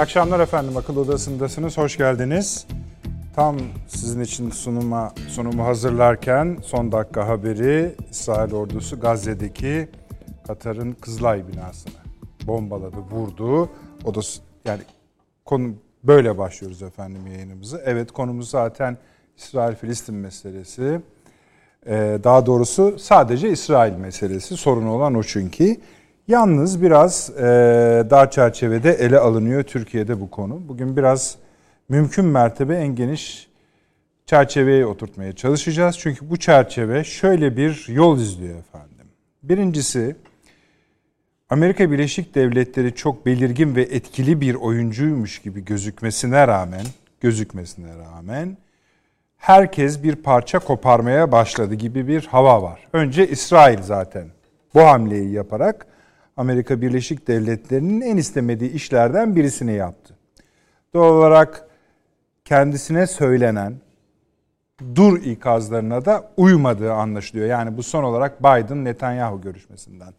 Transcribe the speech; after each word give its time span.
Akşamlar 0.00 0.40
efendim. 0.40 0.76
Akıl 0.76 0.96
Odası'ndasınız. 0.96 1.78
Hoş 1.78 1.96
geldiniz. 1.96 2.66
Tam 3.36 3.56
sizin 3.88 4.20
için 4.20 4.50
sunuma 4.50 5.12
sunumu 5.28 5.64
hazırlarken 5.64 6.58
son 6.62 6.92
dakika 6.92 7.28
haberi 7.28 7.94
İsrail 8.10 8.52
ordusu 8.52 9.00
Gazze'deki 9.00 9.88
Katar'ın 10.46 10.92
Kızılay 10.92 11.48
binasını 11.48 11.92
bombaladı, 12.46 12.96
vurdu. 12.96 13.70
O 14.04 14.14
da 14.14 14.20
yani 14.64 14.82
konu 15.44 15.74
böyle 16.04 16.38
başlıyoruz 16.38 16.82
efendim 16.82 17.26
yayınımızı. 17.26 17.82
Evet 17.84 18.12
konumuz 18.12 18.50
zaten 18.50 18.98
İsrail-Filistin 19.36 20.14
meselesi. 20.14 21.00
Ee, 21.86 22.18
daha 22.24 22.46
doğrusu 22.46 22.98
sadece 22.98 23.50
İsrail 23.50 23.92
meselesi. 23.92 24.56
Sorun 24.56 24.86
olan 24.86 25.14
o 25.14 25.22
çünkü. 25.22 25.76
Yalnız 26.28 26.82
biraz 26.82 27.30
e, 27.30 27.42
dar 28.10 28.30
çerçevede 28.30 28.92
ele 28.92 29.18
alınıyor 29.18 29.62
Türkiye'de 29.62 30.20
bu 30.20 30.30
konu. 30.30 30.68
Bugün 30.68 30.96
biraz 30.96 31.36
mümkün 31.88 32.24
mertebe 32.24 32.76
en 32.76 32.94
geniş 32.94 33.48
çerçeveye 34.26 34.86
oturtmaya 34.86 35.32
çalışacağız. 35.32 35.98
Çünkü 35.98 36.30
bu 36.30 36.36
çerçeve 36.36 37.04
şöyle 37.04 37.56
bir 37.56 37.86
yol 37.88 38.18
izliyor 38.18 38.58
efendim. 38.58 39.06
Birincisi 39.42 40.16
Amerika 41.50 41.90
Birleşik 41.90 42.34
Devletleri 42.34 42.94
çok 42.94 43.26
belirgin 43.26 43.76
ve 43.76 43.82
etkili 43.82 44.40
bir 44.40 44.54
oyuncuymuş 44.54 45.38
gibi 45.38 45.64
gözükmesine 45.64 46.48
rağmen, 46.48 46.84
gözükmesine 47.20 47.98
rağmen 47.98 48.56
herkes 49.36 50.02
bir 50.02 50.16
parça 50.16 50.58
koparmaya 50.58 51.32
başladı 51.32 51.74
gibi 51.74 52.08
bir 52.08 52.26
hava 52.26 52.62
var. 52.62 52.88
Önce 52.92 53.28
İsrail 53.28 53.82
zaten 53.82 54.26
bu 54.74 54.80
hamleyi 54.80 55.32
yaparak 55.32 55.86
Amerika 56.40 56.80
Birleşik 56.80 57.28
Devletleri'nin 57.28 58.00
en 58.00 58.16
istemediği 58.16 58.72
işlerden 58.72 59.36
birisini 59.36 59.72
yaptı. 59.72 60.16
Doğal 60.94 61.14
olarak 61.14 61.68
kendisine 62.44 63.06
söylenen 63.06 63.74
dur 64.94 65.22
ikazlarına 65.22 66.04
da 66.04 66.32
uymadığı 66.36 66.92
anlaşılıyor. 66.92 67.46
Yani 67.46 67.76
bu 67.76 67.82
son 67.82 68.04
olarak 68.04 68.40
Biden-Netanyahu 68.40 69.40
görüşmesinden 69.40 70.14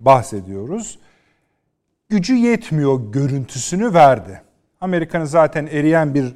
bahsediyoruz. 0.00 0.98
Gücü 2.08 2.34
yetmiyor 2.34 3.12
görüntüsünü 3.12 3.94
verdi. 3.94 4.42
Amerika'nın 4.80 5.24
zaten 5.24 5.66
eriyen 5.66 6.14
bir 6.14 6.34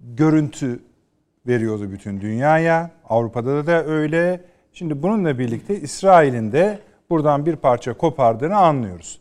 görüntü 0.00 0.80
veriyordu 1.46 1.90
bütün 1.92 2.20
dünyaya. 2.20 2.90
Avrupa'da 3.08 3.66
da 3.66 3.84
öyle. 3.84 4.40
Şimdi 4.72 5.02
bununla 5.02 5.38
birlikte 5.38 5.80
İsrail'in 5.80 6.52
de 6.52 6.78
buradan 7.12 7.46
bir 7.46 7.56
parça 7.56 7.94
kopardığını 7.94 8.56
anlıyoruz. 8.56 9.20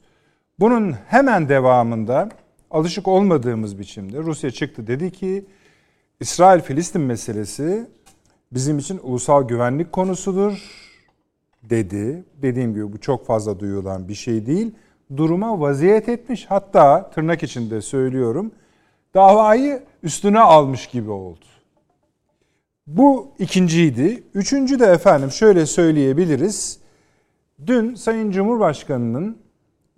Bunun 0.60 0.96
hemen 1.08 1.50
devamında 1.50 2.30
alışık 2.72 3.08
olmadığımız 3.08 3.80
biçimde 3.80 4.18
Rusya 4.18 4.52
çıktı 4.52 4.88
dedi 4.88 5.12
ki 5.12 5.46
İsrail-Filistin 6.20 7.02
meselesi 7.02 7.88
bizim 8.52 8.80
için 8.80 9.00
ulusal 9.04 9.48
güvenlik 9.48 9.92
konusudur 9.92 10.64
dedi. 11.64 12.24
Dediğim 12.42 12.74
gibi 12.74 12.94
bu 12.94 13.00
çok 13.00 13.26
fazla 13.26 13.60
duyulan 13.60 14.08
bir 14.08 14.16
şey 14.16 14.46
değil. 14.46 14.72
Duruma 15.18 15.60
vaziyet 15.60 16.10
etmiş 16.10 16.46
hatta 16.50 17.10
tırnak 17.10 17.44
içinde 17.44 17.82
söylüyorum 17.82 18.52
davayı 19.14 19.84
üstüne 20.04 20.40
almış 20.40 20.88
gibi 20.88 21.12
oldu. 21.12 21.46
Bu 22.88 23.32
ikinciydi. 23.40 24.24
Üçüncü 24.34 24.80
de 24.80 24.86
efendim 24.86 25.32
şöyle 25.32 25.66
söyleyebiliriz. 25.66 26.82
Dün 27.68 27.96
Sayın 27.96 28.32
Cumhurbaşkanı'nın 28.32 29.38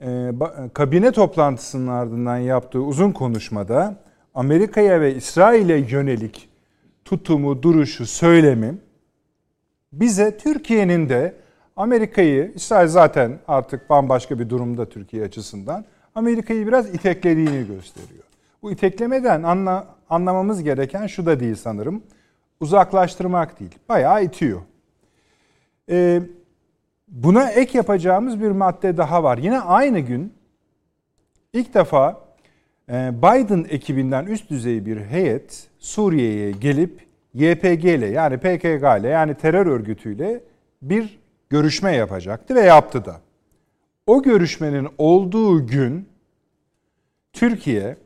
e, 0.01 0.31
kabine 0.73 1.11
toplantısının 1.11 1.87
ardından 1.87 2.37
yaptığı 2.37 2.79
uzun 2.79 3.11
konuşmada 3.11 3.95
Amerika'ya 4.33 5.01
ve 5.01 5.15
İsrail'e 5.15 5.77
yönelik 5.77 6.49
tutumu, 7.05 7.63
duruşu, 7.63 8.05
söylemi 8.05 8.77
bize 9.93 10.37
Türkiye'nin 10.37 11.09
de 11.09 11.35
Amerika'yı, 11.75 12.51
İsrail 12.55 12.87
zaten 12.87 13.39
artık 13.47 13.89
bambaşka 13.89 14.39
bir 14.39 14.49
durumda 14.49 14.89
Türkiye 14.89 15.23
açısından, 15.23 15.85
Amerika'yı 16.15 16.67
biraz 16.67 16.95
iteklediğini 16.95 17.67
gösteriyor. 17.67 18.23
Bu 18.61 18.71
iteklemeden 18.71 19.43
anla, 19.43 19.87
anlamamız 20.09 20.63
gereken 20.63 21.07
şu 21.07 21.25
da 21.25 21.39
değil 21.39 21.55
sanırım. 21.55 22.03
Uzaklaştırmak 22.59 23.59
değil, 23.59 23.75
bayağı 23.89 24.23
itiyor. 24.23 24.61
Ee, 25.89 26.21
Buna 27.13 27.51
ek 27.51 27.77
yapacağımız 27.77 28.41
bir 28.41 28.51
madde 28.51 28.97
daha 28.97 29.23
var. 29.23 29.37
Yine 29.37 29.59
aynı 29.59 29.99
gün 29.99 30.33
ilk 31.53 31.73
defa 31.73 32.25
e, 32.89 33.11
Biden 33.17 33.65
ekibinden 33.69 34.25
üst 34.25 34.49
düzey 34.49 34.85
bir 34.85 34.97
heyet 34.97 35.67
Suriye'ye 35.79 36.51
gelip 36.51 37.07
YPG 37.33 37.85
ile 37.85 38.07
yani 38.07 38.37
PKK 38.37 38.99
ile 38.99 39.07
yani 39.07 39.35
terör 39.35 39.65
örgütüyle 39.65 40.43
bir 40.81 41.19
görüşme 41.49 41.95
yapacaktı 41.95 42.55
ve 42.55 42.61
yaptı 42.61 43.05
da. 43.05 43.21
O 44.07 44.23
görüşmenin 44.23 44.87
olduğu 44.97 45.67
gün 45.67 46.09
Türkiye 47.33 47.97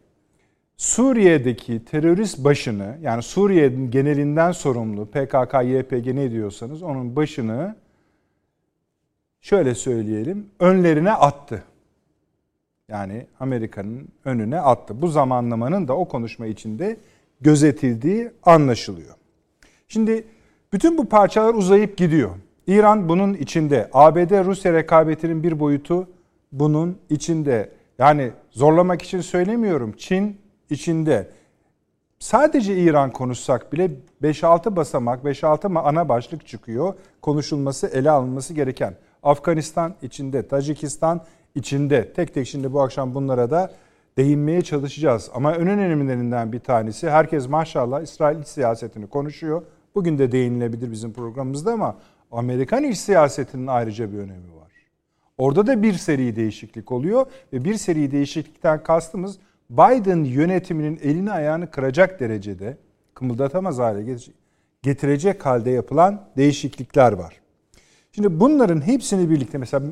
Suriye'deki 0.78 1.85
terörist 1.85 2.44
başını 2.44 2.97
yani 3.01 3.24
Suriye'nin 3.24 3.91
genelinden 3.91 4.51
sorumlu 4.51 5.06
PKK, 5.06 5.53
YPG 5.63 6.07
ne 6.07 6.31
diyorsanız 6.31 6.84
onun 6.84 7.16
başını 7.16 7.75
şöyle 9.47 9.75
söyleyelim 9.75 10.50
önlerine 10.59 11.12
attı. 11.12 11.63
Yani 12.88 13.28
Amerika'nın 13.40 14.08
önüne 14.25 14.59
attı. 14.59 15.02
Bu 15.02 15.08
zamanlamanın 15.08 15.88
da 15.88 15.97
o 15.97 16.08
konuşma 16.08 16.46
içinde 16.46 16.97
gözetildiği 17.41 18.31
anlaşılıyor. 18.44 19.16
Şimdi 19.88 20.28
bütün 20.74 20.97
bu 20.97 21.09
parçalar 21.09 21.53
uzayıp 21.53 21.97
gidiyor. 21.97 22.31
İran 22.68 23.09
bunun 23.09 23.34
içinde. 23.34 23.90
ABD-Rusya 23.94 24.74
rekabetinin 24.74 25.44
bir 25.44 25.59
boyutu 25.59 26.07
bunun 26.52 26.97
içinde. 27.09 27.69
Yani 28.00 28.31
zorlamak 28.52 29.02
için 29.02 29.22
söylemiyorum. 29.22 29.94
Çin 29.97 30.38
içinde. 30.69 31.30
Sadece 32.19 32.78
İran 32.78 33.12
konuşsak 33.12 33.74
bile 33.74 33.91
5-6 34.24 34.75
basamak, 34.75 35.24
5-6 35.24 35.80
ana 35.80 36.09
başlık 36.09 36.47
çıkıyor. 36.47 36.94
Konuşulması, 37.22 37.88
ele 37.88 38.12
alınması 38.12 38.53
gereken. 38.53 38.96
Afganistan 39.27 39.95
içinde, 40.01 40.47
Tacikistan 40.47 41.21
içinde. 41.55 42.13
Tek 42.13 42.33
tek 42.33 42.47
şimdi 42.47 42.73
bu 42.73 42.81
akşam 42.81 43.15
bunlara 43.15 43.51
da 43.51 43.71
değinmeye 44.17 44.61
çalışacağız. 44.61 45.29
Ama 45.33 45.53
en 45.55 45.67
önemlilerinden 45.67 46.51
bir 46.51 46.59
tanesi 46.59 47.09
herkes 47.09 47.49
maşallah 47.49 48.01
İsrail 48.01 48.39
iç 48.39 48.47
siyasetini 48.47 49.07
konuşuyor. 49.07 49.61
Bugün 49.95 50.17
de 50.17 50.31
değinilebilir 50.31 50.91
bizim 50.91 51.13
programımızda 51.13 51.71
ama 51.71 51.97
Amerikan 52.31 52.83
iç 52.83 52.97
siyasetinin 52.97 53.67
ayrıca 53.67 54.11
bir 54.11 54.17
önemi 54.17 54.55
var. 54.55 54.71
Orada 55.38 55.67
da 55.67 55.83
bir 55.83 55.94
seri 55.94 56.35
değişiklik 56.35 56.91
oluyor 56.91 57.25
ve 57.53 57.65
bir 57.65 57.75
seri 57.75 58.11
değişiklikten 58.11 58.83
kastımız 58.83 59.39
Biden 59.69 60.23
yönetiminin 60.23 60.99
elini 61.03 61.31
ayağını 61.31 61.71
kıracak 61.71 62.19
derecede 62.19 62.77
kımıldatamaz 63.13 63.79
hale 63.79 64.17
getirecek 64.81 65.45
halde 65.45 65.69
yapılan 65.69 66.29
değişiklikler 66.38 67.11
var. 67.11 67.47
Şimdi 68.17 68.39
bunların 68.39 68.88
hepsini 68.88 69.29
birlikte 69.29 69.57
mesela 69.57 69.83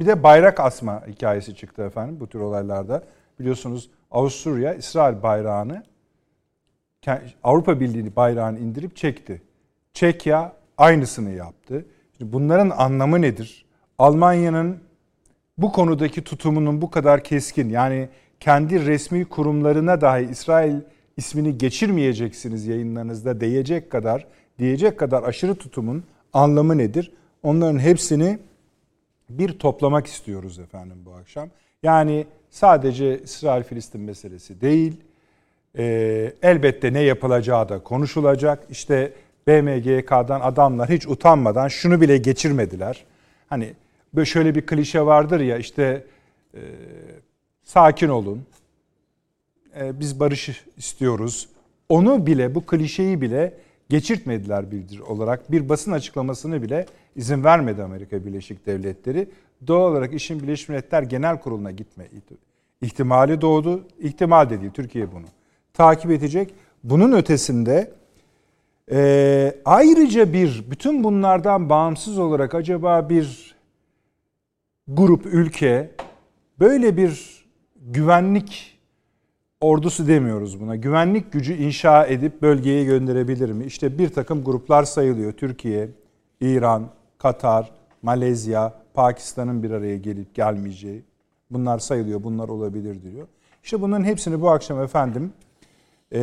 bir 0.00 0.06
de 0.06 0.22
bayrak 0.22 0.60
asma 0.60 1.06
hikayesi 1.06 1.54
çıktı 1.54 1.82
efendim 1.82 2.20
bu 2.20 2.26
tür 2.26 2.40
olaylarda. 2.40 3.02
Biliyorsunuz 3.40 3.90
Avusturya 4.10 4.74
İsrail 4.74 5.22
bayrağını 5.22 5.82
Avrupa 7.42 7.80
Birliği 7.80 8.16
bayrağını 8.16 8.58
indirip 8.58 8.96
çekti. 8.96 9.42
Çekya 9.92 10.52
aynısını 10.78 11.30
yaptı. 11.30 11.86
Şimdi 12.18 12.32
bunların 12.32 12.70
anlamı 12.70 13.22
nedir? 13.22 13.66
Almanya'nın 13.98 14.78
bu 15.58 15.72
konudaki 15.72 16.24
tutumunun 16.24 16.82
bu 16.82 16.90
kadar 16.90 17.24
keskin 17.24 17.68
yani 17.68 18.08
kendi 18.40 18.86
resmi 18.86 19.24
kurumlarına 19.24 20.00
dahi 20.00 20.24
İsrail 20.30 20.76
ismini 21.16 21.58
geçirmeyeceksiniz 21.58 22.66
yayınlarınızda 22.66 23.40
diyecek 23.40 23.90
kadar 23.90 24.26
diyecek 24.58 24.98
kadar 24.98 25.22
aşırı 25.22 25.54
tutumun 25.54 26.04
anlamı 26.32 26.78
nedir? 26.78 27.12
Onların 27.46 27.78
hepsini 27.78 28.38
bir 29.30 29.58
toplamak 29.58 30.06
istiyoruz 30.06 30.58
efendim 30.58 30.96
bu 31.06 31.12
akşam. 31.12 31.48
Yani 31.82 32.26
sadece 32.50 33.22
İsrail-Filistin 33.22 34.00
meselesi 34.00 34.60
değil, 34.60 34.96
e, 35.78 35.84
elbette 36.42 36.92
ne 36.92 37.00
yapılacağı 37.00 37.68
da 37.68 37.78
konuşulacak. 37.78 38.66
İşte 38.70 39.12
BMGK'dan 39.46 40.40
adamlar 40.40 40.90
hiç 40.90 41.06
utanmadan 41.06 41.68
şunu 41.68 42.00
bile 42.00 42.16
geçirmediler. 42.16 43.04
Hani 43.48 43.72
böyle 44.14 44.26
şöyle 44.26 44.54
bir 44.54 44.66
klişe 44.66 45.06
vardır 45.06 45.40
ya 45.40 45.58
işte 45.58 46.04
e, 46.54 46.60
sakin 47.62 48.08
olun, 48.08 48.46
e, 49.80 50.00
biz 50.00 50.20
barış 50.20 50.64
istiyoruz. 50.76 51.48
Onu 51.88 52.26
bile 52.26 52.54
bu 52.54 52.66
klişeyi 52.66 53.20
bile 53.20 53.54
geçirtmediler 53.88 54.70
bildir 54.70 54.98
olarak 54.98 55.52
bir 55.52 55.68
basın 55.68 55.92
açıklamasını 55.92 56.62
bile 56.62 56.86
izin 57.16 57.44
vermedi 57.44 57.82
Amerika 57.82 58.26
Birleşik 58.26 58.66
Devletleri. 58.66 59.28
Doğal 59.66 59.90
olarak 59.90 60.14
işin 60.14 60.42
Birleşmiş 60.42 60.68
Milletler 60.68 61.02
Genel 61.02 61.40
Kurulu'na 61.40 61.70
gitme 61.70 62.04
ihtimali 62.80 63.40
doğdu. 63.40 63.84
İhtimal 63.98 64.50
de 64.50 64.60
değil 64.60 64.72
Türkiye 64.72 65.12
bunu 65.12 65.26
takip 65.74 66.10
edecek. 66.10 66.54
Bunun 66.84 67.12
ötesinde 67.12 67.92
e, 68.92 69.54
ayrıca 69.64 70.32
bir 70.32 70.64
bütün 70.70 71.04
bunlardan 71.04 71.68
bağımsız 71.68 72.18
olarak 72.18 72.54
acaba 72.54 73.08
bir 73.08 73.56
grup 74.88 75.26
ülke 75.26 75.90
böyle 76.60 76.96
bir 76.96 77.44
güvenlik 77.76 78.75
ordusu 79.66 80.08
demiyoruz 80.08 80.60
buna. 80.60 80.76
Güvenlik 80.76 81.32
gücü 81.32 81.54
inşa 81.54 82.06
edip 82.06 82.42
bölgeye 82.42 82.84
gönderebilir 82.84 83.50
mi? 83.50 83.64
İşte 83.64 83.98
bir 83.98 84.08
takım 84.08 84.44
gruplar 84.44 84.84
sayılıyor. 84.84 85.32
Türkiye, 85.32 85.88
İran, 86.40 86.86
Katar, 87.18 87.70
Malezya, 88.02 88.72
Pakistan'ın 88.94 89.62
bir 89.62 89.70
araya 89.70 89.96
gelip 89.96 90.34
gelmeyeceği. 90.34 91.02
Bunlar 91.50 91.78
sayılıyor, 91.78 92.24
bunlar 92.24 92.48
olabilir 92.48 93.02
diyor. 93.02 93.26
İşte 93.64 93.80
bunların 93.80 94.04
hepsini 94.04 94.40
bu 94.40 94.50
akşam 94.50 94.82
efendim 94.82 95.32
e, 96.12 96.20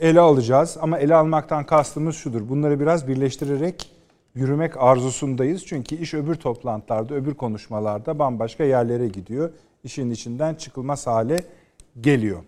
ele 0.00 0.20
alacağız. 0.20 0.76
Ama 0.80 0.98
ele 0.98 1.14
almaktan 1.14 1.66
kastımız 1.66 2.16
şudur. 2.16 2.48
Bunları 2.48 2.80
biraz 2.80 3.08
birleştirerek 3.08 3.90
yürümek 4.34 4.76
arzusundayız. 4.76 5.66
Çünkü 5.66 5.94
iş 5.96 6.14
öbür 6.14 6.34
toplantılarda, 6.34 7.14
öbür 7.14 7.34
konuşmalarda 7.34 8.18
bambaşka 8.18 8.64
yerlere 8.64 9.08
gidiyor. 9.08 9.50
İşin 9.84 10.10
içinden 10.10 10.54
çıkılmaz 10.54 11.06
hale 11.06 11.44
geliyor. 12.00 12.42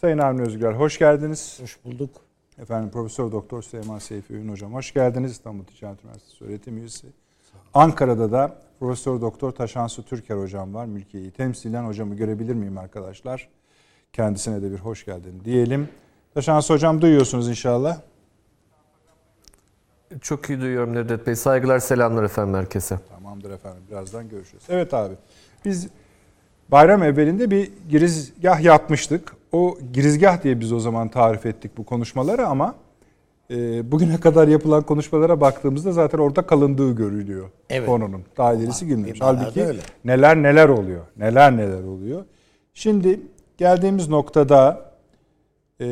Sayın 0.00 0.18
Avni 0.18 0.42
Özgür 0.42 0.72
hoş 0.72 0.98
geldiniz. 0.98 1.58
Hoş 1.62 1.84
bulduk. 1.84 2.10
Efendim 2.58 2.90
Profesör 2.90 3.32
Doktor 3.32 3.62
Süleyman 3.62 3.98
Seyfi 3.98 4.34
Ün 4.34 4.48
hocam 4.48 4.74
hoş 4.74 4.94
geldiniz. 4.94 5.32
İstanbul 5.32 5.64
Ticaret 5.64 6.04
Üniversitesi 6.04 6.44
öğretim 6.44 6.78
üyesi. 6.78 7.06
Ankara'da 7.74 8.32
da 8.32 8.58
Profesör 8.80 9.20
Doktor 9.20 9.50
Taşansu 9.52 10.04
Türker 10.04 10.36
hocam 10.36 10.74
var. 10.74 10.86
Mülkiye'yi 10.86 11.30
temsilen 11.30 11.84
hocamı 11.84 12.14
görebilir 12.14 12.54
miyim 12.54 12.78
arkadaşlar? 12.78 13.48
Kendisine 14.12 14.62
de 14.62 14.72
bir 14.72 14.78
hoş 14.78 15.04
geldin 15.04 15.42
diyelim. 15.44 15.88
Taşansu 16.34 16.74
hocam 16.74 17.02
duyuyorsunuz 17.02 17.48
inşallah. 17.48 18.00
Çok 20.20 20.50
iyi 20.50 20.60
duyuyorum 20.60 20.94
Nedret 20.94 21.26
Bey. 21.26 21.36
Saygılar, 21.36 21.78
selamlar 21.78 22.22
efendim 22.22 22.54
herkese. 22.54 22.98
Tamamdır 23.08 23.50
efendim. 23.50 23.82
Birazdan 23.90 24.28
görüşürüz. 24.28 24.64
Evet 24.68 24.94
abi. 24.94 25.14
Biz 25.64 25.88
bayram 26.72 27.02
evvelinde 27.02 27.50
bir 27.50 27.70
girizgah 27.88 28.60
yapmıştık. 28.60 29.36
O 29.52 29.78
girizgah 29.92 30.42
diye 30.42 30.60
biz 30.60 30.72
o 30.72 30.80
zaman 30.80 31.08
tarif 31.08 31.46
ettik 31.46 31.76
bu 31.76 31.84
konuşmaları 31.84 32.46
ama 32.46 32.74
e, 33.50 33.92
bugüne 33.92 34.20
kadar 34.20 34.48
yapılan 34.48 34.82
konuşmalara 34.82 35.40
baktığımızda 35.40 35.92
zaten 35.92 36.18
orada 36.18 36.42
kalındığı 36.42 36.96
görülüyor 36.96 37.50
evet. 37.70 37.88
konunun. 37.88 38.22
Daha 38.36 38.54
ilerisi 38.54 38.86
girmemiş. 38.86 39.20
Halbuki 39.20 39.64
öyle. 39.64 39.80
neler 40.04 40.42
neler 40.42 40.68
oluyor. 40.68 41.06
Neler 41.16 41.56
neler 41.56 41.82
oluyor. 41.82 42.24
Şimdi 42.74 43.20
geldiğimiz 43.58 44.08
noktada 44.08 44.92
e, 45.80 45.86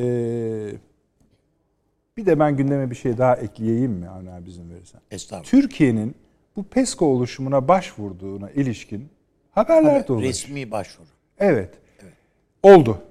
bir 2.16 2.26
de 2.26 2.38
ben 2.38 2.56
gündeme 2.56 2.90
bir 2.90 2.96
şey 2.96 3.18
daha 3.18 3.36
ekleyeyim 3.36 3.92
mi 3.92 4.08
Avni 4.08 4.30
abi 4.30 4.48
izin 4.48 4.70
verirsen? 4.70 5.00
Estağfurullah. 5.10 5.50
Türkiye'nin 5.50 6.14
bu 6.56 6.64
PESCO 6.64 7.06
oluşumuna 7.06 7.68
başvurduğuna 7.68 8.50
ilişkin 8.50 9.08
haberler 9.50 10.08
de 10.08 10.22
Resmi 10.22 10.70
başvuru. 10.70 11.08
Evet. 11.38 11.74
evet. 12.02 12.14
Oldu. 12.62 13.02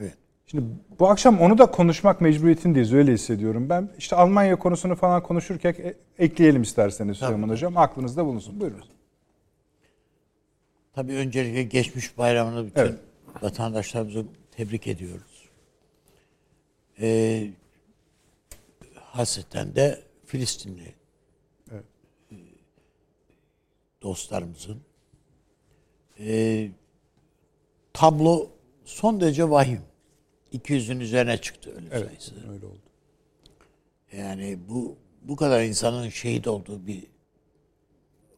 Evet. 0.00 0.14
Şimdi 0.46 0.64
bu 0.98 1.08
akşam 1.08 1.40
onu 1.40 1.58
da 1.58 1.70
konuşmak 1.70 2.20
mecburiyetindeyiz 2.20 2.92
öyle 2.92 3.12
hissediyorum. 3.12 3.68
Ben 3.68 3.90
işte 3.98 4.16
Almanya 4.16 4.58
konusunu 4.58 4.96
falan 4.96 5.22
konuşurken 5.22 5.74
e, 5.78 5.94
ekleyelim 6.18 6.62
isterseniz 6.62 7.16
Süleyman 7.16 7.48
Hocam. 7.48 7.76
Aklınızda 7.76 8.24
bulunsun. 8.26 8.60
Buyurun. 8.60 8.84
Tabii 10.94 11.12
öncelikle 11.12 11.62
geçmiş 11.62 12.18
bayramını 12.18 12.66
bütün 12.66 12.80
evet. 12.80 12.98
vatandaşlarımızı 13.42 14.24
tebrik 14.50 14.86
ediyoruz. 14.86 15.48
Ee, 17.00 17.50
hasreten 18.94 19.74
de 19.74 20.00
Filistinli 20.26 20.94
evet. 21.72 21.84
dostlarımızın 24.02 24.87
e, 26.18 26.68
tablo 27.92 28.50
son 28.84 29.20
derece 29.20 29.50
vahim. 29.50 29.80
200'ün 30.52 31.00
üzerine 31.00 31.40
çıktı 31.40 31.70
ölüm 31.70 31.88
evet, 31.92 32.06
sayısı. 32.06 32.34
Öyle 32.52 32.66
oldu. 32.66 32.78
Yani 34.16 34.58
bu 34.68 34.96
bu 35.22 35.36
kadar 35.36 35.62
insanın 35.62 36.08
şehit 36.08 36.46
olduğu 36.46 36.86
bir 36.86 37.06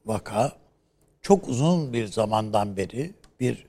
vaka 0.07 0.53
çok 1.23 1.49
uzun 1.49 1.93
bir 1.93 2.07
zamandan 2.07 2.77
beri 2.77 3.15
bir 3.41 3.67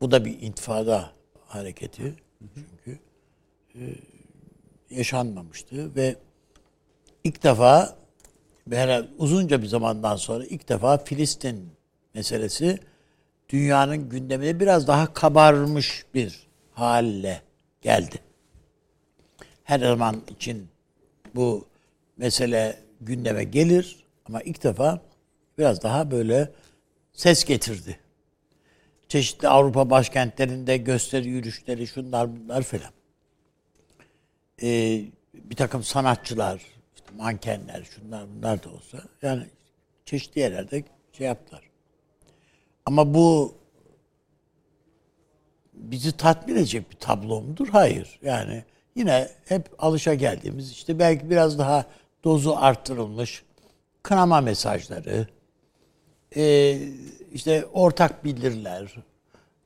bu 0.00 0.10
da 0.10 0.24
bir 0.24 0.42
intifada 0.42 1.12
hareketi 1.46 2.14
çünkü 2.54 2.98
e, 3.74 3.80
yaşanmamıştı 4.90 5.94
ve 5.96 6.16
ilk 7.24 7.42
defa 7.42 7.96
herhalde 8.70 9.08
uzunca 9.18 9.62
bir 9.62 9.66
zamandan 9.66 10.16
sonra 10.16 10.44
ilk 10.44 10.68
defa 10.68 10.98
Filistin 10.98 11.68
meselesi 12.14 12.78
dünyanın 13.48 14.08
gündemine 14.08 14.60
biraz 14.60 14.86
daha 14.86 15.12
kabarmış 15.12 16.04
bir 16.14 16.46
halle 16.72 17.42
geldi. 17.82 18.18
Her 19.64 19.80
zaman 19.80 20.22
için 20.30 20.68
bu 21.34 21.66
mesele 22.16 22.78
gündeme 23.00 23.44
gelir 23.44 24.04
ama 24.24 24.42
ilk 24.42 24.62
defa 24.62 25.00
biraz 25.58 25.82
daha 25.82 26.10
böyle 26.10 26.52
ses 27.12 27.44
getirdi. 27.44 28.00
Çeşitli 29.08 29.48
Avrupa 29.48 29.90
başkentlerinde 29.90 30.76
gösteri 30.76 31.28
yürüyüşleri 31.28 31.86
şunlar 31.86 32.36
bunlar 32.36 32.62
falan 32.62 32.90
e, 34.62 35.00
bir 35.34 35.56
takım 35.56 35.82
sanatçılar, 35.82 36.62
işte 36.96 37.08
mankenler, 37.16 37.84
şunlar 37.84 38.26
bunlar 38.36 38.62
da 38.62 38.70
olsa 38.70 38.98
yani 39.22 39.46
çeşitli 40.04 40.40
yerlerde 40.40 40.84
şey 41.12 41.26
yaptılar. 41.26 41.65
Ama 42.86 43.14
bu 43.14 43.54
bizi 45.74 46.16
tatmin 46.16 46.56
edecek 46.56 46.90
bir 46.90 46.96
tablo 46.96 47.42
mudur? 47.42 47.68
Hayır. 47.68 48.18
Yani 48.22 48.64
yine 48.94 49.28
hep 49.44 49.68
alışa 49.78 50.14
geldiğimiz 50.14 50.70
işte 50.70 50.98
belki 50.98 51.30
biraz 51.30 51.58
daha 51.58 51.86
dozu 52.24 52.56
arttırılmış 52.56 53.42
kınama 54.02 54.40
mesajları, 54.40 55.26
e, 56.36 56.78
işte 57.32 57.66
ortak 57.72 58.24
bildiriler, 58.24 58.94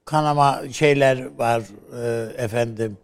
kanama 0.05 0.63
şeyler 0.73 1.39
var 1.39 1.63
e, 2.03 2.43
efendim 2.43 2.99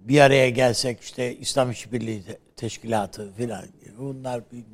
bir 0.00 0.20
araya 0.20 0.50
gelsek 0.50 1.00
işte 1.00 1.36
İslam 1.36 1.70
İşbirliği 1.70 2.22
Teşkilatı 2.56 3.32
filan 3.32 3.64
bunlar 3.98 4.42
bir 4.52 4.64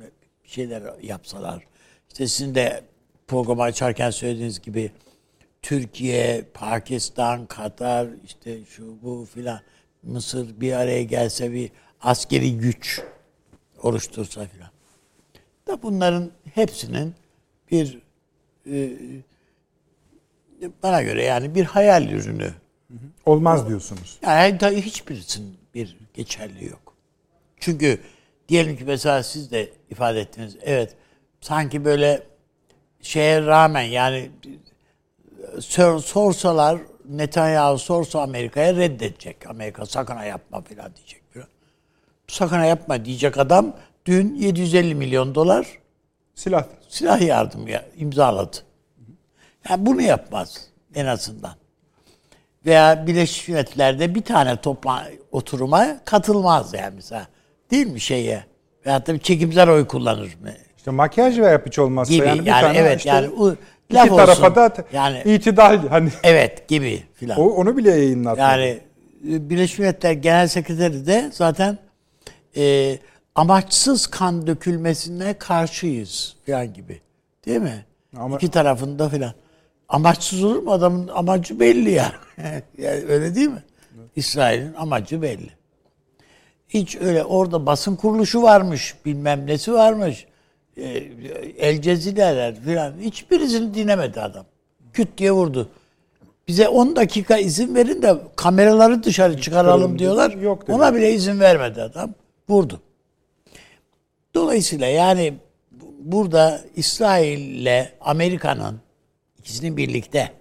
şeyler 0.43 0.83
yapsalar. 1.01 1.63
İşte 2.09 2.27
sizin 2.27 2.55
de 2.55 2.83
programı 3.27 3.61
açarken 3.61 4.09
söylediğiniz 4.09 4.61
gibi 4.61 4.91
Türkiye, 5.61 6.45
Pakistan, 6.53 7.45
Katar 7.45 8.07
işte 8.25 8.65
şu 8.65 8.97
bu 9.01 9.27
filan 9.33 9.59
Mısır 10.03 10.61
bir 10.61 10.73
araya 10.73 11.03
gelse 11.03 11.51
bir 11.51 11.71
askeri 12.01 12.57
güç 12.57 13.01
oluştursa 13.81 14.45
filan. 14.45 14.69
Da 15.67 15.83
bunların 15.83 16.31
hepsinin 16.53 17.13
bir 17.71 17.99
e, 18.71 18.91
bana 20.83 21.03
göre 21.03 21.23
yani 21.23 21.55
bir 21.55 21.65
hayal 21.65 22.09
ürünü 22.09 22.53
Olmaz 23.25 23.67
diyorsunuz. 23.67 24.19
Yani 24.21 24.57
tabii 24.57 24.81
hiçbirisinin 24.81 25.57
bir 25.75 25.97
geçerli 26.13 26.65
yok. 26.65 26.93
Çünkü 27.59 27.99
diyelim 28.49 28.77
ki 28.77 28.83
mesela 28.83 29.23
siz 29.23 29.51
de 29.51 29.69
ifade 29.89 30.21
ettiniz. 30.21 30.57
Evet 30.61 30.95
sanki 31.41 31.85
böyle 31.85 32.23
şeye 33.03 33.41
rağmen 33.41 33.81
yani 33.81 34.31
sor, 35.59 35.99
sorsalar 35.99 36.79
Netanyahu 37.09 37.79
sorsa 37.79 38.21
Amerika'ya 38.21 38.75
reddedecek. 38.75 39.49
Amerika 39.49 39.85
sakın 39.85 40.23
yapma 40.23 40.61
falan 40.61 40.95
diyecek. 40.95 41.23
Sakın 42.27 42.63
yapma 42.63 43.05
diyecek 43.05 43.37
adam 43.37 43.75
dün 44.05 44.35
750 44.35 44.95
milyon 44.95 45.35
dolar 45.35 45.67
silah 46.35 46.65
silah 46.89 47.21
yardım 47.21 47.67
imzaladı. 47.97 48.57
Yani 49.69 49.85
bunu 49.85 50.01
yapmaz 50.01 50.67
en 50.95 51.05
azından 51.05 51.55
veya 52.65 53.07
Birleşmiş 53.07 53.47
Milletler'de 53.47 54.15
bir 54.15 54.21
tane 54.21 54.61
toplan 54.61 55.03
oturuma 55.31 55.99
katılmaz 56.05 56.73
yani 56.73 56.95
mesela. 56.95 57.27
Değil 57.71 57.87
mi 57.87 58.01
şeye? 58.01 58.45
Veyahut 58.85 59.07
da 59.07 59.13
bir 59.13 59.19
çekimsel 59.19 59.69
oy 59.69 59.87
kullanır 59.87 60.37
mı? 60.41 60.51
İşte 60.83 60.91
makyaj 60.91 61.39
veya 61.39 61.61
hiç 61.65 61.79
olmazsa 61.79 62.13
gibi. 62.13 62.27
yani 62.27 62.39
bir 62.41 62.45
yani 62.45 62.61
tane 62.61 62.77
evet 62.77 62.97
işte 62.97 63.09
yani 63.09 63.29
o, 63.29 63.55
laf 63.93 64.07
iki 64.07 64.15
tarafa 64.15 64.55
da 64.55 64.73
yani 64.93 65.21
itidal 65.25 65.87
hani 65.87 66.09
evet 66.23 66.67
gibi 66.67 67.03
filan. 67.13 67.39
O, 67.39 67.43
onu 67.43 67.77
bile 67.77 67.91
yayınlattı. 67.91 68.41
Yani 68.41 68.79
e, 69.29 69.49
Birleşmiş 69.49 69.79
Milletler 69.79 70.11
Genel 70.11 70.47
Sekreteri 70.47 71.05
de 71.05 71.29
zaten 71.33 71.77
e, 72.57 72.97
amaçsız 73.35 74.07
kan 74.07 74.47
dökülmesine 74.47 75.33
karşıyız 75.33 76.35
filan 76.45 76.73
gibi. 76.73 77.01
Değil 77.45 77.61
mi? 77.61 77.85
Ama, 78.17 78.35
İki 78.35 78.51
tarafında 78.51 79.09
filan. 79.09 79.33
amaçsız 79.89 80.43
olur 80.43 80.63
mu? 80.63 80.71
Adamın 80.71 81.07
amacı 81.07 81.59
belli 81.59 81.91
ya. 81.91 82.11
yani 82.77 83.03
öyle 83.09 83.35
değil 83.35 83.49
mi? 83.49 83.63
İsrail'in 84.15 84.73
amacı 84.73 85.21
belli. 85.21 85.49
Hiç 86.69 86.95
öyle 86.95 87.23
orada 87.23 87.65
basın 87.65 87.95
kuruluşu 87.95 88.41
varmış, 88.41 88.95
bilmem 89.05 89.47
nesi 89.47 89.73
varmış. 89.73 90.25
E, 90.77 90.83
El 91.57 91.81
Cezire'ler 91.81 92.55
falan. 92.61 92.93
Hiçbirisini 93.01 93.73
dinlemedi 93.73 94.21
adam. 94.21 94.45
Küt 94.93 95.17
diye 95.17 95.31
vurdu. 95.31 95.69
Bize 96.47 96.67
10 96.67 96.95
dakika 96.95 97.37
izin 97.37 97.75
verin 97.75 98.01
de 98.01 98.17
kameraları 98.35 99.03
dışarı 99.03 99.41
çıkaralım 99.41 99.99
diyorlar. 99.99 100.31
Yok 100.31 100.63
dedi. 100.63 100.71
Ona 100.71 100.95
bile 100.95 101.13
izin 101.13 101.39
vermedi 101.39 101.81
adam. 101.81 102.13
Vurdu. 102.49 102.81
Dolayısıyla 104.35 104.87
yani 104.87 105.33
bu- 105.71 105.93
burada 105.99 106.61
İsrail 106.75 107.39
ile 107.39 107.93
Amerika'nın 108.01 108.79
ikisinin 109.39 109.77
birlikte 109.77 110.31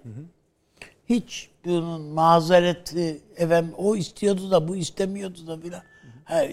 hiç 1.09 1.49
bunun 1.65 2.01
mazereti 2.03 3.21
efendim 3.37 3.73
o 3.79 3.97
istiyordu 3.97 4.51
da 4.51 4.69
bu 4.69 4.77
istemiyordu 4.77 5.47
da 5.47 5.59
filan. 5.61 5.83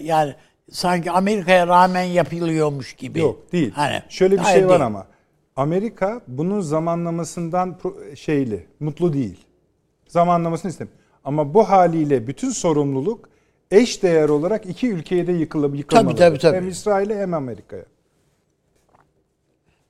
Yani 0.02 0.34
sanki 0.70 1.10
Amerika'ya 1.10 1.66
rağmen 1.66 2.02
yapılıyormuş 2.02 2.92
gibi. 2.92 3.18
Yok 3.18 3.52
değil. 3.52 3.72
Hani, 3.74 4.02
Şöyle 4.08 4.38
bir 4.38 4.44
şey 4.44 4.62
var 4.64 4.68
değil. 4.68 4.86
ama. 4.86 5.06
Amerika 5.56 6.20
bunun 6.28 6.60
zamanlamasından 6.60 7.78
şeyli, 8.16 8.66
mutlu 8.80 9.12
değil. 9.12 9.44
Zamanlamasını 10.06 10.70
istemiyor. 10.70 10.96
Ama 11.24 11.54
bu 11.54 11.68
haliyle 11.68 12.26
bütün 12.26 12.50
sorumluluk 12.50 13.28
eş 13.70 14.02
değer 14.02 14.28
olarak 14.28 14.66
iki 14.66 14.90
ülkeye 14.90 15.26
de 15.26 15.32
yıkılıp 15.32 15.76
yıkılmalı. 15.76 16.16
tabii, 16.16 16.38
tabii. 16.38 16.56
Hem 16.56 16.68
İsrail'e 16.68 17.18
hem 17.18 17.34
Amerika'ya. 17.34 17.84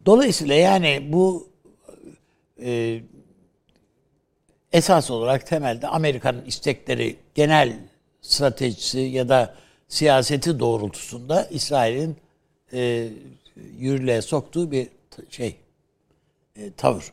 Dolayısıyla 0.07 0.55
yani 0.55 1.09
bu 1.13 1.49
e, 2.63 3.01
esas 4.73 5.11
olarak 5.11 5.47
temelde 5.47 5.89
Amerika'nın 5.89 6.45
istekleri 6.45 7.17
genel 7.35 7.79
stratejisi 8.21 9.01
ya 9.01 9.29
da 9.29 9.55
siyaseti 9.91 10.59
doğrultusunda 10.61 11.45
İsrail'in 11.45 12.17
e, 12.73 13.09
yürürlüğe 13.79 14.23
soktuğu 14.23 14.71
bir 14.71 14.89
şey 15.31 15.57
e, 16.57 16.73
tavır. 16.73 17.13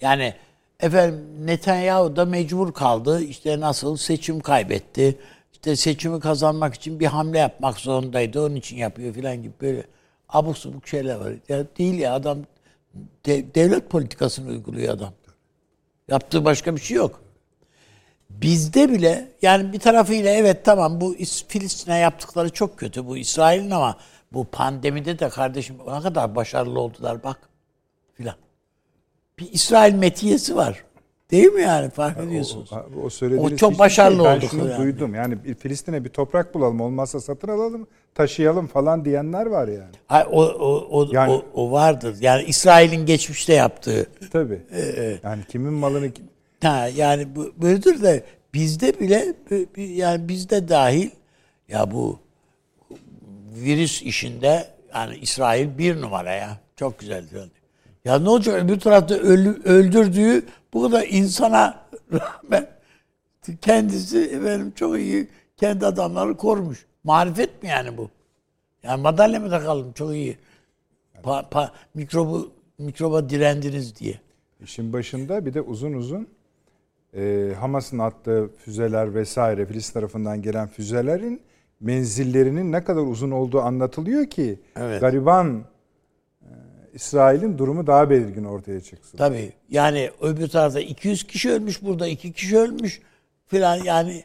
Yani 0.00 0.34
efendim 0.80 1.46
Netanyahu 1.46 2.16
da 2.16 2.24
mecbur 2.24 2.72
kaldı. 2.72 3.22
İşte 3.22 3.60
nasıl 3.60 3.96
seçim 3.96 4.40
kaybetti. 4.40 5.18
İşte 5.52 5.76
seçimi 5.76 6.20
kazanmak 6.20 6.74
için 6.74 7.00
bir 7.00 7.06
hamle 7.06 7.38
yapmak 7.38 7.78
zorundaydı. 7.78 8.46
Onun 8.46 8.54
için 8.54 8.76
yapıyor 8.76 9.14
filan 9.14 9.42
gibi 9.42 9.52
böyle 9.60 9.82
abuk 10.28 10.58
subuk 10.58 10.88
şeyler 10.88 11.14
var. 11.14 11.32
Ya 11.48 11.64
değil 11.78 11.98
ya 11.98 12.14
adam 12.14 12.38
de- 13.26 13.54
devlet 13.54 13.90
politikasını 13.90 14.50
uyguluyor 14.50 14.94
adam. 14.94 15.12
Yaptığı 16.08 16.44
başka 16.44 16.76
bir 16.76 16.80
şey 16.80 16.96
yok. 16.96 17.20
Bizde 18.30 18.92
bile 18.92 19.28
yani 19.42 19.72
bir 19.72 19.78
tarafıyla 19.78 20.30
evet 20.30 20.64
tamam 20.64 21.00
bu 21.00 21.14
İs- 21.14 21.44
Filistin'e 21.48 21.98
yaptıkları 21.98 22.50
çok 22.50 22.78
kötü 22.78 23.06
bu 23.06 23.16
İsrail'in 23.16 23.70
ama 23.70 23.96
bu 24.32 24.44
pandemide 24.44 25.18
de 25.18 25.28
kardeşim 25.28 25.76
ne 25.94 26.00
kadar 26.00 26.34
başarılı 26.36 26.80
oldular 26.80 27.22
bak 27.22 27.38
filan. 28.14 28.34
Bir 29.38 29.52
İsrail 29.52 29.94
metiyesi 29.94 30.56
var. 30.56 30.84
Değil 31.30 31.52
mi 31.52 31.62
yani 31.62 31.90
fark 31.90 32.18
ediyorsunuz? 32.18 32.70
O, 32.72 33.00
o 33.04 33.10
söylediğiniz 33.10 33.52
O 33.52 33.56
çok 33.56 33.78
başarılı 33.78 34.16
şey. 34.22 34.24
Ben 34.32 34.36
olduk 34.36 34.50
şunu 34.50 34.68
yani. 34.70 34.82
duydum. 34.82 35.14
Yani 35.14 35.54
Filistin'e 35.54 36.04
bir 36.04 36.08
toprak 36.08 36.54
bulalım. 36.54 36.80
Olmazsa 36.80 37.20
satın 37.20 37.48
alalım, 37.48 37.86
taşıyalım 38.14 38.66
falan 38.66 39.04
diyenler 39.04 39.46
var 39.46 39.68
yani. 39.68 39.90
Hayır, 40.06 40.26
o, 40.30 40.42
o, 40.44 40.86
o, 41.00 41.08
Yani- 41.12 41.32
o, 41.32 41.44
o 41.54 41.70
vardır. 41.72 42.16
Yani 42.20 42.42
İsrail'in 42.44 43.06
geçmişte 43.06 43.52
yaptığı. 43.54 44.06
Tabii. 44.32 44.62
Ee, 44.72 45.18
yani 45.22 45.42
kimin 45.48 45.72
malını 45.72 46.12
Ha, 46.62 46.88
yani 46.96 47.36
bu, 47.36 47.52
böyledir 47.56 48.02
de 48.02 48.24
bizde 48.54 49.00
bile 49.00 49.34
yani 49.76 50.28
bizde 50.28 50.68
dahil 50.68 51.10
ya 51.68 51.90
bu 51.90 52.18
virüs 53.54 54.02
işinde 54.02 54.68
yani 54.94 55.16
İsrail 55.16 55.78
bir 55.78 56.00
numara 56.00 56.32
ya. 56.32 56.58
Çok 56.76 56.98
güzel. 56.98 57.24
yani. 57.34 57.50
Ya 58.04 58.18
ne 58.18 58.28
olacak 58.28 58.64
öbür 58.64 58.80
tarafta 58.80 59.14
ölü, 59.14 59.62
öldürdüğü 59.64 60.46
bu 60.72 60.82
kadar 60.82 61.06
insana 61.08 61.86
rağmen 62.12 62.68
kendisi 63.60 64.18
efendim 64.18 64.72
çok 64.76 64.98
iyi 64.98 65.28
kendi 65.56 65.86
adamları 65.86 66.36
korumuş. 66.36 66.86
Marifet 67.04 67.62
mi 67.62 67.68
yani 67.68 67.96
bu? 67.96 68.10
Yani 68.82 69.02
madalya 69.02 69.40
mı 69.40 69.50
takalım 69.50 69.92
çok 69.92 70.12
iyi. 70.14 70.38
Pa, 71.22 71.48
pa, 71.48 71.72
mikrobu 71.94 72.52
mikroba 72.78 73.30
direndiniz 73.30 73.96
diye. 73.96 74.20
İşin 74.60 74.92
başında 74.92 75.46
bir 75.46 75.54
de 75.54 75.60
uzun 75.60 75.92
uzun 75.92 76.28
e, 77.16 77.52
Hamas'ın 77.60 77.98
attığı 77.98 78.50
füzeler 78.64 79.14
vesaire 79.14 79.66
Filistin 79.66 79.92
tarafından 79.92 80.42
gelen 80.42 80.68
füzelerin 80.68 81.40
menzillerinin 81.80 82.72
ne 82.72 82.84
kadar 82.84 83.02
uzun 83.02 83.30
olduğu 83.30 83.60
anlatılıyor 83.60 84.26
ki 84.26 84.60
Evet. 84.76 85.00
gariban 85.00 85.64
e, 86.42 86.50
İsrail'in 86.94 87.58
durumu 87.58 87.86
daha 87.86 88.10
belirgin 88.10 88.44
ortaya 88.44 88.80
çıksın. 88.80 89.18
Tabii 89.18 89.52
yani 89.70 90.10
öbür 90.20 90.48
tarafta 90.48 90.80
200 90.80 91.24
kişi 91.26 91.50
ölmüş 91.50 91.82
burada 91.82 92.06
2 92.06 92.32
kişi 92.32 92.58
ölmüş 92.58 93.00
filan 93.46 93.76
yani 93.76 94.24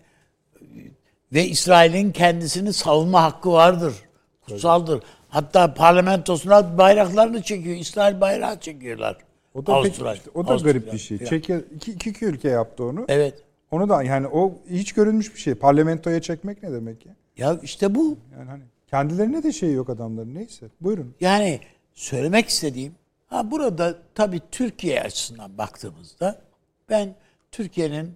ve 1.33 1.47
İsrail'in 1.47 2.11
kendisini 2.11 2.73
savunma 2.73 3.23
hakkı 3.23 3.51
vardır. 3.51 3.93
Kutsaldır. 4.41 5.03
Hatta 5.29 5.73
parlamentosuna 5.73 6.77
bayraklarını 6.77 7.41
çekiyor. 7.41 7.75
İsrail 7.75 8.21
bayrağı 8.21 8.59
çekiyorlar. 8.59 9.17
O 9.55 9.65
da, 9.65 9.71
pek- 9.71 9.91
Avustralya- 9.91 10.15
işte 10.15 10.29
o 10.33 10.47
da 10.47 10.51
Avusturya 10.51 10.73
garip 10.73 10.93
bir 10.93 10.97
şey. 10.97 11.17
filan. 11.17 11.29
Çekil, 11.29 11.59
iki, 11.75 11.91
iki, 11.91 12.25
ülke 12.25 12.49
yaptı 12.49 12.83
onu. 12.83 13.05
Evet. 13.07 13.33
Onu 13.71 13.89
da 13.89 14.03
yani 14.03 14.27
o 14.27 14.53
hiç 14.69 14.93
görülmüş 14.93 15.35
bir 15.35 15.39
şey. 15.39 15.53
Parlamentoya 15.55 16.21
çekmek 16.21 16.63
ne 16.63 16.71
demek 16.71 17.05
ya? 17.05 17.15
Ya 17.37 17.59
işte 17.63 17.95
bu. 17.95 18.17
Yani 18.37 18.49
hani 18.49 18.63
kendilerine 18.89 19.43
de 19.43 19.51
şey 19.51 19.73
yok 19.73 19.89
adamların. 19.89 20.35
Neyse. 20.35 20.65
Buyurun. 20.81 21.15
Yani 21.21 21.59
söylemek 21.93 22.49
istediğim 22.49 22.93
ha 23.27 23.51
burada 23.51 23.97
tabii 24.15 24.41
Türkiye 24.51 25.01
açısından 25.01 25.57
baktığımızda 25.57 26.41
ben 26.89 27.15
Türkiye'nin 27.51 28.13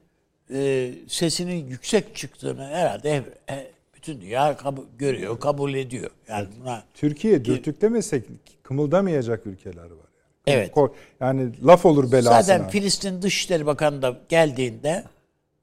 e, 0.54 0.92
sesinin 1.08 1.68
yüksek 1.68 2.15
çıktığını 2.15 2.68
herhalde 2.68 3.24
e, 3.50 3.72
bütün 3.96 4.22
dünya 4.22 4.58
kabul, 4.58 4.84
görüyor, 4.98 5.39
kabul 5.39 5.74
ediyor. 5.74 6.12
Yani 6.27 6.48
buna 6.62 6.84
Türkiye 6.94 7.46
dürtüklemesek 7.46 8.24
kımıldamayacak 8.63 9.46
ülkeler 9.48 9.84
var. 9.84 10.04
Evet. 10.48 10.74
Yani 11.20 11.66
laf 11.66 11.86
olur 11.86 12.12
belasına. 12.12 12.42
Zaten 12.42 12.70
Filistin 12.70 13.22
Dışişleri 13.22 13.66
Bakanı 13.66 14.02
da 14.02 14.18
geldiğinde 14.30 15.04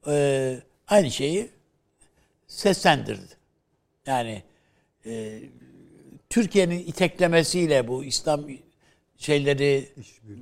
e, 0.09 0.57
aynı 0.89 1.11
şeyi 1.11 1.51
seslendirdi. 2.47 3.37
Yani 4.07 4.43
e, 5.07 5.39
Türkiye'nin 6.31 6.79
iteklemesiyle 6.79 7.89
bu 7.89 8.05
İslam 8.05 8.45
şeyleri 9.19 9.89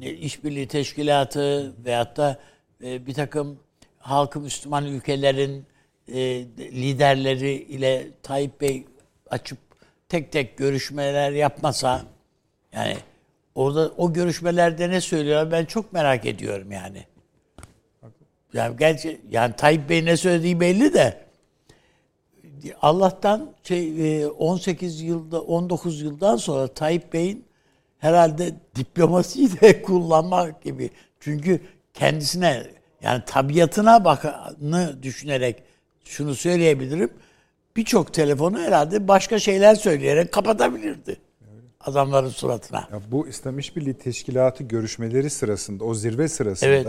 e, 0.03 0.11
işbirliği 0.11 0.69
teşkilatı 0.69 1.75
veyahut 1.85 2.17
da 2.17 2.41
e, 2.85 3.07
bir 3.07 3.15
takım 3.15 3.59
halkı 3.99 4.41
Müslüman 4.41 4.87
ülkelerin 4.87 5.67
e, 6.09 6.19
liderleri 6.59 7.53
ile 7.53 8.07
Tayyip 8.23 8.61
Bey 8.61 8.87
açıp 9.31 9.59
tek 10.09 10.33
tek 10.33 10.57
görüşmeler 10.59 11.31
yapmasa 11.31 12.03
yani 12.73 12.97
orada 13.61 13.91
o 13.97 14.13
görüşmelerde 14.13 14.91
ne 14.91 15.01
söylüyorlar 15.01 15.51
ben 15.51 15.65
çok 15.65 15.93
merak 15.93 16.27
ediyorum 16.27 16.73
yani. 16.73 17.05
Yani 18.53 18.77
gerçi 18.77 19.21
yani 19.31 19.57
Tayyip 19.57 19.89
Bey 19.89 20.05
ne 20.05 20.17
söylediği 20.17 20.61
belli 20.61 20.95
de 20.95 21.21
Allah'tan 22.83 23.53
şey 23.63 24.23
e, 24.23 24.27
18 24.27 25.01
yılda 25.01 25.41
19 25.41 26.03
yıldan 26.03 26.37
sonra 26.37 26.69
Tayyip 26.69 27.13
Bey'in 27.13 27.45
herhalde 27.99 28.55
diplomasiyi 28.77 29.61
de 29.61 29.83
kullanmak 29.87 30.63
gibi. 30.63 30.91
Çünkü 31.21 31.61
kendisine 31.95 32.67
yani 33.03 33.23
tabiatına 33.27 34.05
bakanı 34.05 35.03
düşünerek 35.03 35.63
şunu 36.05 36.35
söyleyebilirim. 36.35 37.11
Birçok 37.77 38.15
telefonu 38.15 38.59
herhalde 38.59 39.09
başka 39.09 39.39
şeyler 39.39 39.75
söyleyerek 39.75 40.33
kapatabilirdi. 40.33 41.17
Adamların 41.85 42.29
suratına. 42.29 42.79
Ya 42.93 43.01
bu 43.11 43.29
İslam 43.29 43.59
İşbirliği 43.59 43.95
Teşkilatı 43.95 44.65
görüşmeleri 44.65 45.31
sırasında, 45.31 45.85
o 45.85 45.95
zirve 45.95 46.29
sırasında 46.29 46.71
Evet. 46.71 46.87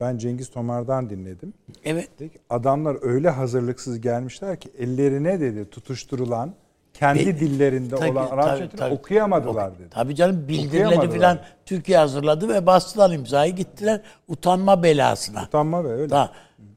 ben 0.00 0.18
Cengiz 0.18 0.50
Tomar'dan 0.50 1.10
dinledim. 1.10 1.54
Evet. 1.84 2.08
Dedi 2.18 2.32
ki, 2.32 2.38
adamlar 2.50 2.96
öyle 3.02 3.30
hazırlıksız 3.30 4.00
gelmişler 4.00 4.60
ki 4.60 4.70
ellerine 4.78 5.40
dedi 5.40 5.70
tutuşturulan 5.70 6.54
kendi 6.94 7.26
Be- 7.26 7.40
dillerinde 7.40 7.96
Tabii, 7.96 8.10
olan 8.10 8.26
Arapça 8.26 8.90
okuyamadılar 8.90 9.78
dedi. 9.78 9.88
Tabii 9.90 10.14
canım 10.14 10.48
bildirileri 10.48 11.18
falan 11.18 11.40
Türkiye 11.66 11.98
hazırladı 11.98 12.48
ve 12.48 12.66
bastılar 12.66 13.10
imzayı 13.10 13.56
gittiler 13.56 14.00
utanma 14.28 14.82
belasına. 14.82 15.42
Utanma 15.44 15.84
ve 15.84 15.92
öyle. 15.92 16.10
Da, 16.10 16.32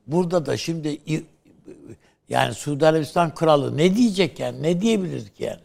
burada 0.08 0.46
da 0.46 0.58
şimdi 0.58 0.98
yani 2.30 2.54
Suudi 2.54 2.88
Arabistan 2.88 3.34
kralı 3.34 3.78
ne 3.78 3.96
diyecek 3.96 4.40
yani? 4.40 4.64
Ne 4.64 4.82
diyebilir 4.82 5.30
ki 5.30 5.44
yani? 5.44 5.60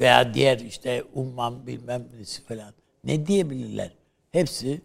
Veya 0.00 0.34
diğer 0.34 0.58
işte 0.58 1.04
umman 1.14 1.66
bilmem 1.66 2.06
nesi 2.18 2.42
falan. 2.42 2.74
Ne 3.04 3.26
diyebilirler? 3.26 3.90
Hepsi 4.30 4.80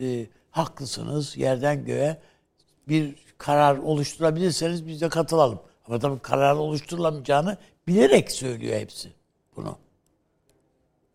e, 0.00 0.06
e, 0.06 0.26
haklısınız 0.50 1.36
yerden 1.36 1.84
göğe 1.84 2.18
bir 2.88 3.14
karar 3.38 3.76
oluşturabilirseniz 3.76 4.86
biz 4.86 5.00
de 5.00 5.08
katılalım. 5.08 5.60
Ama 5.86 5.98
tabii 5.98 6.18
karar 6.20 6.54
oluşturulamayacağını 6.54 7.56
bilerek 7.88 8.32
söylüyor 8.32 8.80
hepsi 8.80 9.08
bunu. 9.56 9.78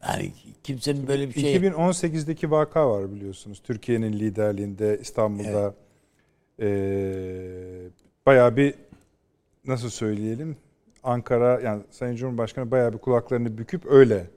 Yani 0.03 0.31
kimsenin 0.63 1.07
böyle 1.07 1.29
bir 1.29 1.33
şey 1.33 1.55
2018'deki 1.55 2.51
vaka 2.51 2.89
var 2.89 3.11
biliyorsunuz. 3.11 3.61
Türkiye'nin 3.63 4.13
liderliğinde 4.13 4.99
İstanbul'da 5.01 5.73
eee 6.59 7.89
bayağı 8.25 8.57
bir 8.57 8.75
nasıl 9.65 9.89
söyleyelim 9.89 10.57
Ankara 11.11 11.61
yani 11.61 11.83
Sayın 11.91 12.15
Cumhurbaşkanı 12.15 12.71
bayağı 12.71 12.93
bir 12.93 12.97
kulaklarını 12.97 13.57
büküp 13.57 13.85
öyle 13.85 14.27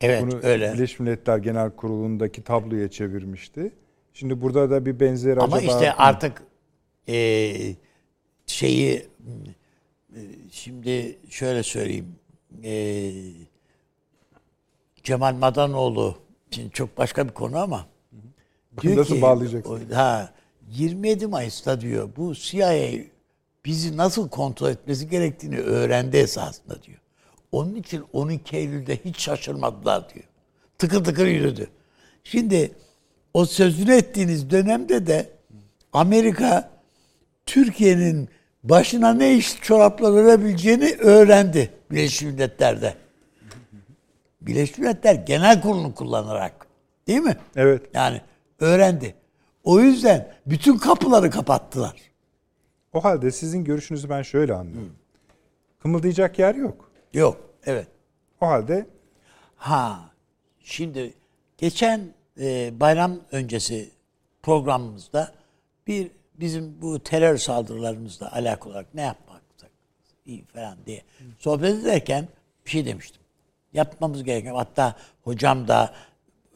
evet 0.00 0.22
bunu 0.22 0.40
öyle. 0.42 0.72
Birleşmiş 0.72 1.00
Milletler 1.00 1.38
Genel 1.38 1.70
Kurulu'ndaki 1.70 2.42
tabloya 2.42 2.90
çevirmişti. 2.90 3.72
Şimdi 4.12 4.40
burada 4.40 4.70
da 4.70 4.86
bir 4.86 5.00
benzeri 5.00 5.40
Ama 5.40 5.56
acaba 5.56 5.72
işte 5.72 5.92
artık 5.92 6.42
e, 7.08 7.16
şeyi 8.46 8.94
e, 10.16 10.20
şimdi 10.50 11.18
şöyle 11.30 11.62
söyleyeyim. 11.62 12.14
E, 12.64 13.12
Cemal 15.02 15.34
Madanoğlu 15.34 16.18
şimdi 16.50 16.70
çok 16.70 16.98
başka 16.98 17.28
bir 17.28 17.32
konu 17.32 17.58
ama 17.58 17.86
Nasıl 18.84 19.22
bağlayacaksın? 19.22 19.88
o- 19.92 19.94
Ha, 19.96 20.32
27 20.70 21.26
Mayıs'ta 21.26 21.80
diyor 21.80 22.08
bu 22.16 22.34
CIA 22.34 22.88
bizi 23.64 23.96
nasıl 23.96 24.28
kontrol 24.28 24.70
etmesi 24.70 25.08
gerektiğini 25.08 25.58
öğrendi 25.58 26.16
esasında 26.16 26.82
diyor. 26.82 26.98
Onun 27.52 27.74
için 27.74 28.04
12 28.12 28.56
Eylül'de 28.56 28.98
hiç 29.04 29.20
şaşırmadılar 29.20 30.14
diyor. 30.14 30.24
Tıkır 30.78 31.04
tıkır 31.04 31.26
yürüdü. 31.26 31.68
Şimdi 32.24 32.72
o 33.34 33.46
sözünü 33.46 33.94
ettiğiniz 33.94 34.50
dönemde 34.50 35.06
de 35.06 35.30
Amerika 35.92 36.70
Türkiye'nin 37.46 38.28
başına 38.62 39.14
ne 39.14 39.34
iş 39.34 39.60
çoraplar 39.60 40.12
örebileceğini 40.12 40.96
öğrendi 41.00 41.70
Birleşmiş 41.90 42.22
Milletler'de. 42.22 42.94
Birleşmiş 44.40 44.78
Milletler 44.78 45.14
Genel 45.14 45.60
Kurulu'nu 45.60 45.94
kullanarak. 45.94 46.66
Değil 47.06 47.20
mi? 47.20 47.36
Evet. 47.56 47.82
Yani 47.94 48.20
öğrendi. 48.60 49.14
O 49.64 49.80
yüzden 49.80 50.32
bütün 50.46 50.78
kapıları 50.78 51.30
kapattılar. 51.30 51.94
O 52.94 53.04
halde 53.04 53.30
sizin 53.30 53.64
görüşünüzü 53.64 54.08
ben 54.08 54.22
şöyle 54.22 54.54
anlıyorum. 54.54 54.96
Kımıldayacak 55.82 56.38
yer 56.38 56.54
yok. 56.54 56.90
Yok. 57.12 57.40
Evet. 57.66 57.88
O 58.40 58.46
halde 58.46 58.86
Ha. 59.56 60.10
Şimdi 60.60 61.14
geçen 61.58 62.00
e, 62.40 62.80
bayram 62.80 63.20
öncesi 63.32 63.90
programımızda 64.42 65.34
bir 65.86 66.10
bizim 66.34 66.82
bu 66.82 66.98
terör 66.98 67.36
saldırılarımızla 67.36 68.32
alakalı 68.32 68.72
olarak 68.72 68.94
ne 68.94 69.02
yapmak 69.02 69.34
iyi 70.26 70.44
falan 70.44 70.78
diye 70.86 71.02
sohbet 71.38 71.74
ederken 71.74 72.28
bir 72.66 72.70
şey 72.70 72.86
demiştim. 72.86 73.22
Yapmamız 73.72 74.24
gereken 74.24 74.54
hatta 74.54 74.96
hocam 75.24 75.68
da 75.68 75.94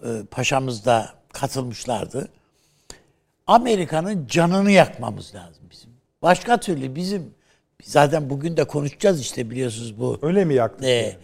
e, 0.03 0.09
paşamız 0.31 0.85
da 0.85 1.15
katılmışlardı. 1.33 2.29
Amerika'nın 3.47 4.27
canını 4.27 4.71
yakmamız 4.71 5.35
lazım 5.35 5.65
bizim. 5.71 5.88
Başka 6.23 6.61
türlü 6.61 6.95
bizim 6.95 7.35
zaten 7.83 8.31
bugün 8.31 8.57
de 8.57 8.65
konuşacağız 8.65 9.21
işte 9.21 9.51
biliyorsunuz 9.51 9.99
bu 10.01 10.19
öyle 10.23 10.45
mi 10.45 10.55
yaktık? 10.55 10.85
e, 10.85 10.89
yani? 10.89 11.15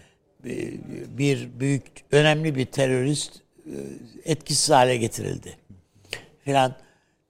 e, 0.46 1.18
bir 1.18 1.48
büyük 1.60 1.82
önemli 2.10 2.54
bir 2.54 2.66
terörist 2.66 3.32
e, 3.66 3.76
etkisiz 4.24 4.70
hale 4.70 4.96
getirildi 4.96 5.56
filan. 6.44 6.74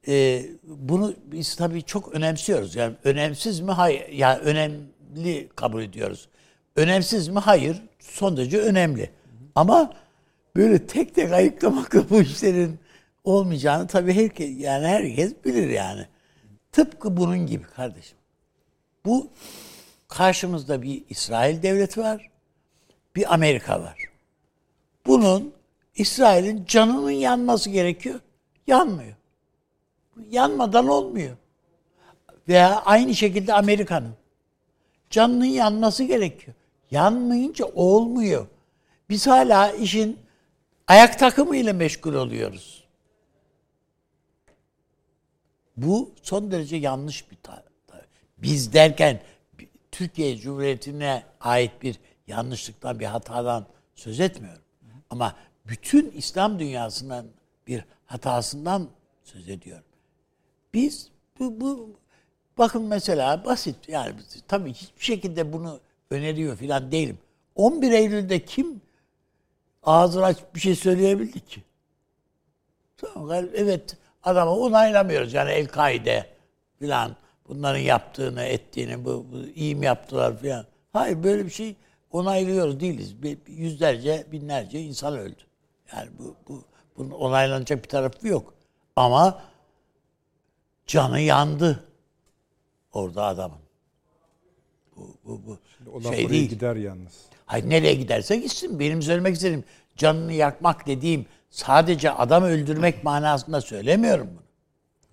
E, 0.07 0.45
bunu 0.63 1.13
biz 1.25 1.55
tabii 1.55 1.83
çok 1.83 2.15
önemsiyoruz. 2.15 2.75
Yani 2.75 2.95
önemsiz 3.03 3.59
mi? 3.59 3.71
Hayır. 3.71 4.09
Yani 4.09 4.39
önemli 4.39 5.49
kabul 5.55 5.83
ediyoruz. 5.83 6.29
Önemsiz 6.75 7.27
mi? 7.27 7.39
Hayır. 7.39 7.81
Son 7.99 8.37
derece 8.37 8.57
önemli. 8.59 9.09
Ama 9.55 9.93
böyle 10.55 10.87
tek 10.87 11.15
tek 11.15 11.31
ayıklamakla 11.33 12.09
bu 12.09 12.21
işlerin 12.21 12.79
olmayacağını 13.23 13.87
tabii 13.87 14.13
herkes 14.13 14.59
yani 14.59 14.87
herkes 14.87 15.33
bilir 15.45 15.69
yani. 15.69 16.05
Tıpkı 16.75 17.17
bunun 17.17 17.47
gibi 17.47 17.63
kardeşim. 17.63 18.17
Bu 19.05 19.27
karşımızda 20.07 20.81
bir 20.81 21.03
İsrail 21.09 21.63
devleti 21.63 21.99
var 22.01 22.29
bir 23.15 23.33
Amerika 23.33 23.81
var. 23.81 23.97
Bunun 25.05 25.53
İsrail'in 25.95 26.65
canının 26.65 27.11
yanması 27.11 27.69
gerekiyor. 27.69 28.19
Yanmıyor. 28.67 29.15
Yanmadan 30.29 30.87
olmuyor. 30.87 31.37
Veya 32.47 32.81
aynı 32.81 33.15
şekilde 33.15 33.53
Amerika'nın. 33.53 34.13
Canının 35.09 35.45
yanması 35.45 36.03
gerekiyor. 36.03 36.55
Yanmayınca 36.91 37.65
olmuyor. 37.65 38.47
Biz 39.09 39.27
hala 39.27 39.71
işin 39.71 40.19
ayak 40.87 41.19
takımıyla 41.19 41.73
meşgul 41.73 42.13
oluyoruz. 42.13 42.84
Bu 45.77 46.11
son 46.21 46.51
derece 46.51 46.75
yanlış 46.75 47.31
bir 47.31 47.35
ta- 47.43 47.63
ta- 47.87 48.05
Biz 48.37 48.73
derken 48.73 49.21
Türkiye 49.91 50.37
Cumhuriyeti'ne 50.37 51.23
ait 51.39 51.71
bir 51.81 51.99
yanlışlıktan, 52.27 52.99
bir 52.99 53.05
hatadan 53.05 53.65
söz 53.95 54.19
etmiyorum. 54.19 54.61
Ama 55.09 55.35
bütün 55.65 56.11
İslam 56.11 56.59
dünyasının 56.59 57.31
bir 57.67 57.85
hatasından 58.05 58.87
söz 59.23 59.49
ediyorum. 59.49 59.83
Biz 60.73 61.09
bu, 61.39 61.61
bu 61.61 61.99
bakın 62.57 62.83
mesela 62.83 63.45
basit 63.45 63.89
yani 63.89 64.15
tabii 64.47 64.73
hiçbir 64.73 65.03
şekilde 65.03 65.53
bunu 65.53 65.79
öneriyor 66.09 66.57
falan 66.57 66.91
değilim. 66.91 67.17
11 67.55 67.91
Eylül'de 67.91 68.45
kim 68.45 68.81
ağzını 69.83 70.23
açıp 70.23 70.55
bir 70.55 70.59
şey 70.59 70.75
söyleyebildi 70.75 71.39
ki? 71.39 71.63
Tamam, 72.97 73.31
evet 73.53 73.97
adamı 74.25 74.51
onaylamıyoruz 74.51 75.33
yani 75.33 75.51
El-Kaide 75.51 76.29
filan 76.79 77.15
bunların 77.47 77.79
yaptığını, 77.79 78.43
ettiğini, 78.43 79.05
bu, 79.05 79.25
bu 79.31 79.37
iyi 79.55 79.75
mi 79.75 79.85
yaptılar 79.85 80.37
filan. 80.37 80.65
Hayır 80.93 81.23
böyle 81.23 81.45
bir 81.45 81.49
şey 81.49 81.75
onaylıyoruz 82.11 82.79
değiliz. 82.79 83.15
Yüzlerce, 83.47 84.25
binlerce 84.31 84.81
insan 84.81 85.17
öldü. 85.17 85.41
Yani 85.95 86.09
bu, 86.19 86.35
bu 86.47 86.63
bunun 86.97 87.11
onaylanacak 87.11 87.83
bir 87.83 87.89
tarafı 87.89 88.27
yok. 88.27 88.53
Ama 88.95 89.41
canı 90.87 91.19
yandı 91.19 91.83
orada 92.93 93.25
adamın. 93.25 93.59
Bu, 94.95 95.17
bu, 95.25 95.57
bu 95.85 96.03
laf 96.03 96.15
şey 96.15 96.29
değil. 96.29 96.49
gider 96.49 96.75
yalnız. 96.75 97.13
Hayır 97.45 97.69
nereye 97.69 97.93
giderse 97.95 98.37
gitsin. 98.37 98.79
Benim 98.79 99.01
söylemek 99.01 99.35
istediğim 99.35 99.63
canını 99.97 100.33
yakmak 100.33 100.87
dediğim 100.87 101.25
sadece 101.55 102.11
adam 102.11 102.43
öldürmek 102.43 103.03
manasında 103.03 103.61
söylemiyorum 103.61 104.29
bunu. 104.31 104.45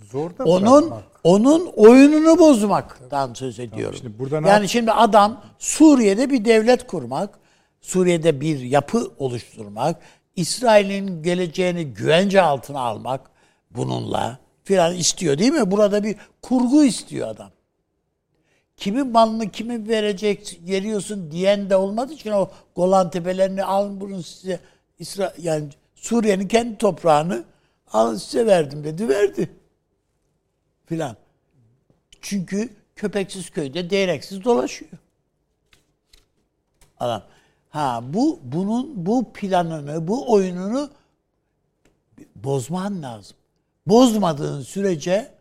Zor 0.08 0.38
da 0.38 0.44
Onun 0.44 0.82
bırakmak. 0.90 1.02
onun 1.24 1.66
oyununu 1.76 2.38
bozmaktan 2.38 3.34
söz 3.34 3.58
ediyorum. 3.60 3.98
şimdi 4.02 4.18
burada 4.18 4.40
ne 4.40 4.48
yani 4.48 4.62
yap- 4.62 4.70
şimdi 4.70 4.92
adam 4.92 5.40
Suriye'de 5.58 6.30
bir 6.30 6.44
devlet 6.44 6.86
kurmak, 6.86 7.38
Suriye'de 7.80 8.40
bir 8.40 8.60
yapı 8.60 9.10
oluşturmak, 9.18 9.96
İsrail'in 10.36 11.22
geleceğini 11.22 11.84
güvence 11.86 12.42
altına 12.42 12.80
almak 12.80 13.20
bununla 13.70 14.38
filan 14.64 14.94
istiyor 14.96 15.38
değil 15.38 15.52
mi? 15.52 15.70
Burada 15.70 16.04
bir 16.04 16.16
kurgu 16.42 16.84
istiyor 16.84 17.28
adam. 17.28 17.50
Kimin 18.76 19.06
malını 19.12 19.50
kimi 19.50 19.88
verecek, 19.88 20.60
veriyorsun 20.68 21.30
diyen 21.30 21.70
de 21.70 21.76
olmadığı 21.76 22.12
için 22.12 22.30
o 22.30 22.50
Golan 22.76 23.10
Tepelerini 23.10 23.64
alın 23.64 24.00
bunu 24.00 24.22
size 24.22 24.60
İsra 24.98 25.32
yani 25.38 25.64
Suriye'nin 26.02 26.48
kendi 26.48 26.78
toprağını 26.78 27.44
alın 27.92 28.16
size 28.16 28.46
verdim 28.46 28.84
dedi 28.84 29.08
verdi 29.08 29.50
filan. 30.86 31.16
Çünkü 32.20 32.68
köpeksiz 32.96 33.50
köyde 33.50 33.90
değneksiz 33.90 34.44
dolaşıyor. 34.44 34.90
Adam. 36.98 37.22
Ha 37.70 38.00
bu 38.02 38.40
bunun 38.42 39.06
bu 39.06 39.32
planını, 39.32 40.08
bu 40.08 40.32
oyununu 40.32 40.90
bozman 42.36 43.02
lazım. 43.02 43.36
Bozmadığın 43.86 44.62
sürece 44.62 45.34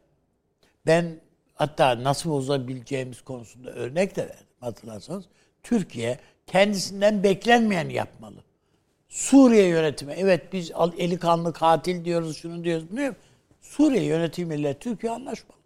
ben 0.86 1.20
hatta 1.54 2.04
nasıl 2.04 2.30
bozabileceğimiz 2.30 3.22
konusunda 3.22 3.72
örnek 3.72 4.16
de 4.16 4.22
verdim 4.22 4.46
hatırlarsanız. 4.60 5.26
Türkiye 5.64 6.20
kendisinden 6.48 7.24
beklenmeyeni 7.24 7.94
yapmalı. 7.94 8.44
Suriye 9.12 9.68
yönetimi 9.68 10.14
evet 10.14 10.54
biz 10.54 10.72
eli 10.98 11.20
kanlı 11.20 11.54
katil 11.54 12.06
diyoruz 12.06 12.38
şunu 12.38 12.64
diyoruz 12.64 12.92
diyoruz. 12.98 13.16
Suriye 13.62 14.04
yönetimiyle 14.04 14.80
Türkiye 14.80 15.12
anlaşmalı. 15.12 15.60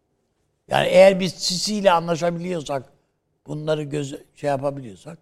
Yani 0.67 0.87
eğer 0.87 1.19
biz 1.19 1.33
Sisi 1.33 1.75
ile 1.75 1.91
anlaşabiliyorsak 1.91 2.93
bunları 3.47 3.83
göz 3.83 4.15
şey 4.35 4.49
yapabiliyorsak 4.49 5.17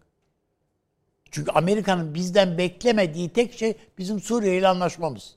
çünkü 1.31 1.51
Amerika'nın 1.51 2.13
bizden 2.13 2.57
beklemediği 2.57 3.29
tek 3.29 3.53
şey 3.53 3.77
bizim 3.97 4.19
Suriye 4.19 4.57
ile 4.57 4.67
anlaşmamız. 4.67 5.35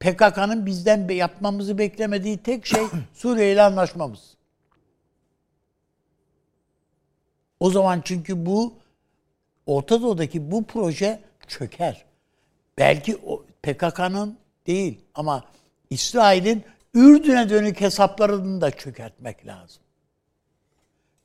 PKK'nın 0.00 0.66
bizden 0.66 1.08
yapmamızı 1.08 1.78
beklemediği 1.78 2.38
tek 2.38 2.66
şey 2.66 2.82
Suriye 3.12 3.52
ile 3.52 3.62
anlaşmamız. 3.62 4.36
O 7.60 7.70
zaman 7.70 8.00
çünkü 8.04 8.46
bu 8.46 8.74
Orta 9.66 10.02
Doğu'daki 10.02 10.50
bu 10.50 10.64
proje 10.64 11.20
çöker. 11.48 12.04
Belki 12.78 13.16
PKK'nın 13.62 14.38
değil 14.66 15.00
ama 15.14 15.44
İsrail'in 15.90 16.64
Ürdün'e 16.94 17.50
dönük 17.50 17.80
hesaplarını 17.80 18.60
da 18.60 18.70
çökertmek 18.70 19.46
lazım. 19.46 19.82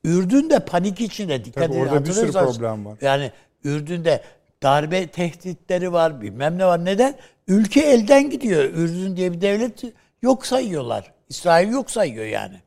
Ürdün 0.03 0.49
de 0.49 0.59
panik 0.59 1.01
içinde 1.01 1.45
dikkat 1.45 1.63
Tabii 1.63 1.73
edin. 1.75 1.81
orada 1.81 2.05
bir 2.05 2.11
sürü 2.11 2.31
problem 2.31 2.85
var. 2.85 2.97
Yani 3.01 3.31
Ürdün'de 3.63 4.23
darbe 4.63 5.07
tehditleri 5.07 5.93
var, 5.93 6.21
bilmem 6.21 6.57
ne 6.57 6.65
var. 6.65 6.85
Neden? 6.85 7.15
Ülke 7.47 7.79
elden 7.79 8.29
gidiyor. 8.29 8.63
Ürdün 8.63 9.17
diye 9.17 9.33
bir 9.33 9.41
devlet 9.41 9.83
yok 10.21 10.45
sayıyorlar. 10.45 11.13
İsrail 11.29 11.69
yok 11.71 11.91
sayıyor 11.91 12.25
yani. 12.25 12.61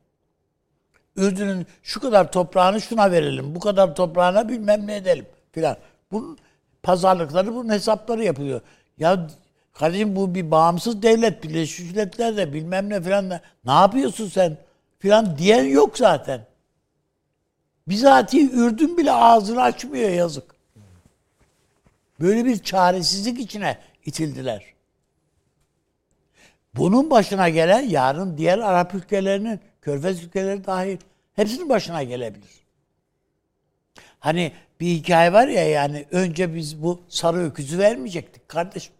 Ürdün'ün 1.15 1.67
şu 1.83 1.99
kadar 1.99 2.31
toprağını 2.31 2.81
şuna 2.81 3.11
verelim, 3.11 3.55
bu 3.55 3.59
kadar 3.59 3.95
toprağına 3.95 4.49
bilmem 4.49 4.87
ne 4.87 4.95
edelim 4.95 5.25
filan. 5.51 5.77
Bunun 6.11 6.37
pazarlıkları, 6.83 7.55
bunun 7.55 7.69
hesapları 7.69 8.23
yapılıyor. 8.23 8.61
Ya 8.97 9.27
kardeşim 9.73 10.15
bu 10.15 10.35
bir 10.35 10.51
bağımsız 10.51 11.01
devlet, 11.01 11.43
Birleşmiş 11.43 11.89
Milletler 11.89 12.37
de 12.37 12.53
bilmem 12.53 12.89
ne 12.89 13.01
filan 13.01 13.29
ne 13.65 13.71
yapıyorsun 13.71 14.29
sen 14.29 14.57
filan 14.99 15.37
diyen 15.37 15.63
yok 15.63 15.97
zaten. 15.97 16.45
Bizatihi 17.87 18.51
Ürdün 18.51 18.97
bile 18.97 19.11
ağzını 19.11 19.61
açmıyor 19.61 20.09
yazık. 20.09 20.55
Böyle 22.19 22.45
bir 22.45 22.63
çaresizlik 22.63 23.39
içine 23.39 23.77
itildiler. 24.05 24.73
Bunun 26.75 27.09
başına 27.09 27.49
gelen 27.49 27.81
yarın 27.81 28.37
diğer 28.37 28.59
Arap 28.59 28.93
ülkelerinin, 28.93 29.59
Körfez 29.81 30.23
ülkeleri 30.23 30.65
dahil 30.65 30.97
hepsinin 31.33 31.69
başına 31.69 32.03
gelebilir. 32.03 32.62
Hani 34.23 34.51
bir 34.79 34.87
hikaye 34.87 35.33
var 35.33 35.47
ya 35.47 35.69
yani 35.69 36.05
önce 36.11 36.55
biz 36.55 36.83
bu 36.83 37.01
sarı 37.09 37.37
öküzü 37.37 37.79
vermeyecektik 37.79 38.49
kardeşim. 38.49 38.93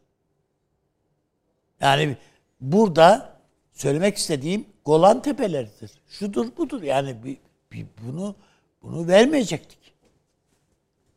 Yani 1.81 2.17
burada 2.61 3.39
söylemek 3.73 4.17
istediğim 4.17 4.65
Golan 4.85 5.21
Tepeleridir. 5.21 5.91
Şudur 6.07 6.57
budur 6.57 6.81
yani 6.81 7.23
bir, 7.23 7.37
bir 7.71 7.85
bunu 8.01 8.35
bunu 8.81 9.07
vermeyecektik. 9.07 9.93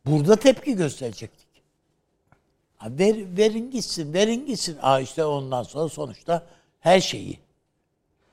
Burada 0.05 0.35
tepki 0.35 0.75
gösterecektik. 0.75 1.47
Ha 2.77 2.87
ver, 2.99 3.37
verin 3.37 3.71
gitsin, 3.71 4.13
verin 4.13 4.45
gitsin. 4.45 4.77
Aa 4.81 4.99
işte 4.99 5.25
ondan 5.25 5.63
sonra 5.63 5.89
sonuçta 5.89 6.47
her 6.79 6.99
şeyi. 6.99 7.39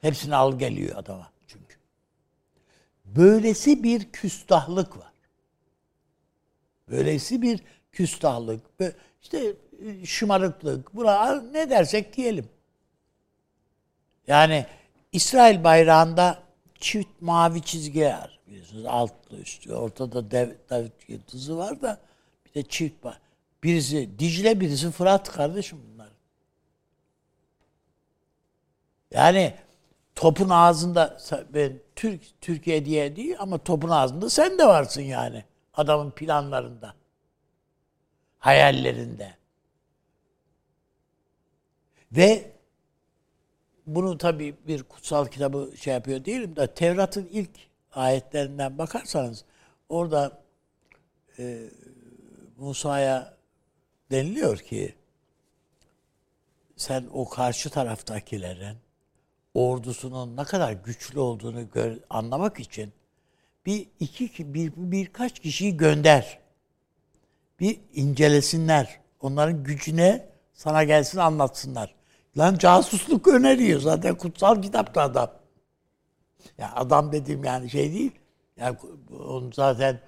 Hepsini 0.00 0.36
al 0.36 0.58
geliyor 0.58 0.96
adama 0.96 1.30
çünkü. 1.46 1.76
Böylesi 3.04 3.82
bir 3.82 4.12
küstahlık 4.12 4.98
var. 4.98 5.13
Böylesi 6.90 7.42
bir 7.42 7.60
küstahlık. 7.92 8.60
işte 9.22 9.54
e, 9.86 10.06
şımarıklık. 10.06 10.94
Buna 10.94 11.40
ne 11.40 11.70
dersek 11.70 12.16
diyelim. 12.16 12.48
Yani 14.26 14.66
İsrail 15.12 15.64
bayrağında 15.64 16.42
çift 16.80 17.20
mavi 17.20 17.62
çizgiler 17.62 18.38
biliyorsunuz 18.46 18.84
altlı 18.86 19.36
üstü 19.36 19.72
ortada 19.72 20.30
dev, 20.30 20.50
Davut 20.70 21.08
yıldızı 21.08 21.58
var 21.58 21.82
da 21.82 22.00
bir 22.46 22.54
de 22.54 22.68
çift 22.68 23.04
var. 23.04 23.20
Birisi 23.62 24.18
Dicle 24.18 24.60
birisi 24.60 24.90
Fırat 24.90 25.32
kardeşim 25.32 25.78
bunlar. 25.92 26.08
Yani 29.10 29.54
topun 30.14 30.48
ağzında 30.48 31.18
ben 31.54 31.72
Türk 31.96 32.40
Türkiye 32.40 32.84
diye 32.84 33.16
değil 33.16 33.36
ama 33.38 33.58
topun 33.58 33.88
ağzında 33.88 34.30
sen 34.30 34.58
de 34.58 34.66
varsın 34.66 35.02
yani 35.02 35.44
adamın 35.76 36.10
planlarında. 36.10 36.94
Hayallerinde. 38.38 39.34
Ve 42.12 42.52
bunu 43.86 44.18
tabii 44.18 44.54
bir 44.66 44.82
kutsal 44.82 45.26
kitabı 45.26 45.72
şey 45.76 45.94
yapıyor 45.94 46.24
değilim 46.24 46.56
de 46.56 46.74
Tevrat'ın 46.74 47.26
ilk 47.26 47.50
ayetlerinden 47.92 48.78
bakarsanız 48.78 49.44
orada 49.88 50.42
e, 51.38 51.70
Musa'ya 52.56 53.36
deniliyor 54.10 54.58
ki 54.58 54.94
sen 56.76 57.08
o 57.12 57.28
karşı 57.28 57.70
taraftakilerin 57.70 58.76
ordusunun 59.54 60.36
ne 60.36 60.44
kadar 60.44 60.72
güçlü 60.72 61.20
olduğunu 61.20 61.70
gör, 61.70 61.96
anlamak 62.10 62.60
için 62.60 62.92
bir 63.66 63.86
iki 64.00 64.54
bir 64.54 64.72
birkaç 64.76 65.38
kişiyi 65.40 65.76
gönder. 65.76 66.38
Bir 67.60 67.80
incelesinler. 67.92 69.00
Onların 69.20 69.64
gücüne 69.64 70.28
sana 70.52 70.84
gelsin 70.84 71.18
anlatsınlar. 71.18 71.94
Lan 72.38 72.58
casusluk 72.58 73.28
öneriyor 73.28 73.80
zaten 73.80 74.14
kutsal 74.14 74.62
kitapta 74.62 75.02
adam. 75.02 75.30
Ya 76.58 76.72
adam 76.74 77.12
dediğim 77.12 77.44
yani 77.44 77.70
şey 77.70 77.92
değil. 77.92 78.12
Yani 78.56 78.76
onun 79.10 79.52
zaten 79.52 80.00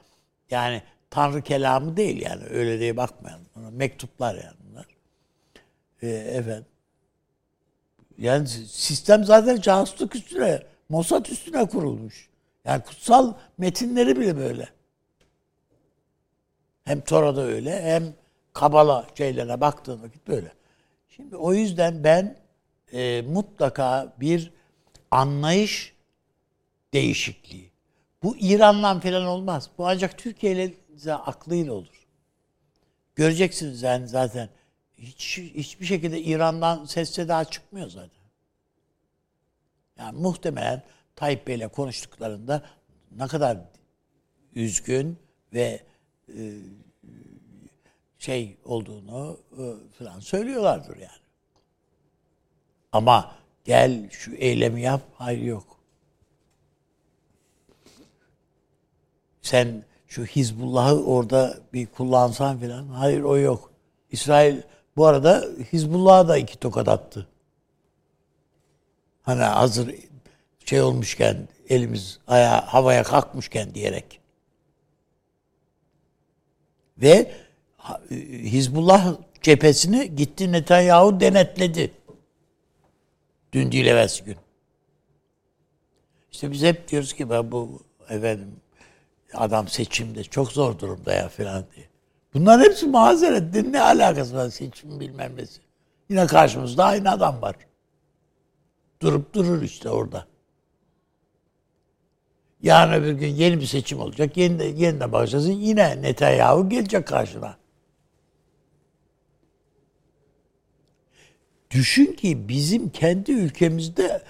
yani 0.50 0.82
Tanrı 1.10 1.42
kelamı 1.42 1.96
değil 1.96 2.22
yani 2.22 2.44
öyle 2.44 2.80
diye 2.80 2.96
bakmayalım. 2.96 3.46
Mektuplar 3.72 4.34
yani 4.34 4.56
bunlar. 4.70 4.86
Ee, 6.02 6.08
efendim. 6.08 6.66
Yani 8.18 8.48
sistem 8.68 9.24
zaten 9.24 9.60
casusluk 9.60 10.16
üstüne, 10.16 10.62
Mossad 10.88 11.26
üstüne 11.26 11.68
kurulmuş. 11.68 12.28
Yani 12.66 12.82
kutsal 12.82 13.34
metinleri 13.58 14.20
bile 14.20 14.36
böyle. 14.36 14.68
Hem 16.84 17.00
Tora'da 17.00 17.42
öyle 17.42 17.82
hem 17.82 18.14
Kabala 18.52 19.06
şeylerine 19.14 19.60
baktığın 19.60 20.02
vakit 20.02 20.28
böyle. 20.28 20.52
Şimdi 21.08 21.36
o 21.36 21.52
yüzden 21.52 22.04
ben 22.04 22.36
e, 22.92 23.22
mutlaka 23.22 24.14
bir 24.20 24.52
anlayış 25.10 25.94
değişikliği. 26.94 27.70
Bu 28.22 28.36
İran'la 28.36 29.00
falan 29.00 29.26
olmaz. 29.26 29.70
Bu 29.78 29.88
ancak 29.88 30.18
Türkiye 30.18 30.52
ile 30.52 31.14
aklıyla 31.14 31.72
olur. 31.72 32.06
Göreceksiniz 33.14 33.82
yani 33.82 34.08
zaten 34.08 34.48
hiç 34.98 35.38
hiçbir 35.38 35.86
şekilde 35.86 36.20
İran'dan 36.22 36.84
ses 36.84 37.10
seda 37.10 37.44
çıkmıyor 37.44 37.88
zaten. 37.90 38.10
Yani 39.98 40.18
muhtemelen 40.18 40.82
Tayyip 41.16 41.46
Bey'le 41.46 41.68
konuştuklarında 41.68 42.62
ne 43.10 43.26
kadar 43.26 43.58
üzgün 44.54 45.18
ve 45.52 45.80
e, 46.28 46.52
şey 48.18 48.56
olduğunu 48.64 49.40
e, 49.52 49.64
falan 49.98 50.20
söylüyorlardır 50.20 50.96
yani. 50.96 51.26
Ama 52.92 53.34
gel 53.64 54.10
şu 54.10 54.34
eylemi 54.34 54.82
yap, 54.82 55.02
hayır 55.14 55.42
yok. 55.42 55.76
Sen 59.42 59.84
şu 60.06 60.24
Hizbullah'ı 60.24 61.04
orada 61.04 61.58
bir 61.72 61.86
kullansan 61.86 62.58
falan, 62.58 62.88
hayır 62.88 63.22
o 63.22 63.38
yok. 63.38 63.72
İsrail 64.10 64.62
bu 64.96 65.06
arada 65.06 65.44
Hizbullah'a 65.72 66.28
da 66.28 66.38
iki 66.38 66.58
tokat 66.58 66.88
attı. 66.88 67.28
Hani 69.22 69.42
hazır 69.42 69.94
şey 70.66 70.82
olmuşken, 70.82 71.48
elimiz 71.68 72.18
aya 72.26 72.66
havaya 72.66 73.02
kalkmışken 73.02 73.74
diyerek. 73.74 74.20
Ve 76.98 77.32
Hizbullah 78.30 79.16
cephesini 79.42 80.16
gitti 80.16 80.52
Netanyahu 80.52 81.20
denetledi. 81.20 81.90
Dün 83.52 83.72
değil 83.72 83.86
evvelsi 83.86 84.24
gün. 84.24 84.36
İşte 86.32 86.50
biz 86.50 86.62
hep 86.62 86.88
diyoruz 86.88 87.12
ki 87.12 87.30
ben 87.30 87.52
bu 87.52 87.82
efendim 88.08 88.56
adam 89.34 89.68
seçimde 89.68 90.24
çok 90.24 90.52
zor 90.52 90.78
durumda 90.78 91.12
ya 91.12 91.28
falan 91.28 91.64
diye. 91.76 91.88
Bunların 92.34 92.64
hepsi 92.64 92.86
mazeret. 92.86 93.54
Ne 93.54 93.80
alakası 93.80 94.36
var 94.36 94.48
seçim 94.48 95.00
bilmem 95.00 95.36
nesi. 95.36 95.60
Yine 96.08 96.26
karşımızda 96.26 96.84
aynı 96.84 97.10
adam 97.10 97.42
var. 97.42 97.56
Durup 99.02 99.34
durur 99.34 99.62
işte 99.62 99.90
orada. 99.90 100.26
Yarın 102.62 102.92
öbür 102.92 103.12
gün 103.12 103.28
yeni 103.28 103.60
bir 103.60 103.66
seçim 103.66 104.00
olacak. 104.00 104.36
Yeni 104.36 104.58
de, 104.58 104.64
yeniden 104.64 105.12
başlasın. 105.12 105.52
Yine 105.52 106.02
Netanyahu 106.02 106.68
gelecek 106.68 107.06
karşına. 107.06 107.56
Düşün 111.70 112.12
ki 112.12 112.48
bizim 112.48 112.88
kendi 112.88 113.32
ülkemizde 113.32 114.22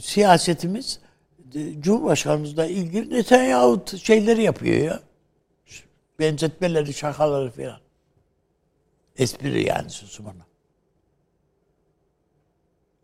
siyasetimiz 0.00 1.00
Cumhurbaşkanımızla 1.80 2.66
ilgili 2.66 3.14
Netanyahu 3.14 3.84
şeyleri 4.02 4.42
yapıyor 4.42 4.76
ya. 4.76 5.00
Benzetmeleri, 6.18 6.94
şakaları 6.94 7.50
falan. 7.50 7.80
Espri 9.16 9.66
yani 9.66 9.90
susumunu. 9.90 10.42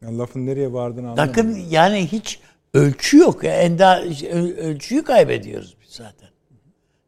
Ya 0.02 0.18
lafın 0.18 0.46
nereye 0.46 0.72
vardığını 0.72 1.10
anlamadım. 1.10 1.28
Bakın 1.28 1.66
yani 1.70 2.06
hiç 2.06 2.40
ölçü 2.74 3.18
yok. 3.18 3.44
ya. 3.44 3.54
Enda 3.62 4.02
öl- 4.04 4.56
ölçüyü 4.56 5.04
kaybediyoruz 5.04 5.76
biz 5.82 5.90
zaten. 5.90 6.28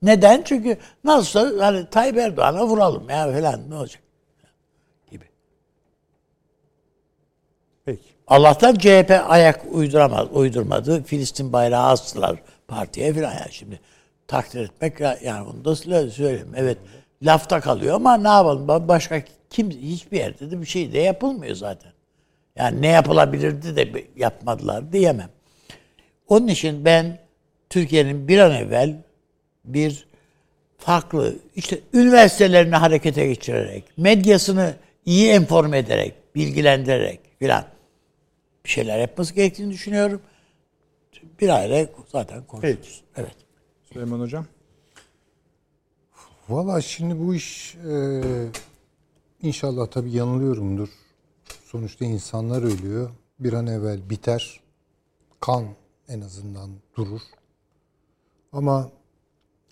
Neden? 0.03 0.43
Çünkü 0.45 0.77
nasıl 1.05 1.59
hani 1.59 1.91
Tayyip 1.91 2.17
Erdoğan'a 2.19 2.67
vuralım 2.67 3.11
ya 3.11 3.33
falan 3.33 3.71
ne 3.71 3.75
olacak? 3.75 4.03
Gibi. 5.11 5.25
Peki. 7.85 8.03
Allah'tan 8.27 8.75
CHP 8.75 9.11
ayak 9.29 9.61
uyduramaz, 9.73 10.27
uydurmadı. 10.33 11.03
Filistin 11.03 11.53
bayrağı 11.53 11.87
astılar 11.87 12.37
partiye 12.69 13.15
falan 13.15 13.33
yani 13.33 13.51
şimdi 13.53 13.81
takdir 14.29 14.61
etmek 14.61 15.01
ya- 15.01 15.19
yani 15.25 15.49
onu 15.49 15.65
da 15.65 15.77
söyle- 15.77 16.11
söyleyeyim. 16.11 16.53
Evet 16.57 16.79
lafta 17.23 17.61
kalıyor 17.61 17.95
ama 17.97 18.17
ne 18.17 18.29
yapalım 18.29 18.67
Ba- 18.69 18.89
başka 18.89 19.23
kim 19.51 19.71
hiçbir 19.71 20.19
yerde 20.19 20.51
de 20.51 20.61
bir 20.61 20.67
şey 20.67 20.93
de 20.93 20.99
yapılmıyor 20.99 21.55
zaten. 21.55 21.93
Yani 22.57 22.83
ne 22.83 22.89
yapılabilirdi 22.89 23.77
de 23.77 24.05
yapmadılar 24.17 24.93
diyemem. 24.93 25.31
Onun 26.29 26.49
için 26.49 26.85
ben 26.85 27.19
Türkiye'nin 27.71 28.29
bir 28.29 28.39
an 28.39 28.53
evvel 28.53 29.03
bir 29.65 30.07
farklı 30.79 31.37
işte 31.57 31.81
üniversitelerini 31.95 32.77
harekete 32.77 33.27
geçirerek, 33.27 33.85
medyasını 33.97 34.77
iyi 35.07 35.29
enforme 35.29 35.79
ederek, 35.79 36.15
bilgilendirerek 36.35 37.21
filan 37.39 37.65
bir 38.65 38.71
şeyler 38.71 38.99
yapması 38.99 39.35
gerektiğini 39.35 39.73
düşünüyorum. 39.73 40.21
Bir 41.41 41.49
aile 41.49 41.93
zaten 42.09 42.45
konuşuruz. 42.45 43.03
Evet. 43.17 43.37
Süleyman 43.93 44.21
Hocam. 44.21 44.47
Valla 46.49 46.81
şimdi 46.81 47.19
bu 47.19 47.35
iş 47.35 47.75
e, 47.75 48.23
inşallah 49.43 49.87
tabii 49.87 50.13
yanılıyorumdur. 50.13 50.89
Sonuçta 51.65 52.05
insanlar 52.05 52.63
ölüyor. 52.63 53.11
Bir 53.39 53.53
an 53.53 53.67
evvel 53.67 54.11
biter. 54.11 54.61
Kan 55.41 55.65
en 56.09 56.21
azından 56.21 56.71
durur. 56.97 57.21
Ama 58.53 58.91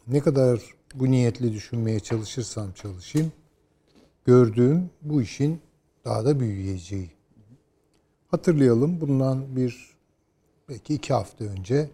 ne 0.06 0.20
kadar 0.20 0.74
bu 0.94 1.10
niyetle 1.10 1.52
düşünmeye 1.52 2.00
çalışırsam 2.00 2.72
çalışayım, 2.72 3.32
gördüğüm 4.24 4.90
bu 5.02 5.22
işin 5.22 5.60
daha 6.04 6.24
da 6.24 6.40
büyüyeceği. 6.40 7.10
Hatırlayalım 8.28 9.00
bundan 9.00 9.56
bir 9.56 9.90
belki 10.68 10.94
iki 10.94 11.12
hafta 11.12 11.44
önce 11.44 11.90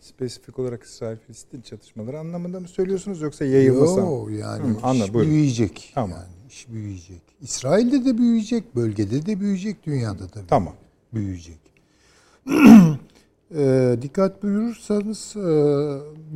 Spesifik 0.00 0.58
olarak 0.58 0.82
İsrail-Filistin 0.82 1.60
çatışmaları 1.60 2.18
anlamında 2.18 2.60
mı 2.60 2.68
söylüyorsunuz 2.68 3.20
yoksa 3.20 3.44
yayılması? 3.44 4.00
Yo, 4.00 4.28
yani 4.28 4.68
Hı, 4.74 4.86
anla, 4.86 5.04
iş 5.04 5.14
buyurun. 5.14 5.30
büyüyecek. 5.32 5.92
Tamam. 5.94 6.10
Yani 6.10 6.32
iş 6.48 6.68
büyüyecek. 6.68 7.22
İsrail'de 7.40 8.04
de 8.04 8.18
büyüyecek, 8.18 8.76
bölgede 8.76 9.26
de 9.26 9.40
büyüyecek, 9.40 9.86
dünyada 9.86 10.32
da 10.34 10.46
Tamam. 10.48 10.74
büyüyecek. 11.14 11.58
E, 13.56 13.96
dikkat 14.02 14.42
buyurursanız 14.42 15.36
e, 15.36 15.48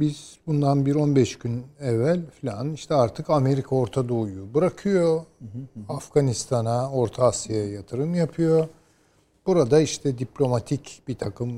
biz 0.00 0.38
bundan 0.46 0.86
bir 0.86 0.94
15 0.94 1.38
gün 1.38 1.64
evvel 1.80 2.20
falan 2.42 2.72
işte 2.72 2.94
artık 2.94 3.30
Amerika 3.30 3.76
Orta 3.76 4.08
Doğu'yu 4.08 4.54
bırakıyor. 4.54 5.24
Afganistan'a, 5.88 6.90
Orta 6.90 7.24
Asya'ya 7.24 7.70
yatırım 7.70 8.14
yapıyor. 8.14 8.68
Burada 9.46 9.80
işte 9.80 10.18
diplomatik 10.18 11.02
bir 11.08 11.14
takım 11.14 11.50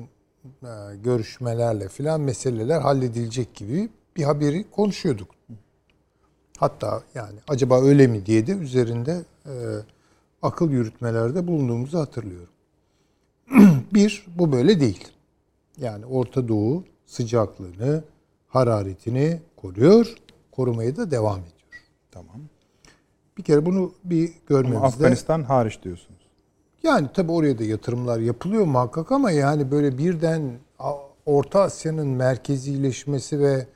e, 0.45 0.97
görüşmelerle 1.05 1.89
filan 1.89 2.21
meseleler 2.21 2.81
halledilecek 2.81 3.55
gibi 3.55 3.89
bir 4.17 4.23
haberi 4.23 4.71
konuşuyorduk. 4.71 5.29
Hatta 6.59 7.03
yani 7.15 7.39
acaba 7.49 7.83
öyle 7.83 8.07
mi 8.07 8.27
diye 8.27 8.47
de 8.47 8.53
üzerinde 8.53 9.23
e, 9.47 9.53
akıl 10.43 10.71
yürütmelerde 10.71 11.47
bulunduğumuzu 11.47 11.99
hatırlıyorum. 11.99 12.53
bir, 13.95 14.27
bu 14.39 14.53
böyle 14.53 14.81
değil. 14.81 15.09
Yani 15.81 16.07
Orta 16.07 16.49
Doğu 16.49 16.85
sıcaklığını, 17.07 18.05
hararetini 18.49 19.41
koruyor, 19.57 20.15
korumaya 20.51 20.97
da 20.97 21.11
devam 21.11 21.39
ediyor. 21.39 21.85
Tamam. 22.11 22.41
Bir 23.39 23.43
kere 23.43 23.67
bunu 23.67 23.93
bir 24.05 24.25
Ama 24.29 24.35
görmemizde... 24.47 24.87
Afganistan 24.87 25.43
hariç 25.43 25.83
diyorsunuz. 25.83 26.21
Yani 26.83 27.09
tabii 27.15 27.33
oraya 27.33 27.59
da 27.59 27.65
yatırımlar 27.65 28.21
yapılıyor 28.21 28.65
muhakkak 28.65 29.13
ama 29.13 29.31
yani 29.31 29.71
böyle 29.71 29.99
birden 29.99 30.59
Orta 31.27 31.61
Asya'nın 31.61 32.07
merkezileşmesi 32.07 33.41
ve 33.41 33.67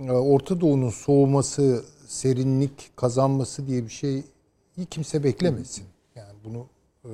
e, 0.00 0.12
Orta 0.12 0.60
Doğu'nun 0.60 0.90
soğuması, 0.90 1.84
serinlik 2.06 2.96
kazanması 2.96 3.66
diye 3.66 3.84
bir 3.84 3.90
şeyi 3.90 4.24
kimse 4.90 5.24
beklemesin. 5.24 5.84
Yani 6.14 6.32
bunu 6.44 6.66
e, 7.04 7.12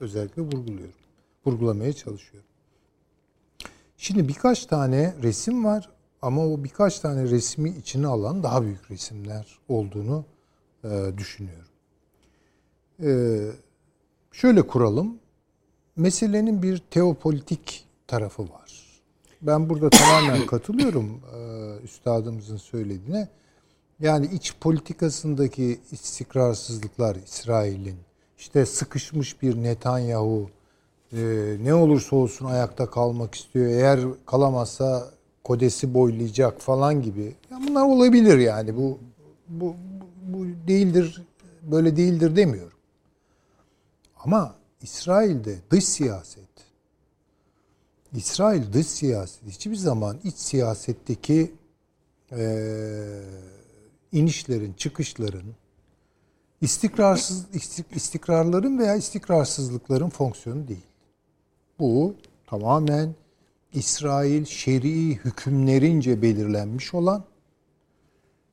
özellikle 0.00 0.42
vurguluyorum. 0.42 0.94
Vurgulamaya 1.46 1.92
çalışıyorum. 1.92 2.48
Şimdi 3.96 4.28
birkaç 4.28 4.66
tane 4.66 5.14
resim 5.22 5.64
var 5.64 5.90
ama 6.22 6.46
o 6.46 6.64
birkaç 6.64 7.00
tane 7.00 7.22
resmi 7.22 7.70
içine 7.70 8.06
alan 8.06 8.42
daha 8.42 8.62
büyük 8.62 8.90
resimler 8.90 9.58
olduğunu 9.68 10.24
e, 10.84 10.88
düşünüyorum. 11.18 11.68
E, 13.02 13.10
şöyle 14.32 14.62
kuralım. 14.62 15.18
Meselenin 15.96 16.62
bir 16.62 16.78
teopolitik 16.78 17.84
tarafı 18.06 18.42
var. 18.42 19.00
Ben 19.42 19.68
burada 19.70 19.90
tamamen 19.90 20.46
katılıyorum 20.46 21.20
e, 21.36 21.84
üstadımızın 21.84 22.56
söylediğine. 22.56 23.28
Yani 24.00 24.26
iç 24.26 24.54
politikasındaki 24.60 25.80
istikrarsızlıklar 25.90 27.16
İsrail'in, 27.16 27.98
işte 28.38 28.66
sıkışmış 28.66 29.42
bir 29.42 29.62
Netanyahu, 29.62 30.50
e, 31.12 31.18
ne 31.62 31.74
olursa 31.74 32.16
olsun 32.16 32.46
ayakta 32.46 32.90
kalmak 32.90 33.34
istiyor. 33.34 33.66
Eğer 33.66 34.00
kalamazsa 34.26 35.10
kodesi 35.44 35.94
boylayacak 35.94 36.60
falan 36.60 37.02
gibi. 37.02 37.34
Ya 37.50 37.60
bunlar 37.68 37.84
olabilir 37.84 38.38
yani. 38.38 38.76
Bu, 38.76 38.98
bu, 39.48 39.74
bu, 40.22 40.44
değildir, 40.68 41.22
böyle 41.62 41.96
değildir 41.96 42.36
demiyorum. 42.36 42.78
Ama 44.24 44.54
İsrail'de 44.82 45.56
dış 45.70 45.84
siyaset, 45.84 46.44
İsrail 48.12 48.72
dış 48.72 48.86
siyaset 48.86 49.46
hiçbir 49.46 49.76
zaman 49.76 50.18
iç 50.24 50.36
siyasetteki 50.36 51.52
eee, 52.32 53.22
inişlerin, 54.12 54.72
çıkışların, 54.72 55.54
istikrarsız 56.60 57.44
istik- 57.54 57.96
istikrarların 57.96 58.78
veya 58.78 58.94
istikrarsızlıkların 58.96 60.10
fonksiyonu 60.10 60.68
değil. 60.68 60.85
Bu 61.78 62.14
tamamen 62.46 63.14
İsrail 63.72 64.44
şer'i 64.44 65.14
hükümlerince 65.16 66.22
belirlenmiş 66.22 66.94
olan 66.94 67.24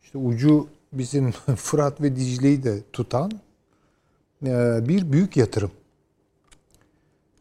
işte 0.04 0.18
ucu 0.18 0.68
bizim 0.94 1.32
Fırat 1.56 2.02
ve 2.02 2.16
Dicle'yi 2.16 2.64
de 2.64 2.82
tutan 2.94 3.32
e, 4.46 4.80
bir 4.88 5.12
büyük 5.12 5.38
yatırım. 5.38 5.72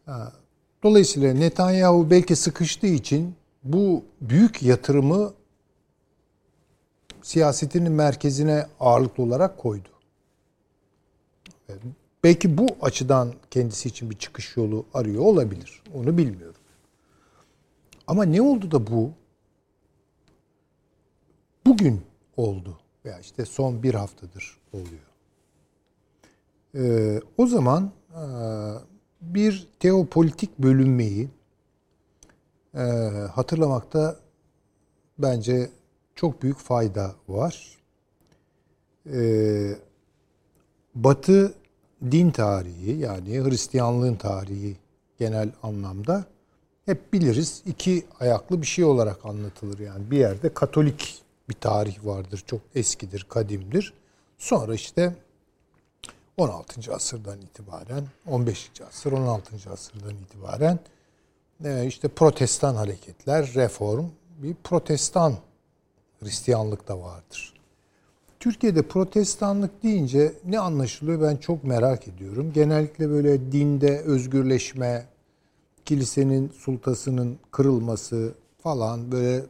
Ha, 0.06 0.32
Dolayısıyla 0.82 1.34
Netanyahu 1.34 2.10
belki 2.10 2.36
sıkıştığı 2.36 2.86
için 2.86 3.34
bu 3.64 4.04
büyük 4.20 4.62
yatırımı 4.62 5.34
siyasetinin 7.22 7.92
merkezine 7.92 8.66
ağırlıklı 8.80 9.22
olarak 9.22 9.58
koydu. 9.58 9.88
Belki 12.24 12.58
bu 12.58 12.66
açıdan 12.82 13.32
kendisi 13.50 13.88
için 13.88 14.10
bir 14.10 14.18
çıkış 14.18 14.56
yolu 14.56 14.86
arıyor 14.94 15.22
olabilir. 15.22 15.82
Onu 15.94 16.18
bilmiyorum. 16.18 16.60
Ama 18.06 18.24
ne 18.24 18.42
oldu 18.42 18.70
da 18.70 18.86
bu 18.86 19.10
bugün 21.66 22.00
oldu 22.36 22.78
veya 23.04 23.18
işte 23.18 23.44
son 23.44 23.82
bir 23.82 23.94
haftadır 23.94 24.58
oluyor. 24.72 25.12
Ee, 26.74 27.20
o 27.38 27.46
zaman 27.46 27.92
e, 28.10 28.22
bir 29.20 29.68
teopolitik 29.80 30.58
bölünmeyi 30.58 31.28
e, 32.74 32.80
hatırlamakta 33.34 34.20
bence 35.18 35.70
çok 36.14 36.42
büyük 36.42 36.58
fayda 36.58 37.14
var. 37.28 37.78
Ee, 39.06 39.76
Batı 40.94 41.54
din 42.10 42.30
tarihi 42.30 42.98
yani 42.98 43.44
Hristiyanlığın 43.44 44.14
tarihi 44.14 44.76
genel 45.18 45.50
anlamda 45.62 46.24
hep 46.86 47.12
biliriz 47.12 47.62
iki 47.66 48.06
ayaklı 48.20 48.62
bir 48.62 48.66
şey 48.66 48.84
olarak 48.84 49.26
anlatılır 49.26 49.78
yani 49.78 50.10
bir 50.10 50.18
yerde 50.18 50.54
Katolik 50.54 51.22
bir 51.48 51.54
tarih 51.54 52.04
vardır 52.04 52.44
çok 52.46 52.60
eskidir 52.74 53.26
kadimdir 53.28 53.94
sonra 54.38 54.74
işte 54.74 55.14
16. 56.36 56.94
asırdan 56.94 57.40
itibaren 57.40 58.04
15. 58.26 58.70
asır 58.88 59.12
16. 59.12 59.70
asırdan 59.70 60.14
itibaren 60.14 60.78
e, 61.64 61.86
işte 61.86 62.08
protestan 62.08 62.74
hareketler 62.74 63.54
reform 63.54 64.06
bir 64.38 64.54
protestan 64.54 65.34
Hristiyanlık 66.20 66.88
da 66.88 67.00
vardır. 67.00 67.51
Türkiye'de 68.42 68.82
protestanlık 68.82 69.82
deyince 69.82 70.32
ne 70.44 70.58
anlaşılıyor 70.58 71.22
ben 71.22 71.36
çok 71.36 71.64
merak 71.64 72.08
ediyorum. 72.08 72.52
Genellikle 72.54 73.10
böyle 73.10 73.52
dinde 73.52 74.00
özgürleşme, 74.00 75.06
kilisenin 75.84 76.48
sultasının 76.48 77.38
kırılması 77.50 78.34
falan 78.62 79.12
böyle 79.12 79.42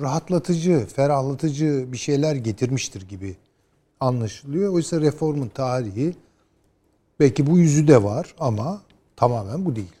rahatlatıcı, 0.00 0.86
ferahlatıcı 0.94 1.92
bir 1.92 1.96
şeyler 1.96 2.36
getirmiştir 2.36 3.08
gibi 3.08 3.36
anlaşılıyor. 4.00 4.72
Oysa 4.72 5.00
reformun 5.00 5.48
tarihi 5.48 6.14
belki 7.20 7.46
bu 7.46 7.58
yüzü 7.58 7.88
de 7.88 8.02
var 8.02 8.34
ama 8.38 8.82
tamamen 9.16 9.64
bu 9.64 9.76
değil. 9.76 9.92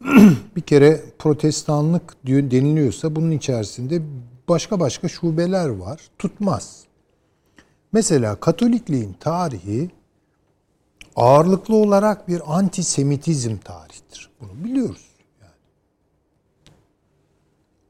bir 0.56 0.62
kere 0.62 1.00
protestanlık 1.18 2.16
deniliyorsa 2.26 3.16
bunun 3.16 3.30
içerisinde 3.30 4.02
başka 4.48 4.80
başka 4.80 5.08
şubeler 5.08 5.68
var. 5.68 6.00
Tutmaz. 6.18 6.89
Mesela 7.92 8.40
Katolikliğin 8.40 9.12
tarihi 9.12 9.90
ağırlıklı 11.16 11.76
olarak 11.76 12.28
bir 12.28 12.58
antisemitizm 12.58 13.56
tarihidir. 13.56 14.30
Bunu 14.40 14.64
biliyoruz. 14.64 15.06
Yani. 15.42 15.52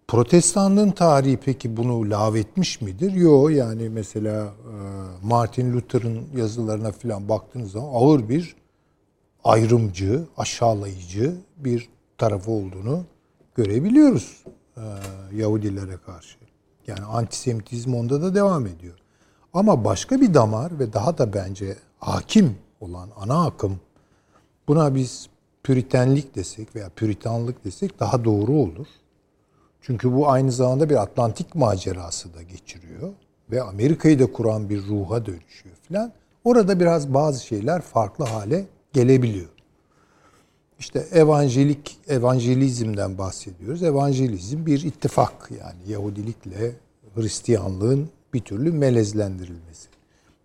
Protestanlığın 0.08 0.90
tarihi 0.90 1.36
peki 1.36 1.76
bunu 1.76 2.10
lağvetmiş 2.10 2.80
midir? 2.80 3.12
Yok 3.12 3.50
yani 3.50 3.88
mesela 3.88 4.44
e, 4.44 4.74
Martin 5.26 5.72
Luther'ın 5.72 6.26
yazılarına 6.36 6.92
falan 6.92 7.28
baktığınız 7.28 7.72
zaman 7.72 7.88
ağır 7.92 8.28
bir 8.28 8.56
ayrımcı, 9.44 10.24
aşağılayıcı 10.36 11.36
bir 11.56 11.88
tarafı 12.18 12.50
olduğunu 12.50 13.04
görebiliyoruz 13.54 14.44
e, 14.76 14.82
Yahudilere 15.32 15.96
karşı. 16.06 16.38
Yani 16.86 17.00
antisemitizm 17.04 17.94
onda 17.94 18.22
da 18.22 18.34
devam 18.34 18.66
ediyor. 18.66 18.99
Ama 19.54 19.84
başka 19.84 20.20
bir 20.20 20.34
damar 20.34 20.78
ve 20.78 20.92
daha 20.92 21.18
da 21.18 21.32
bence 21.32 21.76
hakim 21.98 22.56
olan 22.80 23.08
ana 23.16 23.46
akım 23.46 23.80
buna 24.68 24.94
biz 24.94 25.28
püritenlik 25.62 26.34
desek 26.34 26.76
veya 26.76 26.88
püritanlık 26.88 27.64
desek 27.64 28.00
daha 28.00 28.24
doğru 28.24 28.52
olur. 28.52 28.86
Çünkü 29.82 30.12
bu 30.12 30.28
aynı 30.28 30.52
zamanda 30.52 30.90
bir 30.90 31.02
Atlantik 31.02 31.54
macerası 31.54 32.34
da 32.34 32.42
geçiriyor 32.42 33.12
ve 33.50 33.62
Amerika'yı 33.62 34.18
da 34.18 34.32
kuran 34.32 34.70
bir 34.70 34.86
ruha 34.86 35.26
dönüşüyor 35.26 35.76
filan. 35.82 36.12
Orada 36.44 36.80
biraz 36.80 37.14
bazı 37.14 37.46
şeyler 37.46 37.82
farklı 37.82 38.24
hale 38.24 38.64
gelebiliyor. 38.92 39.48
İşte 40.78 41.06
evangelik, 41.12 41.98
evangelizmden 42.08 43.18
bahsediyoruz. 43.18 43.82
Evangelizm 43.82 44.66
bir 44.66 44.84
ittifak 44.84 45.50
yani 45.50 45.92
Yahudilikle 45.92 46.72
Hristiyanlığın 47.14 48.10
bir 48.34 48.40
türlü 48.40 48.72
melezlendirilmesi. 48.72 49.88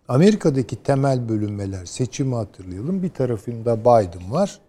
Amerika'daki 0.08 0.82
temel 0.82 1.28
bölünmeler, 1.28 1.84
seçimi 1.86 2.34
hatırlayalım. 2.34 3.02
Bir 3.02 3.10
tarafında 3.10 3.80
Biden 3.80 4.32
var. 4.32 4.60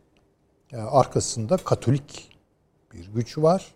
Yani 0.72 0.90
arkasında 0.90 1.58
Katolik 1.58 2.30
bir 2.94 3.08
güç 3.14 3.38
var. 3.38 3.76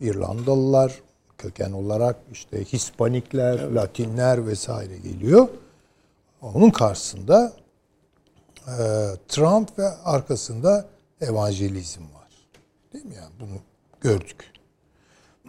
İrlandalılar 0.00 1.00
köken 1.38 1.72
olarak 1.72 2.16
işte 2.32 2.64
Hispanikler, 2.64 3.58
evet. 3.58 3.74
Latinler 3.74 4.46
vesaire 4.46 4.98
geliyor. 4.98 5.48
Onun 6.42 6.70
karşısında 6.70 7.52
e, 8.66 8.72
Trump 9.28 9.78
ve 9.78 9.88
arkasında 9.88 10.88
evangelizm 11.20 12.02
var. 12.02 12.30
Değil 12.92 13.04
mi 13.04 13.14
yani 13.14 13.32
bunu 13.40 13.58
gördük. 14.00 14.52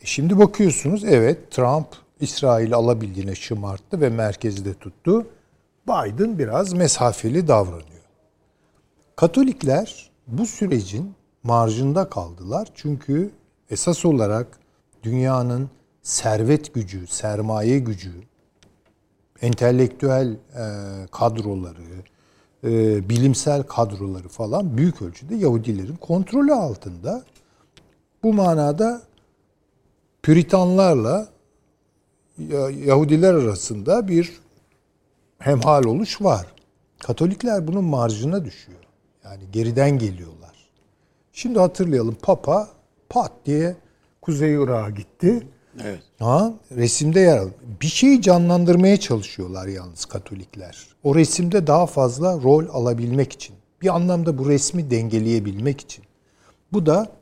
E 0.00 0.06
şimdi 0.06 0.38
bakıyorsunuz 0.38 1.04
evet 1.04 1.50
Trump 1.50 1.86
İsrail 2.20 2.74
alabildiğine 2.74 3.34
şımarttı 3.34 4.00
ve 4.00 4.08
merkezde 4.08 4.74
tuttu. 4.74 5.26
Biden 5.88 6.38
biraz 6.38 6.72
mesafeli 6.72 7.48
davranıyor. 7.48 8.06
Katolikler 9.16 10.10
bu 10.26 10.46
sürecin 10.46 11.14
marjında 11.42 12.08
kaldılar. 12.08 12.68
Çünkü 12.74 13.30
esas 13.70 14.04
olarak 14.04 14.46
dünyanın 15.02 15.70
servet 16.02 16.74
gücü, 16.74 17.06
sermaye 17.06 17.78
gücü, 17.78 18.12
entelektüel 19.40 20.32
e, 20.32 20.36
kadroları, 21.10 21.82
e, 22.64 23.08
bilimsel 23.08 23.62
kadroları 23.62 24.28
falan 24.28 24.76
büyük 24.76 25.02
ölçüde 25.02 25.34
Yahudilerin 25.34 25.96
kontrolü 25.96 26.54
altında. 26.54 27.24
Bu 28.22 28.32
manada 28.32 29.02
Püritanlarla 30.22 31.28
Yahudiler 32.86 33.34
arasında 33.34 34.08
bir 34.08 34.32
hemhal 35.38 35.84
oluş 35.84 36.22
var. 36.22 36.46
Katolikler 36.98 37.68
bunun 37.68 37.84
marjına 37.84 38.44
düşüyor. 38.44 38.78
Yani 39.24 39.42
geriden 39.52 39.98
geliyorlar. 39.98 40.56
Şimdi 41.32 41.58
hatırlayalım 41.58 42.16
Papa 42.22 42.68
pat 43.08 43.32
diye 43.46 43.76
Kuzey 44.22 44.54
Irak'a 44.54 44.90
gitti. 44.90 45.46
Evet. 45.82 46.00
Ha, 46.18 46.54
resimde 46.76 47.20
yer 47.20 47.38
aldı. 47.38 47.54
Bir 47.80 47.86
şeyi 47.86 48.22
canlandırmaya 48.22 48.96
çalışıyorlar 48.96 49.66
yalnız 49.66 50.04
Katolikler. 50.04 50.86
O 51.02 51.14
resimde 51.14 51.66
daha 51.66 51.86
fazla 51.86 52.42
rol 52.42 52.64
alabilmek 52.68 53.32
için. 53.32 53.56
Bir 53.82 53.94
anlamda 53.94 54.38
bu 54.38 54.48
resmi 54.48 54.90
dengeleyebilmek 54.90 55.80
için. 55.80 56.04
Bu 56.72 56.86
da 56.86 57.12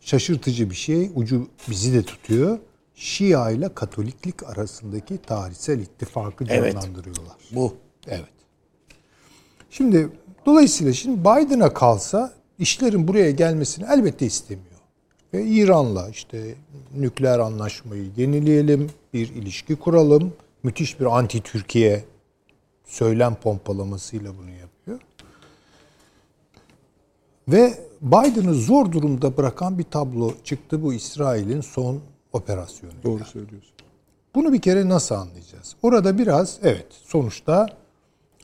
şaşırtıcı 0.00 0.70
bir 0.70 0.74
şey. 0.74 1.10
Ucu 1.14 1.48
bizi 1.70 1.94
de 1.94 2.02
tutuyor. 2.02 2.58
Şia 3.02 3.50
ile 3.50 3.74
Katoliklik 3.74 4.42
arasındaki 4.42 5.18
tarihsel 5.18 5.78
ittifakı 5.78 6.44
Evet. 6.48 6.74
canlandırıyorlar. 6.74 7.36
Bu. 7.50 7.74
Evet. 8.06 8.28
Şimdi 9.70 10.08
dolayısıyla 10.46 10.92
şimdi 10.92 11.20
Biden'a 11.20 11.74
kalsa 11.74 12.32
işlerin 12.58 13.08
buraya 13.08 13.30
gelmesini 13.30 13.86
elbette 13.92 14.26
istemiyor. 14.26 14.80
Ve 15.34 15.44
İran'la 15.44 16.08
işte 16.08 16.54
nükleer 16.96 17.38
anlaşmayı 17.38 18.10
yenileyelim, 18.16 18.90
bir 19.14 19.28
ilişki 19.28 19.76
kuralım. 19.76 20.32
Müthiş 20.62 21.00
bir 21.00 21.06
anti-Türkiye 21.06 22.04
söylem 22.84 23.34
pompalamasıyla 23.34 24.32
bunu 24.38 24.50
yapıyor. 24.50 25.00
Ve 27.48 27.78
Biden'ı 28.00 28.54
zor 28.54 28.92
durumda 28.92 29.36
bırakan 29.36 29.78
bir 29.78 29.84
tablo 29.84 30.32
çıktı 30.44 30.82
bu 30.82 30.94
İsrail'in 30.94 31.60
son 31.60 32.00
operasyonu. 32.32 32.92
Doğru 33.04 33.24
söylüyorsun. 33.24 33.72
Bunu 34.34 34.52
bir 34.52 34.60
kere 34.60 34.88
nasıl 34.88 35.14
anlayacağız? 35.14 35.76
Orada 35.82 36.18
biraz 36.18 36.58
evet 36.62 36.86
sonuçta 37.04 37.66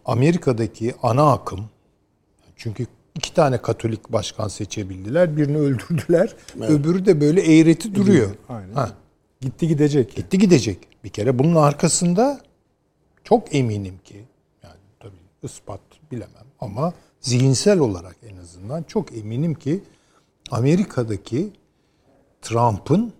Amerika'daki 0.05 0.94
ana 1.03 1.33
akım 1.33 1.64
çünkü 2.57 2.87
iki 3.14 3.35
tane 3.35 3.62
Katolik 3.62 4.12
başkan 4.12 4.48
seçebildiler. 4.48 5.37
Birini 5.37 5.57
öldürdüler. 5.59 6.35
Öbürü 6.61 7.07
de 7.07 7.20
böyle 7.20 7.59
eğreti 7.59 7.94
duruyor. 7.94 8.31
Aynen. 8.48 8.74
Ha, 8.74 8.90
Gitti 9.40 9.68
gidecek. 9.68 10.16
gitti 10.16 10.38
gidecek. 10.38 10.79
Bir 11.05 11.09
kere 11.09 11.38
bunun 11.38 11.55
arkasında 11.57 12.40
çok 13.24 13.55
eminim 13.55 13.98
ki 14.05 14.24
yani 14.62 14.74
tabii 15.01 15.16
ispat 15.42 15.81
bilemem 16.12 16.46
ama 16.61 16.92
zihinsel 17.20 17.79
olarak 17.79 18.16
en 18.31 18.37
azından 18.37 18.83
çok 18.83 19.12
eminim 19.16 19.55
ki 19.55 19.83
Amerika'daki 20.51 21.51
Trump'ın 22.42 23.12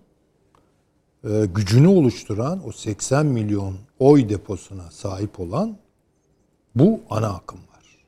e, 1.23 1.45
gücünü 1.45 1.87
oluşturan 1.87 2.67
o 2.67 2.71
80 2.71 3.25
milyon 3.25 3.75
oy 3.99 4.29
deposuna 4.29 4.91
sahip 4.91 5.39
olan 5.39 5.77
bu 6.75 6.99
ana 7.09 7.27
akım 7.27 7.59
var. 7.59 8.05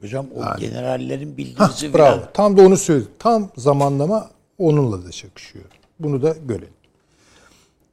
Hocam 0.00 0.26
o 0.36 0.60
generallerin 0.60 1.30
Hah, 1.30 1.36
bilgisi 1.36 1.94
bravo. 1.94 2.16
falan. 2.16 2.32
Tam 2.34 2.56
da 2.56 2.62
onu 2.62 2.76
söyledim. 2.76 3.10
Tam 3.18 3.50
zamanlama 3.56 4.30
onunla 4.58 5.06
da 5.06 5.10
çakışıyor. 5.10 5.64
Bunu 6.00 6.22
da 6.22 6.36
görelim. 6.48 6.74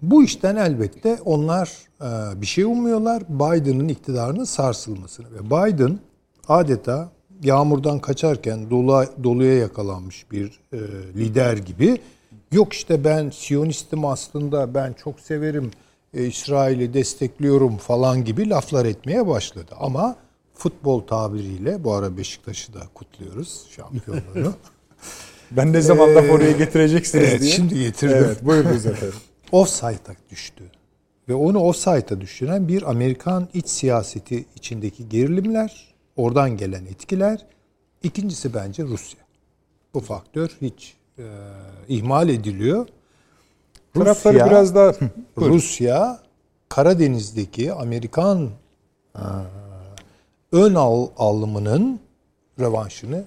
Bu 0.02 0.24
işten 0.24 0.56
elbette 0.56 1.20
onlar 1.26 1.70
e, 2.02 2.41
bir 2.41 2.46
şey 2.46 2.64
umuyorlar. 2.64 3.24
Biden'ın 3.30 3.88
iktidarının 3.88 4.43
sarsılmasını. 4.43 5.28
Ve 5.34 5.46
Biden 5.46 6.00
adeta 6.48 7.12
yağmurdan 7.43 8.00
kaçarken 8.00 8.70
dolu, 8.70 9.06
doluya 9.24 9.58
yakalanmış 9.58 10.32
bir 10.32 10.60
e, 10.74 10.78
lider 11.16 11.58
gibi. 11.58 12.02
Yok 12.52 12.74
işte 12.74 13.04
ben 13.04 13.30
Siyonistim 13.30 14.06
aslında 14.06 14.74
ben 14.74 14.93
çok 14.93 15.20
severim 15.20 15.72
e, 16.14 16.26
İsrail'i 16.26 16.93
destekliyorum 16.93 17.78
falan 17.78 18.26
gibi 18.26 18.49
laflar 18.49 18.86
etmeye 18.86 19.28
başladı. 19.28 19.76
Ama 19.80 20.16
futbol 20.54 21.02
tabiriyle 21.02 21.84
bu 21.84 21.93
ara 21.93 22.18
Beşiktaş'ı 22.18 22.74
da 22.74 22.80
kutluyoruz 22.93 23.68
şampiyonluğunu. 23.76 24.54
Ben 25.52 25.74
ne 25.74 25.82
zaman 25.82 26.16
laf 26.16 26.30
oraya 26.30 26.52
getireceksiniz 26.52 27.30
evet, 27.30 27.41
diye. 27.41 27.52
şimdi 27.52 27.80
getirdim. 27.80 28.18
Evet 28.18 28.45
buyurunuz 28.45 28.86
efendim. 28.86 29.16
offside'a 29.52 30.16
düştü. 30.30 30.64
Ve 31.30 31.34
onu 31.34 31.60
offside'a 31.60 32.22
düşüren 32.22 32.68
bir 32.68 32.89
Amerikan 32.89 33.47
iç 33.54 33.68
siyaseti 33.70 34.45
içindeki 34.56 35.10
gerilimler, 35.10 35.93
oradan 36.16 36.58
gelen 36.58 36.86
etkiler. 36.86 37.45
İkincisi 38.04 38.54
bence 38.54 38.84
Rusya. 38.84 39.20
Bu 39.93 39.99
faktör 39.99 40.58
hiç 40.62 40.93
e, 41.18 41.24
ihmal 41.88 42.30
ediliyor. 42.30 42.88
Tarafları 43.93 44.36
biraz 44.36 44.76
daha... 44.76 44.93
Rusya 45.38 46.20
Karadeniz'deki 46.70 47.74
Amerikan 47.74 48.49
e, 49.16 49.22
ön 50.51 50.76
al, 50.76 51.07
alımının 51.18 51.99
revanşını 52.59 53.24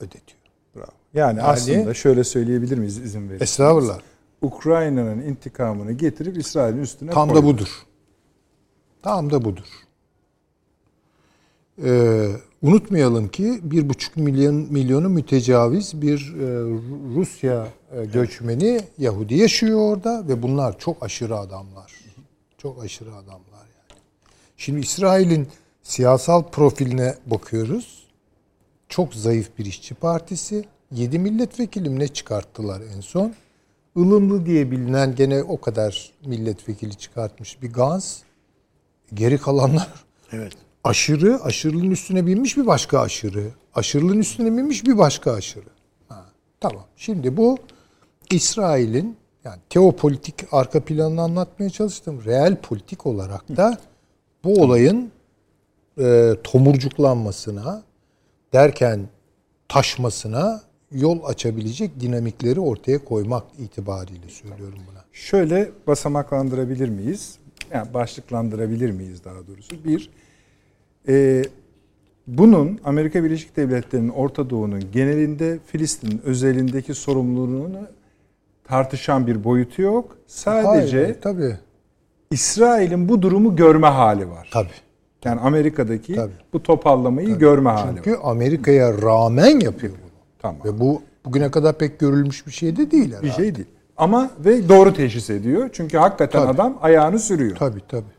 ödetiyor. 0.00 0.40
Bravo. 0.76 0.86
Yani, 1.14 1.42
aslında 1.42 1.94
şöyle 1.94 2.24
söyleyebilir 2.24 2.78
miyiz 2.78 2.98
izin 2.98 3.20
verirseniz? 3.20 3.42
Estağfurullah. 3.42 4.00
Ukrayna'nın 4.42 5.22
intikamını 5.22 5.92
getirip 5.92 6.38
İsrail'in 6.38 6.82
üstüne 6.82 7.10
Tam 7.10 7.28
koydu. 7.28 7.42
da 7.42 7.46
budur. 7.46 7.68
Tam 9.02 9.30
da 9.30 9.44
budur. 9.44 9.66
Ee, 11.84 12.30
unutmayalım 12.62 13.28
ki 13.28 13.60
bir 13.62 13.88
buçuk 13.88 14.16
milyon 14.16 14.54
milyonu 14.54 15.08
mütecaviz 15.08 16.02
bir 16.02 16.34
e, 16.40 16.44
Ru- 16.44 17.14
Rusya 17.14 17.68
e, 17.92 18.04
göçmeni 18.04 18.80
Yahudi 18.98 19.34
yaşıyor 19.34 19.78
orada 19.80 20.28
ve 20.28 20.42
bunlar 20.42 20.78
çok 20.78 21.02
aşırı 21.02 21.36
adamlar. 21.38 21.92
Çok 22.58 22.84
aşırı 22.84 23.14
adamlar 23.14 23.58
yani. 23.60 24.00
Şimdi 24.56 24.80
İsrail'in 24.80 25.48
siyasal 25.82 26.42
profiline 26.42 27.14
bakıyoruz. 27.26 28.08
Çok 28.88 29.14
zayıf 29.14 29.58
bir 29.58 29.66
işçi 29.66 29.94
partisi. 29.94 30.64
7 30.92 31.18
milletvekili 31.18 31.88
mi 31.90 31.98
ne 31.98 32.08
çıkarttılar 32.08 32.82
en 32.96 33.00
son? 33.00 33.34
ılımlı 33.96 34.46
diye 34.46 34.70
bilinen 34.70 35.14
gene 35.14 35.42
o 35.42 35.60
kadar 35.60 36.12
milletvekili 36.26 36.94
çıkartmış 36.94 37.62
bir 37.62 37.72
Gans. 37.72 38.18
Geri 39.14 39.38
kalanlar 39.38 39.88
Evet. 40.32 40.52
Aşırı, 40.84 41.42
aşırılığın 41.42 41.90
üstüne 41.90 42.26
binmiş 42.26 42.56
bir 42.56 42.66
başka 42.66 43.00
aşırı. 43.00 43.44
Aşırılığın 43.74 44.18
üstüne 44.18 44.56
binmiş 44.56 44.84
bir 44.84 44.98
başka 44.98 45.32
aşırı. 45.32 45.68
Ha, 46.08 46.24
tamam. 46.60 46.84
Şimdi 46.96 47.36
bu 47.36 47.58
İsrail'in 48.30 49.16
yani 49.44 49.58
teopolitik 49.70 50.34
arka 50.52 50.84
planını 50.84 51.22
anlatmaya 51.22 51.70
çalıştım. 51.70 52.24
Reel 52.24 52.56
politik 52.56 53.06
olarak 53.06 53.56
da 53.56 53.78
bu 54.44 54.62
olayın 54.62 55.10
e, 56.00 56.34
tomurcuklanmasına 56.44 57.82
derken 58.52 59.08
taşmasına 59.68 60.62
yol 60.92 61.24
açabilecek 61.24 62.00
dinamikleri 62.00 62.60
ortaya 62.60 63.04
koymak 63.04 63.44
itibariyle 63.58 64.28
söylüyorum 64.28 64.78
buna. 64.90 65.04
Şöyle 65.12 65.70
basamaklandırabilir 65.86 66.88
miyiz? 66.88 67.38
Yani 67.72 67.94
başlıklandırabilir 67.94 68.90
miyiz 68.90 69.24
daha 69.24 69.46
doğrusu? 69.46 69.84
Bir, 69.84 70.10
e, 71.08 71.42
bunun 72.26 72.80
Amerika 72.84 73.24
Birleşik 73.24 73.56
Devletleri'nin 73.56 74.08
Orta 74.08 74.50
Doğu'nun 74.50 74.82
genelinde 74.92 75.58
Filistin'in 75.66 76.20
özelindeki 76.24 76.94
sorumluluğunu 76.94 77.80
tartışan 78.64 79.26
bir 79.26 79.44
boyutu 79.44 79.82
yok. 79.82 80.16
Sadece 80.26 81.02
Hayır, 81.02 81.16
tabii. 81.20 81.56
İsrail'in 82.30 83.08
bu 83.08 83.22
durumu 83.22 83.56
görme 83.56 83.86
hali 83.86 84.30
var. 84.30 84.48
Tabii. 84.52 84.68
Yani 85.24 85.40
Amerika'daki 85.40 86.14
Tabii. 86.14 86.32
bu 86.52 86.62
topallamayı 86.62 87.38
görme 87.38 87.70
hali 87.70 87.86
var. 87.88 87.94
Çünkü 88.04 88.18
Amerika'ya 88.22 89.02
rağmen 89.02 89.60
yapıyor 89.60 89.92
bunu. 89.92 90.10
Tamam. 90.38 90.60
Ve 90.64 90.80
bu 90.80 91.02
bugüne 91.24 91.50
kadar 91.50 91.78
pek 91.78 91.98
görülmüş 91.98 92.46
bir 92.46 92.52
şey 92.52 92.76
de 92.76 92.90
değil 92.90 93.08
herhalde. 93.08 93.26
Bir 93.26 93.32
şey 93.32 93.54
değil. 93.54 93.68
Ama 93.96 94.30
ve 94.44 94.68
doğru 94.68 94.92
teşhis 94.94 95.30
ediyor. 95.30 95.70
Çünkü 95.72 95.98
hakikaten 95.98 96.42
Tabii. 96.42 96.52
adam 96.52 96.78
ayağını 96.82 97.18
sürüyor. 97.18 97.56
Tabii 97.56 97.80
tabii. 97.88 98.17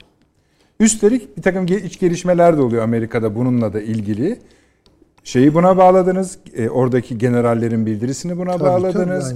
Üstelik 0.80 1.38
bir 1.38 1.42
takım 1.42 1.66
iç 1.66 2.00
gelişmeler 2.00 2.58
de 2.58 2.62
oluyor 2.62 2.84
Amerika'da 2.84 3.36
bununla 3.36 3.74
da 3.74 3.82
ilgili. 3.82 4.40
Şeyi 5.24 5.54
buna 5.54 5.78
bağladınız. 5.78 6.40
e, 6.56 6.70
oradaki 6.70 7.18
generallerin 7.18 7.86
bildirisini 7.86 8.38
buna 8.38 8.52
Tabii, 8.52 8.64
bağladınız. 8.64 9.34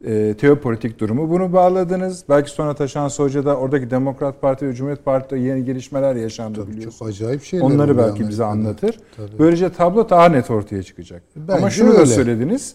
tabii. 0.00 0.12
E, 0.12 0.34
teopolitik 0.36 0.98
durumu 1.00 1.30
bunu 1.30 1.52
bağladınız. 1.52 2.24
Belki 2.28 2.50
sonra 2.50 2.74
Taşan 2.74 3.08
Hoca'da 3.08 3.56
oradaki 3.56 3.90
Demokrat 3.90 4.42
Parti 4.42 4.66
ve 4.66 4.74
Cumhuriyet 4.74 5.04
Parti'de 5.04 5.38
yeni 5.40 5.64
gelişmeler 5.64 6.16
yaşandı 6.16 6.66
biliyorsunuz. 6.68 6.98
Çok 6.98 7.08
acayip 7.08 7.42
şeyler 7.44 7.64
Onları 7.64 7.98
belki 7.98 8.28
bize 8.28 8.44
anlatır. 8.44 8.98
Tabii. 9.16 9.38
Böylece 9.38 9.72
tablo 9.72 10.08
daha 10.08 10.28
net 10.28 10.50
ortaya 10.50 10.82
çıkacak. 10.82 11.22
Ama 11.48 11.58
Bence 11.58 11.70
şunu 11.70 11.88
da 11.94 11.98
öyle. 11.98 12.06
söylediniz. 12.06 12.74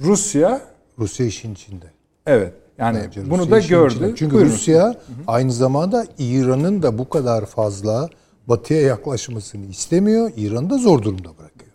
Rusya 0.00 0.60
Rusya 0.98 1.26
işin 1.26 1.52
içinde. 1.52 1.86
evet 2.26 2.52
yani 2.78 2.98
Bence 3.06 3.30
bunu 3.30 3.38
Rusya 3.42 3.50
da 3.52 3.58
gördü. 3.58 3.94
içinde. 3.94 4.12
Çünkü 4.16 4.34
Buyurun. 4.34 4.50
Rusya 4.50 4.94
aynı 5.26 5.52
zamanda 5.52 6.06
İran'ın 6.18 6.82
da 6.82 6.98
bu 6.98 7.08
kadar 7.08 7.46
fazla 7.46 8.08
batıya 8.46 8.80
yaklaşmasını 8.80 9.66
istemiyor. 9.66 10.30
İran'ı 10.36 10.70
da 10.70 10.78
zor 10.78 11.02
durumda 11.02 11.28
bırakıyor. 11.38 11.72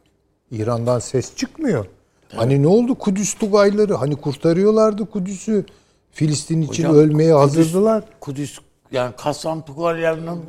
İran'dan 0.51 0.99
ses 0.99 1.35
çıkmıyor. 1.35 1.85
Hani 2.35 2.61
ne 2.61 2.67
oldu 2.67 2.95
Kudüs 2.95 3.33
Tugayları? 3.33 3.93
Hani 3.93 4.15
kurtarıyorlardı 4.15 5.05
Kudüs'ü. 5.05 5.65
Filistin 6.11 6.61
için 6.61 6.83
Hocam, 6.83 6.95
ölmeye 6.95 7.31
Kudüs- 7.31 7.39
hazırdılar. 7.39 8.03
Kudüs 8.19 8.59
yani 8.91 9.13
Kasam 9.17 9.61
Tugalyan'ın 9.65 10.39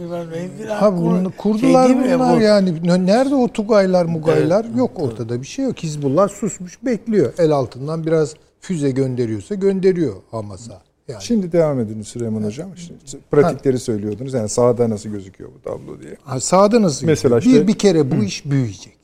bir 0.60 0.66
Ha 0.68 0.96
bunu 0.96 1.32
kurdular 1.38 1.86
Şey 1.88 1.96
değil 1.96 2.08
mi 2.10 2.14
bunlar 2.18 2.36
bu? 2.36 2.42
yani. 2.42 3.06
Nerede 3.06 3.34
o 3.34 3.48
Tugaylar 3.48 4.04
Mugaylar? 4.04 4.64
Yok 4.76 4.90
ortada 4.94 5.40
bir 5.40 5.46
şey 5.46 5.64
yok. 5.64 5.78
Hizbullah 5.78 6.28
susmuş 6.28 6.84
bekliyor. 6.84 7.32
El 7.38 7.50
altından 7.50 8.06
biraz 8.06 8.34
füze 8.62 8.90
gönderiyorsa 8.90 9.54
gönderiyor 9.54 10.16
Hamas'a. 10.30 10.82
Yani. 11.08 11.22
Şimdi 11.22 11.52
devam 11.52 11.80
edin 11.80 12.02
Süleyman 12.02 12.42
Hocam. 12.42 12.76
Şimdi 12.76 13.24
pratikleri 13.30 13.78
söylüyordunuz. 13.78 14.34
Yani 14.34 14.48
sahada 14.48 14.90
nasıl 14.90 15.10
gözüküyor 15.10 15.50
bu 15.54 15.62
tablo 15.62 16.00
diye. 16.00 16.16
Ha, 16.24 16.40
sahada 16.40 16.82
nasıl? 16.82 17.06
Mesela 17.06 17.38
gidiyor? 17.38 17.54
işte- 17.54 17.68
bir, 17.68 17.74
bir 17.74 17.78
kere 17.78 18.10
bu 18.10 18.24
iş 18.24 18.44
büyüyecek. 18.44 18.98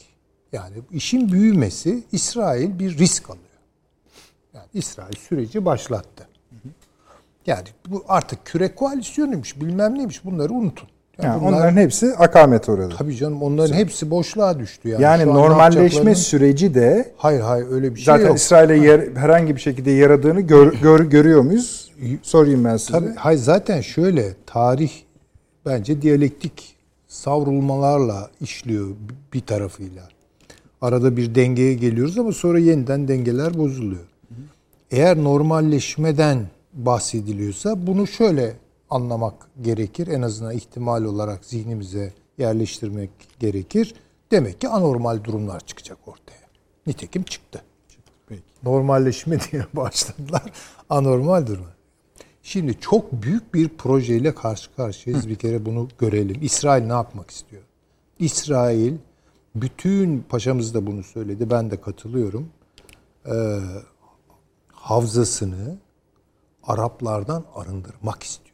Yani 0.53 0.77
işin 0.91 1.33
büyümesi 1.33 2.05
İsrail 2.13 2.79
bir 2.79 2.99
risk 2.99 3.31
alıyor. 3.31 3.45
Yani 4.55 4.67
İsrail 4.75 5.17
süreci 5.17 5.65
başlattı. 5.65 6.29
Yani 7.47 7.69
bu 7.89 8.05
artık 8.09 8.47
küre 8.47 8.75
koalisyonuymuş 8.75 9.61
bilmem 9.61 9.95
neymiş 9.95 10.25
bunları 10.25 10.53
unutun. 10.53 10.89
Yani 11.23 11.41
bunlar, 11.41 11.53
onların 11.53 11.77
hepsi 11.77 12.15
akamet 12.19 12.69
orada. 12.69 12.97
tabii 12.97 13.17
canım 13.17 13.43
onların 13.43 13.75
hepsi 13.75 14.11
boşluğa 14.11 14.59
düştü 14.59 14.89
yani. 14.89 15.03
Yani 15.03 15.27
normalleşme 15.27 16.15
süreci 16.15 16.75
de 16.75 17.13
Hayır 17.17 17.41
hayır 17.41 17.67
öyle 17.71 17.95
bir 17.95 18.01
şey 18.01 18.05
zaten 18.05 18.27
yok. 18.27 18.37
İsrail'e 18.37 18.77
yer, 18.77 19.17
herhangi 19.17 19.57
bir 19.57 19.61
şekilde 19.61 19.91
yaradığını 19.91 20.41
gör, 20.41 20.73
gör- 20.83 21.05
görüyor 21.05 21.41
muyuz? 21.41 21.93
Sorayım 22.23 22.65
ben 22.65 22.77
size. 22.77 22.93
Tabii, 22.93 23.15
hayır 23.17 23.39
zaten 23.39 23.81
şöyle 23.81 24.35
tarih 24.47 24.91
bence 25.67 26.03
diyalektik 26.03 26.77
savrulmalarla 27.09 28.31
işliyor 28.41 28.89
bir 29.35 29.41
tarafıyla. 29.41 30.03
Arada 30.81 31.17
bir 31.17 31.35
dengeye 31.35 31.75
geliyoruz 31.75 32.19
ama 32.19 32.33
sonra 32.33 32.59
yeniden 32.59 33.09
dengeler 33.09 33.59
bozuluyor. 33.59 34.03
Eğer 34.91 35.17
normalleşmeden 35.17 36.39
bahsediliyorsa 36.75 37.87
bunu 37.87 38.07
şöyle 38.07 38.53
anlamak 38.91 39.49
gerekir. 39.61 40.07
En 40.07 40.23
azından 40.23 40.53
ihtimal 40.53 41.05
olarak 41.05 41.45
zihnimize 41.45 42.13
yerleştirmek 42.39 43.11
gerekir. 43.39 43.95
Demek 44.31 44.61
ki 44.61 44.69
anormal 44.69 45.25
durumlar 45.25 45.61
çıkacak 45.61 45.99
ortaya. 46.09 46.49
Nitekim 46.87 47.23
çıktı. 47.23 47.63
Peki. 48.29 48.43
Normalleşme 48.63 49.39
diye 49.53 49.67
başladılar. 49.73 50.53
Anormal 50.91 51.47
durum. 51.47 51.67
Şimdi 52.43 52.81
çok 52.81 53.13
büyük 53.13 53.55
bir 53.55 53.69
projeyle 53.69 54.35
karşı 54.35 54.75
karşıyayız. 54.75 55.29
Bir 55.29 55.37
kere 55.37 55.67
bunu 55.67 55.89
görelim. 55.99 56.39
İsrail 56.43 56.83
ne 56.83 56.93
yapmak 56.93 57.31
istiyor? 57.31 57.63
İsrail 58.19 58.95
bütün 59.55 60.21
paşamız 60.29 60.75
da 60.75 60.87
bunu 60.87 61.03
söyledi. 61.03 61.51
Ben 61.51 61.71
de 61.71 61.81
katılıyorum. 61.81 62.49
Ee, 63.27 63.59
havzasını 64.73 65.79
Araplardan 66.69 67.45
arındırmak 67.55 68.23
istiyor. 68.23 68.48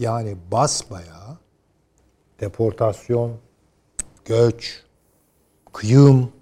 Yani 0.00 0.36
basbayağı 0.52 1.38
deportasyon, 2.40 3.36
göç, 4.24 4.82
kıyım 5.72 6.32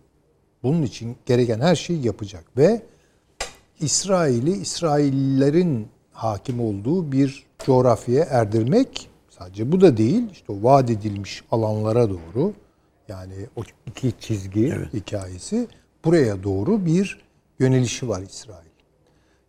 bunun 0.62 0.82
için 0.82 1.16
gereken 1.26 1.60
her 1.60 1.76
şeyi 1.76 2.06
yapacak 2.06 2.44
ve 2.56 2.82
İsrail'i 3.80 4.50
İsraillerin 4.50 5.88
hakim 6.12 6.60
olduğu 6.60 7.12
bir 7.12 7.46
coğrafyaya 7.58 8.24
erdirmek 8.24 9.10
sadece 9.30 9.72
bu 9.72 9.80
da 9.80 9.96
değil 9.96 10.30
işte 10.32 10.52
o 10.52 10.62
vaat 10.62 10.90
edilmiş 10.90 11.44
alanlara 11.50 12.10
doğru 12.10 12.52
yani 13.08 13.34
o 13.56 13.62
iki 13.86 14.12
çizgi 14.20 14.74
hikayesi 14.92 15.68
buraya 16.04 16.42
doğru 16.42 16.86
bir 16.86 17.20
yönelişi 17.58 18.08
var 18.08 18.22
İsrail. 18.22 18.67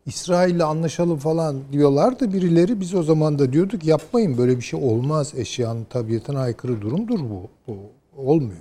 İsrail'le 0.09 0.59
anlaşalım 0.59 1.17
falan 1.17 1.61
diyorlar 1.71 2.19
da 2.19 2.33
birileri 2.33 2.79
biz 2.79 2.95
o 2.95 3.03
zaman 3.03 3.39
da 3.39 3.53
diyorduk 3.53 3.83
yapmayın 3.83 4.37
böyle 4.37 4.57
bir 4.57 4.61
şey 4.61 4.79
olmaz 4.83 5.33
eşyanın 5.35 5.83
tabiatına 5.83 6.39
aykırı 6.39 6.81
durumdur 6.81 7.19
bu. 7.19 7.49
Bu 7.67 7.77
olmuyor. 8.17 8.59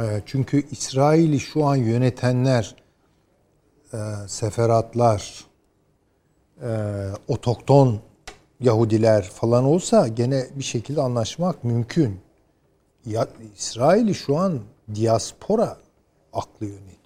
Ee, 0.00 0.22
Çünkü 0.26 0.62
İsrail'i 0.70 1.40
şu 1.40 1.64
an 1.64 1.76
yönetenler 1.76 2.76
e, 3.92 3.98
seferatlar, 4.26 5.44
e, 6.62 6.70
otokton 7.28 8.00
Yahudiler 8.60 9.22
falan 9.22 9.64
olsa 9.64 10.08
gene 10.08 10.46
bir 10.54 10.64
şekilde 10.64 11.00
anlaşmak 11.00 11.64
mümkün. 11.64 12.20
Ya, 13.06 13.28
İsrail'i 13.56 14.14
şu 14.14 14.36
an 14.36 14.60
diaspora 14.94 15.76
aklı 16.32 16.66
yönetiyor. 16.66 17.01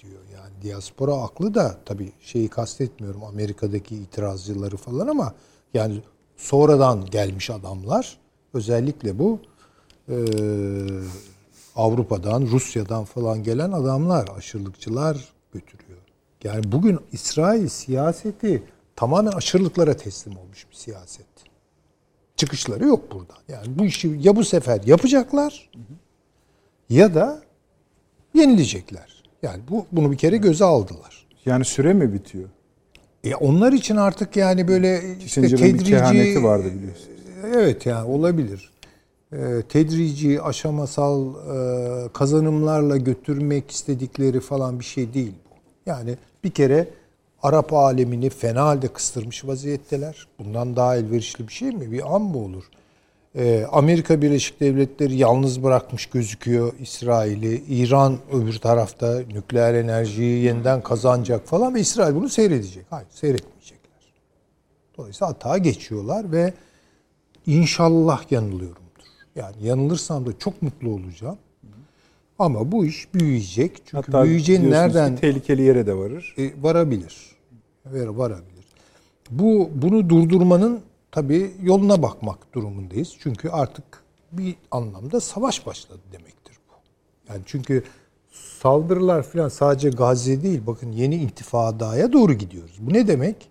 Diaspora 0.63 1.15
aklı 1.15 1.55
da 1.55 1.79
tabii 1.85 2.13
şeyi 2.21 2.49
kastetmiyorum 2.49 3.25
Amerika'daki 3.25 3.97
itirazcıları 3.97 4.77
falan 4.77 5.09
ama 5.09 5.35
yani 5.75 6.03
sonradan 6.37 7.07
gelmiş 7.07 7.51
adamlar 7.51 8.19
Özellikle 8.57 9.19
bu 9.19 9.41
e, 10.09 10.17
Avrupa'dan, 11.77 12.43
Rusya'dan 12.43 13.05
falan 13.05 13.43
gelen 13.43 13.73
adamlar, 13.73 14.29
aşırılıkçılar 14.37 15.25
götürüyor. 15.53 15.99
Yani 16.45 16.73
bugün 16.73 17.01
İsrail 17.13 17.69
siyaseti 17.69 18.63
tamamen 18.97 19.33
aşırılıklara 19.33 19.97
teslim 19.97 20.39
olmuş 20.39 20.67
bir 20.71 20.77
siyaset. 20.77 21.27
Çıkışları 22.37 22.85
yok 22.85 23.13
buradan. 23.13 23.37
Yani 23.49 23.79
bu 23.79 23.85
işi 23.85 24.19
ya 24.21 24.37
bu 24.37 24.45
sefer 24.45 24.83
yapacaklar 24.83 25.71
ya 26.89 27.15
da 27.15 27.43
yenilecekler. 28.35 29.16
Yani 29.43 29.61
bu 29.71 29.87
bunu 29.93 30.13
bir 30.13 30.17
kere 30.17 30.37
göze 30.37 30.65
aldılar. 30.65 31.27
Yani 31.47 31.65
süre 31.65 31.93
mi 31.93 32.13
bitiyor? 32.13 32.49
E 33.25 33.35
onlar 33.35 33.73
için 33.73 33.97
artık 33.97 34.37
yani 34.37 34.69
böyle 34.69 35.17
işte 35.25 35.43
bir 35.43 35.57
tedrici 35.57 35.91
kehaneti 35.91 36.45
vardı 36.45 36.65
biliyorsun. 36.79 37.09
Evet 37.55 37.87
yani 37.87 38.09
olabilir. 38.11 38.71
Ee, 39.33 39.63
tedrici, 39.69 40.43
aşamasal 40.43 41.25
e, 41.27 42.09
kazanımlarla 42.13 42.97
götürmek 42.97 43.71
istedikleri 43.71 44.41
falan 44.41 44.81
bir 44.81 44.85
şey 44.85 45.15
değil 45.15 45.33
bu. 45.51 45.55
Yani 45.91 46.17
bir 46.45 46.51
kere 46.51 46.89
Arap 47.43 47.73
alemini 47.73 48.31
fena 48.31 48.65
halde 48.65 48.89
kıstırmış 48.89 49.45
vaziyetteler. 49.45 50.27
Bundan 50.39 50.77
daha 50.77 50.97
elverişli 50.97 51.49
bir 51.49 51.53
şey 51.53 51.71
mi? 51.71 51.93
Bir 51.93 52.15
an 52.15 52.23
mı 52.23 52.39
olur? 52.39 52.65
Ee, 53.37 53.67
Amerika 53.73 54.23
Birleşik 54.23 54.61
Devletleri 54.61 55.17
yalnız 55.17 55.63
bırakmış 55.63 56.07
gözüküyor 56.07 56.73
İsrail'i. 56.81 57.63
İran 57.69 58.19
öbür 58.33 58.59
tarafta 58.59 59.19
nükleer 59.19 59.75
enerjiyi 59.75 60.45
yeniden 60.45 60.83
kazanacak 60.83 61.47
falan 61.47 61.75
ve 61.75 61.81
İsrail 61.81 62.15
bunu 62.15 62.29
seyredecek. 62.29 62.87
Hayır 62.91 63.09
seyretmeyecekler. 63.11 64.01
Dolayısıyla 64.99 65.29
hata 65.29 65.59
geçiyorlar 65.59 66.33
ve 66.33 66.55
inşallah 67.47 68.33
yanılıyorumdur. 68.33 68.87
Yani 69.37 69.57
yanılırsam 69.63 70.27
da 70.27 70.39
çok 70.39 70.63
mutlu 70.63 70.91
olacağım. 70.91 71.39
Ama 72.39 72.73
bu 72.73 72.85
iş 72.87 73.15
büyüyecek. 73.15 73.77
Çünkü 73.77 73.97
Hatta 73.97 74.25
büyüyeceğin 74.25 74.71
nereden 74.71 75.17
tehlikeli 75.17 75.63
yere 75.63 75.87
de 75.87 75.97
varır. 75.97 76.35
e, 76.39 76.63
varabilir. 76.63 77.17
Ver, 77.87 78.07
varabilir. 78.07 78.65
Bu 79.31 79.71
bunu 79.75 80.09
durdurmanın 80.11 80.81
tabii 81.17 81.55
yoluna 81.63 82.03
bakmak 82.03 82.55
durumundayız. 82.55 83.17
Çünkü 83.19 83.49
artık 83.49 83.85
bir 84.33 84.57
anlamda 84.71 85.21
savaş 85.21 85.67
başladı 85.67 86.01
demektir 86.13 86.59
bu. 86.69 86.73
Yani 87.33 87.43
çünkü 87.47 87.85
saldırılar 88.33 89.23
falan 89.23 89.49
sadece 89.49 89.91
Gazze 89.91 90.43
değil. 90.43 90.63
Bakın 90.67 90.93
yeni 90.93 91.15
intifadaya 91.15 92.13
doğru 92.13 92.33
gidiyoruz. 92.33 92.77
Bu 92.81 92.93
ne 92.95 93.09
demek? 93.09 93.49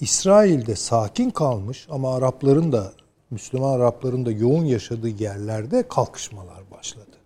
İsrail'de 0.00 0.76
sakin 0.76 1.30
kalmış 1.30 1.86
ama 1.90 2.14
Arapların 2.14 2.72
da 2.72 2.92
Müslüman 3.30 3.72
Arapların 3.72 4.26
da 4.26 4.30
yoğun 4.30 4.64
yaşadığı 4.64 5.08
yerlerde 5.08 5.88
kalkışmalar 5.88 6.70
başladı. 6.70 7.16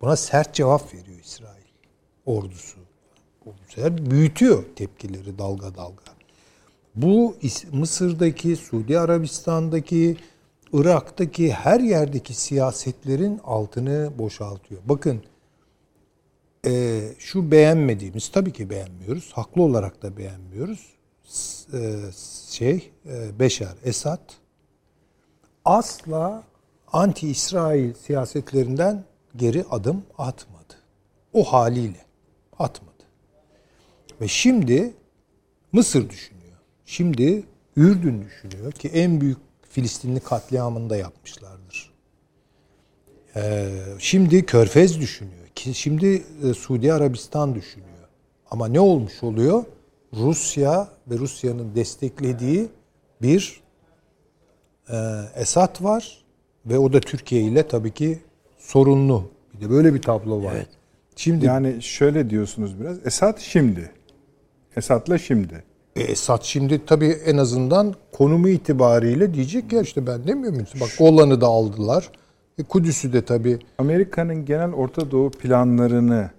Buna 0.00 0.16
sert 0.16 0.54
cevap 0.54 0.94
veriyor 0.94 1.18
İsrail 1.24 1.68
ordusu. 2.26 2.78
Bu 3.46 3.54
sefer 3.68 4.10
büyütüyor 4.10 4.64
tepkileri 4.76 5.38
dalga 5.38 5.74
dalga. 5.74 6.17
Bu 7.02 7.36
Mısır'daki, 7.72 8.56
Suudi 8.56 8.98
Arabistan'daki, 8.98 10.16
Irak'taki 10.72 11.52
her 11.52 11.80
yerdeki 11.80 12.34
siyasetlerin 12.34 13.40
altını 13.44 14.12
boşaltıyor. 14.18 14.80
Bakın 14.84 15.22
e, 16.66 17.00
şu 17.18 17.50
beğenmediğimiz 17.50 18.28
tabii 18.28 18.52
ki 18.52 18.70
beğenmiyoruz. 18.70 19.32
Haklı 19.32 19.62
olarak 19.62 20.02
da 20.02 20.16
beğenmiyoruz. 20.16 20.86
E, 21.72 21.96
şey 22.50 22.90
e, 23.06 23.38
Beşar 23.38 23.74
Esad 23.84 24.32
asla 25.64 26.42
anti-İsrail 26.92 27.94
siyasetlerinden 27.94 29.04
geri 29.36 29.64
adım 29.70 30.02
atmadı. 30.18 30.74
O 31.32 31.44
haliyle 31.44 32.04
atmadı. 32.58 33.04
Ve 34.20 34.28
şimdi 34.28 34.94
Mısır 35.72 36.10
düşünüyor. 36.10 36.37
Şimdi 36.88 37.42
Ürdün 37.76 38.24
düşünüyor 38.24 38.72
ki 38.72 38.88
en 38.88 39.20
büyük 39.20 39.38
Filistinli 39.70 40.20
katliamını 40.20 40.90
da 40.90 40.96
yapmışlardır. 40.96 41.90
Ee, 43.36 43.70
şimdi 43.98 44.46
Körfez 44.46 45.00
düşünüyor. 45.00 45.48
Ki 45.54 45.74
şimdi 45.74 46.22
e, 46.44 46.54
Suudi 46.54 46.92
Arabistan 46.92 47.54
düşünüyor. 47.54 48.08
Ama 48.50 48.68
ne 48.68 48.80
olmuş 48.80 49.22
oluyor? 49.22 49.64
Rusya 50.14 50.88
ve 51.10 51.18
Rusya'nın 51.18 51.74
desteklediği 51.74 52.68
bir 53.22 53.60
e, 54.90 54.96
Esad 55.36 55.84
var 55.84 56.24
ve 56.66 56.78
o 56.78 56.92
da 56.92 57.00
Türkiye 57.00 57.42
ile 57.42 57.68
tabii 57.68 57.94
ki 57.94 58.18
sorunlu. 58.58 59.30
Bir 59.54 59.60
de 59.60 59.70
böyle 59.70 59.94
bir 59.94 60.02
tablo 60.02 60.44
var. 60.44 60.54
Evet. 60.56 60.68
Şimdi 61.16 61.46
Yani 61.46 61.82
şöyle 61.82 62.30
diyorsunuz 62.30 62.80
biraz. 62.80 63.06
Esad 63.06 63.38
şimdi. 63.38 63.92
Esad'la 64.76 65.18
şimdi. 65.18 65.67
E, 65.98 66.02
Esad 66.02 66.42
şimdi 66.42 66.86
tabii 66.86 67.06
en 67.26 67.36
azından 67.36 67.94
konumu 68.12 68.48
itibariyle 68.48 69.34
diyecek 69.34 69.72
ya 69.72 69.80
işte 69.82 70.06
ben 70.06 70.26
demiyor 70.26 70.52
muyum? 70.52 70.66
Bak 70.80 70.88
Golan'ı 70.98 71.40
da 71.40 71.46
aldılar. 71.46 72.10
E, 72.58 72.62
Kudüs'ü 72.62 73.12
de 73.12 73.24
tabii 73.24 73.58
Amerika'nın 73.78 74.44
genel 74.44 74.72
Orta 74.72 75.10
Doğu 75.10 75.30
planlarını 75.30 76.30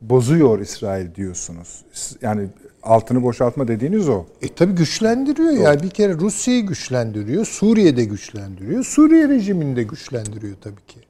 bozuyor 0.00 0.60
İsrail 0.60 1.14
diyorsunuz. 1.14 1.84
Yani 2.22 2.48
altını 2.82 3.22
boşaltma 3.22 3.68
dediğiniz 3.68 4.08
o. 4.08 4.24
e, 4.42 4.48
tabii 4.48 4.72
güçlendiriyor. 4.72 5.52
Yani 5.52 5.82
bir 5.82 5.90
kere 5.90 6.14
Rusya'yı 6.14 6.66
güçlendiriyor, 6.66 7.44
Suriye'de 7.44 8.04
güçlendiriyor, 8.04 8.84
Suriye 8.84 9.28
rejimini 9.28 9.76
de 9.76 9.82
güçlendiriyor 9.82 10.56
tabii 10.60 10.86
ki. 10.86 11.00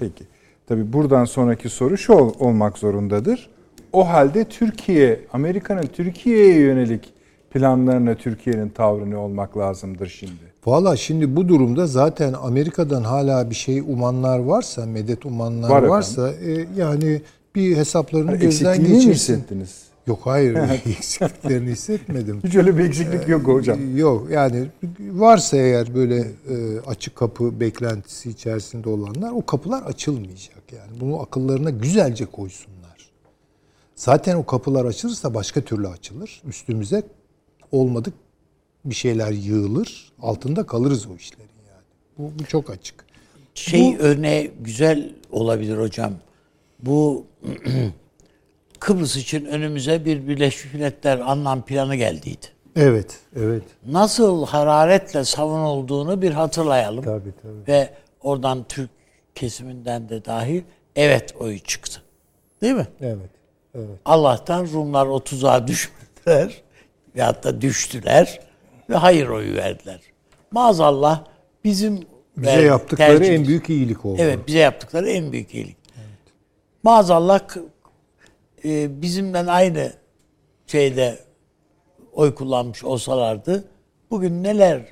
Peki. 0.00 0.24
Tabii 0.66 0.92
buradan 0.92 1.24
sonraki 1.24 1.68
soru 1.68 1.98
şu 1.98 2.12
ol- 2.12 2.34
olmak 2.38 2.78
zorundadır. 2.78 3.50
O 3.94 4.08
halde 4.08 4.44
Türkiye, 4.44 5.20
Amerika'nın 5.32 5.86
Türkiye'ye 5.92 6.60
yönelik 6.60 7.12
planlarına 7.50 8.14
Türkiye'nin 8.14 8.68
tavrı 8.68 9.10
ne 9.10 9.16
olmak 9.16 9.58
lazımdır 9.58 10.08
şimdi? 10.08 10.54
Valla 10.66 10.96
şimdi 10.96 11.36
bu 11.36 11.48
durumda 11.48 11.86
zaten 11.86 12.32
Amerika'dan 12.32 13.04
hala 13.04 13.50
bir 13.50 13.54
şey 13.54 13.78
umanlar 13.78 14.38
varsa, 14.38 14.86
medet 14.86 15.26
umanlar 15.26 15.70
Var 15.70 15.82
varsa 15.82 16.30
e, 16.30 16.66
yani 16.76 17.22
bir 17.54 17.76
hesaplarını 17.76 18.30
Hani 18.30 18.40
gözden 18.40 18.70
eksikliğini 18.70 18.96
mi 18.96 19.04
geçirsin. 19.04 19.34
hissettiniz? 19.34 19.82
Yok 20.06 20.20
hayır 20.24 20.54
eksikliklerini 20.86 21.70
hissetmedim. 21.70 22.40
Hiç 22.44 22.54
öyle 22.54 22.78
bir 22.78 22.84
eksiklik 22.84 23.28
yok 23.28 23.46
hocam. 23.46 23.96
Yok 23.96 24.30
yani 24.30 24.66
varsa 25.00 25.56
eğer 25.56 25.94
böyle 25.94 26.18
e, 26.18 26.80
açık 26.86 27.16
kapı 27.16 27.60
beklentisi 27.60 28.30
içerisinde 28.30 28.88
olanlar 28.88 29.32
o 29.32 29.46
kapılar 29.46 29.82
açılmayacak 29.82 30.62
yani. 30.72 31.00
Bunu 31.00 31.20
akıllarına 31.20 31.70
güzelce 31.70 32.24
koysunlar. 32.26 32.83
Zaten 33.96 34.36
o 34.36 34.46
kapılar 34.46 34.84
açılırsa 34.84 35.34
başka 35.34 35.60
türlü 35.60 35.88
açılır. 35.88 36.42
Üstümüze 36.48 37.02
olmadık 37.72 38.14
bir 38.84 38.94
şeyler 38.94 39.32
yığılır. 39.32 40.12
Altında 40.22 40.66
kalırız 40.66 41.06
o 41.06 41.16
işlerin 41.16 41.50
yani. 41.68 41.84
Bu, 42.18 42.38
bu 42.38 42.44
çok 42.44 42.70
açık. 42.70 43.04
Şey 43.54 43.96
örneği 43.98 44.52
güzel 44.60 45.12
olabilir 45.30 45.78
hocam. 45.78 46.12
Bu 46.82 47.26
Kıbrıs 48.80 49.16
için 49.16 49.44
önümüze 49.44 50.04
bir 50.04 50.28
Birleşmiş 50.28 50.74
Milletler 50.74 51.18
anlam 51.18 51.62
planı 51.62 51.96
geldiydi. 51.96 52.46
Evet, 52.76 53.18
evet. 53.36 53.62
Nasıl 53.86 54.46
hararetle 54.46 55.24
savunulduğunu 55.24 56.22
bir 56.22 56.30
hatırlayalım. 56.30 57.04
Tabii 57.04 57.32
tabii. 57.42 57.68
Ve 57.68 57.90
oradan 58.20 58.64
Türk 58.68 58.90
kesiminden 59.34 60.08
de 60.08 60.24
dahil 60.24 60.62
evet 60.96 61.34
oyu 61.38 61.58
çıktı. 61.60 62.02
Değil 62.62 62.74
mi? 62.74 62.88
Evet. 63.00 63.30
Evet. 63.74 63.88
Allah'tan 64.04 64.66
Rumlar 64.72 65.06
o 65.06 65.20
tuzağa 65.24 65.66
düşmediler. 65.68 66.62
Veyahut 67.16 67.44
da 67.44 67.60
düştüler. 67.60 68.40
Ve 68.90 68.94
hayır 68.96 69.28
oyu 69.28 69.54
verdiler. 69.56 70.00
Maazallah 70.50 71.24
bizim 71.64 71.96
Bize 72.36 72.46
verdiğimiz 72.46 72.68
yaptıkları 72.70 73.18
tercihimiz- 73.24 73.34
en 73.34 73.46
büyük 73.46 73.70
iyilik 73.70 74.04
oldu. 74.04 74.16
Evet 74.22 74.38
bize 74.46 74.58
yaptıkları 74.58 75.10
en 75.10 75.32
büyük 75.32 75.54
iyilik. 75.54 75.76
Maazallah 76.82 77.48
k- 77.48 77.60
e, 78.64 79.02
bizimle 79.02 79.38
aynı 79.38 79.92
şeyde 80.66 81.18
oy 82.12 82.34
kullanmış 82.34 82.84
olsalardı 82.84 83.64
bugün 84.10 84.42
neler 84.42 84.82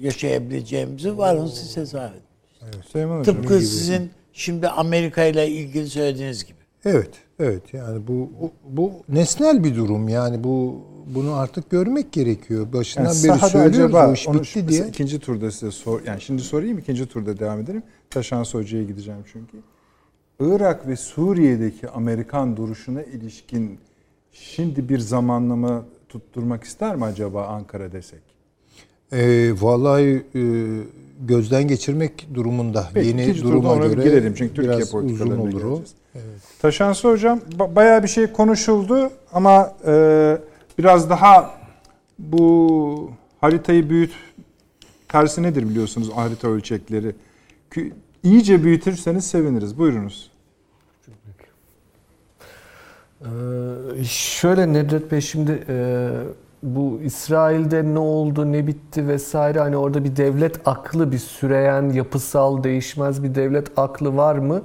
yaşayabileceğimizi 0.00 1.18
varın 1.18 1.46
siz 1.46 1.76
hesap 1.76 2.10
edin. 2.12 2.82
Süleyman 2.92 3.18
Hocam. 3.20 3.36
Tıpkı 3.36 3.60
sizin 3.60 4.10
şimdi 4.32 4.68
Amerika 4.68 5.24
ile 5.24 5.48
ilgili 5.48 5.88
söylediğiniz 5.88 6.44
gibi. 6.44 6.58
Evet, 6.84 7.10
evet. 7.40 7.74
Yani 7.74 8.06
bu 8.06 8.30
bu, 8.40 8.50
bu 8.68 8.92
nesnel 9.08 9.64
bir 9.64 9.76
durum. 9.76 10.08
Yani 10.08 10.44
bu 10.44 10.80
bunu 11.14 11.34
artık 11.34 11.70
görmek 11.70 12.12
gerekiyor. 12.12 12.72
Başından 12.72 13.04
Yani 13.14 13.24
beri 13.24 13.50
söylüyoruz 13.50 13.94
acaba 13.94 14.10
o 14.10 14.12
iş 14.12 14.28
onu 14.28 14.38
bitti 14.38 14.48
şu- 14.48 14.68
diye. 14.68 14.88
ikinci 14.88 15.18
turda 15.18 15.50
size 15.50 15.70
sor. 15.70 16.00
Yani 16.06 16.20
şimdi 16.20 16.42
sorayım 16.42 16.78
ikinci 16.78 17.06
turda 17.06 17.38
devam 17.38 17.60
edelim. 17.60 17.82
Taşans 18.10 18.54
Hoca'ya 18.54 18.84
gideceğim 18.84 19.20
çünkü. 19.32 19.56
Irak 20.40 20.88
ve 20.88 20.96
Suriye'deki 20.96 21.88
Amerikan 21.88 22.56
duruşuna 22.56 23.02
ilişkin 23.02 23.78
şimdi 24.32 24.88
bir 24.88 24.98
zamanlama 24.98 25.84
tutturmak 26.08 26.64
ister 26.64 26.96
mi 26.96 27.04
acaba 27.04 27.46
Ankara 27.46 27.92
desek? 27.92 28.20
E, 29.12 29.50
vallahi 29.60 30.22
e, 30.34 30.40
gözden 31.26 31.68
geçirmek 31.68 32.34
durumunda. 32.34 32.88
Peki, 32.94 33.08
Yeni 33.08 33.42
duruma 33.42 33.76
göre 33.76 34.02
girelim 34.02 34.34
çünkü 34.34 34.54
Türkiye 34.54 34.76
biraz 34.76 34.94
uzun 34.94 35.30
olur 35.30 35.46
o. 35.46 35.50
geleceğiz. 35.50 35.94
Taşansı 36.62 37.08
hocam 37.08 37.40
ba- 37.58 37.76
bayağı 37.76 38.02
bir 38.02 38.08
şey 38.08 38.26
konuşuldu 38.26 39.10
ama 39.32 39.72
e, 39.86 40.38
biraz 40.78 41.10
daha 41.10 41.50
bu 42.18 43.10
haritayı 43.40 43.90
büyüt 43.90 44.12
tersi 45.08 45.42
nedir 45.42 45.68
biliyorsunuz 45.68 46.10
harita 46.14 46.48
ölçekleri. 46.48 47.14
İyice 48.22 48.64
büyütürseniz 48.64 49.26
seviniriz. 49.26 49.78
Buyurunuz. 49.78 50.30
Ee, 53.20 54.04
şöyle 54.04 54.72
Nedret 54.72 55.12
Bey 55.12 55.20
şimdi 55.20 55.64
e, 55.68 56.08
bu 56.62 57.00
İsrail'de 57.04 57.84
ne 57.84 57.98
oldu, 57.98 58.52
ne 58.52 58.66
bitti 58.66 59.08
vesaire 59.08 59.60
hani 59.60 59.76
orada 59.76 60.04
bir 60.04 60.16
devlet 60.16 60.68
aklı, 60.68 61.12
bir 61.12 61.18
süreyen, 61.18 61.90
yapısal, 61.90 62.64
değişmez 62.64 63.22
bir 63.22 63.34
devlet 63.34 63.78
aklı 63.78 64.16
var 64.16 64.34
mı? 64.36 64.62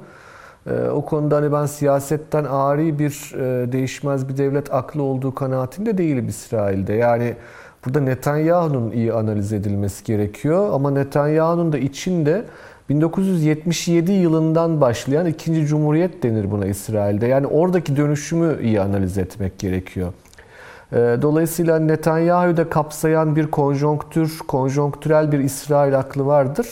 Ee, 0.68 0.90
o 0.90 1.06
konuda 1.06 1.36
hani 1.36 1.52
ben 1.52 1.66
siyasetten 1.66 2.44
ari 2.44 3.00
bir 3.00 3.34
e, 3.36 3.72
değişmez 3.72 4.30
bir 4.30 4.38
devlet 4.38 4.74
aklı 4.74 5.04
olduğu 5.04 5.36
kanaatinde 5.36 5.98
değilim 5.98 6.28
İsrail'de. 6.28 6.94
Yani 6.94 7.36
burada 7.86 8.00
Netanyahu'nun 8.00 8.92
iyi 8.92 9.14
analiz 9.14 9.54
edilmesi 9.54 10.04
gerekiyor 10.04 10.70
ama 10.74 10.92
Netanyahu'nun 10.92 11.74
da 11.74 11.78
içinde 11.78 12.46
1977 12.90 14.12
yılından 14.12 14.82
başlayan 14.82 15.26
ikinci 15.26 15.66
cumhuriyet 15.66 16.24
denir 16.24 16.52
buna 16.52 16.66
İsrail'de. 16.66 17.28
Yani 17.28 17.48
oradaki 17.48 17.98
dönüşümü 17.98 18.64
iyi 18.64 18.82
analiz 18.82 19.18
etmek 19.18 19.60
gerekiyor. 19.60 20.14
Ee, 20.94 21.18
Dolayısıyla 21.22 21.80
Netanyahu'yu 21.80 22.58
da 22.58 22.70
kapsayan 22.70 23.36
bir 23.36 23.48
konjonktür, 23.52 24.40
konjonktürel 24.48 25.32
bir 25.32 25.40
İsrail 25.40 26.00
aklı 26.00 26.26
vardır. 26.26 26.68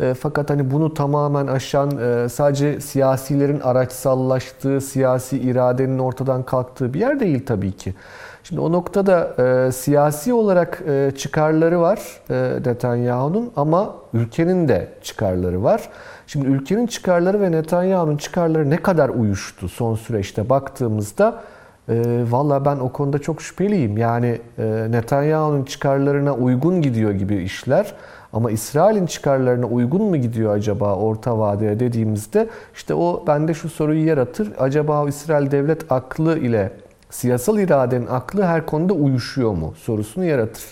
Ee, 0.00 0.14
Fakat 0.14 0.50
hani 0.50 0.70
bunu 0.70 0.94
tamamen 0.94 1.46
aşan, 1.46 1.98
e, 1.98 2.28
sadece 2.28 2.80
siyasilerin 2.80 3.60
araçsallaştığı, 3.60 4.80
siyasi 4.80 5.38
iradenin 5.38 5.98
ortadan 5.98 6.42
kalktığı 6.42 6.94
bir 6.94 7.00
yer 7.00 7.20
değil 7.20 7.46
tabii 7.46 7.72
ki. 7.72 7.94
Şimdi 8.42 8.60
o 8.60 8.72
noktada 8.72 9.34
e, 9.38 9.72
siyasi 9.72 10.32
olarak 10.32 10.82
e, 10.88 11.12
çıkarları 11.16 11.80
var 11.80 12.00
e, 12.30 12.58
Netanyahu'nun 12.66 13.52
ama 13.56 13.94
ülkenin 14.14 14.68
de 14.68 14.88
çıkarları 15.02 15.62
var. 15.64 15.88
Şimdi 16.26 16.46
ülkenin 16.46 16.86
çıkarları 16.86 17.40
ve 17.40 17.52
Netanyahu'nun 17.52 18.16
çıkarları 18.16 18.70
ne 18.70 18.76
kadar 18.76 19.08
uyuştu 19.08 19.68
son 19.68 19.94
süreçte 19.94 20.48
baktığımızda 20.48 21.42
e, 21.88 22.24
valla 22.30 22.64
ben 22.64 22.76
o 22.76 22.92
konuda 22.92 23.18
çok 23.18 23.42
şüpheliyim. 23.42 23.98
Yani 23.98 24.40
e, 24.58 24.86
Netanyahu'nun 24.90 25.64
çıkarlarına 25.64 26.34
uygun 26.34 26.82
gidiyor 26.82 27.10
gibi 27.12 27.36
işler. 27.36 27.94
Ama 28.36 28.50
İsrail'in 28.50 29.06
çıkarlarına 29.06 29.66
uygun 29.66 30.02
mu 30.02 30.16
gidiyor 30.16 30.54
acaba 30.54 30.94
orta 30.94 31.38
vadeye 31.38 31.80
dediğimizde 31.80 32.48
işte 32.74 32.94
o 32.94 33.24
bende 33.26 33.54
şu 33.54 33.68
soruyu 33.68 34.06
yaratır. 34.06 34.52
Acaba 34.58 35.02
o 35.02 35.08
İsrail 35.08 35.50
devlet 35.50 35.92
aklı 35.92 36.38
ile 36.38 36.72
siyasal 37.10 37.58
iradenin 37.58 38.06
aklı 38.06 38.42
her 38.42 38.66
konuda 38.66 38.92
uyuşuyor 38.92 39.52
mu 39.52 39.74
sorusunu 39.76 40.24
yaratır. 40.24 40.64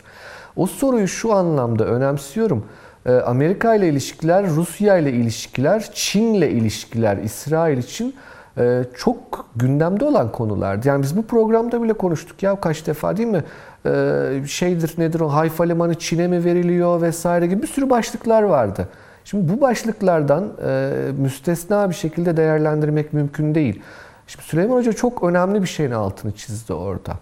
O 0.56 0.66
soruyu 0.66 1.08
şu 1.08 1.32
anlamda 1.32 1.84
önemsiyorum. 1.84 2.64
Ee, 3.06 3.12
Amerika 3.12 3.74
ile 3.74 3.88
ilişkiler, 3.88 4.46
Rusya 4.46 4.98
ile 4.98 5.12
ilişkiler, 5.12 5.90
Çin 5.94 6.34
ile 6.34 6.50
ilişkiler 6.50 7.16
İsrail 7.16 7.78
için 7.78 8.14
e, 8.58 8.84
çok 8.96 9.46
gündemde 9.56 10.04
olan 10.04 10.32
konulardı. 10.32 10.88
Yani 10.88 11.02
biz 11.02 11.16
bu 11.16 11.26
programda 11.26 11.82
bile 11.82 11.92
konuştuk 11.92 12.42
ya 12.42 12.60
kaç 12.60 12.86
defa 12.86 13.16
değil 13.16 13.28
mi? 13.28 13.44
Ee, 13.86 14.42
Şeydir 14.46 14.94
nedir 14.98 15.20
o 15.20 15.28
Hayfa 15.28 15.64
Limanı 15.64 15.94
Çin'e 15.94 16.26
mi 16.26 16.44
veriliyor 16.44 17.02
vesaire 17.02 17.46
gibi 17.46 17.62
bir 17.62 17.66
sürü 17.66 17.90
başlıklar 17.90 18.42
vardı. 18.42 18.88
Şimdi 19.24 19.52
bu 19.52 19.60
başlıklardan 19.60 20.52
e, 20.66 20.90
müstesna 21.18 21.90
bir 21.90 21.94
şekilde 21.94 22.36
değerlendirmek 22.36 23.12
mümkün 23.12 23.54
değil. 23.54 23.82
Şimdi 24.26 24.44
Süleyman 24.44 24.76
Hoca 24.76 24.92
çok 24.92 25.22
önemli 25.22 25.62
bir 25.62 25.66
şeyin 25.66 25.90
altını 25.90 26.32
çizdi 26.32 26.72
orada. 26.72 27.12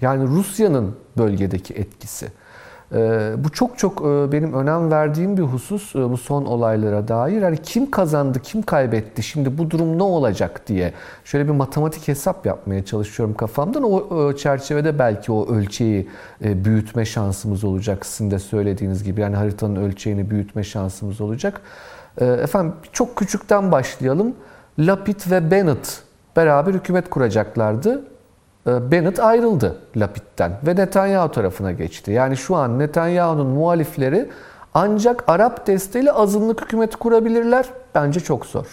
Yani 0.00 0.26
Rusya'nın 0.26 0.96
bölgedeki 1.18 1.74
etkisi. 1.74 2.28
Ee, 2.94 3.32
bu 3.38 3.50
çok 3.50 3.78
çok 3.78 4.00
e, 4.00 4.32
benim 4.32 4.52
önem 4.52 4.90
verdiğim 4.90 5.36
bir 5.36 5.42
husus 5.42 5.96
e, 5.96 6.10
bu 6.10 6.16
son 6.16 6.44
olaylara 6.44 7.08
dair. 7.08 7.42
Yani 7.42 7.56
kim 7.62 7.90
kazandı, 7.90 8.40
kim 8.42 8.62
kaybetti, 8.62 9.22
şimdi 9.22 9.58
bu 9.58 9.70
durum 9.70 9.98
ne 9.98 10.02
olacak 10.02 10.66
diye 10.66 10.92
şöyle 11.24 11.46
bir 11.46 11.52
matematik 11.52 12.08
hesap 12.08 12.46
yapmaya 12.46 12.84
çalışıyorum 12.84 13.34
kafamdan. 13.34 13.82
O 13.82 14.30
e, 14.30 14.36
çerçevede 14.36 14.98
belki 14.98 15.32
o 15.32 15.54
ölçeği 15.54 16.08
büyütme 16.40 17.04
şansımız 17.04 17.64
olacak. 17.64 18.06
Sizin 18.06 18.30
de 18.30 18.38
söylediğiniz 18.38 19.04
gibi 19.04 19.20
yani 19.20 19.36
haritanın 19.36 19.76
ölçeğini 19.76 20.30
büyütme 20.30 20.64
şansımız 20.64 21.20
olacak. 21.20 21.60
Efendim 22.20 22.72
çok 22.92 23.16
küçükten 23.16 23.72
başlayalım. 23.72 24.34
Lapid 24.78 25.30
ve 25.30 25.50
Bennett 25.50 26.02
beraber 26.36 26.74
hükümet 26.74 27.10
kuracaklardı. 27.10 28.04
E, 28.66 28.90
Bennett 28.90 29.20
ayrıldı 29.20 29.76
Lapid'den 29.96 30.52
ve 30.66 30.76
Netanyahu 30.76 31.32
tarafına 31.32 31.72
geçti. 31.72 32.10
Yani 32.12 32.36
şu 32.36 32.56
an 32.56 32.78
Netanyahu'nun 32.78 33.46
muhalifleri 33.46 34.30
ancak 34.74 35.24
Arap 35.26 35.66
desteğiyle 35.66 36.12
azınlık 36.12 36.62
hükümeti 36.62 36.96
kurabilirler. 36.96 37.66
Bence 37.94 38.20
çok 38.20 38.46
zor. 38.46 38.66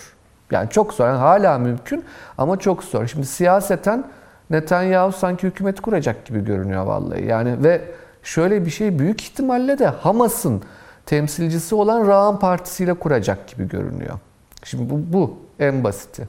Yani 0.51 0.69
çok 0.69 0.93
zor. 0.93 1.07
Yani 1.07 1.17
hala 1.17 1.57
mümkün 1.57 2.05
ama 2.37 2.57
çok 2.57 2.83
zor. 2.83 3.07
Şimdi 3.07 3.25
siyaseten 3.25 4.03
Netanyahu 4.49 5.11
sanki 5.11 5.47
hükümet 5.47 5.81
kuracak 5.81 6.25
gibi 6.25 6.45
görünüyor 6.45 6.85
vallahi. 6.85 7.25
Yani 7.25 7.63
ve 7.63 7.81
şöyle 8.23 8.65
bir 8.65 8.71
şey 8.71 8.99
büyük 8.99 9.21
ihtimalle 9.21 9.79
de 9.79 9.87
Hamas'ın 9.87 10.61
temsilcisi 11.05 11.75
olan 11.75 12.07
Ra'an 12.07 12.39
Partisi 12.39 12.83
ile 12.83 12.93
kuracak 12.93 13.47
gibi 13.47 13.67
görünüyor. 13.69 14.19
Şimdi 14.63 14.89
bu, 14.89 15.13
bu 15.13 15.37
en 15.59 15.83
basiti. 15.83 16.27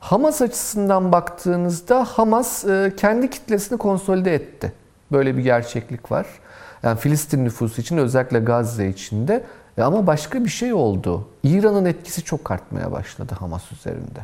Hamas 0.00 0.42
açısından 0.42 1.12
baktığınızda 1.12 2.04
Hamas 2.04 2.64
e, 2.64 2.92
kendi 2.96 3.30
kitlesini 3.30 3.78
konsolide 3.78 4.34
etti. 4.34 4.72
Böyle 5.12 5.36
bir 5.36 5.42
gerçeklik 5.42 6.12
var. 6.12 6.26
Yani 6.82 6.98
Filistin 6.98 7.44
nüfusu 7.44 7.80
için 7.80 7.96
özellikle 7.96 8.38
Gazze 8.38 8.88
içinde. 8.88 9.44
E, 9.78 9.82
ama 9.82 10.06
başka 10.06 10.44
bir 10.44 10.48
şey 10.48 10.72
oldu. 10.72 11.28
İran'ın 11.42 11.84
etkisi 11.84 12.22
çok 12.22 12.50
artmaya 12.50 12.92
başladı 12.92 13.34
Hamas 13.38 13.72
üzerinde. 13.72 14.20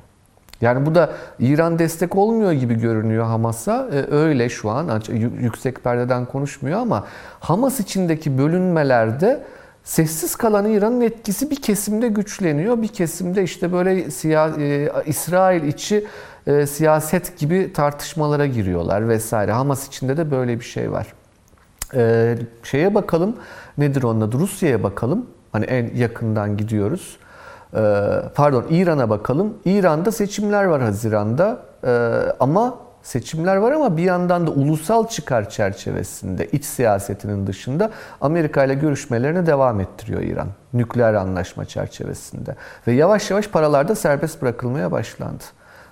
Yani 0.61 0.87
bu 0.87 0.95
da 0.95 1.11
İran 1.39 1.79
destek 1.79 2.17
olmuyor 2.17 2.53
gibi 2.53 2.75
görünüyor 2.75 3.25
Hamas'a. 3.25 3.89
E, 3.93 4.15
öyle 4.15 4.49
şu 4.49 4.71
an 4.71 5.03
yüksek 5.41 5.85
perdeden 5.85 6.27
konuşmuyor 6.27 6.81
ama 6.81 7.05
Hamas 7.41 7.81
içindeki 7.81 8.39
bölünmelerde 8.39 9.45
Sessiz 9.85 10.37
kalan 10.37 10.71
İran'ın 10.71 11.01
etkisi 11.01 11.51
bir 11.51 11.63
kesimde 11.63 12.09
güçleniyor. 12.09 12.83
Bir 12.83 12.89
kesimde 12.89 13.43
işte 13.43 13.73
böyle 13.73 14.11
siya, 14.11 14.49
e, 14.59 14.91
İsrail 15.07 15.63
içi 15.65 16.07
e, 16.47 16.67
siyaset 16.67 17.39
gibi 17.39 17.73
tartışmalara 17.73 18.47
giriyorlar 18.47 19.09
vesaire. 19.09 19.53
Hamas 19.53 19.89
içinde 19.89 20.17
de 20.17 20.31
böyle 20.31 20.61
bir 20.61 20.65
şey 20.65 20.93
var. 20.93 21.07
E, 21.95 22.35
şeye 22.63 22.95
bakalım 22.95 23.37
nedir 23.79 24.03
onun 24.03 24.21
adı? 24.21 24.39
Rusya'ya 24.39 24.83
bakalım. 24.83 25.27
Hani 25.53 25.65
en 25.65 25.95
yakından 25.95 26.57
gidiyoruz. 26.57 27.17
E, 27.75 27.81
pardon 28.35 28.65
İran'a 28.71 29.11
bakalım. 29.11 29.55
İran'da 29.65 30.13
seçimler 30.13 30.65
var 30.65 30.83
Haziran'da. 30.83 31.59
E, 31.87 31.91
ama 32.41 32.79
seçimler 33.05 33.57
var 33.57 33.73
ama 33.73 33.97
bir 33.97 34.03
yandan 34.03 34.47
da 34.47 34.51
ulusal 34.51 35.09
çıkar 35.09 35.51
çerçevesinde 35.51 36.47
iç 36.47 36.65
siyasetinin 36.65 37.47
dışında 37.47 37.91
Amerika 38.21 38.65
ile 38.65 38.75
görüşmelerine 38.75 39.47
devam 39.47 39.81
ettiriyor 39.81 40.21
İran. 40.21 40.49
Nükleer 40.73 41.15
anlaşma 41.15 41.65
çerçevesinde. 41.65 42.55
Ve 42.87 42.93
yavaş 42.93 43.31
yavaş 43.31 43.49
paralarda 43.49 43.95
serbest 43.95 44.43
bırakılmaya 44.43 44.93
başlandı. 44.93 45.45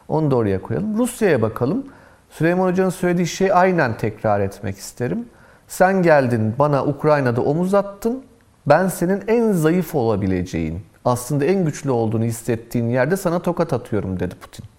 Onu 0.08 0.30
da 0.30 0.36
oraya 0.36 0.62
koyalım. 0.62 0.98
Rusya'ya 0.98 1.42
bakalım. 1.42 1.86
Süleyman 2.30 2.68
Hoca'nın 2.68 2.90
söylediği 2.90 3.26
şeyi 3.26 3.54
aynen 3.54 3.96
tekrar 3.96 4.40
etmek 4.40 4.78
isterim. 4.78 5.28
Sen 5.68 6.02
geldin 6.02 6.54
bana 6.58 6.84
Ukrayna'da 6.84 7.40
omuz 7.40 7.74
attın. 7.74 8.24
Ben 8.66 8.88
senin 8.88 9.22
en 9.28 9.52
zayıf 9.52 9.94
olabileceğin, 9.94 10.80
aslında 11.04 11.44
en 11.44 11.64
güçlü 11.64 11.90
olduğunu 11.90 12.24
hissettiğin 12.24 12.88
yerde 12.88 13.16
sana 13.16 13.38
tokat 13.38 13.72
atıyorum 13.72 14.20
dedi 14.20 14.34
Putin. 14.34 14.71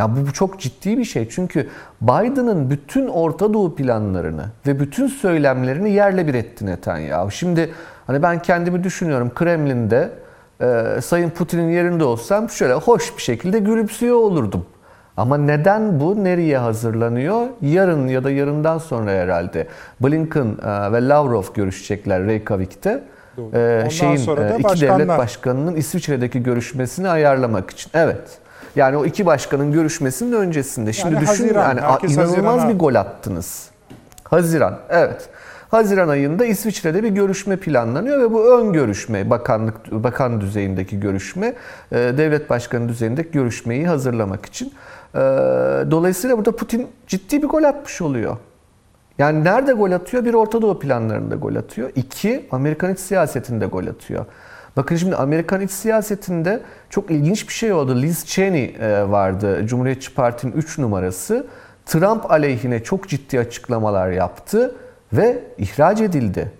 Ya 0.00 0.16
bu, 0.16 0.26
bu 0.26 0.32
çok 0.32 0.60
ciddi 0.60 0.98
bir 0.98 1.04
şey. 1.04 1.28
Çünkü 1.28 1.68
Biden'ın 2.00 2.70
bütün 2.70 3.08
Orta 3.08 3.54
Doğu 3.54 3.74
planlarını 3.74 4.44
ve 4.66 4.80
bütün 4.80 5.06
söylemlerini 5.06 5.90
yerle 5.90 6.26
bir 6.26 6.34
etti 6.34 6.66
Netanyahu. 6.66 7.30
Şimdi 7.30 7.70
hani 8.06 8.22
ben 8.22 8.42
kendimi 8.42 8.84
düşünüyorum 8.84 9.30
Kremlin'de 9.34 10.10
e, 10.60 11.00
Sayın 11.02 11.30
Putin'in 11.30 11.70
yerinde 11.70 12.04
olsam 12.04 12.50
şöyle 12.50 12.74
hoş 12.74 13.16
bir 13.16 13.22
şekilde 13.22 13.58
gülümsüyor 13.58 14.16
olurdum. 14.16 14.66
Ama 15.16 15.36
neden 15.36 16.00
bu? 16.00 16.24
Nereye 16.24 16.58
hazırlanıyor? 16.58 17.46
Yarın 17.62 18.08
ya 18.08 18.24
da 18.24 18.30
yarından 18.30 18.78
sonra 18.78 19.10
herhalde 19.10 19.66
Blinken 20.00 20.56
e, 20.64 20.92
ve 20.92 21.08
Lavrov 21.08 21.44
görüşecekler 21.54 22.24
Reykjavik'te. 22.24 23.02
E, 23.54 23.90
şeyin 23.90 24.16
sonra 24.16 24.40
da 24.40 24.54
e, 24.54 24.54
iki 24.54 24.64
başkanlar. 24.64 24.98
devlet 24.98 25.18
başkanının 25.18 25.76
İsviçre'deki 25.76 26.42
görüşmesini 26.42 27.08
ayarlamak 27.08 27.70
için. 27.70 27.90
Evet. 27.94 28.39
Yani 28.76 28.96
o 28.96 29.04
iki 29.04 29.26
başkanın 29.26 29.72
görüşmesinin 29.72 30.32
öncesinde. 30.32 30.92
Şimdi 30.92 31.14
Yani 31.14 31.22
düşünün 31.22 31.48
Haziran, 31.48 31.68
yani 31.68 31.80
herkes 31.80 32.14
inanılmaz 32.16 32.60
Haziran'a- 32.60 32.74
bir 32.74 32.78
gol 32.78 32.94
attınız. 32.94 33.70
Haziran, 34.24 34.78
evet. 34.88 35.28
Haziran 35.70 36.08
ayında 36.08 36.44
İsviçre'de 36.44 37.02
bir 37.02 37.08
görüşme 37.08 37.56
planlanıyor 37.56 38.18
ve 38.20 38.32
bu 38.32 38.58
ön 38.58 38.72
görüşme, 38.72 39.30
bakanlık 39.30 39.92
bakan 39.92 40.40
düzeyindeki 40.40 41.00
görüşme, 41.00 41.46
e, 41.92 41.96
devlet 41.96 42.50
başkanı 42.50 42.88
düzeyindeki 42.88 43.30
görüşmeyi 43.30 43.86
hazırlamak 43.86 44.46
için. 44.46 44.72
E, 45.14 45.18
Dolayısıyla 45.90 46.36
burada 46.38 46.56
Putin 46.56 46.88
ciddi 47.06 47.42
bir 47.42 47.48
gol 47.48 47.62
atmış 47.62 48.00
oluyor. 48.02 48.36
Yani 49.18 49.44
nerede 49.44 49.72
gol 49.72 49.92
atıyor? 49.92 50.24
Bir 50.24 50.34
Orta 50.34 50.62
Doğu 50.62 50.78
planlarında 50.78 51.34
gol 51.34 51.54
atıyor. 51.56 51.90
İki, 51.96 52.46
Amerikan 52.52 52.92
iç 52.92 52.98
siyasetinde 53.00 53.66
gol 53.66 53.86
atıyor. 53.86 54.24
Bakın 54.80 54.96
şimdi 54.96 55.16
Amerikan 55.16 55.60
iç 55.60 55.70
siyasetinde 55.70 56.60
çok 56.90 57.10
ilginç 57.10 57.48
bir 57.48 57.52
şey 57.52 57.72
oldu. 57.72 58.02
Liz 58.02 58.26
Cheney 58.26 58.76
e, 58.80 59.10
vardı, 59.10 59.66
Cumhuriyetçi 59.66 60.14
Parti'nin 60.14 60.52
3 60.52 60.78
numarası. 60.78 61.46
Trump 61.86 62.30
aleyhine 62.30 62.82
çok 62.82 63.08
ciddi 63.08 63.40
açıklamalar 63.40 64.10
yaptı 64.10 64.74
ve 65.12 65.44
ihraç 65.58 66.00
edildi. 66.00 66.52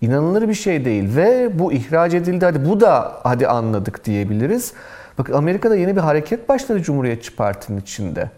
İnanılır 0.00 0.48
bir 0.48 0.54
şey 0.54 0.84
değil 0.84 1.16
ve 1.16 1.58
bu 1.58 1.72
ihraç 1.72 2.14
edildi 2.14 2.44
hadi 2.44 2.68
bu 2.68 2.80
da 2.80 3.12
hadi 3.22 3.48
anladık 3.48 4.04
diyebiliriz. 4.04 4.72
Bakın 5.18 5.32
Amerika'da 5.32 5.76
yeni 5.76 5.96
bir 5.96 6.00
hareket 6.00 6.48
başladı 6.48 6.82
Cumhuriyetçi 6.82 7.36
Parti'nin 7.36 7.80
içinde. 7.80 8.30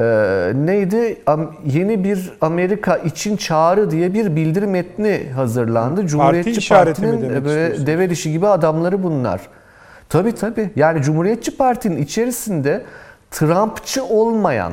Ee, 0.00 0.52
neydi? 0.54 1.16
Am- 1.26 1.50
yeni 1.64 2.04
bir 2.04 2.32
Amerika 2.40 2.96
için 2.96 3.36
çağrı 3.36 3.90
diye 3.90 4.14
bir 4.14 4.36
bildiri 4.36 4.66
metni 4.66 5.26
hazırlandı. 5.34 6.06
Cumhuriyetçi 6.06 6.74
mi 6.74 6.78
Parti'nin 6.78 7.30
e, 7.34 7.44
böyle 7.44 7.86
deve 7.86 8.10
dişi 8.10 8.32
gibi 8.32 8.46
adamları 8.46 9.02
bunlar. 9.02 9.40
Tabii 10.08 10.34
tabii. 10.34 10.70
Yani 10.76 11.02
Cumhuriyetçi 11.02 11.56
Parti'nin 11.56 11.96
içerisinde 11.96 12.82
Trumpçı 13.30 14.04
olmayan 14.04 14.72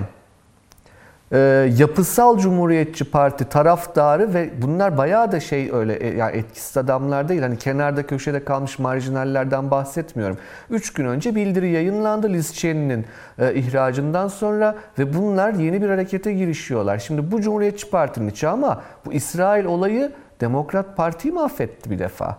e, 1.32 1.70
yapısal 1.78 2.38
Cumhuriyetçi 2.38 3.12
Parti 3.12 3.50
taraftarı 3.50 4.34
ve 4.34 4.50
bunlar 4.62 4.98
bayağı 4.98 5.32
da 5.32 5.40
şey 5.40 5.70
öyle 5.74 5.96
e, 5.96 6.18
yani 6.18 6.38
etkisiz 6.38 6.78
adamlar 6.78 7.30
değil. 7.30 7.42
Hani 7.42 7.58
kenarda 7.58 8.08
köşede 8.08 8.44
kalmış 8.44 8.80
marjinallerden 8.80 9.72
bahsetmiyorum. 9.72 10.38
Üç 10.70 10.94
gün 10.94 11.06
önce 11.06 11.36
bildiri 11.36 11.70
yayınlandı 11.70 12.30
Liz 12.30 12.56
Cheney'nin 12.56 13.06
e, 13.40 13.54
ihracından 13.54 14.28
sonra 14.28 14.76
ve 15.00 15.14
bunlar 15.14 15.54
yeni 15.54 15.82
bir 15.82 15.90
harekete 15.90 16.34
girişiyorlar. 16.34 17.00
Şimdi 17.00 17.32
bu 17.32 17.42
Cumhuriyetçi 17.42 17.90
Parti'nin 17.90 18.30
içi 18.30 18.48
ama 18.48 18.82
bu 19.06 19.14
İsrail 19.14 19.66
olayı 19.66 20.12
Demokrat 20.42 20.98
Parti'yi 20.98 21.34
mahvetti 21.34 21.92
bir 21.92 22.00
defa. 22.00 22.38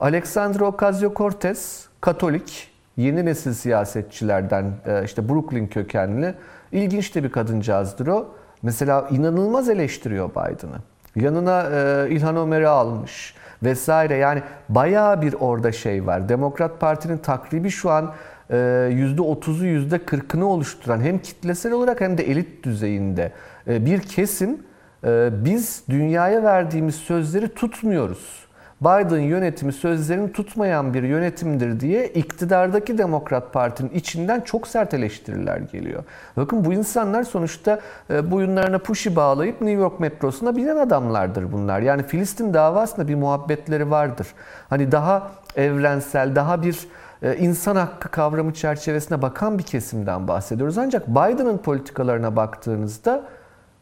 Alexandra 0.00 0.64
Ocasio-Cortez, 0.64 1.84
Katolik, 2.00 2.70
yeni 2.96 3.24
nesil 3.24 3.52
siyasetçilerden 3.52 4.72
e, 4.86 5.04
işte 5.04 5.28
Brooklyn 5.28 5.66
kökenli 5.66 6.34
ilginç 6.72 7.14
de 7.14 7.24
bir 7.24 7.30
kadıncağızdır 7.30 8.06
o. 8.06 8.28
Mesela 8.62 9.08
inanılmaz 9.10 9.68
eleştiriyor 9.68 10.30
Biden'ı. 10.30 10.76
Yanına 11.16 11.62
e, 11.62 12.10
İlhan 12.10 12.36
Ömer'i 12.36 12.68
almış 12.68 13.34
vesaire. 13.62 14.16
Yani 14.16 14.42
bayağı 14.68 15.22
bir 15.22 15.34
orada 15.40 15.72
şey 15.72 16.06
var. 16.06 16.28
Demokrat 16.28 16.80
Parti'nin 16.80 17.18
takribi 17.18 17.70
şu 17.70 17.90
an 17.90 18.12
e, 18.50 18.54
%30'u 18.56 19.64
%40'ını 19.64 20.42
oluşturan 20.42 21.00
hem 21.00 21.18
kitlesel 21.18 21.72
olarak 21.72 22.00
hem 22.00 22.18
de 22.18 22.30
elit 22.30 22.64
düzeyinde 22.64 23.32
e, 23.68 23.86
bir 23.86 24.00
kesim 24.00 24.58
e, 25.04 25.30
biz 25.44 25.82
dünyaya 25.88 26.42
verdiğimiz 26.42 26.94
sözleri 26.94 27.48
tutmuyoruz. 27.48 28.45
Biden 28.80 29.20
yönetimi 29.20 29.72
sözlerini 29.72 30.32
tutmayan 30.32 30.94
bir 30.94 31.02
yönetimdir 31.02 31.80
diye 31.80 32.08
iktidardaki 32.08 32.98
Demokrat 32.98 33.52
Parti'nin 33.52 33.90
içinden 33.90 34.40
çok 34.40 34.68
sert 34.68 34.94
eleştiriler 34.94 35.58
geliyor. 35.58 36.04
Bakın 36.36 36.64
bu 36.64 36.72
insanlar 36.72 37.22
sonuçta 37.22 37.80
e, 38.10 38.30
boyunlarına 38.30 38.78
puşi 38.78 39.16
bağlayıp 39.16 39.60
New 39.60 39.80
York 39.80 40.00
metrosuna 40.00 40.56
binen 40.56 40.76
adamlardır 40.76 41.52
bunlar. 41.52 41.80
Yani 41.80 42.02
Filistin 42.02 42.54
davasında 42.54 43.08
bir 43.08 43.14
muhabbetleri 43.14 43.90
vardır. 43.90 44.26
Hani 44.68 44.92
daha 44.92 45.30
evrensel, 45.56 46.34
daha 46.34 46.62
bir 46.62 46.88
e, 47.22 47.36
insan 47.36 47.76
hakkı 47.76 48.08
kavramı 48.08 48.54
çerçevesine 48.54 49.22
bakan 49.22 49.58
bir 49.58 49.64
kesimden 49.64 50.28
bahsediyoruz. 50.28 50.78
Ancak 50.78 51.08
Biden'ın 51.08 51.58
politikalarına 51.58 52.36
baktığınızda 52.36 53.22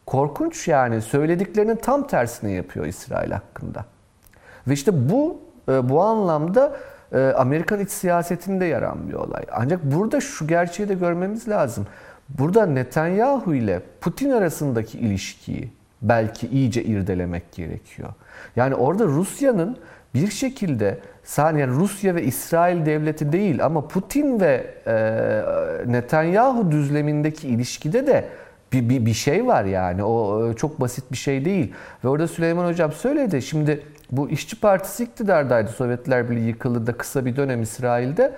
korkunç 0.07 0.69
yani 0.69 1.03
söylediklerinin 1.03 1.77
tam 1.77 2.07
tersini 2.07 2.53
yapıyor 2.53 2.87
İsrail 2.87 3.31
hakkında. 3.31 3.94
Ve 4.69 4.73
işte 4.73 5.11
bu 5.11 5.41
e, 5.69 5.89
bu 5.89 6.03
anlamda 6.03 6.77
e, 7.13 7.19
Amerikan 7.19 7.81
iç 7.81 7.91
siyasetinde 7.91 8.65
yer 8.65 8.83
alan 8.83 9.09
bir 9.09 9.15
olay. 9.15 9.43
Ancak 9.53 9.85
burada 9.85 10.21
şu 10.21 10.47
gerçeği 10.47 10.89
de 10.89 10.95
görmemiz 10.95 11.49
lazım. 11.49 11.87
Burada 12.29 12.67
Netanyahu 12.67 13.55
ile 13.55 13.81
Putin 14.01 14.31
arasındaki 14.31 14.99
ilişkiyi 14.99 15.73
belki 16.03 16.49
iyice 16.49 16.85
irdelemek 16.85 17.53
gerekiyor. 17.53 18.09
Yani 18.57 18.75
orada 18.75 19.05
Rusya'nın 19.05 19.77
bir 20.15 20.31
şekilde 20.31 20.99
yani 21.39 21.67
Rusya 21.67 22.15
ve 22.15 22.23
İsrail 22.23 22.87
devleti 22.87 23.33
değil 23.33 23.65
ama 23.65 23.89
Putin 23.89 24.41
ve 24.41 24.67
e, 24.87 24.93
Netanyahu 25.93 26.71
düzlemindeki 26.71 27.49
ilişkide 27.49 28.07
de 28.07 28.29
bir, 28.73 28.89
bir, 28.89 29.07
bir 29.07 29.15
şey 29.15 29.47
var 29.47 29.65
yani. 29.65 30.05
O 30.05 30.47
e, 30.51 30.55
çok 30.55 30.81
basit 30.81 31.13
bir 31.13 31.17
şey 31.17 31.45
değil. 31.45 31.73
Ve 32.05 32.09
orada 32.09 32.29
Süleyman 32.29 32.69
Hocam 32.69 32.93
söyledi. 32.93 33.43
Şimdi 33.43 33.83
bu 34.13 34.31
işçi 34.31 34.61
partisi 34.61 35.05
iktidardaydı. 35.05 35.71
Sovyetler 35.71 36.31
Birliği 36.31 36.49
yıkıldı 36.49 36.87
da 36.87 36.93
kısa 36.93 37.25
bir 37.25 37.37
dönem 37.37 37.63
İsrail'de. 37.63 38.35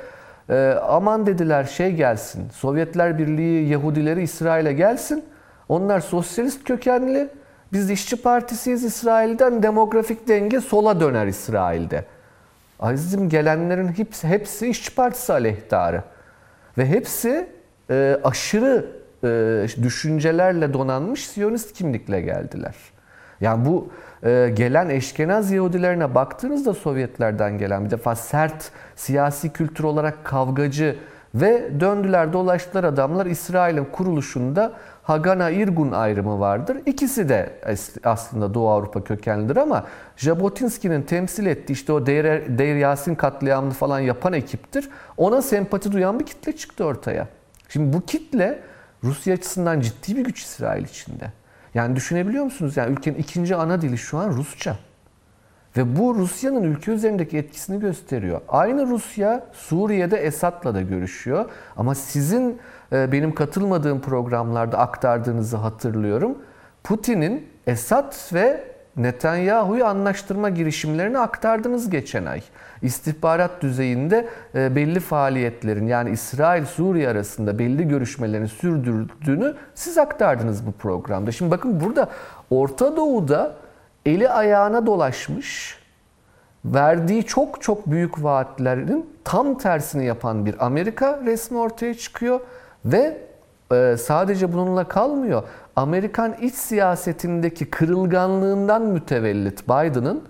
Ee, 0.51 0.75
aman 0.83 1.27
dediler 1.27 1.65
şey 1.65 1.95
gelsin. 1.95 2.49
Sovyetler 2.51 3.19
Birliği 3.19 3.69
Yahudileri 3.69 4.23
İsrail'e 4.23 4.73
gelsin. 4.73 5.25
Onlar 5.69 6.01
sosyalist 6.01 6.65
kökenli. 6.65 7.29
Biz 7.73 7.91
işçi 7.91 8.23
partisiyiz 8.23 8.85
İsrail'den. 8.85 9.63
Demografik 9.63 10.29
denge 10.29 10.61
sola 10.61 11.01
döner 11.01 11.27
İsrail'de. 11.27 12.05
Azizim 12.81 13.29
gelenlerin 13.29 13.89
hepsi, 13.89 14.29
hepsi 14.29 14.69
işçi 14.69 14.95
partisi 14.95 15.33
aleyhtarı. 15.33 16.03
Ve 16.79 16.87
hepsi 16.87 17.49
e, 17.91 18.21
aşırı 18.25 18.87
e, 19.25 19.83
düşüncelerle 19.83 20.73
donanmış 20.73 21.27
Siyonist 21.27 21.73
kimlikle 21.73 22.21
geldiler. 22.21 22.75
Yani 23.41 23.67
bu 23.67 23.89
e, 24.27 24.51
gelen 24.55 24.89
eşkenaz 24.89 25.51
Yahudilerine 25.51 26.15
baktığınızda 26.15 26.75
Sovyetlerden 26.75 27.59
gelen 27.59 27.85
bir 27.85 27.91
defa 27.91 28.15
sert 28.15 28.71
siyasi 28.97 29.53
kültür 29.53 29.85
olarak 29.85 30.25
kavgacı 30.25 30.97
ve 31.35 31.81
döndüler 31.81 32.33
dolaştılar 32.33 32.85
adamlar 32.85 33.27
İsrail'in 33.27 33.85
kuruluşunda 33.85 34.73
Hagana 35.03 35.51
Irgun 35.51 35.93
ayrımı 35.93 36.41
vardır. 36.41 36.77
İkisi 36.87 37.29
de 37.29 37.53
aslında 38.05 38.55
Doğu 38.55 38.69
Avrupa 38.69 39.05
kökenlidir 39.05 39.57
ama 39.57 39.85
Jabotinsky'nin 40.17 41.03
temsil 41.03 41.47
ettiği 41.47 41.73
işte 41.73 41.93
o 41.93 42.07
Deir, 42.07 42.59
Deir 42.59 42.77
Yasin 42.77 43.15
katliamını 43.15 43.73
falan 43.73 44.01
yapan 44.01 44.33
ekiptir. 44.33 44.89
Ona 45.17 45.43
sempati 45.43 45.93
duyan 45.93 46.21
bir 46.21 46.27
kitle 46.27 46.57
çıktı 46.57 46.85
ortaya. 46.85 47.29
Şimdi 47.69 47.93
bu 47.93 48.07
kitle 48.07 48.59
Rusya 49.05 49.35
açısından 49.35 49.81
ciddi 49.81 50.17
bir 50.17 50.25
güç 50.25 50.43
İsrail 50.43 50.85
içinde. 50.85 51.33
Yani 51.77 51.97
düşünebiliyor 51.97 52.45
musunuz? 52.45 52.77
Yani 52.77 52.93
ülkenin 52.93 53.19
ikinci 53.19 53.57
ana 53.57 53.83
dili 53.83 53.99
şu 53.99 54.19
an 54.19 54.31
Rusça. 54.31 54.77
Ve 55.77 55.97
bu 55.97 56.15
Rusya'nın 56.15 56.63
ülke 56.63 56.91
üzerindeki 56.91 57.39
etkisini 57.39 57.81
gösteriyor. 57.81 58.41
Aynı 58.49 58.87
Rusya 58.87 59.47
Suriye'de 59.53 60.17
Esad'la 60.17 60.75
da 60.75 60.83
görüşüyor. 60.83 61.51
Ama 61.77 61.95
sizin 61.95 62.59
e, 62.93 63.13
benim 63.13 63.35
katılmadığım 63.35 64.01
programlarda 64.01 64.79
aktardığınızı 64.79 65.57
hatırlıyorum. 65.57 66.39
Putin'in 66.85 67.49
Esad 67.67 68.15
ve 68.35 68.76
Netanyahu'yu 68.97 69.87
anlaştırma 69.87 70.49
girişimlerini 70.49 71.19
aktardınız 71.19 71.91
geçen 71.91 72.27
ay. 72.27 72.43
İstihbarat 72.83 73.63
düzeyinde 73.63 74.29
e, 74.55 74.77
belli 74.77 75.01
faaliyetlerin 75.01 75.87
yani 75.87 76.11
İsrail-Suriye 76.11 77.09
arasında 77.09 77.59
belli 77.59 77.89
görüşmelerin 77.89 78.47
sürdürdüğünü 78.47 79.55
siz 79.75 79.99
aktardınız 79.99 80.67
bu 80.67 80.73
programda. 80.73 81.33
Şimdi 81.33 81.51
bakın 81.51 81.81
burada 81.81 82.09
Orta 82.51 82.97
Doğu'da 82.97 83.55
eli 84.07 84.29
ayağına 84.29 84.87
dolaşmış, 84.87 85.79
verdiği 86.65 87.25
çok 87.25 87.63
çok 87.63 87.91
büyük 87.91 88.25
vaatlerin 88.25 89.11
tam 89.25 89.59
tersini 89.59 90.05
yapan 90.07 90.47
bir 90.47 90.67
Amerika 90.67 91.21
resmi 91.25 91.59
ortaya 91.59 91.95
çıkıyor 91.95 92.41
ve 92.85 93.19
e, 93.73 93.97
sadece 93.97 94.53
bununla 94.53 94.89
kalmıyor. 94.89 95.43
Amerikan 95.77 96.35
iç 96.35 96.55
siyasetindeki 96.55 97.71
kırılganlığından 97.71 98.83
mütevellit 98.83 99.65
Biden'ın 99.65 100.23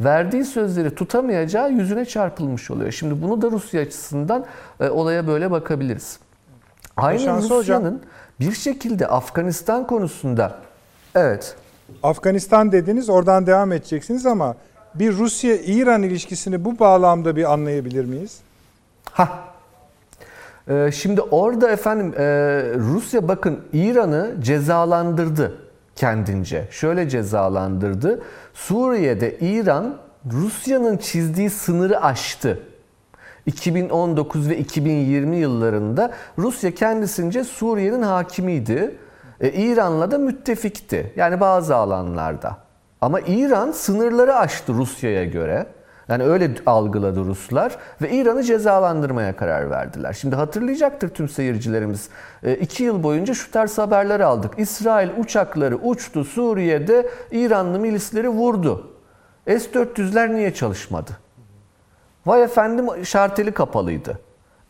verdiği 0.00 0.44
sözleri 0.44 0.94
tutamayacağı 0.94 1.72
yüzüne 1.72 2.04
çarpılmış 2.04 2.70
oluyor. 2.70 2.92
Şimdi 2.92 3.22
bunu 3.22 3.42
da 3.42 3.50
Rusya 3.50 3.82
açısından 3.82 4.44
e, 4.80 4.88
olaya 4.88 5.26
böyle 5.26 5.50
bakabiliriz. 5.50 6.18
Aynı 6.96 7.42
Rusya'nın 7.50 8.02
bir 8.40 8.52
şekilde 8.52 9.06
Afganistan 9.06 9.86
konusunda 9.86 10.58
evet 11.14 11.56
Afganistan 12.02 12.72
dediniz 12.72 13.10
oradan 13.10 13.46
devam 13.46 13.72
edeceksiniz 13.72 14.26
ama 14.26 14.56
bir 14.94 15.12
Rusya-İran 15.12 16.02
ilişkisini 16.02 16.64
bu 16.64 16.78
bağlamda 16.78 17.36
bir 17.36 17.52
anlayabilir 17.52 18.04
miyiz? 18.04 18.38
Ha. 19.10 19.43
Ee, 20.68 20.90
şimdi 20.92 21.20
orada 21.20 21.70
efendim 21.70 22.14
e, 22.18 22.24
Rusya 22.78 23.28
bakın 23.28 23.60
İran'ı 23.72 24.34
cezalandırdı. 24.40 25.58
kendince. 25.96 26.68
Şöyle 26.70 27.08
cezalandırdı. 27.08 28.22
Suriye'de 28.54 29.38
İran 29.38 29.96
Rusya'nın 30.32 30.96
çizdiği 30.96 31.50
sınırı 31.50 32.02
aştı. 32.04 32.58
2019 33.46 34.50
ve 34.50 34.58
2020 34.58 35.36
yıllarında 35.36 36.10
Rusya 36.38 36.74
kendisince 36.74 37.44
Suriye'nin 37.44 38.02
hakimiydi. 38.02 38.96
E, 39.40 39.50
İran'la 39.52 40.10
da 40.10 40.18
müttefikti. 40.18 41.12
Yani 41.16 41.40
bazı 41.40 41.76
alanlarda. 41.76 42.56
Ama 43.00 43.20
İran 43.20 43.70
sınırları 43.70 44.36
aştı 44.36 44.74
Rusya'ya 44.74 45.24
göre. 45.24 45.66
Yani 46.08 46.24
öyle 46.24 46.50
algıladı 46.66 47.24
Ruslar 47.24 47.76
ve 48.02 48.10
İran'ı 48.10 48.42
cezalandırmaya 48.42 49.36
karar 49.36 49.70
verdiler. 49.70 50.12
Şimdi 50.12 50.36
hatırlayacaktır 50.36 51.08
tüm 51.08 51.28
seyircilerimiz. 51.28 52.08
E, 52.42 52.54
iki 52.54 52.82
yıl 52.84 53.02
boyunca 53.02 53.34
şu 53.34 53.50
tarz 53.50 53.78
haberler 53.78 54.20
aldık. 54.20 54.54
İsrail 54.58 55.10
uçakları 55.18 55.76
uçtu 55.76 56.24
Suriye'de 56.24 57.08
İranlı 57.30 57.78
milisleri 57.78 58.28
vurdu. 58.28 58.90
S-400'ler 59.46 60.34
niye 60.34 60.54
çalışmadı? 60.54 61.10
Vay 62.26 62.42
efendim 62.42 62.86
şarteli 63.04 63.52
kapalıydı. 63.52 64.18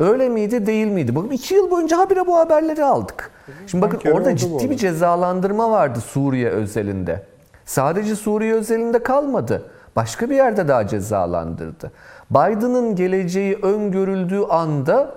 Öyle 0.00 0.28
miydi 0.28 0.66
değil 0.66 0.86
miydi? 0.86 1.16
Bakın 1.16 1.30
iki 1.30 1.54
yıl 1.54 1.70
boyunca 1.70 1.98
habire 1.98 2.26
bu 2.26 2.36
haberleri 2.36 2.84
aldık. 2.84 3.30
Şimdi 3.66 3.82
bakın 3.82 3.98
kere 3.98 4.12
orada 4.14 4.36
ciddi 4.36 4.70
bir 4.70 4.76
cezalandırma 4.76 5.70
vardı 5.70 6.00
Suriye 6.00 6.48
özelinde. 6.48 7.26
Sadece 7.64 8.16
Suriye 8.16 8.54
özelinde 8.54 9.02
kalmadı. 9.02 9.62
Başka 9.96 10.30
bir 10.30 10.36
yerde 10.36 10.68
daha 10.68 10.86
cezalandırdı. 10.86 11.92
Biden'ın 12.30 12.96
geleceği 12.96 13.54
öngörüldüğü 13.62 14.42
anda 14.50 15.14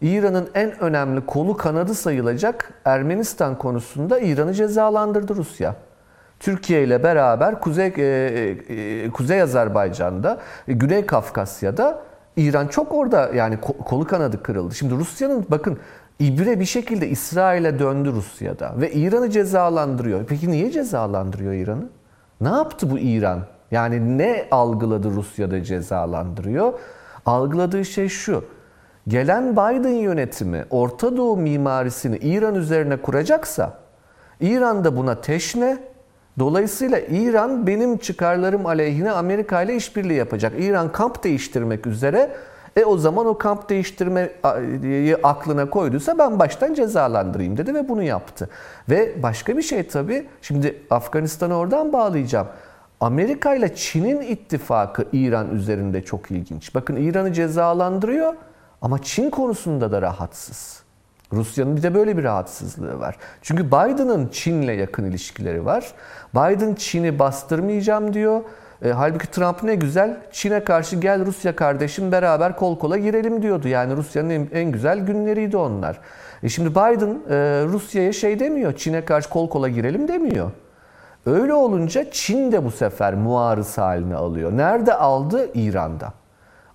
İran'ın 0.00 0.48
en 0.54 0.80
önemli 0.82 1.26
kolu 1.26 1.56
kanadı 1.56 1.94
sayılacak 1.94 2.72
Ermenistan 2.84 3.58
konusunda 3.58 4.18
İran'ı 4.20 4.54
cezalandırdı 4.54 5.36
Rusya. 5.36 5.74
Türkiye 6.40 6.84
ile 6.84 7.02
beraber 7.02 7.60
Kuzey 7.60 7.86
e, 7.96 8.02
e, 8.68 9.10
Kuzey 9.10 9.42
Azerbaycan'da, 9.42 10.38
e, 10.68 10.72
Güney 10.72 11.06
Kafkasya'da 11.06 12.02
İran 12.36 12.66
çok 12.66 12.92
orada 12.94 13.30
yani 13.34 13.54
ko- 13.54 13.78
kolu 13.84 14.06
kanadı 14.06 14.42
kırıldı. 14.42 14.74
Şimdi 14.74 14.94
Rusya'nın 14.94 15.46
bakın 15.48 15.78
ibre 16.18 16.60
bir 16.60 16.64
şekilde 16.64 17.08
İsrail'e 17.08 17.78
döndü 17.78 18.12
Rusya'da 18.12 18.72
ve 18.76 18.92
İran'ı 18.92 19.30
cezalandırıyor. 19.30 20.24
Peki 20.24 20.50
niye 20.50 20.70
cezalandırıyor 20.70 21.52
İran'ı? 21.52 21.88
Ne 22.40 22.48
yaptı 22.48 22.90
bu 22.90 22.98
İran? 22.98 23.40
Yani 23.72 24.18
ne 24.18 24.46
algıladı 24.50 25.10
Rusya'da 25.10 25.62
cezalandırıyor? 25.62 26.72
Algıladığı 27.26 27.84
şey 27.84 28.08
şu. 28.08 28.44
Gelen 29.08 29.52
Biden 29.52 29.88
yönetimi 29.88 30.64
Orta 30.70 31.16
Doğu 31.16 31.36
mimarisini 31.36 32.16
İran 32.16 32.54
üzerine 32.54 32.96
kuracaksa 32.96 33.78
İran 34.40 34.84
da 34.84 34.96
buna 34.96 35.20
teşne. 35.20 35.78
Dolayısıyla 36.38 36.98
İran 36.98 37.66
benim 37.66 37.96
çıkarlarım 37.96 38.66
aleyhine 38.66 39.10
Amerika 39.10 39.62
ile 39.62 39.76
işbirliği 39.76 40.16
yapacak. 40.16 40.52
İran 40.58 40.92
kamp 40.92 41.24
değiştirmek 41.24 41.86
üzere. 41.86 42.30
E 42.76 42.84
o 42.84 42.98
zaman 42.98 43.26
o 43.26 43.38
kamp 43.38 43.68
değiştirmeyi 43.68 45.16
aklına 45.22 45.70
koyduysa 45.70 46.18
ben 46.18 46.38
baştan 46.38 46.74
cezalandırayım 46.74 47.56
dedi 47.56 47.74
ve 47.74 47.88
bunu 47.88 48.02
yaptı. 48.02 48.48
Ve 48.90 49.22
başka 49.22 49.56
bir 49.56 49.62
şey 49.62 49.88
tabii. 49.88 50.26
Şimdi 50.42 50.82
Afganistan'ı 50.90 51.56
oradan 51.56 51.92
bağlayacağım. 51.92 52.46
Amerika 53.02 53.54
ile 53.54 53.74
Çin'in 53.74 54.20
ittifakı 54.20 55.04
İran 55.12 55.50
üzerinde 55.50 56.04
çok 56.04 56.30
ilginç. 56.30 56.74
Bakın 56.74 56.96
İran'ı 56.96 57.32
cezalandırıyor 57.32 58.34
ama 58.82 59.02
Çin 59.02 59.30
konusunda 59.30 59.92
da 59.92 60.02
rahatsız. 60.02 60.82
Rusya'nın 61.32 61.76
bir 61.76 61.82
de 61.82 61.94
böyle 61.94 62.16
bir 62.16 62.24
rahatsızlığı 62.24 63.00
var. 63.00 63.16
Çünkü 63.42 63.66
Biden'ın 63.66 64.28
Çin'le 64.28 64.72
yakın 64.78 65.04
ilişkileri 65.04 65.64
var. 65.64 65.92
Biden 66.34 66.74
Çin'i 66.74 67.18
bastırmayacağım 67.18 68.14
diyor. 68.14 68.40
E, 68.84 68.90
halbuki 68.90 69.30
Trump 69.30 69.62
ne 69.62 69.74
güzel 69.74 70.16
Çin'e 70.32 70.64
karşı 70.64 70.96
gel 70.96 71.26
Rusya 71.26 71.56
kardeşim 71.56 72.12
beraber 72.12 72.56
kol 72.56 72.78
kola 72.78 72.98
girelim 72.98 73.42
diyordu. 73.42 73.68
Yani 73.68 73.96
Rusya'nın 73.96 74.30
en, 74.30 74.48
en 74.52 74.72
güzel 74.72 74.98
günleriydi 74.98 75.56
onlar. 75.56 76.00
E 76.42 76.48
şimdi 76.48 76.70
Biden 76.70 77.18
e, 77.30 77.64
Rusya'ya 77.66 78.12
şey 78.12 78.40
demiyor. 78.40 78.72
Çin'e 78.76 79.04
karşı 79.04 79.30
kol 79.30 79.48
kola 79.50 79.68
girelim 79.68 80.08
demiyor. 80.08 80.50
Öyle 81.26 81.54
olunca 81.54 82.10
Çin 82.10 82.52
de 82.52 82.64
bu 82.64 82.70
sefer 82.70 83.14
muarız 83.14 83.78
haline 83.78 84.16
alıyor. 84.16 84.56
Nerede 84.56 84.94
aldı? 84.94 85.50
İran'da. 85.54 86.12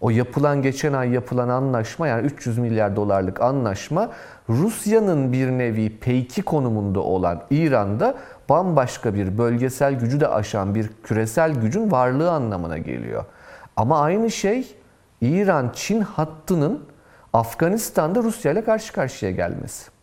O 0.01 0.09
yapılan 0.09 0.61
geçen 0.61 0.93
ay 0.93 1.11
yapılan 1.11 1.49
anlaşma 1.49 2.07
yani 2.07 2.25
300 2.25 2.57
milyar 2.57 2.95
dolarlık 2.95 3.41
anlaşma 3.41 4.09
Rusya'nın 4.49 5.33
bir 5.33 5.51
nevi 5.51 5.99
peyki 5.99 6.41
konumunda 6.41 6.99
olan 6.99 7.41
İran'da 7.49 8.15
bambaşka 8.49 9.13
bir 9.13 9.37
bölgesel 9.37 9.93
gücü 9.93 10.19
de 10.19 10.27
aşan 10.27 10.75
bir 10.75 10.89
küresel 11.03 11.55
gücün 11.55 11.91
varlığı 11.91 12.31
anlamına 12.31 12.77
geliyor. 12.77 13.25
Ama 13.75 14.01
aynı 14.01 14.31
şey 14.31 14.75
İran-Çin 15.21 16.01
hattının 16.01 16.83
Afganistan'da 17.33 18.23
Rusya 18.23 18.51
ile 18.51 18.63
karşı 18.63 18.93
karşıya 18.93 19.31
gelmesi. 19.31 19.96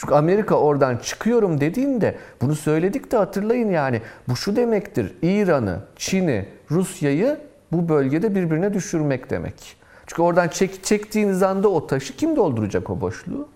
Çünkü 0.00 0.14
Amerika 0.14 0.54
oradan 0.54 0.96
çıkıyorum 0.96 1.60
dediğinde 1.60 2.16
bunu 2.40 2.54
söyledik 2.54 3.12
de 3.12 3.16
hatırlayın 3.16 3.70
yani 3.70 4.02
bu 4.28 4.36
şu 4.36 4.56
demektir. 4.56 5.16
İran'ı, 5.22 5.80
Çin'i, 5.96 6.48
Rusya'yı 6.70 7.38
bu 7.72 7.88
bölgede 7.88 8.34
birbirine 8.34 8.74
düşürmek 8.74 9.30
demek. 9.30 9.76
Çünkü 10.06 10.22
oradan 10.22 10.48
çek, 10.48 10.84
çektiğiniz 10.84 11.42
anda 11.42 11.68
o 11.68 11.86
taşı 11.86 12.16
kim 12.16 12.36
dolduracak 12.36 12.90
o 12.90 13.00
boşluğu? 13.00 13.48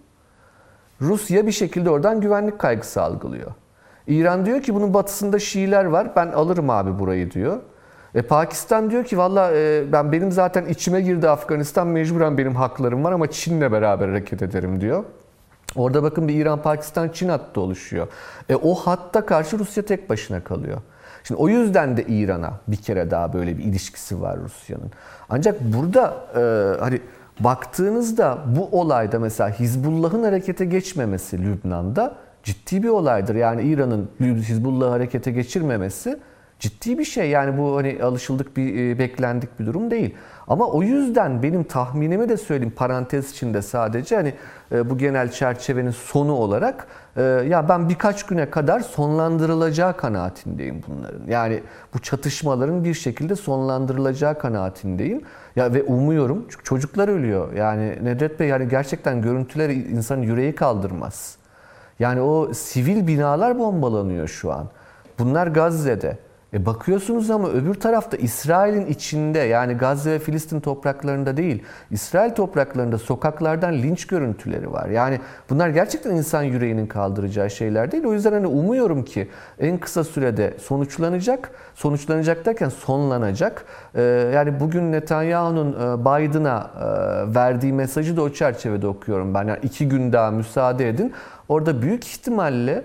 Rusya 1.00 1.46
bir 1.46 1.52
şekilde 1.52 1.90
oradan 1.90 2.20
güvenlik 2.20 2.58
kaygısı 2.58 3.02
algılıyor. 3.02 3.50
İran 4.06 4.46
diyor 4.46 4.62
ki 4.62 4.74
bunun 4.74 4.94
batısında 4.94 5.38
Şiiler 5.38 5.84
var 5.84 6.16
ben 6.16 6.26
alırım 6.26 6.70
abi 6.70 6.98
burayı 6.98 7.30
diyor. 7.30 7.58
E, 8.14 8.22
Pakistan 8.22 8.90
diyor 8.90 9.04
ki 9.04 9.18
valla 9.18 9.50
e, 9.54 9.92
ben 9.92 10.12
benim 10.12 10.32
zaten 10.32 10.64
içime 10.64 11.00
girdi 11.00 11.28
Afganistan 11.28 11.86
mecburen 11.86 12.38
benim 12.38 12.54
haklarım 12.54 13.04
var 13.04 13.12
ama 13.12 13.30
Çin'le 13.30 13.72
beraber 13.72 14.08
hareket 14.08 14.42
ederim 14.42 14.80
diyor. 14.80 15.04
Orada 15.76 16.02
bakın 16.02 16.28
bir 16.28 16.34
İran-Pakistan-Çin 16.34 17.28
hattı 17.28 17.60
oluşuyor. 17.60 18.08
E, 18.48 18.56
o 18.56 18.74
hatta 18.74 19.26
karşı 19.26 19.58
Rusya 19.58 19.82
tek 19.82 20.10
başına 20.10 20.44
kalıyor. 20.44 20.78
Şimdi 21.24 21.40
o 21.40 21.48
yüzden 21.48 21.96
de 21.96 22.04
İran'a 22.04 22.52
bir 22.68 22.76
kere 22.76 23.10
daha 23.10 23.32
böyle 23.32 23.58
bir 23.58 23.64
ilişkisi 23.64 24.22
var 24.22 24.38
Rusya'nın. 24.40 24.90
Ancak 25.28 25.60
burada 25.60 26.14
e, 26.34 26.40
hani 26.80 27.00
baktığınızda 27.40 28.38
bu 28.56 28.80
olayda 28.80 29.18
mesela 29.18 29.50
Hizbullah'ın 29.50 30.22
harekete 30.22 30.64
geçmemesi 30.64 31.42
Lübnan'da 31.42 32.14
ciddi 32.42 32.82
bir 32.82 32.88
olaydır. 32.88 33.34
Yani 33.34 33.62
İran'ın 33.62 34.10
Hizbullah'ı 34.20 34.90
harekete 34.90 35.30
geçirmemesi 35.30 36.18
ciddi 36.58 36.98
bir 36.98 37.04
şey. 37.04 37.30
Yani 37.30 37.58
bu 37.58 37.76
hani 37.76 37.98
alışıldık 38.02 38.56
bir 38.56 38.90
e, 38.90 38.98
beklendik 38.98 39.60
bir 39.60 39.66
durum 39.66 39.90
değil. 39.90 40.14
Ama 40.48 40.66
o 40.66 40.82
yüzden 40.82 41.42
benim 41.42 41.64
tahminimi 41.64 42.28
de 42.28 42.36
söyleyeyim 42.36 42.74
parantez 42.76 43.30
içinde 43.30 43.62
sadece 43.62 44.16
hani 44.16 44.34
e, 44.72 44.90
bu 44.90 44.98
genel 44.98 45.30
çerçevenin 45.30 45.90
sonu 45.90 46.32
olarak 46.32 46.86
e, 47.16 47.22
ya 47.22 47.68
ben 47.68 47.88
birkaç 47.88 48.26
güne 48.26 48.50
kadar 48.50 48.80
sonlandırılacağı 48.80 49.96
kanaatindeyim 49.96 50.82
bunların. 50.88 51.26
Yani 51.28 51.62
bu 51.94 51.98
çatışmaların 51.98 52.84
bir 52.84 52.94
şekilde 52.94 53.36
sonlandırılacağı 53.36 54.38
kanaatindeyim. 54.38 55.22
Ya 55.56 55.74
ve 55.74 55.82
umuyorum 55.82 56.46
çünkü 56.50 56.64
çocuklar 56.64 57.08
ölüyor. 57.08 57.52
Yani 57.52 57.98
Nedret 58.02 58.40
Bey 58.40 58.48
yani 58.48 58.68
gerçekten 58.68 59.22
görüntüler 59.22 59.70
insanın 59.70 60.22
yüreği 60.22 60.54
kaldırmaz. 60.54 61.36
Yani 61.98 62.20
o 62.20 62.54
sivil 62.54 63.06
binalar 63.06 63.58
bombalanıyor 63.58 64.28
şu 64.28 64.52
an. 64.52 64.68
Bunlar 65.18 65.46
Gazze'de. 65.46 66.18
E 66.52 66.66
bakıyorsunuz 66.66 67.30
ama 67.30 67.48
öbür 67.48 67.74
tarafta 67.74 68.16
İsrail'in 68.16 68.86
içinde 68.86 69.38
yani 69.38 69.74
Gazze 69.74 70.10
ve 70.10 70.18
Filistin 70.18 70.60
topraklarında 70.60 71.36
değil, 71.36 71.62
İsrail 71.90 72.30
topraklarında 72.30 72.98
sokaklardan 72.98 73.72
linç 73.72 74.06
görüntüleri 74.06 74.72
var. 74.72 74.88
Yani 74.88 75.20
bunlar 75.50 75.68
gerçekten 75.68 76.10
insan 76.10 76.42
yüreğinin 76.42 76.86
kaldıracağı 76.86 77.50
şeyler 77.50 77.92
değil. 77.92 78.04
O 78.04 78.12
yüzden 78.12 78.32
hani 78.32 78.46
umuyorum 78.46 79.04
ki 79.04 79.28
en 79.58 79.78
kısa 79.78 80.04
sürede 80.04 80.54
sonuçlanacak. 80.62 81.50
Sonuçlanacak 81.74 82.46
derken 82.46 82.68
sonlanacak. 82.68 83.64
Ee, 83.94 84.02
yani 84.34 84.60
bugün 84.60 84.92
Netanyahu'nun 84.92 85.72
e, 85.72 86.00
Biden'a 86.00 86.70
e, 86.80 87.34
verdiği 87.34 87.72
mesajı 87.72 88.16
da 88.16 88.22
o 88.22 88.30
çerçevede 88.30 88.86
okuyorum 88.86 89.34
ben. 89.34 89.48
Yani 89.48 89.58
iki 89.62 89.88
gün 89.88 90.12
daha 90.12 90.30
müsaade 90.30 90.88
edin. 90.88 91.12
Orada 91.48 91.82
büyük 91.82 92.06
ihtimalle 92.06 92.84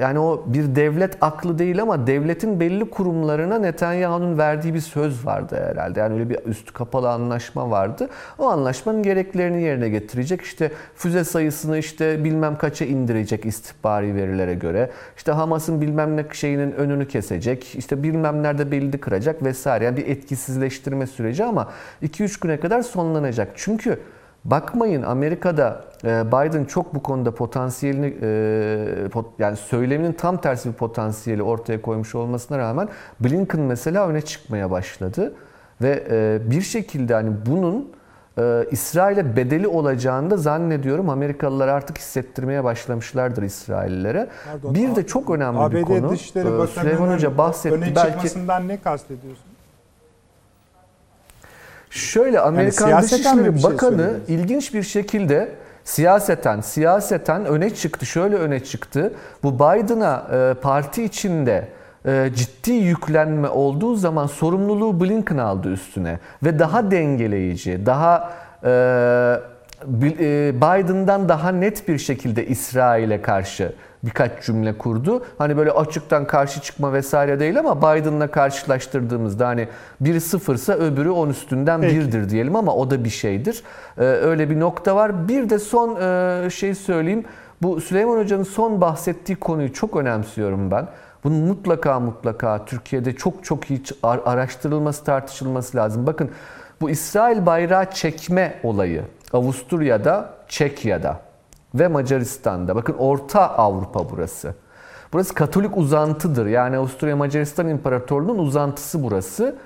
yani 0.00 0.18
o 0.18 0.44
bir 0.46 0.74
devlet 0.76 1.16
aklı 1.20 1.58
değil 1.58 1.82
ama 1.82 2.06
devletin 2.06 2.60
belli 2.60 2.90
kurumlarına 2.90 3.58
Netanyahu'nun 3.58 4.38
verdiği 4.38 4.74
bir 4.74 4.80
söz 4.80 5.26
vardı 5.26 5.64
herhalde. 5.70 6.00
Yani 6.00 6.14
öyle 6.14 6.30
bir 6.30 6.38
üstü 6.44 6.72
kapalı 6.72 7.10
anlaşma 7.10 7.70
vardı. 7.70 8.08
O 8.38 8.48
anlaşmanın 8.48 9.02
gereklerini 9.02 9.62
yerine 9.62 9.88
getirecek. 9.88 10.42
İşte 10.42 10.72
füze 10.94 11.24
sayısını 11.24 11.78
işte 11.78 12.24
bilmem 12.24 12.58
kaça 12.58 12.84
indirecek 12.84 13.46
istihbari 13.46 14.14
verilere 14.14 14.54
göre. 14.54 14.90
İşte 15.16 15.32
Hamas'ın 15.32 15.80
bilmem 15.80 16.16
ne 16.16 16.24
şeyinin 16.32 16.72
önünü 16.72 17.08
kesecek. 17.08 17.74
İşte 17.74 18.02
bilmem 18.02 18.42
nerede 18.42 18.70
belli 18.70 18.98
kıracak 18.98 19.42
vesaire. 19.42 19.84
Yani 19.84 19.96
bir 19.96 20.06
etkisizleştirme 20.06 21.06
süreci 21.06 21.44
ama 21.44 21.68
2-3 22.02 22.40
güne 22.40 22.60
kadar 22.60 22.82
sonlanacak. 22.82 23.48
Çünkü 23.54 23.98
Bakmayın 24.44 25.02
Amerika'da 25.02 25.84
e, 26.04 26.26
Biden 26.26 26.64
çok 26.64 26.94
bu 26.94 27.02
konuda 27.02 27.34
potansiyelini 27.34 28.14
e, 28.22 29.08
yani 29.38 29.56
söyleminin 29.56 30.12
tam 30.12 30.40
tersi 30.40 30.68
bir 30.68 30.74
potansiyeli 30.74 31.42
ortaya 31.42 31.82
koymuş 31.82 32.14
olmasına 32.14 32.58
rağmen 32.58 32.88
Blinken 33.20 33.60
mesela 33.60 34.08
öne 34.08 34.20
çıkmaya 34.20 34.70
başladı 34.70 35.34
ve 35.82 36.04
e, 36.10 36.50
bir 36.50 36.62
şekilde 36.62 37.14
hani 37.14 37.30
bunun 37.46 37.92
İsrail'e 38.70 39.36
bedeli 39.36 39.68
olacağını 39.68 40.30
da 40.30 40.36
zannediyorum 40.36 41.08
Amerikalılar 41.08 41.68
artık 41.68 41.98
hissettirmeye 41.98 42.64
başlamışlardır 42.64 43.42
İsraillilere. 43.42 44.28
Pardon, 44.52 44.74
bir 44.74 44.96
de 44.96 45.06
çok 45.06 45.30
önemli 45.30 45.58
ABD 45.58 45.72
bir 45.72 45.82
konu. 45.82 46.10
Dışişleri 46.10 46.44
Bakanı'nın 46.44 46.66
Süleyman 46.66 47.14
Hoca 47.14 47.38
bahsetti 47.38 47.74
öne 47.74 47.94
belki 47.96 48.68
ne 48.68 48.80
kastediyorsun? 48.80 49.49
Şöyle 51.90 52.40
Amerikan 52.40 52.96
mi 52.96 53.02
Dışişleri 53.02 53.60
şey 53.60 53.70
Bakanı 53.70 53.96
söylediniz? 53.96 54.28
ilginç 54.28 54.74
bir 54.74 54.82
şekilde 54.82 55.48
siyaseten 55.84 56.60
siyaseten 56.60 57.44
öne 57.44 57.74
çıktı. 57.74 58.06
Şöyle 58.06 58.36
öne 58.36 58.60
çıktı. 58.64 59.12
Bu 59.42 59.54
Biden'a 59.54 60.26
e, 60.32 60.54
parti 60.54 61.04
içinde 61.04 61.68
e, 62.06 62.30
ciddi 62.34 62.72
yüklenme 62.72 63.48
olduğu 63.48 63.94
zaman 63.94 64.26
sorumluluğu 64.26 65.00
Blinken 65.00 65.38
aldı 65.38 65.72
üstüne 65.72 66.18
ve 66.42 66.58
daha 66.58 66.90
dengeleyici, 66.90 67.86
daha 67.86 68.32
e, 68.64 68.70
e, 70.20 70.52
Biden'dan 70.56 71.28
daha 71.28 71.52
net 71.52 71.88
bir 71.88 71.98
şekilde 71.98 72.46
İsrail'e 72.46 73.22
karşı 73.22 73.72
birkaç 74.02 74.44
cümle 74.46 74.78
kurdu. 74.78 75.24
Hani 75.38 75.56
böyle 75.56 75.70
açıktan 75.70 76.26
karşı 76.26 76.60
çıkma 76.60 76.92
vesaire 76.92 77.40
değil 77.40 77.58
ama 77.58 77.78
Biden'la 77.78 78.30
karşılaştırdığımızda 78.30 79.46
hani 79.48 79.68
biri 80.00 80.20
sıfırsa 80.20 80.72
öbürü 80.72 81.10
10 81.10 81.28
üstünden 81.28 81.80
Peki. 81.80 81.96
birdir 81.96 82.30
diyelim 82.30 82.56
ama 82.56 82.74
o 82.74 82.90
da 82.90 83.04
bir 83.04 83.10
şeydir. 83.10 83.62
Ee, 83.98 84.02
öyle 84.02 84.50
bir 84.50 84.60
nokta 84.60 84.96
var. 84.96 85.28
Bir 85.28 85.50
de 85.50 85.58
son 85.58 85.96
e, 86.00 86.50
şey 86.50 86.74
söyleyeyim. 86.74 87.24
Bu 87.62 87.80
Süleyman 87.80 88.18
Hoca'nın 88.18 88.42
son 88.42 88.80
bahsettiği 88.80 89.36
konuyu 89.36 89.72
çok 89.72 89.96
önemsiyorum 89.96 90.70
ben. 90.70 90.88
Bunun 91.24 91.40
mutlaka 91.40 92.00
mutlaka 92.00 92.64
Türkiye'de 92.64 93.12
çok 93.16 93.44
çok 93.44 93.70
iyi 93.70 93.82
ar- 94.02 94.20
araştırılması, 94.24 95.04
tartışılması 95.04 95.76
lazım. 95.76 96.06
Bakın 96.06 96.30
bu 96.80 96.90
İsrail 96.90 97.46
bayrağı 97.46 97.90
çekme 97.90 98.60
olayı 98.62 99.02
Avusturya'da, 99.32 100.30
Çekya'da 100.48 101.20
ve 101.74 101.88
Macaristan'da. 101.88 102.76
Bakın 102.76 102.94
Orta 102.98 103.40
Avrupa 103.48 104.10
burası. 104.10 104.54
Burası 105.12 105.34
Katolik 105.34 105.76
uzantıdır. 105.76 106.46
Yani 106.46 106.76
Avusturya 106.76 107.16
Macaristan 107.16 107.68
İmparatorluğu'nun 107.68 108.38
uzantısı 108.38 109.02
burası. 109.02 109.56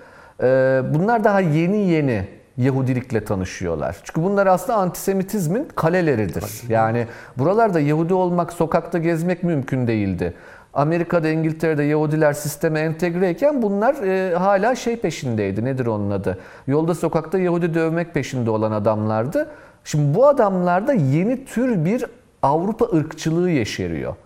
Ee, 0.43 0.83
bunlar 0.95 1.25
daha 1.25 1.41
yeni 1.41 1.77
yeni 1.77 2.29
Yahudilikle 2.57 3.25
tanışıyorlar. 3.25 3.97
Çünkü 4.03 4.23
bunlar 4.23 4.47
aslında 4.47 4.79
antisemitizmin 4.79 5.69
kaleleridir. 5.75 6.45
Yani 6.69 7.07
buralarda 7.39 7.81
Yahudi 7.81 8.15
olmak, 8.15 8.53
sokakta 8.53 8.99
gezmek 8.99 9.43
mümkün 9.43 9.87
değildi. 9.87 10.35
Amerika'da, 10.75 11.29
İngiltere'de 11.29 11.83
Yahudiler 11.83 12.33
sisteme 12.33 12.81
entegreyken 12.81 13.63
bunlar 13.63 13.95
e, 13.95 14.35
hala 14.35 14.75
şey 14.75 14.97
peşindeydi. 14.97 15.65
Nedir 15.65 15.87
onun 15.87 16.11
adı? 16.11 16.39
Yolda 16.67 16.95
sokakta 16.95 17.39
Yahudi 17.39 17.75
dövmek 17.75 18.15
peşinde 18.15 18.51
olan 18.51 18.73
adamlardı. 18.73 19.49
Şimdi 19.85 20.15
bu 20.15 20.27
adamlarda 20.27 20.93
yeni 20.93 21.45
tür 21.45 21.85
bir 21.85 22.05
Avrupa 22.43 22.85
ırkçılığı 22.97 23.51
yeşeriyor. 23.51 24.17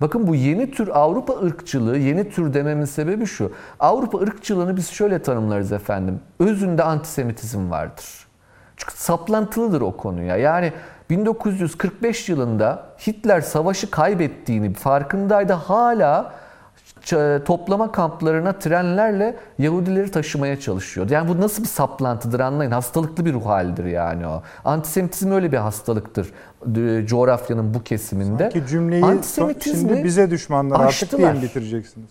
Bakın 0.00 0.26
bu 0.26 0.34
yeni 0.34 0.70
tür 0.70 0.88
Avrupa 0.88 1.32
ırkçılığı, 1.32 1.98
yeni 1.98 2.30
tür 2.30 2.54
dememin 2.54 2.84
sebebi 2.84 3.26
şu. 3.26 3.52
Avrupa 3.80 4.18
ırkçılığını 4.18 4.76
biz 4.76 4.88
şöyle 4.88 5.22
tanımlarız 5.22 5.72
efendim. 5.72 6.20
Özünde 6.38 6.82
antisemitizm 6.82 7.70
vardır. 7.70 8.26
Çünkü 8.76 8.96
saplantılıdır 8.96 9.80
o 9.80 9.96
konuya. 9.96 10.36
Yani 10.36 10.72
1945 11.10 12.28
yılında 12.28 12.86
Hitler 13.06 13.40
savaşı 13.40 13.90
kaybettiğini 13.90 14.74
farkındaydı. 14.74 15.52
Hala 15.52 16.32
toplama 17.44 17.92
kamplarına 17.92 18.52
trenlerle 18.52 19.36
Yahudileri 19.58 20.10
taşımaya 20.10 20.60
çalışıyordu. 20.60 21.12
Yani 21.12 21.28
bu 21.28 21.40
nasıl 21.40 21.62
bir 21.62 21.68
saplantıdır 21.68 22.40
anlayın. 22.40 22.70
Hastalıklı 22.70 23.24
bir 23.24 23.32
ruh 23.32 23.46
halidir 23.46 23.84
yani 23.84 24.26
o. 24.26 24.42
Antisemitizm 24.64 25.32
öyle 25.32 25.52
bir 25.52 25.56
hastalıktır 25.56 26.32
e, 26.76 27.06
coğrafyanın 27.06 27.74
bu 27.74 27.82
kesiminde. 27.82 28.48
Ki 28.48 28.62
cümleyi 28.68 29.04
Antisemitizmi 29.04 29.88
şimdi 29.88 30.04
bize 30.04 30.30
düşmanlar 30.30 30.76
artık 30.76 30.88
aştılar. 30.88 31.32
mi 31.32 31.42
bitireceksiniz? 31.42 32.10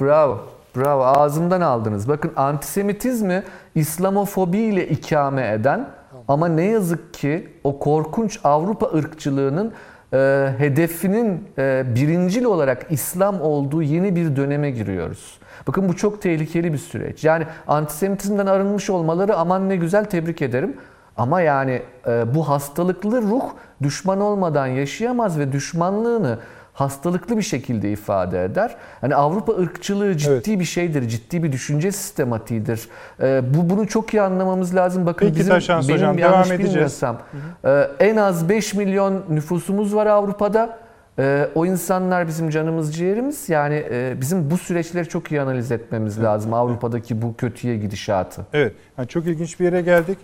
Bravo. 0.00 0.40
Bravo. 0.76 1.02
Ağzımdan 1.02 1.60
aldınız. 1.60 2.08
Bakın 2.08 2.32
antisemitizmi 2.36 3.42
İslamofobi 3.74 4.58
ile 4.58 4.88
ikame 4.88 5.52
eden 5.52 5.88
ama 6.28 6.48
ne 6.48 6.64
yazık 6.64 7.14
ki 7.14 7.48
o 7.64 7.78
korkunç 7.78 8.40
Avrupa 8.44 8.86
ırkçılığının 8.86 9.72
e, 10.12 10.48
hedefinin 10.58 11.48
e, 11.58 11.84
birincil 11.94 12.44
olarak 12.44 12.86
İslam 12.90 13.40
olduğu 13.40 13.82
yeni 13.82 14.16
bir 14.16 14.36
döneme 14.36 14.70
giriyoruz. 14.70 15.38
Bakın 15.66 15.88
bu 15.88 15.96
çok 15.96 16.22
tehlikeli 16.22 16.72
bir 16.72 16.78
süreç. 16.78 17.24
Yani 17.24 17.46
antisemitizmden 17.68 18.46
arınmış 18.46 18.90
olmaları 18.90 19.36
aman 19.36 19.68
ne 19.68 19.76
güzel 19.76 20.04
tebrik 20.04 20.42
ederim. 20.42 20.76
Ama 21.16 21.40
yani 21.40 21.82
e, 22.06 22.34
bu 22.34 22.48
hastalıklı 22.48 23.22
ruh 23.22 23.44
düşman 23.82 24.20
olmadan 24.20 24.66
yaşayamaz 24.66 25.38
ve 25.38 25.52
düşmanlığını 25.52 26.38
hastalıklı 26.72 27.36
bir 27.36 27.42
şekilde 27.42 27.92
ifade 27.92 28.44
eder. 28.44 28.76
Hani 29.00 29.14
Avrupa 29.14 29.52
ırkçılığı 29.52 30.16
ciddi 30.16 30.32
Evet. 30.32 30.46
bir 30.60 30.64
şeydir, 30.64 31.08
ciddi 31.08 31.42
bir 31.42 31.52
düşünce 31.52 31.92
sistematiğidir. 31.92 32.88
Ee, 33.20 33.42
bu 33.54 33.70
bunu 33.70 33.86
çok 33.86 34.14
iyi 34.14 34.22
anlamamız 34.22 34.74
lazım. 34.74 35.06
Bakın 35.06 35.26
Peki 35.26 35.38
bizim 35.38 35.50
benim 35.52 35.94
Hocam, 35.94 36.18
yanlış 36.18 36.50
devam 36.50 36.58
bilmiyorsam 36.58 37.18
e, 37.64 37.88
en 38.00 38.16
az 38.16 38.48
5 38.48 38.74
milyon 38.74 39.24
nüfusumuz 39.28 39.94
var 39.94 40.06
Avrupa'da. 40.06 40.78
E, 41.18 41.48
o 41.54 41.66
insanlar 41.66 42.28
bizim 42.28 42.50
canımız 42.50 42.96
ciğerimiz. 42.96 43.48
Yani 43.48 43.84
e, 43.90 44.16
bizim 44.20 44.50
bu 44.50 44.58
süreçleri 44.58 45.08
çok 45.08 45.32
iyi 45.32 45.40
analiz 45.40 45.72
etmemiz 45.72 46.22
lazım. 46.22 46.54
Avrupa'daki 46.54 47.22
bu 47.22 47.36
kötüye 47.36 47.76
gidişatı. 47.76 48.46
Evet. 48.52 48.72
Yani 48.98 49.08
çok 49.08 49.26
ilginç 49.26 49.60
bir 49.60 49.64
yere 49.64 49.80
geldik. 49.80 50.18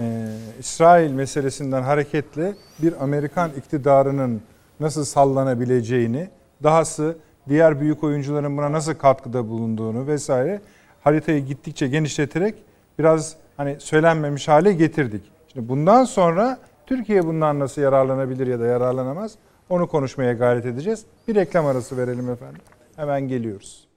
Ee, 0.00 0.26
İsrail 0.58 1.10
meselesinden 1.10 1.82
hareketle 1.82 2.54
bir 2.78 3.02
Amerikan 3.02 3.50
iktidarının 3.58 4.40
nasıl 4.80 5.04
sallanabileceğini, 5.04 6.28
dahası 6.62 7.16
diğer 7.48 7.80
büyük 7.80 8.04
oyuncuların 8.04 8.56
buna 8.56 8.72
nasıl 8.72 8.94
katkıda 8.94 9.48
bulunduğunu 9.48 10.06
vesaire 10.06 10.60
haritayı 11.04 11.46
gittikçe 11.46 11.88
genişleterek 11.88 12.54
biraz 12.98 13.36
hani 13.56 13.76
söylenmemiş 13.80 14.48
hale 14.48 14.72
getirdik. 14.72 15.22
Şimdi 15.52 15.68
bundan 15.68 16.04
sonra 16.04 16.58
Türkiye 16.86 17.26
bundan 17.26 17.58
nasıl 17.58 17.82
yararlanabilir 17.82 18.46
ya 18.46 18.60
da 18.60 18.66
yararlanamaz 18.66 19.34
onu 19.68 19.88
konuşmaya 19.88 20.32
gayret 20.32 20.66
edeceğiz. 20.66 21.04
Bir 21.28 21.34
reklam 21.34 21.66
arası 21.66 21.96
verelim 21.96 22.30
efendim. 22.30 22.62
Hemen 22.96 23.28
geliyoruz. 23.28 23.89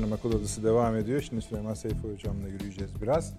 Efendim 0.00 0.18
akıl 0.18 0.38
odası 0.38 0.64
devam 0.64 0.96
ediyor. 0.96 1.20
Şimdi 1.20 1.42
Süleyman 1.42 1.74
Seyfi 1.74 2.12
hocamla 2.12 2.48
yürüyeceğiz 2.48 2.90
biraz. 3.02 3.34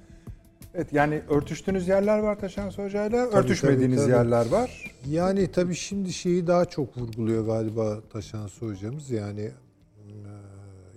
Evet 0.75 0.93
yani 0.93 1.21
örtüştüğünüz 1.29 1.87
yerler 1.87 2.19
var 2.19 2.39
Taşan 2.39 2.69
Hoca'yla, 2.69 3.27
örtüşmediğiniz 3.27 3.97
tabii, 3.97 4.11
tabii. 4.11 4.17
yerler 4.17 4.49
var. 4.49 4.91
Yani 5.09 5.51
tabii 5.51 5.75
şimdi 5.75 6.13
şeyi 6.13 6.47
daha 6.47 6.65
çok 6.65 6.97
vurguluyor 6.97 7.45
galiba 7.45 8.01
Taşansı 8.13 8.65
hocamız. 8.65 9.11
Yani 9.11 9.41
e, 9.41 9.51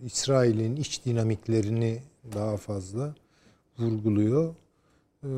İsrail'in 0.05 0.77
iç 0.77 1.05
dinamiklerini 1.05 1.99
daha 2.35 2.57
fazla 2.57 3.15
vurguluyor. 3.79 4.55
E, 5.23 5.29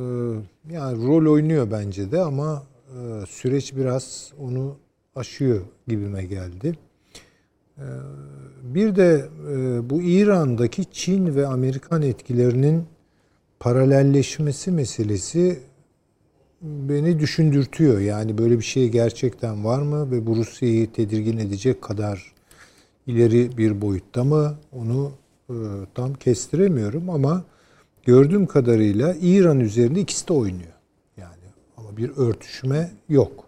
yani 0.70 1.06
rol 1.06 1.32
oynuyor 1.32 1.70
bence 1.70 2.12
de 2.12 2.20
ama 2.20 2.62
e, 2.88 3.26
süreç 3.26 3.76
biraz 3.76 4.32
onu 4.38 4.76
aşıyor 5.16 5.60
gibime 5.88 6.24
geldi. 6.24 6.78
Bir 8.62 8.96
de 8.96 9.28
e, 9.50 9.90
bu 9.90 10.02
İran'daki 10.02 10.84
Çin 10.92 11.34
ve 11.34 11.46
Amerikan 11.46 12.02
etkilerinin 12.02 12.84
paralelleşmesi 13.60 14.70
meselesi 14.70 15.58
beni 16.62 17.18
düşündürtüyor. 17.18 18.00
Yani 18.00 18.38
böyle 18.38 18.58
bir 18.58 18.64
şey 18.64 18.88
gerçekten 18.88 19.64
var 19.64 19.82
mı 19.82 20.10
ve 20.10 20.26
bu 20.26 20.36
Rusya'yı 20.36 20.92
tedirgin 20.92 21.38
edecek 21.38 21.82
kadar 21.82 22.34
ileri 23.06 23.56
bir 23.56 23.80
boyutta 23.80 24.24
mı 24.24 24.58
onu 24.72 25.12
e, 25.50 25.54
tam 25.94 26.14
kestiremiyorum 26.14 27.10
ama 27.10 27.44
gördüğüm 28.04 28.46
kadarıyla 28.46 29.14
İran 29.20 29.60
üzerinde 29.60 30.00
ikisi 30.00 30.28
de 30.28 30.32
oynuyor. 30.32 30.72
Yani 31.16 31.44
ama 31.76 31.96
bir 31.96 32.10
örtüşme 32.16 32.90
yok. 33.08 33.45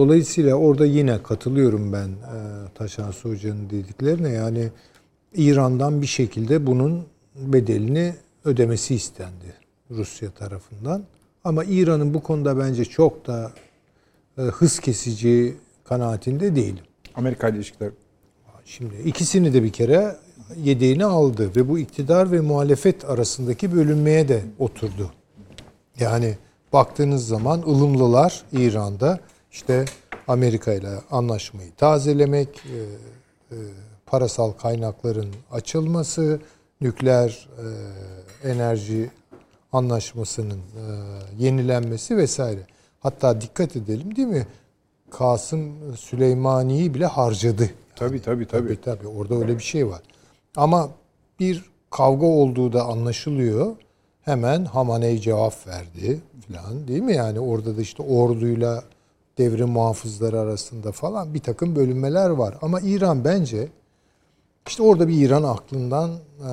Dolayısıyla 0.00 0.54
orada 0.54 0.86
yine 0.86 1.22
katılıyorum 1.22 1.92
ben 1.92 2.08
e, 2.08 2.38
Taşan 2.74 3.12
Hoca'nın 3.22 3.70
dediklerine. 3.70 4.28
Yani 4.28 4.68
İran'dan 5.34 6.02
bir 6.02 6.06
şekilde 6.06 6.66
bunun 6.66 7.04
bedelini 7.34 8.14
ödemesi 8.44 8.94
istendi 8.94 9.54
Rusya 9.90 10.30
tarafından. 10.30 11.02
Ama 11.44 11.64
İran'ın 11.64 12.14
bu 12.14 12.22
konuda 12.22 12.58
bence 12.58 12.84
çok 12.84 13.26
da 13.26 13.52
e, 14.38 14.42
hız 14.42 14.78
kesici 14.78 15.56
kanaatinde 15.84 16.56
değilim. 16.56 16.84
Amerika 17.14 17.48
ile 17.48 17.56
ilişkiler 17.56 17.90
Şimdi 18.64 18.94
ikisini 19.04 19.54
de 19.54 19.62
bir 19.62 19.72
kere 19.72 20.16
yedeğini 20.62 21.04
aldı 21.04 21.50
ve 21.56 21.68
bu 21.68 21.78
iktidar 21.78 22.32
ve 22.32 22.40
muhalefet 22.40 23.04
arasındaki 23.04 23.74
bölünmeye 23.74 24.28
de 24.28 24.42
oturdu. 24.58 25.10
Yani 25.98 26.36
baktığınız 26.72 27.28
zaman 27.28 27.62
ılımlılar 27.62 28.42
İran'da 28.52 29.20
işte 29.50 29.84
Amerika 30.28 30.72
ile 30.72 30.90
anlaşmayı 31.10 31.74
tazelemek, 31.74 32.48
e, 32.66 32.78
e, 33.54 33.56
parasal 34.06 34.52
kaynakların 34.52 35.34
açılması, 35.50 36.40
nükleer 36.80 37.48
e, 38.44 38.50
enerji 38.50 39.10
anlaşmasının 39.72 40.58
e, 40.58 40.82
yenilenmesi 41.38 42.16
vesaire. 42.16 42.60
Hatta 43.00 43.40
dikkat 43.40 43.76
edelim 43.76 44.16
değil 44.16 44.28
mi? 44.28 44.46
Kasım 45.10 45.96
Süleymani'yi 45.96 46.94
bile 46.94 47.06
harcadı. 47.06 47.70
Tabii 47.96 48.22
tabii 48.22 48.46
tabii. 48.46 48.68
Tabii 48.68 48.80
tabii 48.80 49.08
orada 49.08 49.34
öyle 49.34 49.58
bir 49.58 49.62
şey 49.62 49.88
var. 49.88 50.02
Ama 50.56 50.90
bir 51.40 51.64
kavga 51.90 52.26
olduğu 52.26 52.72
da 52.72 52.84
anlaşılıyor. 52.84 53.76
Hemen 54.22 54.64
Hamaney 54.64 55.18
cevap 55.18 55.66
verdi 55.66 56.20
falan 56.48 56.88
değil 56.88 57.02
mi? 57.02 57.14
Yani 57.14 57.40
orada 57.40 57.76
da 57.76 57.80
işte 57.80 58.02
orduyla 58.02 58.84
devrim 59.38 59.68
muhafızları 59.68 60.40
arasında 60.40 60.92
falan 60.92 61.34
bir 61.34 61.40
takım 61.40 61.76
bölünmeler 61.76 62.30
var. 62.30 62.58
Ama 62.62 62.80
İran 62.80 63.24
bence 63.24 63.68
işte 64.66 64.82
orada 64.82 65.08
bir 65.08 65.26
İran 65.26 65.42
aklından 65.42 66.10
e, 66.40 66.50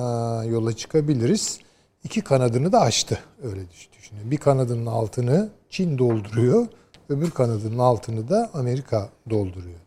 yola 0.48 0.72
çıkabiliriz. 0.72 1.58
İki 2.04 2.20
kanadını 2.20 2.72
da 2.72 2.80
açtı 2.80 3.18
öyle 3.42 3.60
düşünün. 3.70 4.30
Bir 4.30 4.36
kanadının 4.36 4.86
altını 4.86 5.48
Çin 5.70 5.98
dolduruyor, 5.98 6.66
öbür 7.08 7.30
kanadının 7.30 7.78
altını 7.78 8.28
da 8.28 8.50
Amerika 8.54 9.08
dolduruyor. 9.30 9.78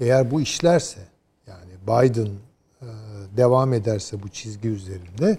Eğer 0.00 0.30
bu 0.30 0.40
işlerse 0.40 1.00
yani 1.46 1.72
Biden 1.82 2.28
e, 2.82 2.88
devam 3.36 3.72
ederse 3.72 4.22
bu 4.22 4.28
çizgi 4.28 4.68
üzerinde 4.68 5.38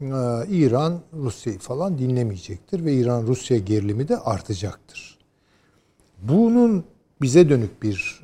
e, 0.00 0.06
İran 0.48 1.00
Rusya'yı 1.12 1.58
falan 1.58 1.98
dinlemeyecektir 1.98 2.84
ve 2.84 2.92
İran 2.92 3.22
Rusya 3.26 3.58
gerilimi 3.58 4.08
de 4.08 4.16
artacaktır. 4.16 5.13
Bunun 6.28 6.84
bize 7.22 7.48
dönük 7.48 7.82
bir 7.82 8.22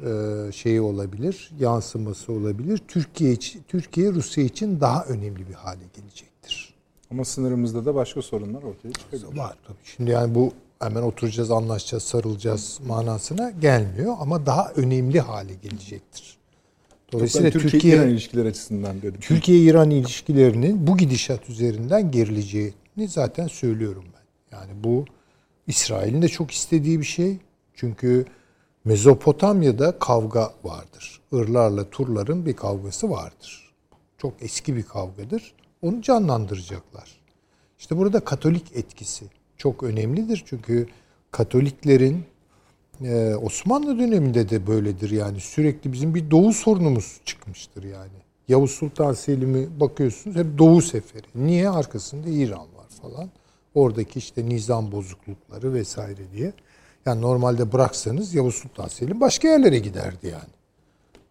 şeyi 0.53 0.81
olabilir, 0.81 1.51
yansıması 1.59 2.33
olabilir. 2.33 2.81
Türkiye 2.89 3.33
için, 3.33 3.63
Türkiye 3.69 4.13
Rusya 4.13 4.45
için 4.45 4.81
daha 4.81 5.05
önemli 5.05 5.49
bir 5.49 5.55
hale 5.55 5.85
gelecektir. 5.97 6.75
Ama 7.11 7.25
sınırımızda 7.25 7.85
da 7.85 7.95
başka 7.95 8.23
sorunlar 8.23 8.63
ortaya 8.63 8.93
çıkabilir. 8.93 9.39
Var 9.39 9.57
tabii. 9.67 9.79
Şimdi 9.85 10.11
yani 10.11 10.35
bu 10.35 10.53
hemen 10.79 11.03
oturacağız, 11.03 11.51
anlaşacağız, 11.51 12.03
sarılacağız 12.03 12.81
manasına 12.87 13.51
gelmiyor 13.51 14.17
ama 14.21 14.47
daha 14.47 14.73
önemli 14.77 15.21
hale 15.21 15.55
gelecektir. 15.55 16.37
Dolayısıyla 17.13 17.51
Türkiye, 17.51 17.71
Türkiye 17.71 17.97
İran 17.97 18.09
ilişkiler 18.09 18.47
açısından 18.47 19.03
dedim. 19.03 19.21
Türkiye-İran 19.21 19.91
ilişkilerinin 19.91 20.87
bu 20.87 20.97
gidişat 20.97 21.51
üzerinden 21.51 22.11
gerileceğini 22.11 23.09
zaten 23.09 23.47
söylüyorum 23.47 24.05
ben. 24.15 24.57
Yani 24.59 24.85
bu 24.85 25.05
İsrail'in 25.67 26.23
de 26.23 26.29
çok 26.29 26.51
istediği 26.51 27.01
bir 27.01 27.05
şey. 27.05 27.39
Çünkü 27.81 28.25
Mezopotamya'da 28.85 29.99
kavga 29.99 30.55
vardır. 30.65 31.21
Irlarla 31.33 31.91
Turların 31.91 32.47
bir 32.47 32.57
kavgası 32.57 33.11
vardır. 33.11 33.73
Çok 34.19 34.33
eski 34.41 34.77
bir 34.77 34.83
kavgadır. 34.83 35.55
Onu 35.83 36.03
canlandıracaklar. 36.03 37.21
İşte 37.79 37.97
burada 37.97 38.21
Katolik 38.21 38.77
etkisi 38.77 39.25
çok 39.57 39.83
önemlidir. 39.83 40.43
Çünkü 40.47 40.89
Katoliklerin 41.31 42.25
e, 43.05 43.35
Osmanlı 43.35 43.99
döneminde 43.99 44.49
de 44.49 44.67
böyledir 44.67 45.11
yani 45.11 45.41
sürekli 45.41 45.93
bizim 45.93 46.15
bir 46.15 46.31
doğu 46.31 46.53
sorunumuz 46.53 47.21
çıkmıştır 47.25 47.83
yani. 47.83 48.19
Yavuz 48.49 48.71
Sultan 48.71 49.13
Selim'i 49.13 49.81
bakıyorsunuz 49.81 50.37
hep 50.37 50.59
doğu 50.59 50.83
seferi. 50.83 51.27
Niye? 51.35 51.71
Arkasında 51.71 52.29
İran 52.29 52.59
var 52.77 52.89
falan. 53.03 53.31
Oradaki 53.75 54.19
işte 54.19 54.49
nizam 54.49 54.93
bozuklukları 54.93 55.75
vesaire 55.75 56.33
diye. 56.33 56.53
Yani 57.07 57.23
normalde 57.23 57.73
bıraksanız 57.73 58.35
Yavuz 58.35 58.55
Sultan 58.55 58.89
Selim 58.89 59.21
başka 59.21 59.49
yerlere 59.49 59.79
giderdi 59.79 60.27
yani. 60.27 60.53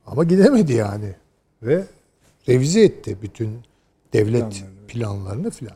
Ama 0.06 0.24
gidemedi 0.24 0.74
yani. 0.74 1.16
Ve 1.64 1.84
revize 2.50 2.82
etti 2.82 3.18
bütün 3.22 3.50
devlet 4.14 4.42
planlarını, 4.42 4.88
planlarını 4.88 5.50
filan. 5.52 5.76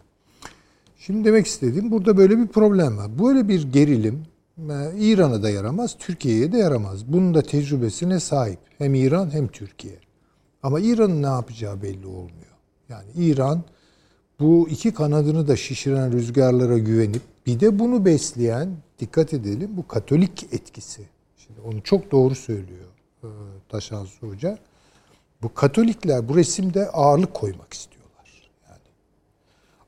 Şimdi 0.97 1.25
demek 1.25 1.47
istediğim 1.47 1.91
burada 1.91 2.17
böyle 2.17 2.37
bir 2.37 2.47
problem 2.47 2.97
var. 2.97 3.19
Böyle 3.19 3.47
bir 3.47 3.71
gerilim 3.71 4.25
e, 4.57 4.97
İran'a 4.97 5.43
da 5.43 5.49
yaramaz, 5.49 5.95
Türkiye'ye 5.99 6.51
de 6.51 6.57
yaramaz. 6.57 7.13
Bunun 7.13 7.33
da 7.33 7.41
tecrübesine 7.41 8.19
sahip. 8.19 8.59
Hem 8.77 8.95
İran 8.95 9.33
hem 9.33 9.47
Türkiye. 9.47 9.99
Ama 10.63 10.79
İran'ın 10.79 11.23
ne 11.23 11.27
yapacağı 11.27 11.81
belli 11.81 12.07
olmuyor. 12.07 12.53
Yani 12.89 13.05
İran 13.15 13.63
bu 14.43 14.69
iki 14.69 14.93
kanadını 14.93 15.47
da 15.47 15.55
şişiren 15.55 16.11
rüzgarlara 16.11 16.77
güvenip 16.77 17.21
bir 17.45 17.59
de 17.59 17.79
bunu 17.79 18.05
besleyen 18.05 18.69
dikkat 18.99 19.33
edelim 19.33 19.69
bu 19.73 19.87
Katolik 19.87 20.53
etkisi. 20.53 21.01
Şimdi 21.37 21.59
onu 21.61 21.83
çok 21.83 22.11
doğru 22.11 22.35
söylüyor 22.35 22.89
e, 23.23 23.27
Taşan 23.69 24.07
Hoca. 24.19 24.57
Bu 25.41 25.53
Katolikler 25.53 26.29
bu 26.29 26.35
resimde 26.35 26.89
ağırlık 26.89 27.33
koymak 27.33 27.73
istiyorlar. 27.73 28.51
Yani 28.69 28.79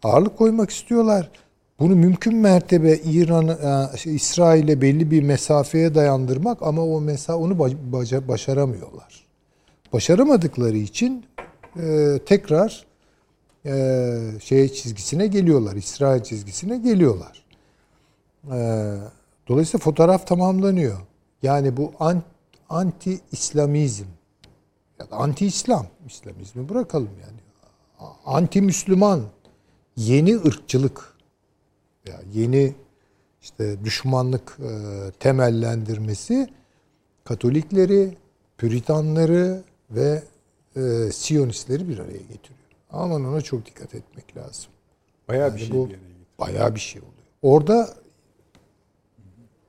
ağırlık 0.03 0.37
koymak 0.37 0.69
istiyorlar. 0.69 1.31
Bunu 1.79 1.95
mümkün 1.95 2.35
mertebe 2.35 2.97
İran, 2.97 3.47
e, 3.47 3.97
şey, 3.97 4.15
İsrail'e 4.15 4.81
belli 4.81 5.11
bir 5.11 5.23
mesafeye 5.23 5.95
dayandırmak 5.95 6.61
ama 6.61 6.85
o 6.85 7.01
mesafe 7.01 7.39
onu 7.39 7.59
başaramıyorlar. 8.27 9.25
Başaramadıkları 9.93 10.77
için 10.77 11.25
e, 11.79 12.19
tekrar 12.25 12.85
e, 13.65 14.39
şey 14.39 14.69
çizgisine 14.69 15.27
geliyorlar. 15.27 15.75
İsrail 15.75 16.23
çizgisine 16.23 16.77
geliyorlar. 16.77 17.45
E, 18.51 18.57
dolayısıyla 19.47 19.83
fotoğraf 19.83 20.27
tamamlanıyor. 20.27 20.99
Yani 21.43 21.77
bu 21.77 21.93
anti 22.69 23.19
İslamizm 23.31 24.05
ya 24.99 25.11
da 25.11 25.15
anti 25.15 25.45
İslam 25.45 25.87
İslamizmi 26.07 26.69
bırakalım 26.69 27.09
yani. 27.21 27.39
Anti 28.25 28.61
Müslüman 28.61 29.21
yeni 29.97 30.35
ırkçılık 30.35 31.15
ya 32.07 32.21
yeni 32.33 32.73
işte 33.41 33.83
düşmanlık 33.83 34.57
e, 34.59 34.71
temellendirmesi 35.19 36.49
Katolikleri, 37.23 38.17
Püritanları 38.57 39.63
ve 39.89 40.23
e, 40.75 41.11
Siyonistleri 41.11 41.89
bir 41.89 41.99
araya 41.99 42.17
getiriyor. 42.17 42.54
Aman 42.95 43.25
ona 43.25 43.41
çok 43.41 43.65
dikkat 43.65 43.95
etmek 43.95 44.37
lazım. 44.37 44.71
Bayağı 45.27 45.49
yani 45.49 45.55
bir 45.55 45.65
şey 45.65 45.71
bu, 45.75 45.89
Bayağı 46.39 46.75
bir 46.75 46.79
şey 46.79 47.01
oluyor. 47.01 47.13
Orada 47.41 47.89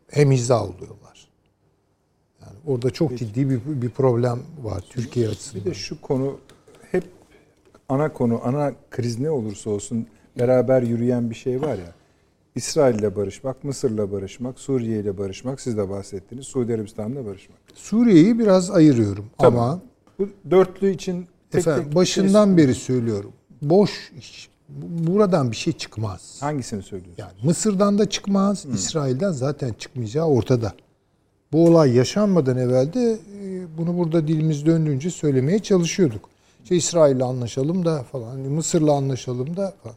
hem 0.08 0.24
hemizah 0.24 0.62
oluyorlar. 0.62 1.28
Yani 2.40 2.56
orada 2.66 2.90
çok 2.90 3.10
Peki. 3.10 3.26
ciddi 3.26 3.50
bir, 3.50 3.82
bir 3.82 3.90
problem 3.90 4.42
var 4.62 4.84
Türkiye 4.90 5.28
açısından. 5.28 5.64
Bir 5.64 5.70
de 5.70 5.74
şu 5.74 6.00
konu 6.00 6.38
hep 6.90 7.04
ana 7.88 8.12
konu, 8.12 8.40
ana 8.44 8.72
kriz 8.90 9.18
ne 9.18 9.30
olursa 9.30 9.70
olsun 9.70 10.06
beraber 10.38 10.82
yürüyen 10.82 11.30
bir 11.30 11.34
şey 11.34 11.62
var 11.62 11.74
ya. 11.74 11.94
İsrail 12.54 12.98
ile 12.98 13.16
barışmak, 13.16 13.64
Mısır'la 13.64 14.12
barışmak, 14.12 14.60
Suriye 14.60 15.00
ile 15.00 15.18
barışmak, 15.18 15.60
siz 15.60 15.76
de 15.76 15.90
bahsettiniz. 15.90 16.46
Suudi 16.46 16.74
Arabistan'la 16.74 17.26
barışmak. 17.26 17.58
Suriye'yi 17.74 18.38
biraz 18.38 18.70
ayırıyorum 18.70 19.26
Tabii. 19.38 19.56
ama 19.56 19.80
bu 20.18 20.28
dörtlü 20.50 20.90
için 20.90 21.26
tek 21.50 21.60
efendim, 21.60 21.84
tek 21.84 21.94
başından 21.94 22.56
beri 22.56 22.74
söylüyorum. 22.74 23.32
Boş 23.62 24.12
iş. 24.18 24.48
Buradan 24.68 25.50
bir 25.50 25.56
şey 25.56 25.72
çıkmaz. 25.72 26.36
Hangisini 26.40 26.82
söylüyorsun? 26.82 27.22
Yani 27.22 27.32
Mısır'dan 27.42 27.98
da 27.98 28.10
çıkmaz, 28.10 28.64
hmm. 28.64 28.74
İsrail'den 28.74 29.32
zaten 29.32 29.72
çıkmayacağı 29.72 30.26
ortada. 30.26 30.74
Bu 31.52 31.66
olay 31.66 31.96
yaşanmadan 31.96 32.56
evvel 32.56 32.92
de 32.92 33.18
e, 33.42 33.78
bunu 33.78 33.98
burada 33.98 34.28
dilimiz 34.28 34.66
döndüğünce 34.66 35.10
söylemeye 35.10 35.58
çalışıyorduk. 35.58 36.30
İşte 36.62 36.76
İsrail'le 36.76 37.20
anlaşalım 37.20 37.84
da 37.84 38.02
falan, 38.02 38.28
hani 38.28 38.48
Mısır'la 38.48 38.92
anlaşalım 38.92 39.56
da 39.56 39.74
falan. 39.82 39.96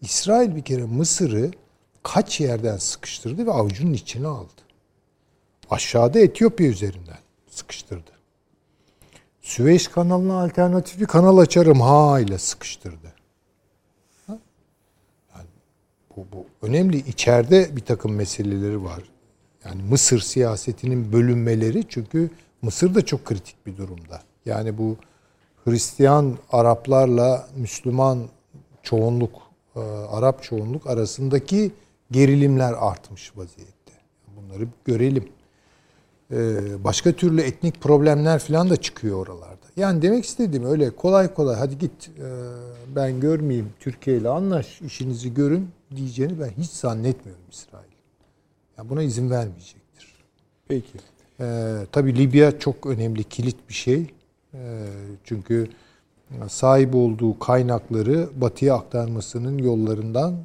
İsrail 0.00 0.56
bir 0.56 0.62
kere 0.62 0.84
Mısır'ı 0.84 1.50
kaç 2.02 2.40
yerden 2.40 2.76
sıkıştırdı 2.76 3.46
ve 3.46 3.50
avucunun 3.50 3.92
içine 3.92 4.26
aldı. 4.26 4.62
Aşağıda 5.70 6.18
Etiyopya 6.18 6.66
üzerinden 6.66 7.18
sıkıştırdı. 7.50 8.15
Süveyş 9.46 9.88
kanalına 9.88 10.42
alternatif 10.42 11.00
bir 11.00 11.06
kanal 11.06 11.38
açarım 11.38 11.80
ha 11.80 12.20
ile 12.20 12.38
sıkıştırdı. 12.38 13.12
Yani 14.28 15.48
bu, 16.16 16.26
bu 16.32 16.46
önemli. 16.66 16.96
İçeride 16.96 17.76
bir 17.76 17.80
takım 17.80 18.14
meseleleri 18.14 18.84
var. 18.84 19.02
Yani 19.64 19.82
Mısır 19.82 20.20
siyasetinin 20.20 21.12
bölünmeleri 21.12 21.84
çünkü 21.88 22.30
Mısır 22.62 22.94
da 22.94 23.04
çok 23.04 23.24
kritik 23.24 23.66
bir 23.66 23.76
durumda. 23.76 24.22
Yani 24.46 24.78
bu 24.78 24.96
Hristiyan 25.64 26.38
Araplarla 26.50 27.48
Müslüman 27.56 28.28
çoğunluk, 28.82 29.32
e, 29.76 29.80
Arap 30.10 30.42
çoğunluk 30.42 30.86
arasındaki 30.86 31.72
gerilimler 32.10 32.72
artmış 32.72 33.36
vaziyette. 33.36 33.92
Bunları 34.36 34.68
görelim. 34.84 35.28
E, 36.32 36.58
başka 36.84 37.12
türlü 37.12 37.40
etnik 37.40 37.80
problemler 37.80 38.38
falan 38.38 38.70
da 38.70 38.76
çıkıyor 38.76 39.18
oralarda. 39.18 39.66
Yani 39.76 40.02
demek 40.02 40.24
istediğim 40.24 40.64
öyle 40.64 40.90
kolay 40.90 41.34
kolay 41.34 41.56
hadi 41.56 41.78
git 41.78 42.08
e, 42.08 42.28
ben 42.96 43.20
görmeyeyim 43.20 43.68
Türkiye 43.80 44.16
ile 44.16 44.28
anlaş 44.28 44.80
işinizi 44.82 45.34
görün 45.34 45.68
diyeceğini 45.96 46.40
ben 46.40 46.50
hiç 46.58 46.70
zannetmiyorum 46.70 47.44
İsrail. 47.50 47.86
Yani 48.78 48.88
buna 48.88 49.02
izin 49.02 49.30
vermeyecektir. 49.30 50.14
Peki. 50.68 50.98
Ee, 51.40 51.76
tabii 51.92 52.16
Libya 52.18 52.58
çok 52.58 52.86
önemli 52.86 53.24
kilit 53.24 53.56
bir 53.68 53.74
şey. 53.74 54.06
Ee, 54.54 54.86
çünkü 55.24 55.68
sahip 56.48 56.94
olduğu 56.94 57.38
kaynakları 57.38 58.28
batıya 58.36 58.74
aktarmasının 58.74 59.58
yollarından 59.58 60.36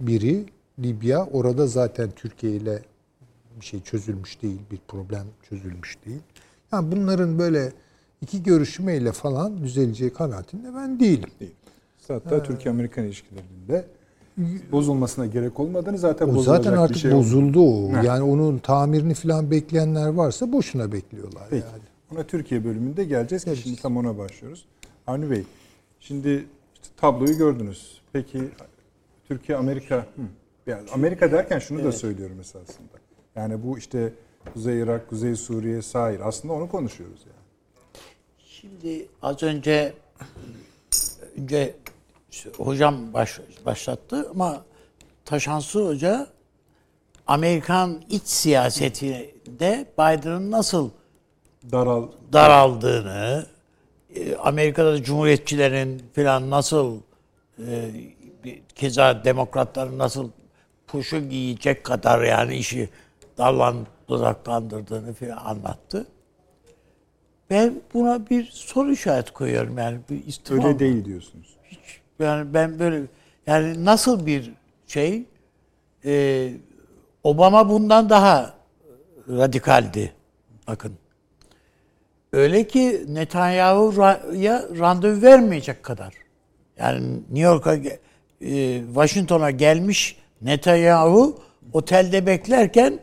biri 0.00 0.44
Libya. 0.78 1.26
Orada 1.32 1.66
zaten 1.66 2.10
Türkiye 2.16 2.52
ile 2.52 2.82
bir 3.60 3.66
şey 3.66 3.82
çözülmüş 3.82 4.42
değil, 4.42 4.60
bir 4.70 4.78
problem 4.88 5.24
çözülmüş 5.48 5.98
değil. 6.06 6.20
Yani 6.72 6.92
bunların 6.92 7.38
böyle 7.38 7.72
iki 8.20 8.42
görüşmeyle 8.42 9.12
falan 9.12 9.64
düzeleceği 9.64 10.12
kanaatinde 10.12 10.74
ben 10.74 11.00
değilim. 11.00 11.30
Değil. 11.40 11.54
Hatta 12.08 12.42
Türkiye-Amerikan 12.42 13.04
ilişkilerinde 13.04 13.84
bozulmasına 14.72 15.26
gerek 15.26 15.60
olmadığını 15.60 15.98
zaten 15.98 16.28
O 16.28 16.34
bozulacak 16.34 16.64
zaten 16.64 16.78
artık 16.78 16.94
bir 16.94 17.00
şey 17.00 17.12
bozuldu 17.12 17.60
o. 17.60 17.92
Heh. 17.92 18.04
Yani 18.04 18.22
onun 18.22 18.58
tamirini 18.58 19.14
falan 19.14 19.50
bekleyenler 19.50 20.08
varsa 20.08 20.52
boşuna 20.52 20.92
bekliyorlar 20.92 21.46
Peki. 21.50 21.66
yani. 21.72 21.82
Ona 22.12 22.22
Türkiye 22.26 22.64
bölümünde 22.64 23.04
geleceğiz 23.04 23.44
ki 23.44 23.56
şimdi 23.56 23.82
tam 23.82 23.96
ona 23.96 24.18
başlıyoruz. 24.18 24.64
Avni 25.06 25.30
Bey, 25.30 25.44
şimdi 26.00 26.28
işte 26.74 26.94
tabloyu 26.96 27.38
gördünüz. 27.38 28.00
Peki 28.12 28.42
Türkiye, 29.28 29.58
Amerika, 29.58 29.96
hı. 29.96 30.22
yani 30.66 30.90
Amerika 30.94 31.32
derken 31.32 31.58
şunu 31.58 31.84
da 31.84 31.92
söylüyorum 31.92 32.40
esasında. 32.40 32.88
Yani 33.40 33.62
bu 33.62 33.78
işte 33.78 34.12
Kuzey 34.52 34.80
Irak, 34.80 35.08
Kuzey 35.08 35.36
Suriye, 35.36 35.82
Sair 35.82 36.20
aslında 36.20 36.54
onu 36.54 36.68
konuşuyoruz 36.68 37.20
yani. 37.26 37.44
Şimdi 38.38 39.06
az 39.22 39.42
önce 39.42 39.92
önce 41.36 41.74
hocam 42.56 43.12
baş, 43.12 43.40
başlattı 43.66 44.28
ama 44.30 44.64
Taşansı 45.24 45.86
Hoca 45.86 46.26
Amerikan 47.26 48.02
iç 48.10 48.22
siyasetinde 48.22 49.86
Biden'ın 49.98 50.50
nasıl 50.50 50.90
Daral, 51.72 52.08
daraldığını, 52.32 53.46
e, 54.14 54.36
Amerika'da 54.36 54.92
da 54.92 55.02
cumhuriyetçilerin 55.02 56.02
falan 56.14 56.50
nasıl 56.50 57.00
e, 57.66 57.90
keza 58.74 59.24
demokratların 59.24 59.98
nasıl 59.98 60.30
puşu 60.86 61.28
giyecek 61.28 61.84
kadar 61.84 62.22
yani 62.22 62.56
işi 62.56 62.90
dallan 63.40 63.86
dudaklandırdığını 64.08 65.14
falan 65.14 65.36
anlattı. 65.36 66.06
Ben 67.50 67.74
buna 67.94 68.30
bir 68.30 68.44
soru 68.44 68.92
işareti 68.92 69.32
koyuyorum 69.32 69.78
yani 69.78 69.98
bir 70.10 70.26
istifa 70.26 70.54
öyle 70.68 70.78
değil 70.78 71.04
diyorsunuz. 71.04 71.56
yani 72.18 72.54
ben 72.54 72.78
böyle 72.78 73.02
yani 73.46 73.84
nasıl 73.84 74.26
bir 74.26 74.52
şey 74.86 75.24
e, 76.04 76.52
Obama 77.24 77.68
bundan 77.68 78.10
daha 78.10 78.54
radikaldi. 79.28 80.12
Bakın. 80.68 80.92
Öyle 82.32 82.66
ki 82.66 83.04
Netanyahu'ya 83.08 84.62
randevu 84.78 85.22
vermeyecek 85.22 85.82
kadar. 85.82 86.14
Yani 86.78 87.16
New 87.16 87.40
York'a 87.40 87.74
e, 88.40 88.82
Washington'a 88.86 89.50
gelmiş 89.50 90.16
Netanyahu 90.42 91.38
otelde 91.72 92.26
beklerken 92.26 93.00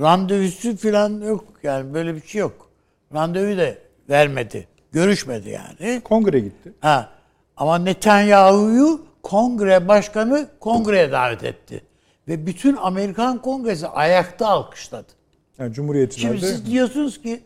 randevusu 0.00 0.76
falan 0.76 1.20
yok. 1.20 1.44
Yani 1.62 1.94
böyle 1.94 2.14
bir 2.14 2.22
şey 2.26 2.40
yok. 2.40 2.70
Randevu 3.14 3.58
da 3.58 3.74
vermedi. 4.08 4.68
Görüşmedi 4.92 5.50
yani. 5.50 6.00
Kongre 6.00 6.40
gitti. 6.40 6.72
Ha. 6.80 7.08
Ama 7.56 7.78
Netanyahu'yu 7.78 9.06
kongre 9.22 9.88
başkanı 9.88 10.48
kongreye 10.60 11.12
davet 11.12 11.44
etti. 11.44 11.84
Ve 12.28 12.46
bütün 12.46 12.76
Amerikan 12.76 13.42
kongresi 13.42 13.88
ayakta 13.88 14.48
alkışladı. 14.48 15.12
Yani 15.58 15.72
Cumhuriyetçiler 15.72 16.28
Şimdi 16.28 16.40
siz 16.40 16.66
diyorsunuz 16.66 17.22
ki 17.22 17.40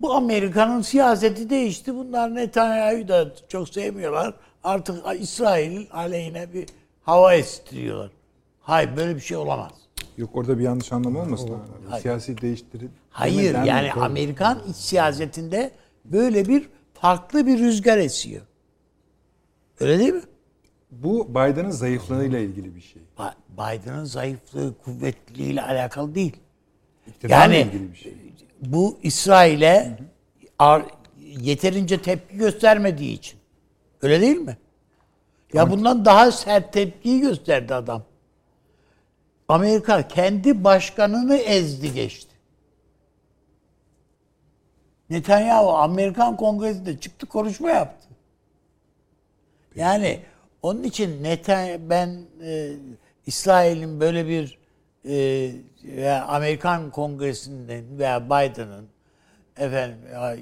bu 0.00 0.12
Amerika'nın 0.12 0.82
siyaseti 0.82 1.50
değişti. 1.50 1.94
Bunlar 1.94 2.34
Netanyahu'yu 2.34 3.08
da 3.08 3.28
çok 3.48 3.68
sevmiyorlar. 3.68 4.34
Artık 4.64 4.96
İsrail 5.20 5.86
aleyhine 5.92 6.52
bir 6.54 6.66
hava 7.02 7.34
estiriyorlar. 7.34 8.10
Hayır 8.60 8.96
böyle 8.96 9.16
bir 9.16 9.20
şey 9.20 9.36
olamaz. 9.36 9.72
Yok 10.18 10.30
orada 10.36 10.58
bir 10.58 10.62
yanlış 10.62 10.92
anlama 10.92 11.20
olmasın. 11.20 11.50
Hayır. 11.88 12.02
Siyasi 12.02 12.40
değiştirir. 12.40 12.90
Hayır 13.10 13.54
yani 13.64 13.86
mi? 13.86 13.92
Amerikan 14.02 14.62
iç 14.68 14.76
siyasetinde 14.76 15.70
böyle 16.04 16.48
bir 16.48 16.68
farklı 16.94 17.46
bir 17.46 17.58
rüzgar 17.58 17.98
esiyor. 17.98 18.42
Öyle 19.80 19.98
değil 19.98 20.14
mi? 20.14 20.22
Bu 20.90 21.28
Biden'ın 21.28 21.70
zayıflığıyla 21.70 22.38
ilgili 22.38 22.76
bir 22.76 22.80
şey. 22.80 23.02
Biden'ın 23.48 24.04
zayıflığı, 24.04 24.74
kuvvetliliğiyle 24.84 25.62
alakalı 25.62 26.14
değil. 26.14 26.36
İktidarla 27.06 27.54
Yani 27.54 27.68
ilgili 27.68 27.92
bir 27.92 27.96
şey. 27.96 28.14
bu 28.60 28.98
İsrail'e 29.02 29.98
yeterince 31.40 32.02
tepki 32.02 32.36
göstermediği 32.36 33.12
için. 33.12 33.38
Öyle 34.02 34.20
değil 34.20 34.36
mi? 34.36 34.58
Ya 35.52 35.70
bundan 35.70 36.04
daha 36.04 36.32
sert 36.32 36.72
tepkiyi 36.72 37.20
gösterdi 37.20 37.74
adam. 37.74 38.02
Amerika 39.48 40.08
kendi 40.08 40.64
başkanını 40.64 41.36
ezdi 41.36 41.94
geçti. 41.94 42.34
Netanyahu 45.10 45.72
Amerikan 45.76 46.36
Kongresi'nde 46.36 46.98
çıktı 47.00 47.26
konuşma 47.26 47.70
yaptı. 47.70 48.08
Yani 49.74 50.20
onun 50.62 50.82
için 50.82 51.22
Netanyahu 51.22 51.90
ben 51.90 52.20
e, 52.42 52.72
İsrail'in 53.26 54.00
böyle 54.00 54.26
bir 54.28 54.58
e, 55.08 55.50
veya 55.84 56.24
Amerikan 56.26 56.90
Kongresi'nin 56.90 57.98
veya 57.98 58.26
Biden'ın 58.26 58.88
efendim 59.56 59.98
ya- 60.12 60.36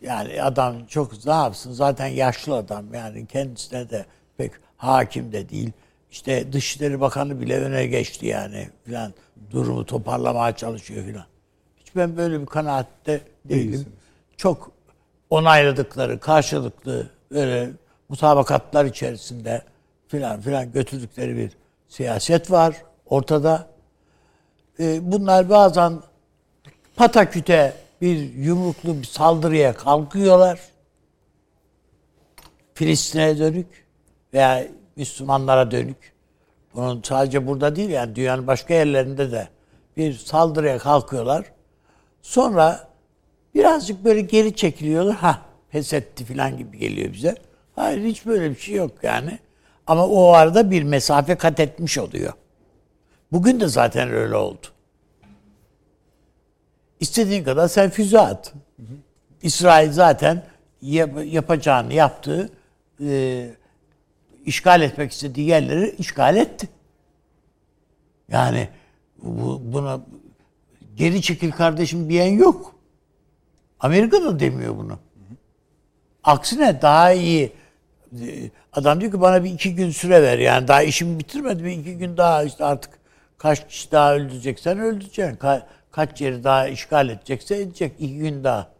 yani 0.00 0.42
adam 0.42 0.86
çok 0.86 1.26
ne 1.26 1.32
yapsın 1.32 1.72
zaten 1.72 2.06
yaşlı 2.06 2.56
adam 2.56 2.94
yani 2.94 3.26
kendisine 3.26 3.90
de 3.90 4.06
pek 4.36 4.52
hakim 4.76 5.32
de 5.32 5.48
değil. 5.48 5.72
İşte 6.16 6.52
Dışişleri 6.52 7.00
Bakanı 7.00 7.40
bile 7.40 7.60
öne 7.60 7.86
geçti 7.86 8.26
yani 8.26 8.68
filan 8.84 9.14
durumu 9.50 9.86
toparlamaya 9.86 10.56
çalışıyor 10.56 11.04
filan. 11.04 11.24
Hiç 11.76 11.96
ben 11.96 12.16
böyle 12.16 12.40
bir 12.40 12.46
kanaatte 12.46 13.20
değilim. 13.44 13.72
Değilsiniz. 13.72 13.86
Çok 14.36 14.72
onayladıkları, 15.30 16.20
karşılıklı 16.20 17.10
böyle 17.30 17.70
mutabakatlar 18.08 18.84
içerisinde 18.84 19.62
filan 20.08 20.40
filan 20.40 20.72
götürdükleri 20.72 21.36
bir 21.36 21.52
siyaset 21.88 22.50
var 22.50 22.76
ortada. 23.06 23.68
Ee, 24.80 25.12
bunlar 25.12 25.50
bazen 25.50 26.00
pataküte 26.96 27.72
bir 28.00 28.34
yumruklu 28.34 28.98
bir 28.98 29.06
saldırıya 29.06 29.74
kalkıyorlar. 29.74 30.60
Filistin'e 32.74 33.38
dönük 33.38 33.86
veya 34.34 34.66
Müslümanlara 34.96 35.70
dönük. 35.70 36.12
Bunun 36.74 37.02
sadece 37.04 37.46
burada 37.46 37.76
değil 37.76 37.90
yani 37.90 38.16
dünyanın 38.16 38.46
başka 38.46 38.74
yerlerinde 38.74 39.32
de 39.32 39.48
bir 39.96 40.12
saldırıya 40.14 40.78
kalkıyorlar. 40.78 41.44
Sonra 42.22 42.88
birazcık 43.54 44.04
böyle 44.04 44.20
geri 44.20 44.56
çekiliyorlar. 44.56 45.14
Ha 45.16 45.42
pes 45.70 45.92
etti 45.92 46.24
falan 46.24 46.58
gibi 46.58 46.78
geliyor 46.78 47.12
bize. 47.12 47.34
Hayır 47.74 48.04
hiç 48.04 48.26
böyle 48.26 48.50
bir 48.50 48.56
şey 48.56 48.74
yok 48.74 48.90
yani. 49.02 49.38
Ama 49.86 50.06
o 50.06 50.28
arada 50.32 50.70
bir 50.70 50.82
mesafe 50.82 51.34
kat 51.34 51.60
etmiş 51.60 51.98
oluyor. 51.98 52.32
Bugün 53.32 53.60
de 53.60 53.68
zaten 53.68 54.10
öyle 54.10 54.36
oldu. 54.36 54.66
İstediğin 57.00 57.44
kadar 57.44 57.68
sen 57.68 57.90
füze 57.90 58.18
at. 58.20 58.52
İsrail 59.42 59.92
zaten 59.92 60.42
yap- 60.82 61.24
yapacağını 61.26 61.92
yaptığı, 61.94 62.50
e, 63.00 63.48
işgal 64.46 64.82
etmek 64.82 65.12
istediği 65.12 65.48
yerleri 65.48 65.94
işgal 65.98 66.36
etti. 66.36 66.68
Yani 68.28 68.68
bu, 69.22 69.62
buna 69.64 70.00
geri 70.94 71.22
çekil 71.22 71.52
kardeşim 71.52 72.08
diyen 72.10 72.32
yok. 72.32 72.74
Amerika 73.80 74.22
da 74.24 74.40
demiyor 74.40 74.76
bunu. 74.76 74.98
Aksine 76.24 76.82
daha 76.82 77.12
iyi. 77.12 77.52
e, 78.12 78.50
Adam 78.72 79.00
diyor 79.00 79.12
ki 79.12 79.20
bana 79.20 79.44
bir 79.44 79.50
iki 79.50 79.74
gün 79.74 79.90
süre 79.90 80.22
ver. 80.22 80.38
Yani 80.38 80.68
daha 80.68 80.82
işimi 80.82 81.18
bitirmedim. 81.18 81.66
iki 81.66 81.98
gün 81.98 82.16
daha 82.16 82.42
işte 82.44 82.64
artık 82.64 82.90
kaç 83.38 83.68
kişi 83.68 83.92
daha 83.92 84.14
öldüreceksen 84.14 84.78
öldüreceksin. 84.78 85.36
Ka- 85.36 85.62
kaç 85.90 86.20
yeri 86.20 86.44
daha 86.44 86.68
işgal 86.68 87.08
edecekse 87.08 87.56
edecek. 87.56 87.92
iki 87.98 88.18
gün 88.18 88.44
daha. 88.44 88.70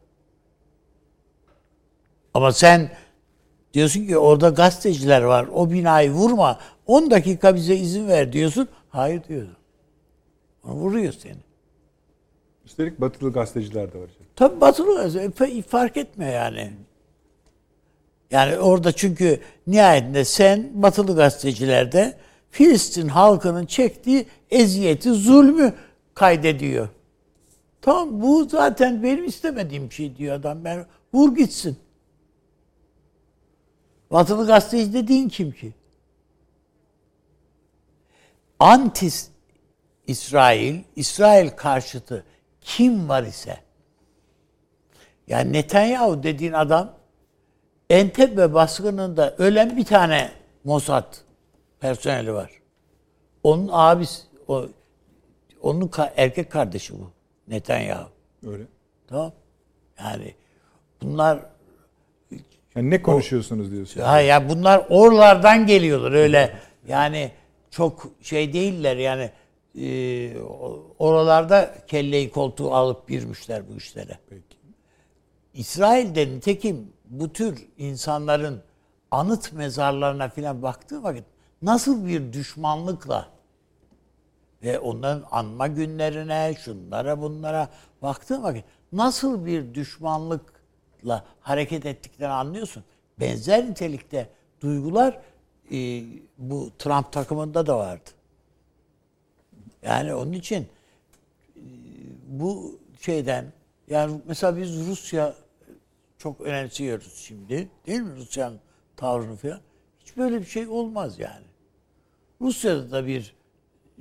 Ama 2.34 2.52
sen 2.52 2.90
diyorsun 3.76 4.06
ki 4.06 4.18
orada 4.18 4.48
gazeteciler 4.48 5.22
var. 5.22 5.46
O 5.54 5.70
binayı 5.70 6.10
vurma. 6.10 6.58
10 6.86 7.10
dakika 7.10 7.54
bize 7.54 7.76
izin 7.76 8.08
ver 8.08 8.32
diyorsun. 8.32 8.68
Hayır 8.88 9.24
diyor. 9.28 9.46
Vuruyor 10.64 11.12
seni. 11.12 11.36
Üstelik 12.64 13.00
batılı 13.00 13.32
gazeteciler 13.32 13.92
de 13.92 13.98
var. 13.98 14.10
Tabii 14.36 14.60
batılı 14.60 14.90
fa- 15.30 15.62
fark 15.62 15.96
etmiyor 15.96 16.32
yani. 16.32 16.72
Yani 18.30 18.58
orada 18.58 18.92
çünkü 18.92 19.40
nihayetinde 19.66 20.24
sen 20.24 20.70
batılı 20.74 21.16
gazetecilerde 21.16 22.16
Filistin 22.50 23.08
halkının 23.08 23.66
çektiği 23.66 24.26
eziyeti, 24.50 25.12
zulmü 25.12 25.72
kaydediyor. 26.14 26.88
Tamam 27.82 28.22
bu 28.22 28.44
zaten 28.44 29.02
benim 29.02 29.24
istemediğim 29.24 29.92
şey 29.92 30.16
diyor 30.16 30.34
adam. 30.34 30.64
Ben 30.64 30.86
vur 31.14 31.36
gitsin. 31.36 31.76
Batılı 34.10 34.46
gazeteci 34.46 34.92
dediğin 34.92 35.28
kim 35.28 35.52
ki? 35.52 35.72
Antis 38.58 39.30
İsrail, 40.06 40.82
İsrail 40.96 41.50
karşıtı 41.50 42.24
kim 42.60 43.08
var 43.08 43.22
ise 43.22 43.60
yani 45.26 45.52
Netanyahu 45.52 46.22
dediğin 46.22 46.52
adam 46.52 46.96
Entebbe 47.90 48.54
baskınında 48.54 49.34
ölen 49.38 49.76
bir 49.76 49.84
tane 49.84 50.32
Mossad 50.64 51.14
personeli 51.80 52.32
var. 52.32 52.50
Onun 53.42 53.68
abisi, 53.72 54.22
o, 54.48 54.66
onun 55.62 55.88
ka- 55.88 56.12
erkek 56.16 56.52
kardeşi 56.52 56.98
bu 56.98 57.10
Netanyahu. 57.48 58.08
Öyle. 58.46 58.64
Tamam. 59.06 59.32
Yani 59.98 60.34
bunlar 61.02 61.38
Yani 62.76 62.90
ne 62.90 63.02
konuşuyorsunuz 63.02 63.70
diyorsun. 63.70 64.00
ha 64.00 64.20
ya 64.20 64.48
bunlar 64.48 64.86
oralardan 64.88 65.66
geliyorlar 65.66 66.12
öyle. 66.12 66.56
Yani 66.88 67.30
çok 67.70 68.06
şey 68.22 68.52
değiller 68.52 68.96
yani 68.96 69.30
e, 69.80 70.38
oralarda 70.98 71.74
kelleyi 71.86 72.30
koltuğu 72.30 72.74
alıp 72.74 73.08
girmişler 73.08 73.62
bu 73.68 73.76
işlere. 73.76 74.18
Peki. 74.30 74.56
İsrail'de 75.54 76.26
nitekim 76.26 76.92
bu 77.04 77.32
tür 77.32 77.68
insanların 77.78 78.62
anıt 79.10 79.52
mezarlarına 79.52 80.28
filan 80.28 80.62
baktığı 80.62 81.02
vakit 81.02 81.24
nasıl 81.62 82.06
bir 82.06 82.32
düşmanlıkla 82.32 83.28
ve 84.62 84.78
onların 84.78 85.24
anma 85.30 85.66
günlerine, 85.66 86.54
şunlara 86.64 87.20
bunlara 87.20 87.68
baktığın 88.02 88.42
vakit 88.42 88.64
nasıl 88.92 89.46
bir 89.46 89.74
düşmanlıkla 91.06 91.24
hareket 91.40 91.86
ettiklerini 91.86 92.32
anlıyorsun. 92.32 92.84
Benzer 93.20 93.70
nitelikte 93.70 94.28
duygular 94.60 95.20
e, 95.72 96.02
bu 96.38 96.70
Trump 96.78 97.12
takımında 97.12 97.66
da 97.66 97.78
vardı. 97.78 98.10
Yani 99.82 100.14
onun 100.14 100.32
için 100.32 100.62
e, 101.56 101.62
bu 102.28 102.78
şeyden 103.00 103.52
yani 103.88 104.20
mesela 104.26 104.56
biz 104.56 104.86
Rusya 104.86 105.34
çok 106.18 106.40
önemsiyoruz 106.40 107.14
şimdi. 107.16 107.68
Değil 107.86 108.00
mi 108.00 108.16
Rusya'nın 108.16 108.60
tavrını 108.96 109.36
falan? 109.36 109.60
Hiç 110.00 110.16
böyle 110.16 110.40
bir 110.40 110.46
şey 110.46 110.68
olmaz 110.68 111.18
yani. 111.18 111.46
Rusya'da 112.40 112.90
da 112.90 113.06
bir 113.06 113.34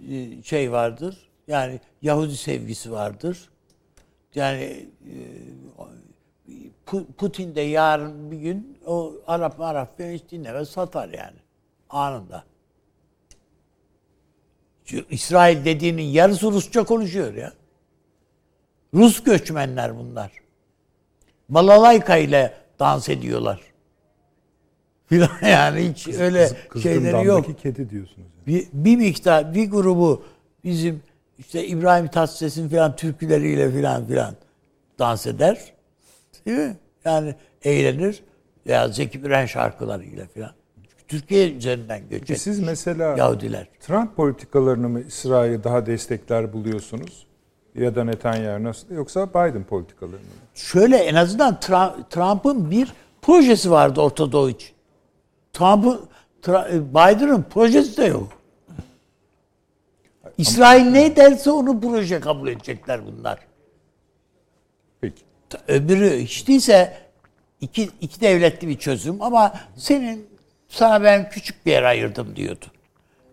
e, 0.09 0.43
şey 0.43 0.71
vardır. 0.71 1.29
Yani 1.47 1.79
Yahudi 2.01 2.37
sevgisi 2.37 2.91
vardır. 2.91 3.49
Yani 4.35 4.89
e, 5.05 5.15
Putin 7.17 7.55
de 7.55 7.61
yarın 7.61 8.31
bir 8.31 8.37
gün 8.37 8.77
o 8.85 9.13
Arap 9.27 9.61
Arap 9.61 9.97
falan 9.97 10.11
hiç 10.11 10.23
dinlemez 10.31 10.69
satar 10.69 11.09
yani. 11.09 11.37
Anında. 11.89 12.43
İsrail 15.09 15.65
dediğinin 15.65 16.03
yarısı 16.03 16.51
Rusça 16.51 16.83
konuşuyor 16.83 17.33
ya. 17.33 17.53
Rus 18.93 19.23
göçmenler 19.23 19.97
bunlar. 19.97 20.31
Balalayka 21.49 22.17
ile 22.17 22.53
dans 22.79 23.09
ediyorlar. 23.09 23.61
Filan 25.07 25.29
yani 25.41 25.89
hiç 25.89 26.07
öyle 26.07 26.49
şeyleri 26.83 27.25
yok. 27.25 27.59
Kedi 27.61 27.89
diyorsunuz. 27.89 28.27
yani. 28.37 28.47
Bir, 28.47 28.67
bir 28.73 28.97
miktar, 28.97 29.53
bir 29.53 29.71
grubu 29.71 30.23
bizim 30.63 31.03
işte 31.39 31.67
İbrahim 31.67 32.07
Tatlıses'in 32.07 32.69
filan 32.69 32.95
türküleriyle 32.95 33.71
filan 33.71 34.05
filan 34.05 34.35
dans 34.99 35.27
eder. 35.27 35.74
Değil 36.45 36.57
mi? 36.57 36.77
Yani 37.05 37.35
eğlenir. 37.63 38.23
Veya 38.67 38.87
Zeki 38.87 39.19
Müren 39.19 39.45
şarkılarıyla. 39.45 40.25
Çünkü 40.33 40.51
Türkiye 41.07 41.51
üzerinden 41.51 42.09
göçecek 42.09 42.37
siz 42.37 42.59
mesela 42.59 43.17
Yahudiler. 43.17 43.67
Trump 43.79 44.15
politikalarını 44.15 44.89
mı 44.89 45.01
İsrail'i 45.01 45.63
daha 45.63 45.85
destekler 45.85 46.53
buluyorsunuz? 46.53 47.25
Ya 47.75 47.95
da 47.95 48.03
Netanyahu 48.03 48.63
nasıl? 48.63 48.91
Yoksa 48.95 49.29
Biden 49.29 49.63
politikalarını 49.63 50.17
mı? 50.17 50.31
Şöyle 50.55 50.97
en 50.97 51.15
azından 51.15 51.53
Trump- 51.59 52.09
Trump'ın 52.09 52.71
bir 52.71 52.93
projesi 53.21 53.71
vardı 53.71 54.01
Orta 54.01 54.31
Doğu 54.31 54.49
için. 54.49 54.69
Trump'ın 55.53 56.01
Tra- 56.43 56.89
Biden'ın 56.89 57.43
projesi 57.43 57.97
de 57.97 58.05
yok. 58.05 58.27
İsrail 60.37 60.85
ne 60.85 61.15
derse 61.15 61.51
onu 61.51 61.81
proje 61.81 62.19
kabul 62.19 62.47
edecekler 62.47 63.01
bunlar. 63.05 63.39
Öbürü 65.67 66.19
hiç 66.19 66.47
değilse 66.47 66.97
iki, 67.61 67.89
iki 68.01 68.21
devletli 68.21 68.67
bir 68.67 68.77
çözüm 68.77 69.21
ama 69.21 69.53
senin 69.75 70.27
sana 70.67 71.03
ben 71.03 71.29
küçük 71.29 71.65
bir 71.65 71.71
yer 71.71 71.83
ayırdım 71.83 72.35
diyordu. 72.35 72.65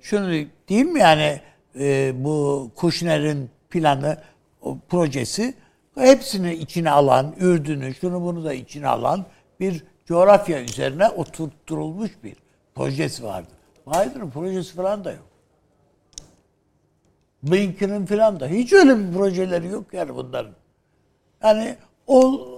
Şunu 0.00 0.30
değil 0.68 0.84
mi 0.84 1.00
yani 1.00 1.40
e, 1.78 2.12
bu 2.24 2.70
Kushner'in 2.76 3.50
planı, 3.70 4.18
o 4.62 4.78
projesi 4.88 5.54
hepsini 5.94 6.54
içine 6.54 6.90
alan, 6.90 7.34
Ürdün'ü, 7.40 7.94
şunu 7.94 8.22
bunu 8.22 8.44
da 8.44 8.54
içine 8.54 8.88
alan 8.88 9.26
bir 9.60 9.84
coğrafya 10.06 10.62
üzerine 10.62 11.08
oturtturulmuş 11.08 12.10
bir 12.24 12.36
projesi 12.74 13.24
vardı. 13.24 13.48
Biden'ın 13.86 14.30
projesi 14.30 14.74
falan 14.74 15.04
da 15.04 15.12
yok. 15.12 15.26
Blinken'ın 17.42 18.06
falan 18.06 18.40
da 18.40 18.46
hiç 18.46 18.72
öyle 18.72 18.98
bir 18.98 19.12
projeleri 19.12 19.66
yok 19.66 19.94
yani 19.94 20.14
bunların. 20.14 20.52
Yani 21.42 21.76
o 22.12 22.48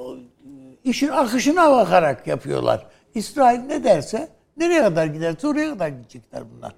işin 0.84 1.08
akışına 1.08 1.70
bakarak 1.70 2.26
yapıyorlar. 2.26 2.86
İsrail 3.14 3.58
ne 3.58 3.84
derse 3.84 4.28
nereye 4.56 4.82
kadar 4.82 5.06
giderse 5.06 5.48
oraya 5.48 5.72
kadar 5.72 5.88
gidecekler 5.88 6.42
bunlar. 6.56 6.74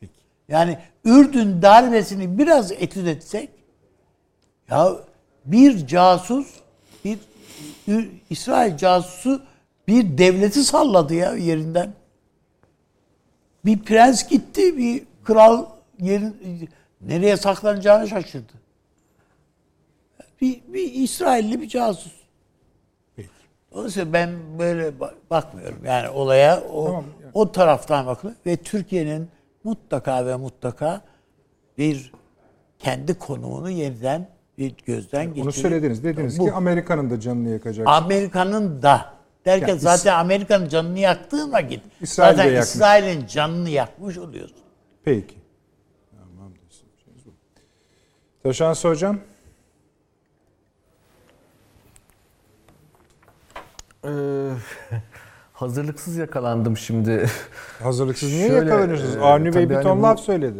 Peki. 0.00 0.12
Yani 0.48 0.78
Ürdün 1.04 1.62
darbesini 1.62 2.38
biraz 2.38 2.72
etüt 2.72 3.06
etsek 3.06 3.50
ya 4.70 4.92
bir 5.44 5.86
casus 5.86 6.46
bir 7.04 7.18
İsrail 8.30 8.76
casusu 8.76 9.42
bir 9.88 10.18
devleti 10.18 10.64
salladı 10.64 11.14
ya 11.14 11.34
yerinden. 11.34 11.92
Bir 13.64 13.78
prens 13.78 14.28
gitti, 14.28 14.76
bir 14.76 15.02
kral 15.24 15.66
yerin 16.00 16.36
nereye 17.00 17.36
saklanacağını 17.36 18.08
şaşırdı. 18.08 18.52
Bir, 20.40 20.60
bir 20.68 20.92
İsrailli 20.92 21.60
bir 21.60 21.68
casus. 21.68 22.12
Peki. 23.16 23.28
Dolayısıyla 23.72 24.12
ben 24.12 24.30
böyle 24.58 24.88
ba- 24.88 25.14
bakmıyorum. 25.30 25.84
Yani 25.84 26.08
olaya 26.08 26.60
o, 26.62 26.84
Tamam, 26.86 27.04
yani. 27.22 27.30
o 27.34 27.52
taraftan 27.52 28.06
bakıyorum. 28.06 28.38
Ve 28.46 28.56
Türkiye'nin 28.56 29.28
mutlaka 29.64 30.26
ve 30.26 30.36
mutlaka 30.36 31.00
bir 31.78 32.12
kendi 32.78 33.14
konumunu 33.18 33.70
yeniden 33.70 34.28
bir 34.58 34.74
gözden 34.86 35.24
geçirip... 35.26 35.44
Onu 35.44 35.52
söylediniz. 35.52 36.04
Dediniz 36.04 36.38
Bu- 36.38 36.44
ki 36.44 36.52
Amerika'nın 36.52 37.10
da 37.10 37.20
canını 37.20 37.48
yakacak. 37.50 37.86
Amerika'nın 37.88 38.82
da 38.82 39.14
derken 39.44 39.68
Ya, 39.68 39.74
İs- 39.74 39.78
zaten 39.78 40.14
Amerika'nın 40.18 40.68
canını 40.68 40.98
yaktığın 40.98 41.52
vakit 41.52 41.82
İsrail 42.00 42.36
zaten. 42.36 42.62
İsrail'in 42.62 43.26
canını 43.26 43.68
yakmış 43.70 44.18
oluyorsun. 44.18 44.56
Peki. 45.04 45.34
Tamam. 46.10 46.52
Taşansı 48.42 48.88
hocam. 48.88 49.20
Ee, 54.04 54.08
hazırlıksız 55.52 56.16
yakalandım 56.16 56.76
şimdi. 56.76 57.26
Hazırlıksız 57.82 58.28
niye 58.32 58.48
Şöyle, 58.48 58.70
yakalanıyorsunuz? 58.70 59.16
e, 59.16 59.20
Avni 59.20 59.54
Bey 59.54 59.70
bir 59.70 59.74
hani 59.74 59.82
ton 59.84 59.98
bu- 59.98 60.02
laf 60.02 60.20
söyledi. 60.20 60.58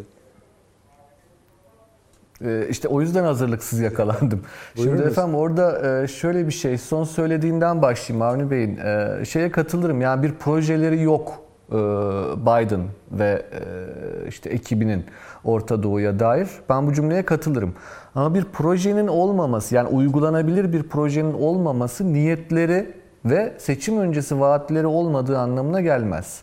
Ee, 2.44 2.66
işte 2.70 2.88
o 2.88 3.00
yüzden 3.00 3.24
hazırlıksız 3.24 3.80
yakalandım. 3.80 4.42
Şimdi 4.74 4.88
Buyurunuz. 4.88 5.12
efendim 5.12 5.34
orada 5.34 6.02
e, 6.02 6.08
şöyle 6.08 6.46
bir 6.46 6.52
şey, 6.52 6.78
son 6.78 7.04
söylediğinden 7.04 7.82
başlayayım 7.82 8.22
Avni 8.22 8.50
Bey'in. 8.50 8.76
E, 8.76 9.24
Şeye 9.24 9.50
katılırım 9.50 10.00
yani 10.00 10.22
bir 10.22 10.32
projeleri 10.34 11.02
yok 11.02 11.32
e, 11.68 11.74
Biden 12.42 12.80
ve 13.12 13.42
e, 13.52 13.60
işte 14.28 14.50
ekibinin 14.50 15.04
Orta 15.44 15.82
Doğu'ya 15.82 16.18
dair. 16.18 16.48
Ben 16.68 16.86
bu 16.86 16.92
cümleye 16.92 17.22
katılırım. 17.24 17.74
Ama 18.14 18.34
bir 18.34 18.44
projenin 18.44 19.06
olmaması 19.08 19.74
yani 19.74 19.88
uygulanabilir 19.88 20.72
bir 20.72 20.82
projenin 20.82 21.32
olmaması 21.32 22.12
niyetleri 22.12 22.99
ve 23.24 23.52
seçim 23.58 23.98
öncesi 23.98 24.40
vaatleri 24.40 24.86
olmadığı 24.86 25.38
anlamına 25.38 25.80
gelmez. 25.80 26.42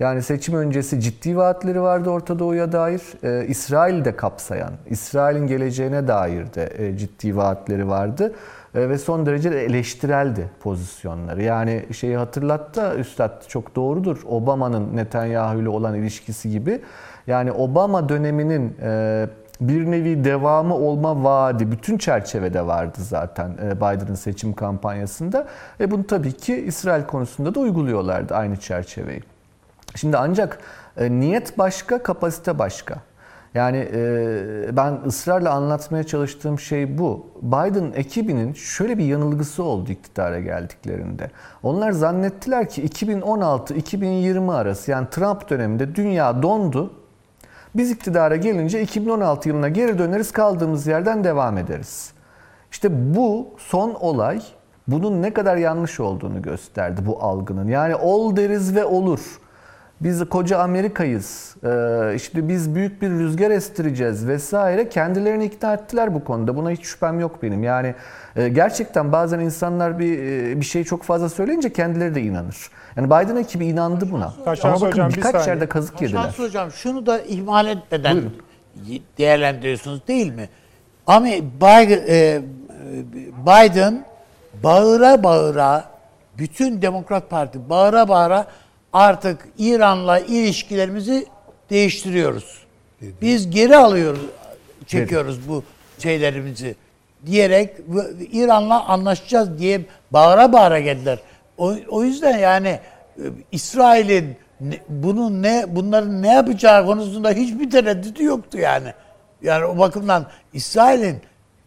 Yani 0.00 0.22
seçim 0.22 0.54
öncesi 0.54 1.00
ciddi 1.00 1.36
vaatleri 1.36 1.82
vardı 1.82 2.10
Orta 2.10 2.38
Doğu'ya 2.38 2.72
dair. 2.72 3.02
Ee, 3.22 3.46
İsrail'i 3.46 4.04
de 4.04 4.16
kapsayan, 4.16 4.72
İsrail'in 4.86 5.46
geleceğine 5.46 6.08
dair 6.08 6.54
de 6.54 6.72
e, 6.78 6.96
ciddi 6.96 7.36
vaatleri 7.36 7.88
vardı. 7.88 8.32
E, 8.74 8.88
ve 8.88 8.98
son 8.98 9.26
derece 9.26 9.52
de 9.52 9.64
eleştireldi 9.64 10.50
pozisyonları. 10.60 11.42
Yani 11.42 11.84
şeyi 11.92 12.16
hatırlattı 12.16 12.94
Üstad 12.98 13.48
çok 13.48 13.76
doğrudur. 13.76 14.22
Obama'nın 14.26 14.96
Netanyahu 14.96 15.60
ile 15.60 15.68
olan 15.68 15.94
ilişkisi 15.94 16.50
gibi. 16.50 16.80
Yani 17.26 17.52
Obama 17.52 18.08
döneminin 18.08 18.76
e, 18.82 19.26
bir 19.60 19.90
nevi 19.90 20.24
devamı 20.24 20.74
olma 20.74 21.24
vaadi 21.24 21.72
bütün 21.72 21.98
çerçevede 21.98 22.66
vardı 22.66 22.98
zaten 23.00 23.50
e, 23.62 23.76
Biden'ın 23.76 24.14
seçim 24.14 24.52
kampanyasında. 24.52 25.46
Ve 25.80 25.90
bunu 25.90 26.06
tabii 26.06 26.32
ki 26.32 26.56
İsrail 26.56 27.04
konusunda 27.04 27.54
da 27.54 27.60
uyguluyorlardı 27.60 28.34
aynı 28.34 28.56
çerçeveyi. 28.56 29.22
Şimdi 29.94 30.16
ancak 30.16 30.58
e, 30.96 31.10
niyet 31.10 31.58
başka, 31.58 32.02
kapasite 32.02 32.58
başka. 32.58 32.94
Yani 33.54 33.88
e, 33.92 34.76
ben 34.76 34.98
ısrarla 35.06 35.50
anlatmaya 35.50 36.04
çalıştığım 36.04 36.58
şey 36.58 36.98
bu. 36.98 37.26
Biden 37.42 37.92
ekibinin 37.94 38.52
şöyle 38.52 38.98
bir 38.98 39.04
yanılgısı 39.04 39.62
oldu 39.62 39.92
iktidara 39.92 40.40
geldiklerinde. 40.40 41.30
Onlar 41.62 41.92
zannettiler 41.92 42.68
ki 42.68 42.86
2016-2020 42.86 44.52
arası 44.52 44.90
yani 44.90 45.06
Trump 45.10 45.50
döneminde 45.50 45.94
dünya 45.94 46.42
dondu. 46.42 47.03
Biz 47.74 47.90
iktidara 47.90 48.36
gelince 48.36 48.82
2016 48.82 49.48
yılına 49.48 49.68
geri 49.68 49.98
döneriz 49.98 50.32
kaldığımız 50.32 50.86
yerden 50.86 51.24
devam 51.24 51.58
ederiz. 51.58 52.12
İşte 52.70 53.14
bu 53.14 53.54
son 53.58 53.94
olay 53.94 54.42
bunun 54.88 55.22
ne 55.22 55.32
kadar 55.32 55.56
yanlış 55.56 56.00
olduğunu 56.00 56.42
gösterdi 56.42 57.00
bu 57.06 57.22
algının. 57.22 57.68
Yani 57.68 57.96
ol 57.96 58.36
deriz 58.36 58.74
ve 58.74 58.84
olur. 58.84 59.20
Biz 60.00 60.28
koca 60.28 60.58
Amerika'yız. 60.58 61.56
Ee, 61.64 62.12
işte 62.14 62.48
biz 62.48 62.74
büyük 62.74 63.02
bir 63.02 63.10
rüzgar 63.10 63.50
estireceğiz 63.50 64.28
vesaire. 64.28 64.88
Kendilerini 64.88 65.44
ikna 65.44 65.74
ettiler 65.74 66.14
bu 66.14 66.24
konuda. 66.24 66.56
Buna 66.56 66.70
hiç 66.70 66.84
şüphem 66.84 67.20
yok 67.20 67.42
benim. 67.42 67.62
Yani 67.62 67.94
e, 68.36 68.48
gerçekten 68.48 69.12
bazen 69.12 69.40
insanlar 69.40 69.98
bir 69.98 70.18
e, 70.18 70.60
bir 70.60 70.64
şeyi 70.64 70.84
çok 70.84 71.02
fazla 71.02 71.28
söyleyince 71.28 71.72
kendileri 71.72 72.14
de 72.14 72.22
inanır. 72.22 72.70
Yani 72.96 73.06
Biden 73.06 73.36
ekibi 73.36 73.66
inandı 73.66 74.10
buna. 74.10 74.32
Taşan 74.44 74.68
Ama 74.68 74.80
bakın 74.80 74.90
hocam, 74.92 75.10
bir 75.10 75.16
birkaç 75.16 75.32
saniye. 75.32 75.48
yerde 75.48 75.68
kazık 75.68 76.02
yediler. 76.02 76.22
Şans 76.22 76.38
hocam 76.38 76.72
şunu 76.72 77.06
da 77.06 77.20
ihmal 77.20 77.66
etmeden 77.66 78.22
değerlendiriyorsunuz 79.18 80.08
değil 80.08 80.32
mi? 80.32 80.48
Ama 81.06 81.26
Biden, 81.26 82.04
e, 82.08 82.42
Biden 83.46 84.04
bağıra 84.62 85.22
bağıra 85.22 85.84
bütün 86.38 86.82
Demokrat 86.82 87.30
Parti 87.30 87.70
bağıra 87.70 88.08
bağıra 88.08 88.46
artık 88.92 89.48
İran'la 89.58 90.18
ilişkilerimizi 90.18 91.26
değiştiriyoruz. 91.70 92.64
Biz 93.22 93.50
geri 93.50 93.76
alıyoruz, 93.76 94.20
çekiyoruz 94.86 95.48
bu 95.48 95.64
şeylerimizi 95.98 96.76
diyerek 97.26 97.76
İran'la 98.32 98.84
anlaşacağız 98.84 99.58
diye 99.58 99.80
bağıra 100.10 100.52
bağıra 100.52 100.80
geldiler. 100.80 101.18
O, 101.58 101.74
o 101.88 102.04
yüzden 102.04 102.38
yani 102.38 102.68
e, 102.68 103.22
İsrail'in 103.52 104.36
bunun 104.88 105.42
ne 105.42 105.64
bunların 105.68 106.22
ne 106.22 106.32
yapacağı 106.32 106.86
konusunda 106.86 107.30
hiçbir 107.30 107.70
tereddütü 107.70 108.24
yoktu 108.24 108.58
yani. 108.58 108.92
Yani 109.42 109.64
o 109.64 109.78
bakımdan 109.78 110.26
İsrail'in 110.52 111.20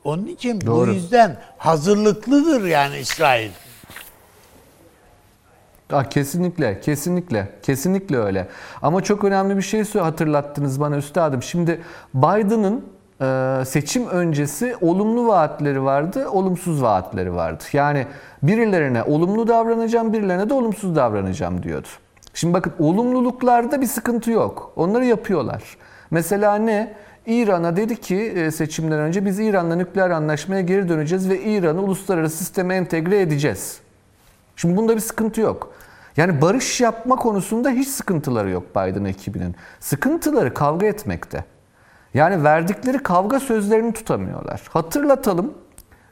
onun 0.03 0.25
için 0.25 0.61
Doğru. 0.61 0.87
bu 0.87 0.93
yüzden 0.93 1.37
hazırlıklıdır 1.57 2.65
yani 2.65 2.97
İsrail. 2.97 3.51
Ah, 5.91 6.03
kesinlikle, 6.03 6.81
kesinlikle, 6.81 7.51
kesinlikle 7.63 8.17
öyle. 8.17 8.47
Ama 8.81 9.03
çok 9.03 9.23
önemli 9.23 9.57
bir 9.57 9.61
şey 9.61 9.83
hatırlattınız 9.93 10.79
bana 10.79 10.97
üstadım. 10.97 11.43
Şimdi 11.43 11.81
Biden'ın 12.13 12.85
seçim 13.65 14.07
öncesi 14.07 14.75
olumlu 14.81 15.27
vaatleri 15.27 15.83
vardı, 15.83 16.29
olumsuz 16.29 16.81
vaatleri 16.81 17.35
vardı. 17.35 17.63
Yani 17.73 18.07
birilerine 18.43 19.03
olumlu 19.03 19.47
davranacağım, 19.47 20.13
birilerine 20.13 20.49
de 20.49 20.53
olumsuz 20.53 20.95
davranacağım 20.95 21.63
diyordu. 21.63 21.87
Şimdi 22.33 22.53
bakın 22.53 22.73
olumluluklarda 22.79 23.81
bir 23.81 23.85
sıkıntı 23.85 24.31
yok. 24.31 24.71
Onları 24.75 25.05
yapıyorlar. 25.05 25.63
Mesela 26.11 26.55
ne? 26.55 26.93
İran'a 27.25 27.75
dedi 27.75 28.01
ki 28.01 28.15
e, 28.15 28.51
seçimden 28.51 28.99
önce 28.99 29.25
biz 29.25 29.39
İran'la 29.39 29.75
nükleer 29.75 30.09
anlaşmaya 30.09 30.61
geri 30.61 30.89
döneceğiz 30.89 31.29
ve 31.29 31.41
İran'ı 31.41 31.81
uluslararası 31.81 32.37
sisteme 32.37 32.75
entegre 32.75 33.21
edeceğiz. 33.21 33.79
Şimdi 34.55 34.77
bunda 34.77 34.95
bir 34.95 35.01
sıkıntı 35.01 35.41
yok. 35.41 35.73
Yani 36.17 36.41
barış 36.41 36.81
yapma 36.81 37.15
konusunda 37.15 37.69
hiç 37.69 37.87
sıkıntıları 37.87 38.49
yok 38.49 38.63
Biden 38.75 39.05
ekibinin. 39.05 39.55
Sıkıntıları 39.79 40.53
kavga 40.53 40.87
etmekte. 40.87 41.43
Yani 42.13 42.43
verdikleri 42.43 43.03
kavga 43.03 43.39
sözlerini 43.39 43.93
tutamıyorlar. 43.93 44.61
Hatırlatalım. 44.69 45.53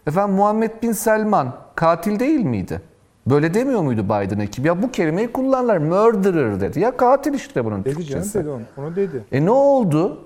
Efendim 0.07 0.35
Muhammed 0.35 0.71
Bin 0.83 0.91
Selman 0.91 1.53
katil 1.75 2.19
değil 2.19 2.39
miydi? 2.39 2.81
Böyle 3.27 3.53
demiyor 3.53 3.81
muydu 3.81 4.03
Biden 4.05 4.39
ekibi? 4.39 4.67
Ya 4.67 4.81
bu 4.83 4.91
kelimeyi 4.91 5.31
kullanırlar. 5.31 5.77
Murderer 5.77 6.59
dedi. 6.61 6.79
Ya 6.79 6.97
katil 6.97 7.33
işte 7.33 7.65
bunun 7.65 7.85
Dedi 7.85 7.93
canım 7.93 8.03
Türkçesi. 8.23 8.39
dedi 8.39 8.49
onu. 8.49 8.61
Onu 8.77 8.95
dedi. 8.95 9.23
E 9.31 9.45
ne 9.45 9.51
oldu? 9.51 10.25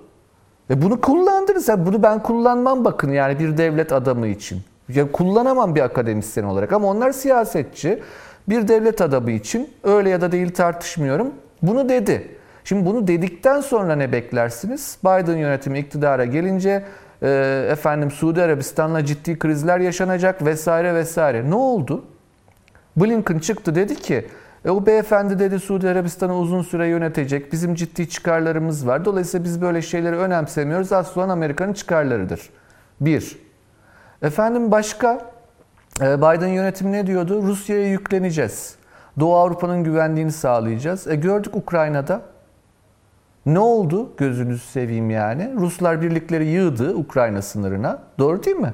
E 0.70 0.82
bunu 0.82 1.02
kullandınız. 1.02 1.68
Ya 1.68 1.86
bunu 1.86 2.04
ben 2.04 2.24
kullanmam 2.24 2.86
bakın 2.86 3.12
yani 3.12 3.40
bir 3.40 3.58
devlet 3.58 3.94
adamı 3.94 4.28
için. 4.28 4.62
Ya 4.90 5.12
kullanamam 5.12 5.76
bir 5.76 5.82
akademisyen 5.82 6.44
olarak 6.44 6.74
ama 6.74 6.88
onlar 6.88 7.12
siyasetçi. 7.12 8.04
Bir 8.50 8.68
devlet 8.68 9.02
adamı 9.02 9.32
için 9.32 9.70
öyle 9.84 10.10
ya 10.10 10.22
da 10.22 10.32
değil 10.32 10.54
tartışmıyorum. 10.54 11.32
Bunu 11.62 11.90
dedi. 11.90 12.36
Şimdi 12.70 12.86
bunu 12.86 13.08
dedikten 13.08 13.62
sonra 13.62 13.96
ne 13.96 14.12
beklersiniz? 14.12 14.98
Biden 15.04 15.38
yönetimi 15.38 15.80
iktidara 15.80 16.26
gelince 16.26 16.84
e, 17.22 17.30
efendim 17.72 18.12
Suudi 18.12 18.42
Arabistan'la 18.42 19.06
ciddi 19.06 19.40
krizler 19.40 19.80
yaşanacak 19.80 20.46
vesaire 20.46 20.96
vesaire. 20.96 21.50
Ne 21.50 21.56
oldu? 21.56 22.06
Blinken 22.98 23.40
çıktı 23.40 23.76
dedi 23.76 23.96
ki 23.96 24.28
e, 24.66 24.70
o 24.70 24.86
beyefendi 24.86 25.40
dedi 25.40 25.60
Suudi 25.60 25.90
Arabistan'ı 25.90 26.38
uzun 26.38 26.62
süre 26.62 26.88
yönetecek. 26.88 27.54
Bizim 27.54 27.76
ciddi 27.76 28.10
çıkarlarımız 28.10 28.88
var. 28.88 29.06
Dolayısıyla 29.06 29.44
biz 29.44 29.62
böyle 29.62 29.82
şeyleri 29.82 30.16
önemsemiyoruz. 30.16 30.92
Asıl 30.92 31.22
olan 31.22 31.30
Amerika'nın 31.30 31.74
çıkarlarıdır. 31.74 32.50
Bir. 33.02 33.38
Efendim 34.22 34.72
başka? 34.72 35.32
E, 36.02 36.18
Biden 36.18 36.48
yönetimi 36.48 36.92
ne 36.92 37.08
diyordu? 37.08 37.42
Rusya'ya 37.44 37.88
yükleneceğiz. 37.88 38.76
Doğu 39.20 39.36
Avrupa'nın 39.36 39.84
güvenliğini 39.84 40.32
sağlayacağız. 40.32 41.08
E 41.08 41.16
gördük 41.16 41.56
Ukrayna'da. 41.56 42.22
Ne 43.46 43.60
oldu? 43.60 44.10
Gözünüzü 44.18 44.66
seveyim 44.68 45.10
yani. 45.10 45.52
Ruslar 45.56 46.02
birlikleri 46.02 46.46
yığdı 46.46 46.96
Ukrayna 46.96 47.42
sınırına. 47.42 48.00
Doğru 48.20 48.44
değil 48.44 48.58
mi? 48.58 48.74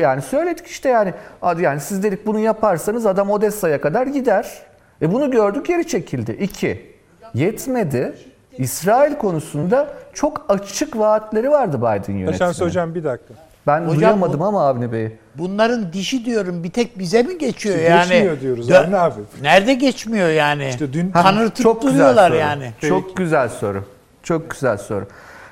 Yani 0.00 0.22
söyledik 0.22 0.66
işte 0.66 0.88
yani. 0.88 1.14
Yani 1.58 1.80
siz 1.80 2.02
dedik 2.02 2.26
bunu 2.26 2.38
yaparsanız 2.38 3.06
adam 3.06 3.30
Odessa'ya 3.30 3.80
kadar 3.80 4.06
gider. 4.06 4.62
E 5.02 5.12
bunu 5.12 5.30
gördük 5.30 5.66
geri 5.66 5.86
çekildi. 5.86 6.32
İki. 6.32 6.92
Yetmedi. 7.34 8.14
İsrail 8.58 9.14
konusunda 9.14 9.88
çok 10.12 10.44
açık 10.48 10.98
vaatleri 10.98 11.50
vardı 11.50 11.78
Biden 11.78 12.14
yönetimine. 12.18 12.52
hocam 12.58 12.94
bir 12.94 13.04
dakika. 13.04 13.34
Ben 13.66 13.80
Hocam 13.80 13.96
duyamadım 13.96 14.42
ama 14.42 14.66
Avni 14.68 14.92
Bey. 14.92 15.16
Bunların 15.38 15.92
dişi 15.92 16.24
diyorum 16.24 16.64
bir 16.64 16.70
tek 16.70 16.98
bize 16.98 17.22
mi 17.22 17.38
geçiyor 17.38 17.74
İşte 17.76 17.88
yani? 17.90 18.08
geçmiyor 18.08 18.40
diyoruz 18.40 18.70
Dö- 18.70 18.96
abi. 18.96 19.20
Nerede 19.42 19.74
geçmiyor 19.74 20.28
yani? 20.28 20.68
İşte 20.68 20.92
dün- 20.92 21.10
kanırtıp 21.10 21.62
Çok 21.62 21.82
güzel 21.82 21.94
duruyorlar 21.98 22.28
soru. 22.28 22.38
yani. 22.38 22.70
Çok 22.80 23.16
güzel 23.16 23.48
soru. 23.48 23.84
Çok 24.22 24.50
güzel 24.50 24.76
soru. 24.78 25.06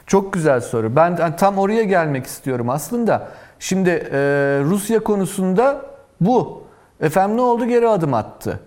Çok 0.06 0.32
güzel 0.32 0.60
soru. 0.60 0.96
Ben 0.96 1.16
hani 1.16 1.36
tam 1.36 1.58
oraya 1.58 1.82
gelmek 1.82 2.26
istiyorum 2.26 2.70
aslında. 2.70 3.28
Şimdi 3.58 3.90
e, 3.90 4.18
Rusya 4.64 5.00
konusunda 5.00 5.82
bu. 6.20 6.62
Efendim 7.00 7.36
ne 7.36 7.40
oldu? 7.40 7.64
Geri 7.66 7.88
adım 7.88 8.14
attı. 8.14 8.60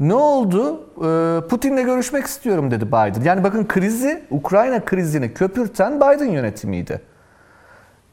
Ne 0.00 0.14
oldu? 0.14 0.80
E, 0.96 1.48
Putin'le 1.48 1.84
görüşmek 1.84 2.24
istiyorum 2.26 2.70
dedi 2.70 2.86
Biden. 2.88 3.22
Yani 3.24 3.44
bakın 3.44 3.66
krizi, 3.68 4.22
Ukrayna 4.30 4.84
krizini 4.84 5.34
köpürten 5.34 5.96
Biden 5.96 6.30
yönetimiydi. 6.30 7.00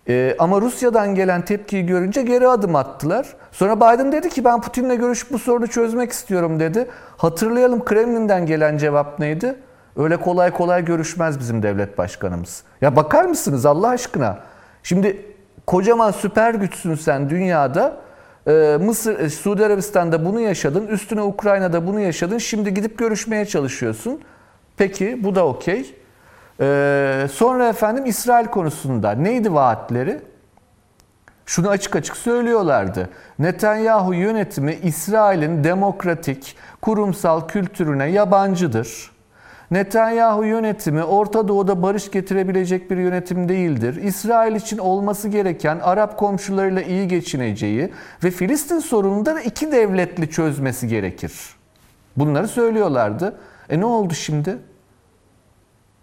Ee, 0.07 0.35
ama 0.39 0.61
Rusya'dan 0.61 1.15
gelen 1.15 1.45
tepkiyi 1.45 1.85
görünce 1.85 2.21
geri 2.21 2.47
adım 2.47 2.75
attılar. 2.75 3.27
Sonra 3.51 3.77
Biden 3.77 4.11
dedi 4.11 4.29
ki 4.29 4.45
ben 4.45 4.61
Putin'le 4.61 4.97
görüşüp 4.97 5.31
bu 5.31 5.39
sorunu 5.39 5.67
çözmek 5.67 6.11
istiyorum 6.11 6.59
dedi. 6.59 6.87
Hatırlayalım 7.17 7.85
Kremlin'den 7.85 8.45
gelen 8.45 8.77
cevap 8.77 9.19
neydi? 9.19 9.55
Öyle 9.95 10.17
kolay 10.17 10.51
kolay 10.51 10.85
görüşmez 10.85 11.39
bizim 11.39 11.63
devlet 11.63 11.97
başkanımız. 11.97 12.63
Ya 12.81 12.95
bakar 12.95 13.25
mısınız 13.25 13.65
Allah 13.65 13.87
aşkına? 13.89 14.39
Şimdi 14.83 15.25
kocaman 15.67 16.11
süper 16.11 16.53
güçsün 16.53 16.95
sen 16.95 17.29
dünyada. 17.29 17.97
Ee, 18.47 18.77
Mısır, 18.81 19.19
e, 19.19 19.29
Suudi 19.29 19.65
Arabistan'da 19.65 20.25
bunu 20.25 20.39
yaşadın. 20.39 20.87
Üstüne 20.87 21.21
Ukrayna'da 21.21 21.87
bunu 21.87 21.99
yaşadın. 21.99 22.37
Şimdi 22.37 22.73
gidip 22.73 22.97
görüşmeye 22.97 23.45
çalışıyorsun. 23.45 24.21
Peki 24.77 25.23
bu 25.23 25.35
da 25.35 25.45
okey. 25.47 25.95
Ee, 26.59 27.27
sonra 27.33 27.67
efendim 27.67 28.05
İsrail 28.05 28.45
konusunda 28.45 29.11
neydi 29.11 29.53
vaatleri? 29.53 30.21
Şunu 31.45 31.69
açık 31.69 31.95
açık 31.95 32.17
söylüyorlardı. 32.17 33.09
Netanyahu 33.39 34.13
yönetimi 34.13 34.73
İsrail'in 34.83 35.63
demokratik, 35.63 36.55
kurumsal 36.81 37.47
kültürüne 37.47 38.05
yabancıdır. 38.05 39.11
Netanyahu 39.71 40.45
yönetimi 40.45 41.03
Orta 41.03 41.47
Doğu'da 41.47 41.81
barış 41.81 42.11
getirebilecek 42.11 42.91
bir 42.91 42.97
yönetim 42.97 43.49
değildir. 43.49 43.95
İsrail 43.95 44.55
için 44.55 44.77
olması 44.77 45.27
gereken 45.29 45.79
Arap 45.79 46.17
komşularıyla 46.17 46.81
iyi 46.81 47.07
geçineceği 47.07 47.93
ve 48.23 48.31
Filistin 48.31 48.79
sorununu 48.79 49.25
da 49.25 49.41
iki 49.41 49.71
devletli 49.71 50.29
çözmesi 50.29 50.87
gerekir. 50.87 51.33
Bunları 52.17 52.47
söylüyorlardı. 52.47 53.35
E 53.69 53.79
ne 53.79 53.85
oldu 53.85 54.13
şimdi? 54.13 54.57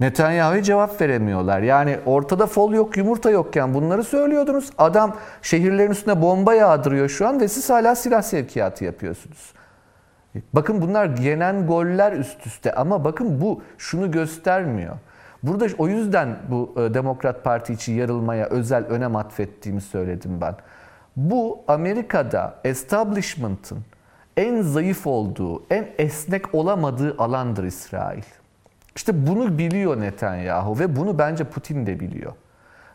Netanyahu'ya 0.01 0.63
cevap 0.63 1.01
veremiyorlar. 1.01 1.61
Yani 1.63 1.99
ortada 2.07 2.47
fol 2.47 2.73
yok, 2.73 2.97
yumurta 2.97 3.31
yokken 3.31 3.75
bunları 3.75 4.05
söylüyordunuz. 4.05 4.71
Adam 4.79 5.17
şehirlerin 5.43 5.91
üstüne 5.91 6.23
bomba 6.23 6.55
yağdırıyor 6.55 7.09
şu 7.09 7.29
an 7.29 7.41
ve 7.41 7.49
siz 7.49 7.71
hala 7.71 7.95
silah 7.95 8.23
sevkiyatı 8.23 8.85
yapıyorsunuz. 8.85 9.53
Bakın 10.53 10.83
bunlar 10.83 11.19
yenen 11.19 11.67
goller 11.67 12.13
üst 12.13 12.47
üste 12.47 12.75
ama 12.75 13.05
bakın 13.05 13.41
bu 13.41 13.63
şunu 13.79 14.11
göstermiyor. 14.11 14.97
Burada 15.43 15.67
o 15.79 15.89
yüzden 15.89 16.37
bu 16.51 16.75
e, 16.77 16.95
Demokrat 16.95 17.45
Parti 17.45 17.73
için 17.73 17.93
yarılmaya 17.93 18.47
özel 18.47 18.85
önem 18.85 19.17
atfettiğimi 19.17 19.81
söyledim 19.81 20.41
ben. 20.41 20.55
Bu 21.17 21.61
Amerika'da 21.69 22.55
establishment'ın 22.65 23.79
en 24.37 24.63
zayıf 24.63 25.07
olduğu, 25.07 25.63
en 25.71 25.89
esnek 25.99 26.55
olamadığı 26.55 27.15
alandır 27.19 27.65
İsrail. 27.65 28.23
İşte 28.99 29.27
bunu 29.27 29.59
biliyor 29.59 30.01
Netanyahu 30.01 30.79
ve 30.79 30.97
bunu 30.97 31.19
bence 31.19 31.45
Putin 31.45 31.87
de 31.87 32.01
biliyor. 32.01 32.33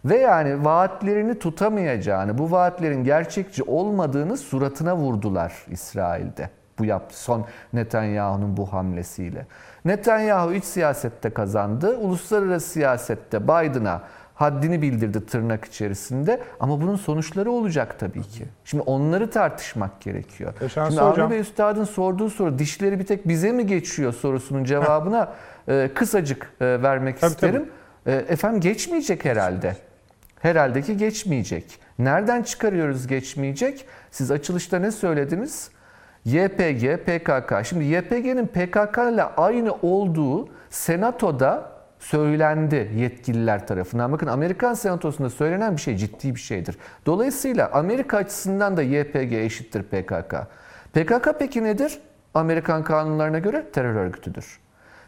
Ve 0.06 0.18
yani 0.18 0.66
vaatlerini 0.66 1.40
tutamayacağını, 1.40 2.38
bu 2.38 2.52
vaatlerin 2.52 3.04
gerçekçi 3.04 3.64
olmadığını 3.64 4.38
suratına 4.38 4.96
vurdular 4.96 5.54
İsrail'de. 5.70 6.50
Bu 6.80 6.86
yaptı 6.86 7.24
son 7.24 7.46
Netanyahu'nun 7.74 8.58
bu 8.58 8.74
hamlesiyle. 8.74 9.48
Netanyahu 9.86 10.54
iç 10.54 10.64
siyasette 10.64 11.30
kazandı. 11.30 11.98
Uluslararası 11.98 12.70
siyasette 12.70 13.44
Biden'a 13.44 14.02
haddini 14.36 14.82
bildirdi 14.82 15.26
tırnak 15.26 15.66
içerisinde. 15.66 16.42
Ama 16.60 16.82
bunun 16.82 16.96
sonuçları 16.96 17.52
olacak 17.52 18.00
tabii 18.00 18.24
ki. 18.24 18.46
Şimdi 18.66 18.84
onları 18.84 19.30
tartışmak 19.30 20.02
gerekiyor. 20.02 20.54
Yaşansı 20.62 20.92
Şimdi. 20.92 21.02
Avni 21.02 21.30
Bey 21.32 21.40
Üstad'ın 21.40 21.84
sorduğu 21.84 22.30
soru 22.30 22.60
dişleri 22.60 23.00
bir 23.00 23.06
tek 23.06 23.28
bize 23.28 23.52
mi 23.52 23.68
geçiyor 23.68 24.14
sorusunun 24.14 24.64
cevabına 24.64 25.34
e, 25.68 25.90
kısacık 25.95 26.53
e, 26.61 26.65
vermek 26.65 27.22
Tabii, 27.22 27.31
isterim. 27.31 27.69
E, 28.06 28.11
efendim 28.11 28.61
geçmeyecek 28.61 29.26
herhalde. 29.26 29.76
Herhalde 30.40 30.81
ki 30.81 30.98
geçmeyecek. 30.98 31.80
Nereden 31.99 32.44
çıkarıyoruz 32.44 33.07
geçmeyecek? 33.07 33.85
Siz 34.11 34.31
açılışta 34.31 34.80
ne 34.80 34.91
söylediniz? 34.91 35.69
YPG, 36.26 36.98
PKK. 37.06 37.65
Şimdi 37.65 37.84
YPG'nin 37.84 38.48
PKK 38.48 38.98
ile 39.14 39.23
aynı 39.23 39.73
olduğu 39.81 40.49
Senato'da 40.69 41.72
söylendi 41.99 42.91
yetkililer 42.95 43.68
tarafından. 43.68 44.11
Bakın 44.11 44.27
Amerikan 44.27 44.73
Senatosu'nda 44.73 45.30
söylenen 45.30 45.76
bir 45.76 45.81
şey 45.81 45.98
ciddi 45.98 46.35
bir 46.35 46.40
şeydir. 46.40 46.77
Dolayısıyla 47.06 47.72
Amerika 47.72 48.18
açısından 48.18 48.77
da 48.77 48.81
YPG 48.84 49.34
eşittir 49.34 49.84
PKK. 49.84 50.35
PKK 50.94 51.30
peki 51.40 51.64
nedir? 51.64 51.99
Amerikan 52.34 52.84
kanunlarına 52.84 53.40
göre 53.40 53.65
terör 53.73 53.95
örgütüdür. 53.95 54.62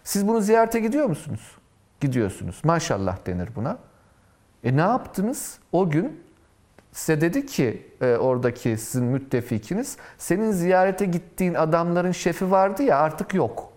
Siz 0.05 0.27
bunu 0.27 0.41
ziyarete 0.41 0.79
gidiyor 0.79 1.05
musunuz? 1.05 1.57
Gidiyorsunuz. 2.01 2.61
Maşallah 2.63 3.17
denir 3.27 3.49
buna. 3.55 3.77
E 4.63 4.77
ne 4.77 4.81
yaptınız? 4.81 5.59
O 5.71 5.89
gün 5.89 6.23
size 6.91 7.21
dedi 7.21 7.45
ki 7.45 7.91
e, 8.01 8.15
oradaki 8.15 8.77
sizin 8.77 9.03
müttefikiniz, 9.03 9.97
senin 10.17 10.51
ziyarete 10.51 11.05
gittiğin 11.05 11.53
adamların 11.53 12.11
şefi 12.11 12.51
vardı 12.51 12.83
ya 12.83 12.99
artık 12.99 13.33
yok. 13.33 13.73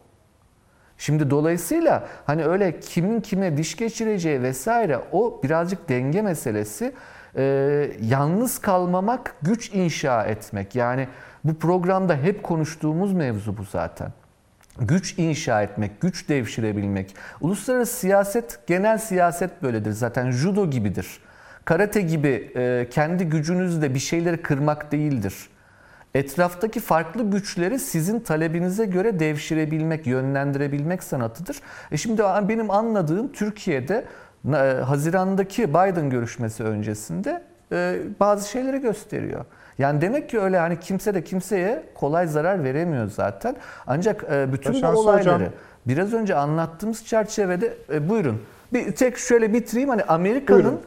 Şimdi 0.98 1.30
dolayısıyla 1.30 2.09
hani 2.26 2.44
öyle 2.44 2.80
kimin 2.80 3.20
kime 3.20 3.56
diş 3.56 3.76
geçireceği 3.76 4.42
vesaire 4.42 5.00
o 5.12 5.40
birazcık 5.42 5.88
denge 5.88 6.22
meselesi. 6.22 6.94
Ee, 7.36 7.90
yalnız 8.00 8.59
kalmamak, 8.59 9.34
güç 9.42 9.74
inşa 9.74 10.24
etmek. 10.24 10.74
Yani 10.74 11.09
bu 11.44 11.55
programda 11.55 12.16
hep 12.16 12.42
konuştuğumuz 12.42 13.12
mevzu 13.12 13.56
bu 13.56 13.64
zaten. 13.64 14.12
Güç 14.80 15.18
inşa 15.18 15.62
etmek, 15.62 16.00
güç 16.00 16.28
devşirebilmek. 16.28 17.16
Uluslararası 17.40 17.96
siyaset, 17.96 18.60
genel 18.66 18.98
siyaset 18.98 19.62
böyledir 19.62 19.92
zaten. 19.92 20.30
Judo 20.30 20.70
gibidir. 20.70 21.20
Karate 21.64 22.00
gibi 22.00 22.52
e, 22.56 22.86
kendi 22.90 23.24
gücünüzle 23.24 23.94
bir 23.94 23.98
şeyleri 23.98 24.42
kırmak 24.42 24.92
değildir. 24.92 25.34
Etraftaki 26.14 26.80
farklı 26.80 27.30
güçleri 27.30 27.78
sizin 27.78 28.20
talebinize 28.20 28.84
göre 28.84 29.18
devşirebilmek, 29.18 30.06
yönlendirebilmek 30.06 31.02
sanatıdır. 31.02 31.56
E 31.92 31.96
şimdi 31.96 32.22
benim 32.22 32.70
anladığım 32.70 33.32
Türkiye'de 33.32 34.05
e, 34.46 34.56
Haziran'daki 34.86 35.68
Biden 35.68 36.10
görüşmesi 36.10 36.64
öncesinde 36.64 37.42
e, 37.72 37.98
bazı 38.20 38.50
şeyleri 38.50 38.80
gösteriyor. 38.80 39.44
Yani 39.78 40.00
demek 40.00 40.30
ki 40.30 40.40
öyle 40.40 40.59
hani 40.59 40.80
kimse 40.80 41.14
de 41.14 41.24
kimseye 41.24 41.82
kolay 41.94 42.26
zarar 42.26 42.64
veremiyor 42.64 43.10
zaten. 43.10 43.56
Ancak 43.86 44.24
e, 44.32 44.52
bütün 44.52 44.72
bu 44.72 44.76
Yaşansı 44.76 45.00
olayları 45.00 45.34
hocam. 45.34 45.52
biraz 45.86 46.12
önce 46.14 46.34
anlattığımız 46.34 47.06
çerçevede 47.06 47.76
e, 47.92 48.09
buyurun. 48.09 48.42
Bir 48.72 48.92
tek 48.92 49.18
şöyle 49.18 49.52
bitireyim 49.52 49.88
hani 49.88 50.05
Amerika'nın 50.05 50.80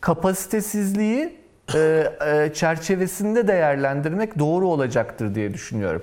kapasitesizliği 0.00 1.36
e, 1.74 1.78
e, 2.26 2.52
çerçevesinde 2.54 3.48
değerlendirmek 3.48 4.38
doğru 4.38 4.68
olacaktır 4.68 5.34
diye 5.34 5.54
düşünüyorum. 5.54 6.02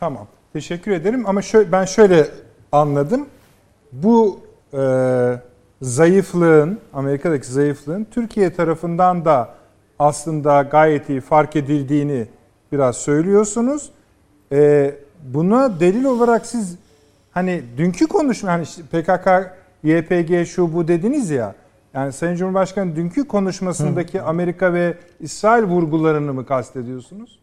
Tamam. 0.00 0.26
Teşekkür 0.52 0.90
ederim 0.90 1.26
ama 1.26 1.42
şöyle, 1.42 1.72
ben 1.72 1.84
şöyle 1.84 2.26
anladım. 2.72 3.26
Bu 3.92 4.40
e, 4.74 4.80
zayıflığın, 5.82 6.80
Amerika'daki 6.92 7.46
zayıflığın 7.46 8.06
Türkiye 8.10 8.54
tarafından 8.54 9.24
da 9.24 9.54
aslında 9.98 10.62
gayet 10.62 11.08
iyi 11.08 11.20
fark 11.20 11.56
edildiğini 11.56 12.26
biraz 12.72 12.96
söylüyorsunuz. 12.96 13.90
E, 14.52 14.94
buna 15.22 15.80
delil 15.80 16.04
olarak 16.04 16.46
siz 16.46 16.78
hani 17.32 17.62
dünkü 17.76 18.06
konuşma 18.06 18.52
hani 18.52 18.64
PKK, 18.64 19.28
YPG 19.82 20.46
şu 20.46 20.74
bu 20.74 20.88
dediniz 20.88 21.30
ya. 21.30 21.54
Yani 21.94 22.12
Sayın 22.12 22.36
Cumhurbaşkanı 22.36 22.96
dünkü 22.96 23.28
konuşmasındaki 23.28 24.22
Amerika 24.22 24.72
ve 24.72 24.94
İsrail 25.20 25.62
vurgularını 25.62 26.32
mı 26.32 26.46
kastediyorsunuz? 26.46 27.38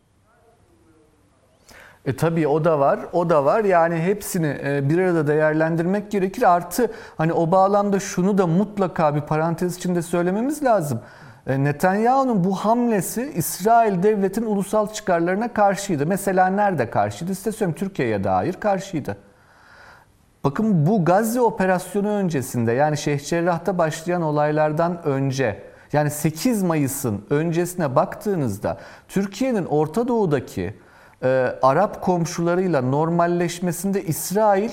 E 2.05 2.15
tabii 2.15 2.47
o 2.47 2.65
da 2.65 2.79
var, 2.79 2.99
o 3.13 3.29
da 3.29 3.45
var. 3.45 3.63
Yani 3.63 3.95
hepsini 3.95 4.57
e, 4.63 4.89
bir 4.89 4.97
arada 4.97 5.27
değerlendirmek 5.27 6.11
gerekir. 6.11 6.55
Artı 6.55 6.91
hani 7.17 7.33
o 7.33 7.51
bağlamda 7.51 7.99
şunu 7.99 8.37
da 8.37 8.47
mutlaka 8.47 9.15
bir 9.15 9.21
parantez 9.21 9.77
içinde 9.77 10.01
söylememiz 10.01 10.63
lazım. 10.63 10.99
E, 11.47 11.63
Netanyahu'nun 11.63 12.43
bu 12.43 12.55
hamlesi 12.55 13.31
İsrail 13.35 14.03
devletin 14.03 14.45
ulusal 14.45 14.87
çıkarlarına 14.93 15.53
karşıydı. 15.53 16.05
Mesela 16.05 16.47
nerede 16.47 16.89
karşıydı? 16.89 17.35
Size 17.35 17.51
söyleyeyim 17.51 17.77
Türkiye'ye 17.77 18.23
dair 18.23 18.53
karşıydı. 18.53 19.17
Bakın 20.43 20.85
bu 20.85 21.05
Gazze 21.05 21.41
operasyonu 21.41 22.09
öncesinde 22.09 22.71
yani 22.71 22.97
Şeyh 22.97 23.19
Cerrah'ta 23.19 23.77
başlayan 23.77 24.21
olaylardan 24.21 25.03
önce 25.03 25.63
yani 25.93 26.09
8 26.09 26.63
Mayıs'ın 26.63 27.25
öncesine 27.29 27.95
baktığınızda 27.95 28.77
Türkiye'nin 29.07 29.65
Orta 29.65 30.07
Doğu'daki 30.07 30.73
e, 31.23 31.55
Arap 31.61 32.01
komşularıyla 32.01 32.81
normalleşmesinde 32.81 34.03
İsrail 34.03 34.71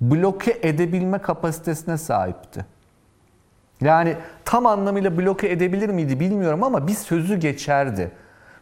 bloke 0.00 0.58
edebilme 0.62 1.18
kapasitesine 1.18 1.98
sahipti. 1.98 2.71
Yani 3.82 4.16
tam 4.44 4.66
anlamıyla 4.66 5.18
bloke 5.18 5.48
edebilir 5.50 5.88
miydi 5.88 6.20
bilmiyorum 6.20 6.62
ama 6.64 6.86
bir 6.86 6.94
sözü 6.94 7.36
geçerdi. 7.36 8.10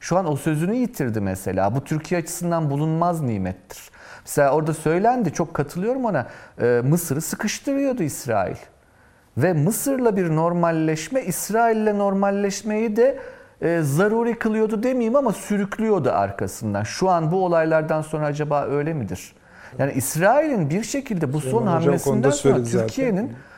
Şu 0.00 0.16
an 0.16 0.32
o 0.32 0.36
sözünü 0.36 0.76
yitirdi 0.76 1.20
mesela. 1.20 1.74
Bu 1.74 1.84
Türkiye 1.84 2.20
açısından 2.20 2.70
bulunmaz 2.70 3.20
nimettir. 3.20 3.90
Mesela 4.24 4.52
orada 4.52 4.74
söylendi, 4.74 5.32
çok 5.32 5.54
katılıyorum 5.54 6.04
ona. 6.04 6.26
e, 6.60 6.80
Mısır'ı 6.84 7.20
sıkıştırıyordu 7.20 8.02
İsrail. 8.02 8.56
Ve 9.36 9.52
Mısır'la 9.52 10.16
bir 10.16 10.36
normalleşme, 10.36 11.22
İsrail'le 11.22 11.98
normalleşmeyi 11.98 12.96
de 12.96 13.18
e, 13.62 13.80
zaruri 13.82 14.38
kılıyordu 14.38 14.82
demeyeyim 14.82 15.16
ama 15.16 15.32
sürüklüyordu 15.32 16.10
arkasından. 16.10 16.82
Şu 16.82 17.10
an 17.10 17.32
bu 17.32 17.44
olaylardan 17.44 18.02
sonra 18.02 18.26
acaba 18.26 18.66
öyle 18.66 18.94
midir? 18.94 19.32
Yani 19.78 19.92
İsrail'in 19.92 20.70
bir 20.70 20.82
şekilde 20.82 21.32
bu 21.32 21.40
son 21.40 21.50
Süleyman 21.50 21.66
hamlesinden 21.66 22.30
sonra. 22.30 22.64
Türkiye'nin 22.64 23.26
Ee, 23.26 23.49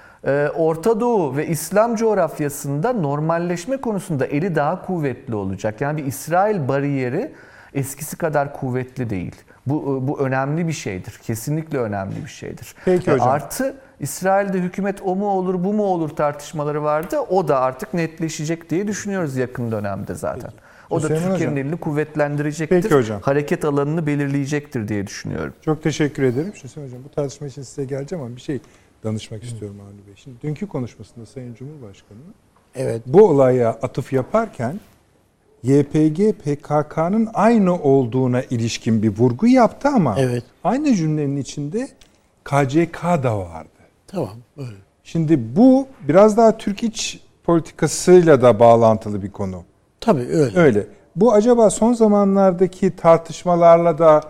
Orta 0.56 1.00
Doğu 1.00 1.36
ve 1.36 1.46
İslam 1.46 1.96
coğrafyasında 1.96 2.92
normalleşme 2.92 3.76
konusunda 3.76 4.26
eli 4.26 4.54
daha 4.54 4.86
kuvvetli 4.86 5.34
olacak. 5.34 5.80
Yani 5.80 5.96
bir 5.98 6.06
İsrail 6.06 6.68
bariyeri 6.68 7.32
eskisi 7.74 8.16
kadar 8.16 8.52
kuvvetli 8.52 9.10
değil. 9.10 9.36
Bu, 9.66 10.08
bu 10.08 10.20
önemli 10.20 10.68
bir 10.68 10.72
şeydir. 10.72 11.20
Kesinlikle 11.22 11.78
önemli 11.78 12.24
bir 12.24 12.30
şeydir. 12.30 12.74
Peki 12.84 13.12
hocam. 13.12 13.28
Artı 13.28 13.76
İsrail'de 14.00 14.58
hükümet 14.58 15.02
o 15.04 15.16
mu 15.16 15.26
olur 15.26 15.64
bu 15.64 15.72
mu 15.72 15.82
olur 15.84 16.08
tartışmaları 16.08 16.82
vardı. 16.82 17.18
O 17.20 17.48
da 17.48 17.60
artık 17.60 17.94
netleşecek 17.94 18.70
diye 18.70 18.88
düşünüyoruz 18.88 19.36
yakın 19.36 19.72
dönemde 19.72 20.14
zaten. 20.14 20.50
O 20.90 21.02
da 21.02 21.04
Hüseyin 21.04 21.20
Türkiye'nin 21.20 21.54
hocam. 21.54 21.66
elini 21.66 21.76
kuvvetlendirecektir. 21.76 22.82
Peki 22.82 22.94
hocam. 22.94 23.20
Hareket 23.20 23.64
alanını 23.64 24.06
belirleyecektir 24.06 24.88
diye 24.88 25.06
düşünüyorum. 25.06 25.54
Çok 25.60 25.82
teşekkür 25.82 26.22
ederim. 26.22 26.52
Hüseyin 26.64 26.86
Hocam 26.86 27.04
bu 27.04 27.08
tartışma 27.08 27.46
için 27.46 27.62
size 27.62 27.84
geleceğim 27.84 28.24
ama 28.24 28.36
bir 28.36 28.40
şey 28.40 28.60
danışmak 29.04 29.44
istiyorum 29.44 29.76
Avni 29.80 30.06
Bey. 30.06 30.14
Şimdi 30.16 30.36
dünkü 30.42 30.66
konuşmasında 30.66 31.26
Sayın 31.26 31.54
Cumhurbaşkanı 31.54 32.18
Evet. 32.74 33.02
bu 33.06 33.28
olaya 33.28 33.70
atıf 33.70 34.12
yaparken 34.12 34.80
YPG 35.62 36.32
PKK'nın 36.32 37.28
aynı 37.34 37.82
olduğuna 37.82 38.42
ilişkin 38.42 39.02
bir 39.02 39.18
vurgu 39.18 39.46
yaptı 39.46 39.88
ama 39.88 40.14
Evet. 40.18 40.42
aynı 40.64 40.94
cümlenin 40.94 41.36
içinde 41.36 41.88
KCK 42.44 43.02
da 43.02 43.38
vardı. 43.38 43.68
Tamam. 44.06 44.36
Öyle. 44.58 44.76
Şimdi 45.04 45.56
bu 45.56 45.86
biraz 46.08 46.36
daha 46.36 46.58
Türk 46.58 46.82
iç 46.82 47.20
politikasıyla 47.44 48.42
da 48.42 48.60
bağlantılı 48.60 49.22
bir 49.22 49.30
konu. 49.30 49.62
Tabii 50.00 50.20
öyle. 50.26 50.58
Öyle. 50.58 50.86
Bu 51.16 51.32
acaba 51.32 51.70
son 51.70 51.92
zamanlardaki 51.92 52.96
tartışmalarla 52.96 53.98
da 53.98 54.20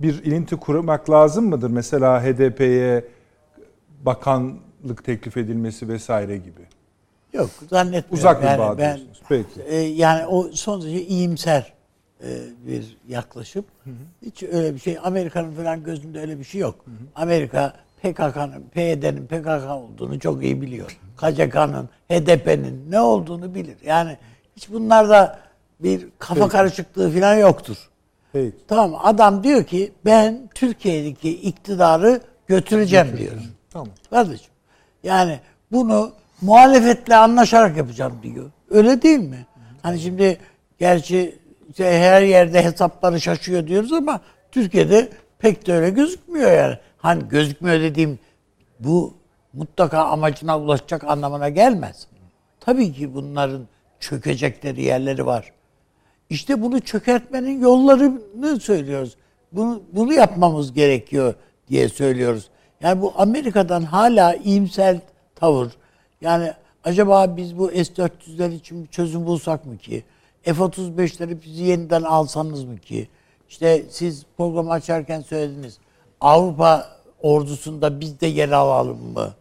bir 0.00 0.24
ilinti 0.24 0.56
kurmak 0.56 1.10
lazım 1.10 1.48
mıdır? 1.48 1.70
Mesela 1.70 2.22
HDP'ye 2.24 3.04
bakanlık 4.02 5.04
teklif 5.04 5.36
edilmesi 5.36 5.88
vesaire 5.88 6.36
gibi. 6.36 6.60
Yok 7.32 7.50
zannetmiyorum. 7.70 8.18
Uzak 8.18 8.42
bir 8.42 8.46
yani 8.46 8.58
bağ 8.58 8.78
ben, 8.78 8.96
diyorsunuz. 8.96 9.22
Peki. 9.28 9.62
e, 9.66 9.76
yani 9.76 10.26
o 10.26 10.48
son 10.52 10.82
derece 10.82 11.02
iyimser 11.06 11.72
e, 12.24 12.28
bir 12.66 12.96
yaklaşım. 13.08 13.64
Hiç 14.22 14.42
öyle 14.42 14.74
bir 14.74 14.78
şey 14.78 14.98
Amerika'nın 15.02 15.52
falan 15.52 15.84
gözünde 15.84 16.20
öyle 16.20 16.38
bir 16.38 16.44
şey 16.44 16.60
yok. 16.60 16.84
Amerika 17.14 17.74
PKK'nın, 18.02 18.62
PYD'nin 18.72 19.26
PKK 19.26 19.70
olduğunu 19.70 20.20
çok 20.20 20.42
iyi 20.42 20.60
biliyor. 20.62 20.98
KCK'nın, 21.16 21.88
HDP'nin 22.10 22.90
ne 22.90 23.00
olduğunu 23.00 23.54
bilir. 23.54 23.76
Yani 23.84 24.16
hiç 24.56 24.70
bunlarda 24.70 25.38
bir 25.80 26.08
kafa 26.18 26.48
karışıklığı 26.48 27.10
falan 27.10 27.34
yoktur. 27.34 27.76
Peki. 28.32 28.56
Tamam 28.68 29.00
adam 29.04 29.44
diyor 29.44 29.64
ki 29.64 29.92
ben 30.04 30.48
Türkiye'deki 30.54 31.40
iktidarı 31.40 32.20
götüreceğim 32.46 33.18
diyor. 33.18 33.32
Tamam. 33.72 33.88
Kardeşim 34.10 34.50
yani 35.02 35.40
bunu 35.72 36.12
muhalefetle 36.40 37.16
anlaşarak 37.16 37.76
yapacağım 37.76 38.18
diyor. 38.22 38.50
Öyle 38.70 39.02
değil 39.02 39.18
mi? 39.18 39.46
Hani 39.82 40.00
şimdi 40.00 40.38
gerçi 40.78 41.38
işte 41.68 41.98
her 41.98 42.22
yerde 42.22 42.64
hesapları 42.64 43.20
şaşıyor 43.20 43.66
diyoruz 43.66 43.92
ama 43.92 44.20
Türkiye'de 44.52 45.08
pek 45.38 45.66
de 45.66 45.72
öyle 45.72 45.90
gözükmüyor 45.90 46.52
yani. 46.52 46.78
Hani 46.98 47.28
gözükmüyor 47.28 47.80
dediğim 47.80 48.18
bu 48.80 49.14
mutlaka 49.52 50.04
amacına 50.04 50.58
ulaşacak 50.58 51.04
anlamına 51.04 51.48
gelmez. 51.48 52.06
Tabii 52.60 52.92
ki 52.92 53.14
bunların 53.14 53.68
çökecekleri 54.00 54.82
yerleri 54.82 55.26
var. 55.26 55.52
İşte 56.30 56.62
bunu 56.62 56.80
çökertmenin 56.80 57.60
yollarını 57.60 58.60
söylüyoruz. 58.60 59.16
Bunu, 59.52 59.82
bunu 59.92 60.12
yapmamız 60.12 60.72
gerekiyor 60.72 61.34
diye 61.68 61.88
söylüyoruz. 61.88 62.50
Yani 62.82 63.02
bu 63.02 63.12
Amerika'dan 63.16 63.82
hala 63.82 64.34
iyimser 64.34 64.98
tavır. 65.34 65.72
Yani 66.20 66.52
acaba 66.84 67.36
biz 67.36 67.58
bu 67.58 67.70
S-400'ler 67.70 68.54
için 68.54 68.84
bir 68.84 68.88
çözüm 68.88 69.26
bulsak 69.26 69.66
mı 69.66 69.78
ki? 69.78 70.04
F-35'leri 70.42 71.42
bizi 71.42 71.62
yeniden 71.62 72.02
alsanız 72.02 72.64
mı 72.64 72.78
ki? 72.78 73.08
İşte 73.48 73.84
siz 73.90 74.26
programı 74.36 74.70
açarken 74.70 75.20
söylediniz. 75.20 75.78
Avrupa 76.20 76.88
ordusunda 77.22 78.00
biz 78.00 78.20
de 78.20 78.26
yer 78.26 78.48
alalım 78.48 79.12
mı? 79.12 79.34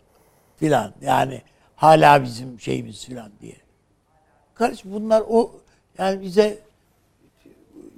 Filan. 0.57 0.93
Yani 1.01 1.41
hala 1.75 2.23
bizim 2.23 2.59
şeyimiz 2.59 3.05
filan 3.05 3.31
diye. 3.41 3.55
Kardeşim 4.53 4.93
bunlar 4.93 5.23
o 5.29 5.51
yani 5.97 6.21
bize 6.21 6.59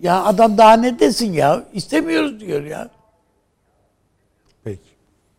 ya 0.02 0.24
adam 0.24 0.57
daha 0.57 0.74
ne 0.74 0.99
desin 0.99 1.34
ya? 1.34 1.64
İstemiyoruz 1.74 2.40
diyor 2.40 2.64
ya. 2.64 2.90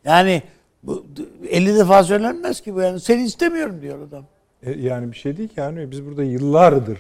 Yani 0.05 0.43
bu 0.83 1.07
50 1.51 1.75
defa 1.75 2.05
söylenmez 2.05 2.61
ki 2.61 2.75
bu 2.75 2.81
yani. 2.81 3.01
Seni 3.01 3.25
istemiyorum 3.25 3.83
diyor 3.83 4.09
adam. 4.09 4.25
E, 4.63 4.73
yani 4.73 5.13
bir 5.13 5.17
şey 5.17 5.37
değil 5.37 5.49
ki 5.49 5.61
yani 5.61 5.91
biz 5.91 6.07
burada 6.07 6.25
yıllardır 6.25 6.99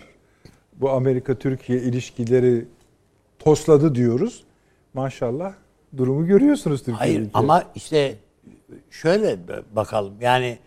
bu 0.72 0.90
Amerika-Türkiye 0.90 1.78
ilişkileri 1.78 2.66
tosladı 3.38 3.94
diyoruz. 3.94 4.44
Maşallah 4.94 5.52
durumu 5.96 6.26
görüyorsunuz 6.26 6.78
Türkiye'de. 6.78 6.98
Hayır 6.98 7.30
ama 7.34 7.64
işte 7.74 8.14
şöyle 8.90 9.38
bakalım 9.76 10.14
yani 10.20 10.58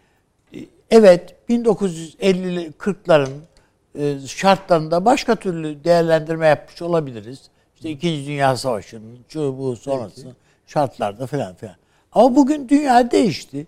e, 0.56 0.60
evet 0.92 1.36
1950'li 1.50 2.72
40'ların 2.80 3.30
e, 3.96 4.20
şartlarında 4.28 5.06
başka 5.06 5.36
türlü 5.36 5.84
değerlendirme 5.84 6.48
yapmış 6.48 6.82
olabiliriz. 6.82 7.42
İşte 7.76 7.90
İkinci 7.90 8.28
Dünya 8.28 8.58
Savaşı'nın 8.58 9.20
şu 9.30 9.58
bu 9.58 9.76
sonrası 9.76 10.28
şartlarda 10.68 11.28
falan 11.28 11.56
filan. 11.56 11.76
Ama 12.18 12.36
bugün 12.36 12.70
dünya 12.70 13.12
değişti. 13.12 13.68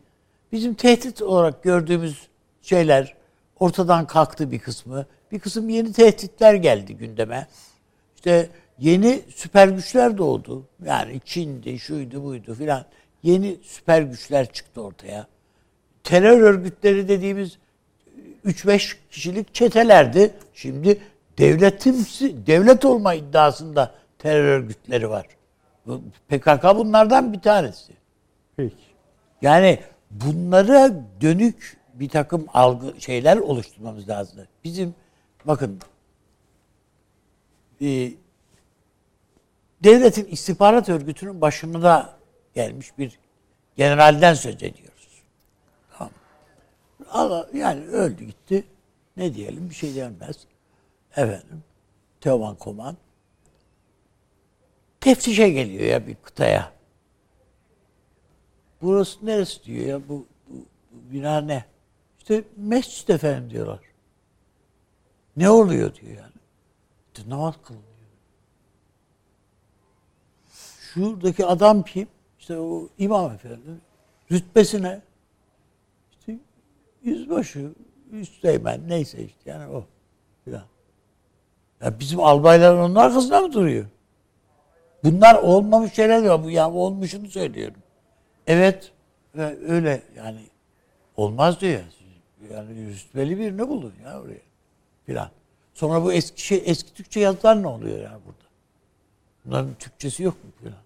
Bizim 0.51 0.73
tehdit 0.73 1.21
olarak 1.21 1.63
gördüğümüz 1.63 2.27
şeyler 2.61 3.15
ortadan 3.59 4.07
kalktı 4.07 4.51
bir 4.51 4.59
kısmı. 4.59 5.05
Bir 5.31 5.39
kısım 5.39 5.69
yeni 5.69 5.93
tehditler 5.93 6.53
geldi 6.53 6.95
gündeme. 6.95 7.47
İşte 8.15 8.49
yeni 8.79 9.21
süper 9.35 9.67
güçler 9.67 10.17
doğdu. 10.17 10.63
Yani 10.85 11.21
Çin'di, 11.25 11.79
şuydu, 11.79 12.23
buydu 12.23 12.53
filan. 12.53 12.85
Yeni 13.23 13.57
süper 13.63 14.01
güçler 14.01 14.51
çıktı 14.53 14.81
ortaya. 14.81 15.27
Terör 16.03 16.41
örgütleri 16.41 17.07
dediğimiz 17.07 17.57
3-5 18.45 18.95
kişilik 19.11 19.53
çetelerdi. 19.53 20.33
Şimdi 20.53 21.01
devletimsi, 21.37 22.47
devlet 22.47 22.85
olma 22.85 23.13
iddiasında 23.13 23.95
terör 24.19 24.43
örgütleri 24.43 25.09
var. 25.09 25.25
PKK 26.29 26.63
bunlardan 26.75 27.33
bir 27.33 27.39
tanesi. 27.41 27.98
Peki. 28.59 28.75
Yani 29.41 29.79
bunlara 30.11 30.91
dönük 31.21 31.77
bir 31.93 32.09
takım 32.09 32.45
algı 32.53 33.01
şeyler 33.01 33.37
oluşturmamız 33.37 34.09
lazım. 34.09 34.39
Bizim 34.63 34.95
bakın 35.45 35.79
e, 37.81 38.11
devletin 39.83 40.25
istihbarat 40.25 40.89
örgütünün 40.89 41.41
başına 41.41 42.17
gelmiş 42.55 42.97
bir 42.97 43.19
generalden 43.75 44.33
söz 44.33 44.55
ediyoruz. 44.55 45.21
Tamam. 45.97 46.13
Allah, 47.11 47.49
yani 47.53 47.85
öldü 47.85 48.25
gitti. 48.25 48.63
Ne 49.17 49.33
diyelim 49.33 49.69
bir 49.69 49.75
şey 49.75 49.95
denmez. 49.95 50.37
Efendim 51.11 51.63
Teoman 52.21 52.55
Koman 52.55 52.97
teftişe 55.01 55.49
geliyor 55.49 55.83
ya 55.83 56.07
bir 56.07 56.15
kıtaya. 56.15 56.78
Burası 58.81 59.25
neresi 59.25 59.63
diyor 59.63 59.85
ya 59.85 60.09
bu, 60.09 60.25
bu, 60.49 60.55
bu 60.91 61.13
bina 61.13 61.41
ne? 61.41 61.65
İşte 62.19 62.43
mescid 62.57 63.07
efendim 63.07 63.49
diyorlar. 63.49 63.79
Ne 65.37 65.49
oluyor 65.49 65.95
diyor 65.95 66.17
yani. 66.17 66.33
İşte 67.07 67.29
namaz 67.29 67.55
kılınıyor. 67.63 67.89
Şuradaki 70.93 71.45
adam 71.45 71.83
kim? 71.83 72.07
İşte 72.39 72.59
o 72.59 72.89
imam 72.97 73.31
efendi. 73.31 73.61
Rütbesi 74.31 74.83
ne? 74.83 75.01
İşte 76.11 76.37
yüzbaşı, 77.03 77.71
üsteğmen 78.11 78.81
neyse 78.87 79.23
işte 79.23 79.49
yani 79.49 79.75
o. 79.75 79.85
Filan. 80.45 80.63
Ya 81.81 81.99
bizim 81.99 82.19
albaylar 82.19 82.75
onun 82.75 82.95
arkasında 82.95 83.41
mı 83.41 83.53
duruyor? 83.53 83.85
Bunlar 85.03 85.35
olmamış 85.35 85.93
şeyler 85.93 86.23
ya. 86.23 86.43
Bu 86.43 86.49
ya 86.49 86.71
olmuşunu 86.71 87.27
söylüyorum. 87.27 87.81
Evet 88.49 88.91
ve 89.35 89.57
öyle 89.67 90.01
yani 90.17 90.39
olmaz 91.17 91.61
diyor. 91.61 91.81
Yani 92.53 92.87
rütbeli 92.87 93.39
birini 93.39 93.69
bulun 93.69 93.93
ya 94.03 94.21
oraya 94.21 94.39
filan. 95.05 95.29
Sonra 95.73 96.03
bu 96.03 96.13
eski 96.13 96.41
şey 96.41 96.63
eski 96.65 96.93
Türkçe 96.93 97.19
yazılar 97.19 97.63
ne 97.63 97.67
oluyor 97.67 97.97
yani 97.97 98.17
burada? 98.25 98.49
Bunların 99.45 99.73
Türkçesi 99.79 100.23
yok 100.23 100.43
mu 100.43 100.51
filan? 100.59 100.77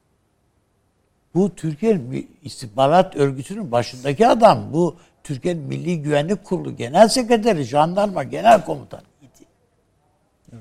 Bu 1.35 1.55
Türkiye'nin 1.55 2.11
bir 2.11 2.27
istihbarat 2.43 3.15
örgütünün 3.15 3.71
başındaki 3.71 4.27
adam. 4.27 4.73
Bu 4.73 4.95
Türkiye'nin 5.23 5.63
Milli 5.63 6.01
Güvenlik 6.01 6.43
Kurulu 6.43 6.75
Genel 6.75 7.07
Sekreteri, 7.07 7.63
Jandarma 7.63 8.23
Genel 8.23 8.65
Komutanı 8.65 9.03
idi. 9.21 9.45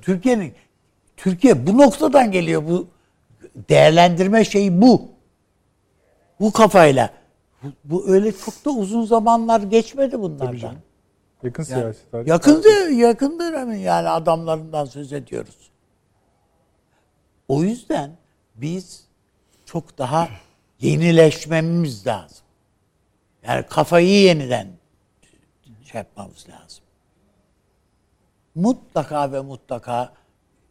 Türkiye'nin 0.03 0.55
Türkiye 1.17 1.67
bu 1.67 1.79
noktadan 1.79 2.33
geliyor 2.33 2.67
bu 2.69 2.89
değerlendirme 3.69 4.45
şeyi 4.45 4.83
bu. 4.83 5.13
Bu 6.43 6.53
kafayla 6.53 7.11
Bu, 7.63 7.69
bu 7.85 8.09
öyle 8.09 8.33
çok 8.33 8.65
da 8.65 8.71
uzun 8.71 9.05
zamanlar 9.05 9.61
geçmedi 9.61 10.21
bunlardan. 10.21 10.75
Yakın 11.43 11.63
Yani 11.63 11.81
siyasi 11.81 12.11
tarih. 12.11 12.27
yakın, 12.29 12.63
de- 12.63 12.95
yakın 12.95 13.39
dönemin 13.39 13.79
yani 13.79 14.09
adamlarından 14.09 14.85
söz 14.85 15.13
ediyoruz. 15.13 15.71
O 17.49 17.63
yüzden 17.63 18.11
biz 18.55 19.05
çok 19.67 19.99
daha 19.99 20.29
yenileşmemiz 20.81 22.07
lazım. 22.07 22.47
Yani 23.47 23.67
kafayı 23.67 24.09
yeniden 24.23 24.69
şey 25.85 25.99
yapmamız 25.99 26.47
lazım. 26.49 26.85
Mutlaka 28.55 29.33
ve 29.33 29.41
mutlaka 29.41 30.13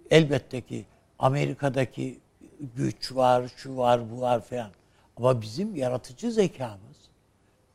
elbette 0.10 0.61
ki 0.61 0.85
Amerika'daki 1.19 2.19
güç 2.76 3.15
var, 3.15 3.43
şu 3.57 3.77
var, 3.77 4.11
bu 4.11 4.22
var 4.22 4.41
falan. 4.41 4.72
Ama 5.17 5.41
bizim 5.41 5.75
yaratıcı 5.75 6.31
zekamız 6.31 6.81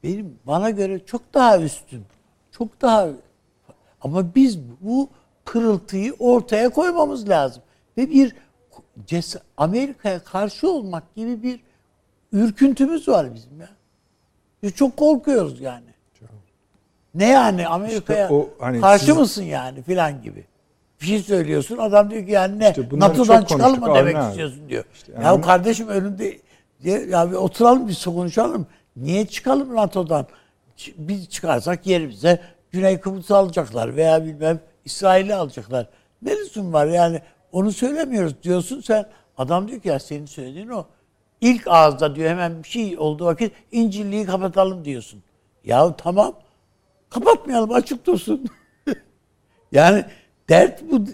benim 0.04 0.38
bana 0.46 0.70
göre 0.70 1.04
çok 1.06 1.34
daha 1.34 1.58
üstün. 1.60 2.04
Çok 2.52 2.82
daha 2.82 3.08
ama 4.00 4.34
biz 4.34 4.58
bu 4.80 5.08
pırıltıyı 5.44 6.14
ortaya 6.18 6.68
koymamız 6.68 7.28
lazım. 7.28 7.62
Ve 7.98 8.10
bir 8.10 8.34
ces- 9.06 9.38
Amerika'ya 9.56 10.24
karşı 10.24 10.70
olmak 10.70 11.14
gibi 11.14 11.42
bir 11.42 11.60
ürküntümüz 12.32 13.08
var 13.08 13.34
bizim 13.34 13.60
ya. 13.60 13.68
Biz 14.62 14.72
çok 14.74 14.96
korkuyoruz 14.96 15.60
yani. 15.60 15.86
Ne 17.14 17.28
yani 17.28 17.68
Amerika'ya 17.68 18.22
İşte 18.24 18.34
o 18.34 18.48
hani 18.58 18.80
karşı 18.80 19.04
siz- 19.06 19.16
mısın 19.16 19.42
yani 19.42 19.82
filan 19.82 20.22
gibi. 20.22 20.44
Bir 21.00 21.06
şey 21.06 21.18
söylüyorsun 21.22 21.78
adam 21.78 22.10
diyor 22.10 22.26
ki 22.26 22.32
yani 22.32 22.58
ne 22.58 22.68
İşte 22.70 22.88
NATO'dan 22.92 23.44
çıkalım 23.44 23.80
mı 23.80 23.94
demek 23.94 24.16
abi. 24.16 24.28
istiyorsun 24.30 24.68
diyor. 24.68 24.84
yani 25.14 25.24
ya 25.24 25.34
bunu- 25.34 25.42
kardeşim 25.42 25.88
önünde 25.88 26.38
ya, 26.90 27.30
bir 27.30 27.36
oturalım 27.36 27.88
biz 27.88 28.04
konuşalım. 28.04 28.66
Niye 28.96 29.26
çıkalım 29.26 29.76
NATO'dan? 29.76 30.26
Biz 30.96 31.28
çıkarsak 31.28 31.86
yerimize 31.86 32.40
Güney 32.70 33.00
Kıbrıs'ı 33.00 33.36
alacaklar 33.36 33.96
veya 33.96 34.24
bilmem 34.24 34.60
İsrail'i 34.84 35.34
alacaklar. 35.34 35.88
Ne 36.22 36.36
lüzum 36.36 36.72
var 36.72 36.86
yani 36.86 37.20
onu 37.52 37.72
söylemiyoruz 37.72 38.42
diyorsun 38.42 38.80
sen. 38.80 39.06
Adam 39.38 39.68
diyor 39.68 39.80
ki 39.80 39.88
ya 39.88 39.98
senin 39.98 40.26
söylediğin 40.26 40.68
o. 40.68 40.86
İlk 41.40 41.68
ağızda 41.68 42.16
diyor 42.16 42.30
hemen 42.30 42.62
bir 42.62 42.68
şey 42.68 42.98
olduğu 42.98 43.24
vakit 43.24 43.52
İncilliği 43.72 44.26
kapatalım 44.26 44.84
diyorsun. 44.84 45.22
Ya 45.64 45.96
tamam 45.96 46.34
kapatmayalım 47.10 47.72
açık 47.72 48.06
dursun. 48.06 48.44
yani 49.72 50.04
dert 50.48 50.82
bu 50.90 51.04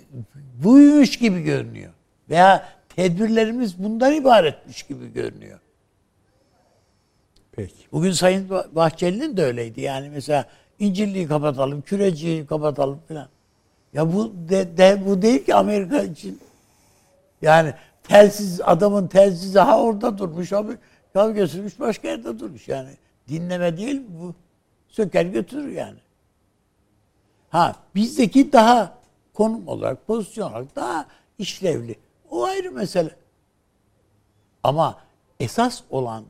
buymuş 0.65 1.19
gibi 1.19 1.43
görünüyor. 1.43 1.93
Veya 2.31 2.69
tedbirlerimiz 2.97 3.83
bundan 3.83 4.15
ibaretmiş 4.15 4.83
gibi 4.83 5.13
görünüyor. 5.13 5.59
Peki. 7.53 7.75
Bugün 7.93 8.13
Sayın 8.13 8.49
Bah- 8.49 8.75
Bahçeli'nin 8.75 9.37
de 9.37 9.45
öyleydi. 9.45 9.81
Yani 9.81 10.11
mesela 10.11 10.47
İncilliği 10.79 11.29
kapatalım, 11.29 11.83
küreciyi 11.83 12.47
kapatalım 12.47 13.01
falan. 13.09 13.29
Ya 13.93 14.13
bu 14.15 14.33
de, 14.49 14.77
de- 14.77 15.03
bu 15.07 15.23
değil 15.23 15.45
ki 15.45 15.55
Amerika 15.55 16.03
için. 16.03 16.41
Yani 17.43 17.75
telsiz 18.03 18.61
adamın 18.61 19.07
telsizi 19.07 19.59
ha 19.59 19.83
orada 19.83 20.19
durmuş 20.19 20.53
abi. 20.53 20.73
Ya 21.15 21.31
götürmüş 21.31 21.81
başka 21.81 22.09
yerde 22.09 22.39
durmuş 22.39 22.69
yani. 22.69 22.91
Dinleme 23.29 23.77
değil 23.77 24.03
bu? 24.09 24.35
Söker 24.89 25.25
götürür 25.25 25.73
yani. 25.73 25.99
Ha 27.51 27.77
bizdeki 27.95 28.53
daha 28.53 28.99
konum 29.35 29.69
olarak, 29.69 30.07
pozisyon 30.07 30.51
olarak 30.51 30.77
daha 30.77 31.07
işlevli. 31.39 31.97
O 32.31 32.45
ayrı 32.45 32.73
mesele. 32.73 33.17
Ama 34.63 34.99
esas 35.41 35.83
olan 35.91 36.25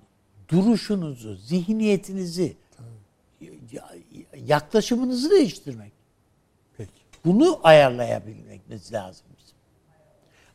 duruşunuzu, 0.49 1.35
zihniyetinizi, 1.35 2.57
ya- 3.73 3.95
yaklaşımınızı 4.47 5.31
değiştirmek. 5.31 5.93
Peki. 6.77 6.91
Bunu 7.25 7.61
ayarlayabilmemiz 7.63 8.93
lazım 8.93 9.27
bizim. 9.39 9.57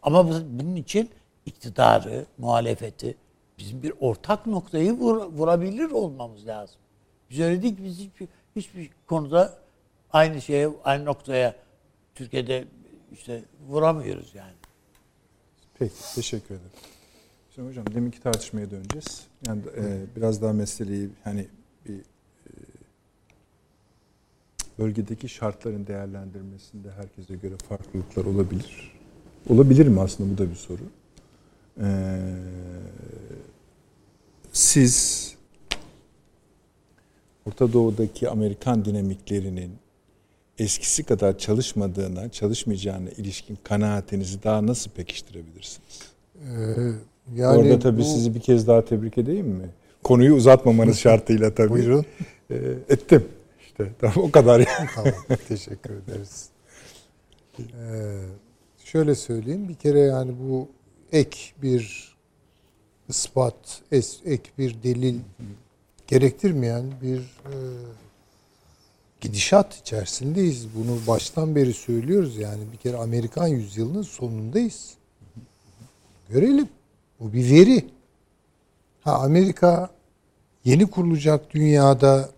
Ama 0.02 0.28
bu- 0.30 0.60
bunun 0.60 0.76
için 0.76 1.10
iktidarı, 1.46 2.26
muhalefeti 2.38 3.18
bizim 3.60 3.84
bir 3.84 3.94
ortak 4.00 4.46
noktayı 4.48 4.92
vur- 4.92 5.32
vurabilir 5.38 5.92
olmamız 5.92 6.48
lazım. 6.48 6.76
Biz 7.30 7.40
öyle 7.40 7.62
değil 7.62 7.76
ki 7.78 7.84
biz 7.84 8.00
hiçbir, 8.00 8.28
hiçbir 8.56 8.90
konuda 9.08 9.58
aynı 10.14 10.42
şeye, 10.42 10.70
aynı 10.84 11.06
noktaya 11.06 11.56
Türkiye'de 12.16 12.66
işte 13.14 13.44
vuramıyoruz 13.68 14.36
yani. 14.36 14.54
Peki, 15.80 15.94
teşekkür 16.16 16.56
ederim. 16.56 16.72
Şimdi 17.56 17.70
hocam 17.70 17.86
deminki 17.94 18.20
tartışmaya 18.22 18.72
döneceğiz. 18.72 19.27
Yani 19.48 19.62
e, 19.78 20.06
biraz 20.16 20.42
daha 20.42 20.54
meseleyi 20.54 21.10
hani 21.24 21.48
bir 21.86 21.96
e, 21.96 22.04
bölgedeki 24.80 25.30
şartların 25.30 25.88
değerlendirmesinde 25.88 26.92
herkese 26.92 27.36
göre 27.36 27.58
farklılıklar 27.70 28.26
olabilir. 28.26 28.98
Olabilir 29.50 29.88
mi 29.88 30.02
aslında 30.02 30.34
bu 30.34 30.38
da 30.38 30.50
bir 30.50 30.56
soru. 30.56 30.82
Ee, 31.82 32.20
siz 34.52 35.36
Orta 37.46 37.74
Doğu'daki 37.74 38.30
Amerikan 38.30 38.86
dinamiklerinin 38.86 39.72
eskisi 40.58 41.04
kadar 41.04 41.38
çalışmadığına, 41.38 42.30
çalışmayacağına 42.30 43.10
ilişkin 43.10 43.58
kanaatinizi 43.64 44.44
daha 44.44 44.68
nasıl 44.68 44.92
pekiştirebilirsiniz? 44.92 46.02
Ee, 46.36 46.92
yani 47.36 47.58
Orada 47.58 47.80
tabii 47.80 48.00
bu- 48.00 48.04
sizi 48.06 48.36
bir 48.36 48.40
kez 48.40 48.68
daha 48.68 48.86
tebrik 48.86 49.18
edeyim 49.18 49.48
mi? 49.48 49.70
Konuyu 50.04 50.34
uzatmamanız 50.36 50.98
şartıyla 51.00 51.56
tabii. 51.56 51.70
Buyurun. 51.70 52.06
Ee, 52.52 52.56
ettim. 52.90 53.26
İşte 53.62 53.92
tamam, 54.00 54.18
o 54.18 54.32
kadar 54.32 54.60
yani. 54.60 54.90
Tamam, 54.96 55.14
teşekkür 55.48 55.90
ederiz. 55.94 56.50
Ee, 57.60 57.64
şöyle 58.84 59.16
söyleyeyim, 59.16 59.70
bir 59.70 59.76
kere 59.76 60.00
yani 60.00 60.32
bu 60.50 60.68
ek 61.12 61.38
bir 61.64 62.16
ispat, 63.10 63.82
ek 63.92 64.50
bir 64.58 64.84
delil 64.84 65.20
gerektirmeyen 66.08 66.84
bir 67.02 67.18
e, 67.20 67.54
gidişat 69.22 69.76
içerisindeyiz. 69.76 70.68
Bunu 70.76 70.98
baştan 71.08 71.56
beri 71.56 71.74
söylüyoruz 71.74 72.38
yani 72.38 72.62
bir 72.74 72.78
kere 72.78 72.98
Amerikan 72.98 73.48
yüzyılının 73.48 74.02
sonundayız. 74.02 74.94
Görelim. 76.30 76.70
Bu 77.20 77.34
bir 77.34 77.52
veri. 77.52 77.86
Ha 79.02 79.14
Amerika 79.14 79.90
yeni 80.64 80.88
kurulacak 80.88 81.54
dünyada 81.54 82.30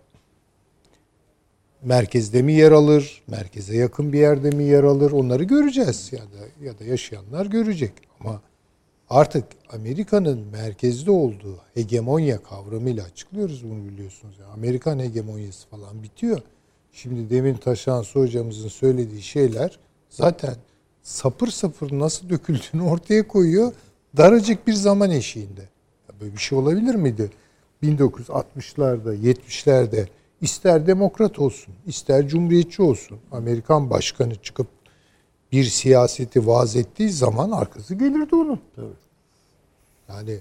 merkezde 1.82 2.42
mi 2.42 2.52
yer 2.52 2.72
alır, 2.72 3.22
merkeze 3.26 3.76
yakın 3.76 4.12
bir 4.12 4.18
yerde 4.18 4.50
mi 4.50 4.64
yer 4.64 4.84
alır 4.84 5.12
onları 5.12 5.44
göreceğiz 5.44 6.12
ya 6.12 6.18
da 6.20 6.64
ya 6.64 6.78
da 6.78 6.84
yaşayanlar 6.84 7.46
görecek. 7.46 7.92
Ama 8.20 8.40
artık 9.10 9.44
Amerika'nın 9.72 10.38
merkezde 10.38 11.10
olduğu 11.10 11.58
hegemonya 11.74 12.42
kavramıyla 12.42 13.04
açıklıyoruz 13.04 13.64
bunu 13.70 13.88
biliyorsunuz. 13.88 14.36
Yani 14.40 14.52
Amerikan 14.52 14.98
hegemonyası 14.98 15.68
falan 15.68 16.02
bitiyor. 16.02 16.40
Şimdi 16.92 17.30
demin 17.30 17.54
Taşansı 17.54 18.18
hocamızın 18.18 18.68
söylediği 18.68 19.22
şeyler 19.22 19.78
zaten 20.10 20.54
sapır 21.02 21.48
sapır 21.48 21.98
nasıl 21.98 22.30
döküldüğünü 22.30 22.82
ortaya 22.82 23.28
koyuyor. 23.28 23.72
Daracık 24.16 24.66
bir 24.66 24.72
zaman 24.72 25.10
eşiğinde. 25.10 25.68
Böyle 26.20 26.32
bir 26.32 26.40
şey 26.40 26.58
olabilir 26.58 26.94
miydi? 26.94 27.30
1960'larda, 27.82 29.14
70'lerde 29.14 30.06
ister 30.40 30.86
demokrat 30.86 31.38
olsun, 31.38 31.74
ister 31.86 32.28
cumhuriyetçi 32.28 32.82
olsun. 32.82 33.18
Amerikan 33.32 33.90
başkanı 33.90 34.34
çıkıp 34.34 34.66
bir 35.52 35.64
siyaseti 35.64 36.46
vaaz 36.46 36.76
ettiği 36.76 37.10
zaman 37.10 37.50
arkası 37.50 37.94
gelirdi 37.94 38.34
onun. 38.34 38.60
Yani 40.08 40.38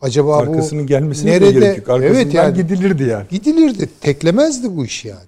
acaba 0.00 0.36
Arkasının 0.36 0.82
bu 0.82 0.86
gelmesine 0.86 1.30
nerede? 1.30 1.46
de 1.46 1.50
gerek 1.50 1.78
yok. 1.78 1.88
Arkasından 1.88 2.22
evet 2.22 2.34
yani 2.34 2.56
gidilirdi 2.56 3.02
yani. 3.02 3.26
gidilirdi. 3.30 3.88
Teklemezdi 4.00 4.76
bu 4.76 4.84
iş 4.84 5.04
yani. 5.04 5.26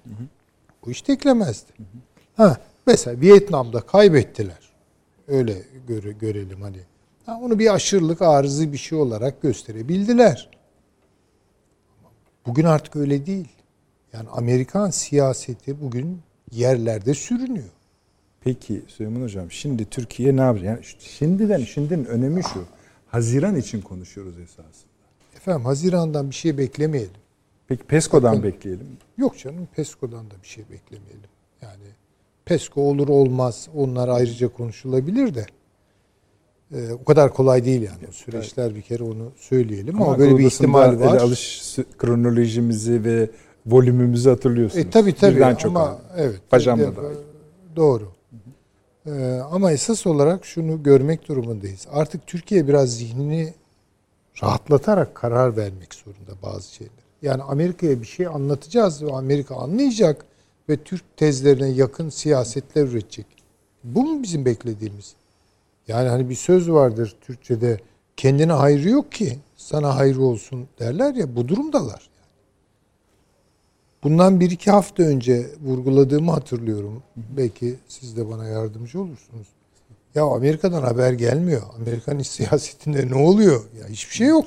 Bu 0.85 0.91
iş 0.91 1.01
teklemezdi. 1.01 1.71
Ha, 2.37 2.57
mesela 2.87 3.21
Vietnam'da 3.21 3.81
kaybettiler. 3.81 4.73
Öyle 5.27 5.61
göre, 5.87 6.11
görelim 6.11 6.61
hani. 6.61 6.79
Ha, 7.25 7.39
onu 7.43 7.59
bir 7.59 7.73
aşırılık 7.73 8.21
arızı 8.21 8.73
bir 8.73 8.77
şey 8.77 8.97
olarak 8.97 9.41
gösterebildiler. 9.41 10.49
Bugün 12.45 12.65
artık 12.65 12.95
öyle 12.95 13.25
değil. 13.25 13.47
Yani 14.13 14.29
Amerikan 14.29 14.89
siyaseti 14.89 15.81
bugün 15.81 16.21
yerlerde 16.51 17.13
sürünüyor. 17.13 17.69
Peki 18.41 18.81
Süleyman 18.87 19.21
Hocam 19.21 19.51
şimdi 19.51 19.85
Türkiye 19.85 20.35
ne 20.35 20.41
yapacak? 20.41 20.65
Yani 20.65 20.79
şimdiden 20.99 21.63
şimdinin 21.63 22.05
önemi 22.05 22.43
şu. 22.43 22.65
Haziran 23.07 23.55
için 23.55 23.81
konuşuyoruz 23.81 24.39
esasında. 24.39 24.93
Efendim 25.35 25.65
Haziran'dan 25.65 26.29
bir 26.29 26.35
şey 26.35 26.57
beklemeyelim. 26.57 27.13
Peki 27.67 27.83
PESCO'dan 27.83 28.31
Bakın. 28.31 28.43
bekleyelim. 28.43 28.87
Yok 29.17 29.37
canım 29.37 29.67
PESCO'dan 29.75 30.31
da 30.31 30.33
bir 30.43 30.47
şey 30.47 30.63
beklemeyelim. 30.71 31.29
Yani 31.61 31.83
PESCO 32.45 32.81
olur 32.81 33.07
olmaz 33.07 33.69
onlar 33.75 34.07
ayrıca 34.07 34.47
konuşulabilir 34.47 35.35
de. 35.35 35.45
Ee, 36.75 36.93
o 36.93 37.03
kadar 37.03 37.33
kolay 37.33 37.65
değil 37.65 37.81
yani. 37.81 38.07
O 38.09 38.11
süreçler 38.11 38.75
bir 38.75 38.81
kere 38.81 39.03
onu 39.03 39.31
söyleyelim 39.37 39.95
ama, 39.95 40.05
Ama 40.05 40.19
böyle 40.19 40.37
bir 40.37 40.45
ihtimal 40.45 40.99
var. 40.99 41.17
alış 41.17 41.75
kronolojimizi 41.97 43.03
ve 43.03 43.29
volümümüzü 43.65 44.29
hatırlıyorsunuz. 44.29 44.85
E 44.85 44.89
tabii 44.89 45.15
tabii 45.15 45.35
Birden 45.35 45.55
çok 45.55 45.69
ama 45.71 45.79
aldı. 45.89 46.01
evet. 46.17 46.39
Pajamda 46.49 46.95
da. 46.95 47.01
Doğru. 47.75 48.11
Ee, 49.07 49.39
ama 49.51 49.71
esas 49.71 50.07
olarak 50.07 50.45
şunu 50.45 50.83
görmek 50.83 51.27
durumundayız. 51.27 51.87
Artık 51.91 52.27
Türkiye 52.27 52.67
biraz 52.67 52.97
zihnini 52.97 53.53
rahatlatarak 54.43 55.15
karar 55.15 55.57
vermek 55.57 55.93
zorunda 55.93 56.31
bazı 56.43 56.73
şeyler. 56.75 56.93
Yani 57.21 57.43
Amerika'ya 57.43 58.01
bir 58.01 58.05
şey 58.07 58.27
anlatacağız 58.27 59.03
ve 59.03 59.11
Amerika 59.11 59.55
anlayacak 59.55 60.25
ve 60.69 60.77
Türk 60.77 61.17
tezlerine 61.17 61.67
yakın 61.69 62.09
siyasetler 62.09 62.83
üretecek. 62.83 63.25
Bu 63.83 64.03
mu 64.03 64.23
bizim 64.23 64.45
beklediğimiz? 64.45 65.15
Yani 65.87 66.09
hani 66.09 66.29
bir 66.29 66.35
söz 66.35 66.71
vardır 66.71 67.15
Türkçe'de 67.21 67.79
kendine 68.17 68.53
hayrı 68.53 68.89
yok 68.89 69.11
ki 69.11 69.39
sana 69.55 69.95
hayrı 69.95 70.21
olsun 70.21 70.67
derler 70.79 71.15
ya 71.15 71.35
bu 71.35 71.47
durumdalar. 71.47 72.09
Bundan 74.03 74.39
bir 74.39 74.51
iki 74.51 74.71
hafta 74.71 75.03
önce 75.03 75.47
vurguladığımı 75.61 76.31
hatırlıyorum. 76.31 77.03
Belki 77.15 77.75
siz 77.87 78.17
de 78.17 78.29
bana 78.29 78.45
yardımcı 78.47 79.01
olursunuz. 79.01 79.47
Ya 80.15 80.23
Amerika'dan 80.23 80.81
haber 80.81 81.13
gelmiyor. 81.13 81.61
Amerikan 81.79 82.19
siyasetinde 82.19 83.09
ne 83.09 83.15
oluyor? 83.15 83.63
Ya 83.81 83.87
hiçbir 83.87 84.15
şey 84.15 84.27
yok. 84.27 84.45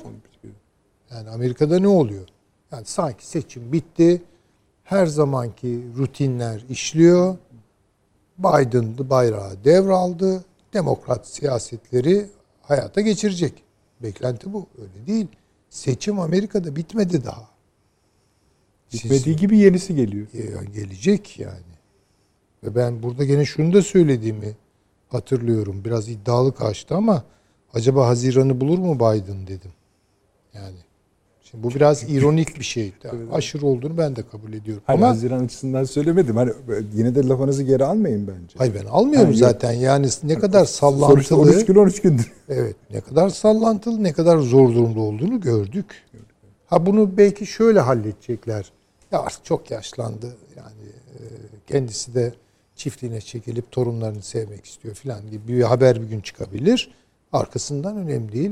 Yani 1.11 1.29
Amerika'da 1.29 1.79
ne 1.79 1.87
oluyor? 1.87 2.27
Yani 2.71 2.85
sanki 2.85 3.27
seçim 3.27 3.71
bitti. 3.71 4.21
Her 4.83 5.05
zamanki 5.05 5.83
rutinler 5.97 6.65
işliyor. 6.69 7.37
Biden 8.37 9.09
bayrağı 9.09 9.63
devraldı. 9.63 10.45
Demokrat 10.77 11.27
siyasetleri 11.27 12.25
hayata 12.61 13.01
geçirecek. 13.01 13.63
Beklenti 14.03 14.53
bu. 14.53 14.67
Öyle 14.77 15.07
değil. 15.07 15.27
Seçim 15.69 16.19
Amerika'da 16.19 16.75
bitmedi 16.75 17.25
daha. 17.25 17.49
Bitmediği 18.93 19.35
gibi 19.35 19.57
yenisi 19.57 19.95
geliyor. 19.95 20.27
Ya 20.33 20.63
gelecek 20.63 21.39
yani. 21.39 21.73
Ve 22.63 22.75
ben 22.75 23.03
burada 23.03 23.23
gene 23.25 23.45
şunu 23.45 23.73
da 23.73 23.81
söylediğimi 23.81 24.55
hatırlıyorum. 25.09 25.85
Biraz 25.85 26.09
iddialı 26.09 26.55
kaçtı 26.55 26.95
ama 26.95 27.23
acaba 27.73 28.07
Haziran'ı 28.07 28.61
bulur 28.61 28.79
mu 28.79 28.95
Biden 28.95 29.47
dedim. 29.47 29.71
Yani 30.53 30.77
şimdi 31.51 31.63
bu 31.63 31.69
biraz 31.69 32.09
ironik 32.09 32.59
bir 32.59 32.63
şey. 32.63 32.93
Aşırı 33.31 33.65
olduğunu 33.65 33.97
ben 33.97 34.15
de 34.15 34.23
kabul 34.31 34.53
ediyorum. 34.53 34.83
Hani 34.87 34.97
ama 34.97 35.07
Haziran 35.07 35.43
açısından 35.43 35.83
söylemedim. 35.83 36.35
Hani 36.35 36.51
yine 36.93 37.15
de 37.15 37.27
lafınızı 37.27 37.63
geri 37.63 37.85
almayın 37.85 38.27
bence. 38.27 38.55
hayır 38.57 38.75
ben 38.75 38.85
almıyorum 38.85 39.27
Hayır. 39.27 39.39
zaten. 39.39 39.71
Yani 39.71 40.07
ne 40.23 40.39
kadar 40.39 40.65
Sonuçta 40.65 40.77
sallantılı 40.79 41.39
13 41.39 41.65
gün 41.65 41.75
13 41.75 42.01
gündür. 42.01 42.33
Evet. 42.49 42.75
Ne 42.93 43.01
kadar 43.01 43.29
sallantılı, 43.29 44.03
ne 44.03 44.13
kadar 44.13 44.37
zor 44.37 44.69
durumda 44.69 44.99
olduğunu 44.99 45.41
gördük. 45.41 45.85
Ha 46.67 46.85
bunu 46.85 47.17
belki 47.17 47.45
şöyle 47.45 47.79
halledecekler. 47.79 48.71
Ya 49.11 49.19
artık 49.19 49.45
çok 49.45 49.71
yaşlandı. 49.71 50.35
Yani 50.57 50.89
e, 51.13 51.21
kendisi 51.67 52.15
de 52.15 52.33
çiftliğine 52.75 53.21
çekilip 53.21 53.71
torunlarını 53.71 54.21
sevmek 54.21 54.65
istiyor 54.65 54.95
falan 54.95 55.31
gibi 55.31 55.47
bir 55.47 55.63
haber 55.63 56.01
bir 56.01 56.07
gün 56.07 56.21
çıkabilir. 56.21 56.91
Arkasından 57.33 57.97
önemli 57.97 58.31
değil. 58.31 58.51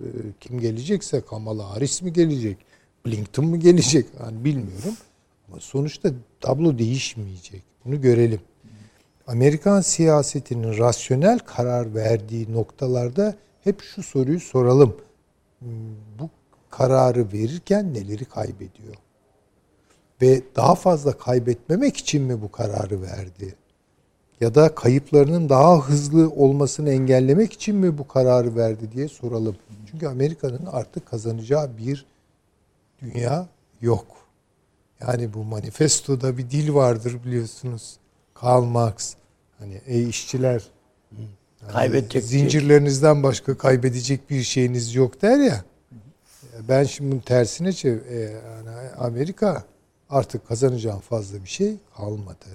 E, 0.00 0.06
Kim 0.40 0.60
gelecekse 0.60 1.20
Kamala 1.20 1.70
Harris 1.70 2.02
mi 2.02 2.12
gelecek? 2.12 2.58
Blinken 3.06 3.44
mı 3.44 3.56
gelecek? 3.56 4.06
Yani 4.20 4.44
bilmiyorum. 4.44 4.94
Ama 5.48 5.60
sonuçta 5.60 6.10
tablo 6.40 6.78
değişmeyecek. 6.78 7.62
Bunu 7.84 8.00
görelim. 8.00 8.40
Amerikan 9.26 9.80
siyasetinin 9.80 10.78
rasyonel 10.78 11.38
karar 11.38 11.94
verdiği 11.94 12.52
noktalarda 12.52 13.34
hep 13.64 13.82
şu 13.82 14.02
soruyu 14.02 14.40
soralım. 14.40 14.96
Bu 16.18 16.30
kararı 16.70 17.32
verirken 17.32 17.94
neleri 17.94 18.24
kaybediyor? 18.24 18.94
Ve 20.22 20.42
daha 20.56 20.74
fazla 20.74 21.18
kaybetmemek 21.18 21.96
için 21.96 22.22
mi 22.22 22.42
bu 22.42 22.52
kararı 22.52 23.02
verdi? 23.02 23.54
Ya 24.40 24.54
da 24.54 24.74
kayıplarının 24.74 25.48
daha 25.48 25.88
hızlı 25.88 26.30
olmasını 26.30 26.90
engellemek 26.90 27.52
için 27.52 27.76
mi 27.76 27.98
bu 27.98 28.08
kararı 28.08 28.56
verdi 28.56 28.92
diye 28.92 29.08
soralım. 29.08 29.56
Çünkü 29.90 30.06
Amerika'nın 30.06 30.66
artık 30.66 31.06
kazanacağı 31.06 31.78
bir 31.78 32.06
dünya 33.02 33.48
yok. 33.80 34.06
Yani 35.00 35.34
bu 35.34 35.44
manifestoda 35.44 36.38
bir 36.38 36.50
dil 36.50 36.74
vardır 36.74 37.16
biliyorsunuz. 37.24 37.96
Karl 38.34 38.62
Marx. 38.62 39.14
Hani 39.58 39.80
ey 39.86 40.08
işçiler 40.08 40.62
yani 41.62 41.72
Kaybedecek 41.72 42.24
zincirlerinizden 42.24 43.22
başka 43.22 43.58
kaybedecek 43.58 44.30
bir 44.30 44.42
şeyiniz 44.42 44.94
yok 44.94 45.22
der 45.22 45.38
ya. 45.38 45.64
Ben 46.68 46.84
şimdi 46.84 47.10
bunun 47.10 47.20
tersine 47.20 47.72
çev 47.72 47.98
e, 48.08 48.18
yani 48.18 48.90
Amerika 48.98 49.64
artık 50.10 50.48
kazanacağım 50.48 51.00
fazla 51.00 51.44
bir 51.44 51.48
şey 51.48 51.76
kalmadı. 51.96 52.46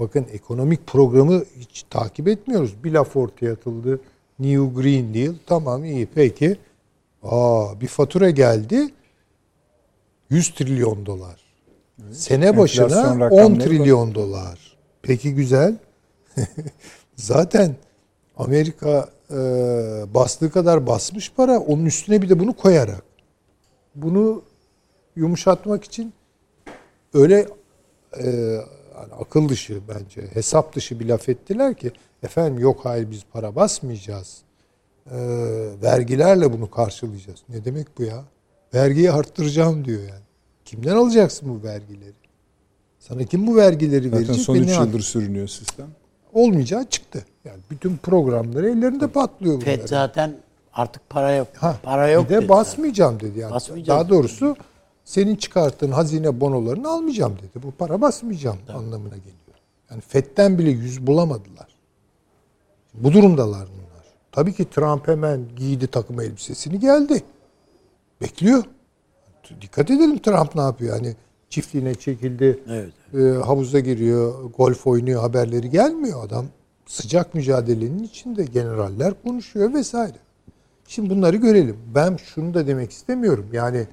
Bakın 0.00 0.26
ekonomik 0.32 0.86
programı 0.86 1.44
hiç 1.58 1.84
takip 1.90 2.28
etmiyoruz. 2.28 2.84
Bir 2.84 2.92
laf 2.92 3.16
ortaya 3.16 3.52
atıldı. 3.52 4.00
New 4.38 4.82
Green 4.82 5.14
Deal. 5.14 5.34
Tamam 5.46 5.84
iyi 5.84 6.08
peki. 6.14 6.56
Aa, 7.22 7.80
bir 7.80 7.86
fatura 7.86 8.30
geldi. 8.30 8.88
100 10.30 10.54
trilyon 10.54 11.06
dolar. 11.06 11.40
Sene 12.12 12.56
başına 12.56 12.84
Enflasyon 12.84 13.16
10 13.16 13.20
rakamları 13.20 13.68
trilyon 13.68 14.14
dolar. 14.14 14.76
Peki 15.02 15.34
güzel. 15.34 15.76
Zaten 17.16 17.76
Amerika 18.36 19.08
e, 19.30 19.36
bastığı 20.14 20.50
kadar 20.50 20.86
basmış 20.86 21.32
para. 21.32 21.58
Onun 21.58 21.86
üstüne 21.86 22.22
bir 22.22 22.28
de 22.28 22.40
bunu 22.40 22.52
koyarak. 22.52 23.04
Bunu 23.94 24.42
yumuşatmak 25.16 25.84
için 25.84 26.12
öyle 27.14 27.46
e, 28.22 28.56
hani 29.00 29.12
akıl 29.14 29.48
dışı 29.48 29.80
bence 29.88 30.22
hesap 30.34 30.74
dışı 30.76 31.00
bir 31.00 31.08
laf 31.08 31.28
ettiler 31.28 31.74
ki 31.74 31.92
efendim 32.22 32.58
yok 32.58 32.80
hayır 32.84 33.10
biz 33.10 33.22
para 33.32 33.56
basmayacağız. 33.56 34.38
E, 35.10 35.16
vergilerle 35.82 36.52
bunu 36.52 36.70
karşılayacağız. 36.70 37.40
Ne 37.48 37.64
demek 37.64 37.98
bu 37.98 38.02
ya? 38.02 38.24
Vergiyi 38.74 39.12
arttıracağım 39.12 39.84
diyor 39.84 40.00
yani. 40.00 40.22
Kimden 40.64 40.96
alacaksın 40.96 41.48
bu 41.48 41.66
vergileri? 41.66 42.12
Sana 42.98 43.24
kim 43.24 43.46
bu 43.46 43.56
vergileri 43.56 44.04
Zaten 44.04 44.18
verecek? 44.18 44.36
son 44.44 44.54
ve 44.54 44.58
3 44.58 44.66
ne 44.66 44.72
yıldır 44.74 45.00
sürünüyor 45.00 45.48
sistem. 45.48 45.86
olmayacağı 46.32 46.84
çıktı. 46.84 47.24
Yani 47.44 47.58
bütün 47.70 47.96
programları 47.96 48.70
ellerinde 48.70 49.08
patlıyor 49.08 49.54
bunların. 49.54 49.76
FED 49.76 49.88
zaten 49.88 50.34
artık 50.72 51.10
para 51.10 51.34
yok. 51.34 51.48
Ha, 51.56 51.76
para 51.82 52.08
yok. 52.08 52.24
Bir 52.24 52.34
de 52.34 52.38
dedi 52.38 52.48
basmayacağım 52.48 53.20
dedi 53.20 53.38
yani. 53.38 53.52
Basmayacağım. 53.52 54.00
Daha 54.00 54.08
doğrusu 54.08 54.56
senin 55.04 55.36
çıkarttığın 55.36 55.90
hazine 55.90 56.40
bonolarını 56.40 56.88
almayacağım 56.88 57.36
dedi. 57.38 57.62
Bu 57.62 57.70
para 57.70 58.00
basmayacağım 58.00 58.58
anlamına 58.68 59.16
geliyor. 59.16 59.58
Yani 59.90 60.00
FED'den 60.00 60.58
bile 60.58 60.70
yüz 60.70 61.06
bulamadılar. 61.06 61.68
Bu 62.94 63.12
durumdalar 63.12 63.68
bunlar. 63.68 64.04
Tabii 64.32 64.52
ki 64.52 64.70
Trump 64.70 65.08
hemen 65.08 65.40
giydi 65.56 65.86
takım 65.86 66.20
elbisesini 66.20 66.80
geldi. 66.80 67.22
Bekliyor. 68.20 68.64
Dikkat 69.60 69.90
edelim 69.90 70.18
Trump 70.18 70.54
ne 70.54 70.60
yapıyor. 70.60 70.96
Hani 70.96 71.16
çiftliğine 71.50 71.94
çekildi. 71.94 72.58
Evet. 72.68 72.92
e, 73.14 73.38
havuza 73.44 73.80
giriyor, 73.80 74.44
golf 74.44 74.86
oynuyor 74.86 75.20
haberleri 75.20 75.70
gelmiyor 75.70 76.24
adam. 76.24 76.46
Sıcak 76.86 77.34
mücadelenin 77.34 78.02
içinde 78.02 78.44
generaller 78.44 79.22
konuşuyor 79.22 79.74
vesaire. 79.74 80.16
Şimdi 80.88 81.10
bunları 81.10 81.36
görelim. 81.36 81.76
Ben 81.94 82.16
şunu 82.16 82.54
da 82.54 82.66
demek 82.66 82.90
istemiyorum. 82.90 83.46
Yani 83.52 83.86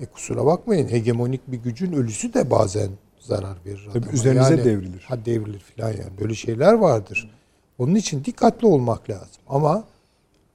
e, 0.00 0.06
kusura 0.06 0.46
bakmayın 0.46 0.88
hegemonik 0.88 1.52
bir 1.52 1.56
gücün 1.56 1.92
ölüsü 1.92 2.34
de 2.34 2.50
bazen 2.50 2.90
zarar 3.20 3.56
verir 3.66 3.88
Tabii 3.92 3.98
adama. 4.04 4.12
üzerinize 4.12 4.50
Yani- 4.54 4.64
devrilir. 4.64 5.04
Ha 5.08 5.24
devrilir 5.24 5.60
falan 5.76 5.88
yani. 5.88 6.18
Böyle 6.20 6.34
şeyler 6.34 6.72
vardır. 6.72 7.30
Onun 7.78 7.94
için 7.94 8.24
dikkatli 8.24 8.66
olmak 8.66 9.10
lazım. 9.10 9.42
Ama 9.48 9.84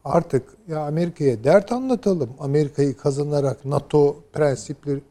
artık 0.05 0.43
ya 0.67 0.79
Amerika'ya 0.79 1.43
dert 1.43 1.71
anlatalım. 1.71 2.29
Amerika'yı 2.39 2.97
kazanarak 2.97 3.65
NATO 3.65 4.15
prensipleri 4.33 5.01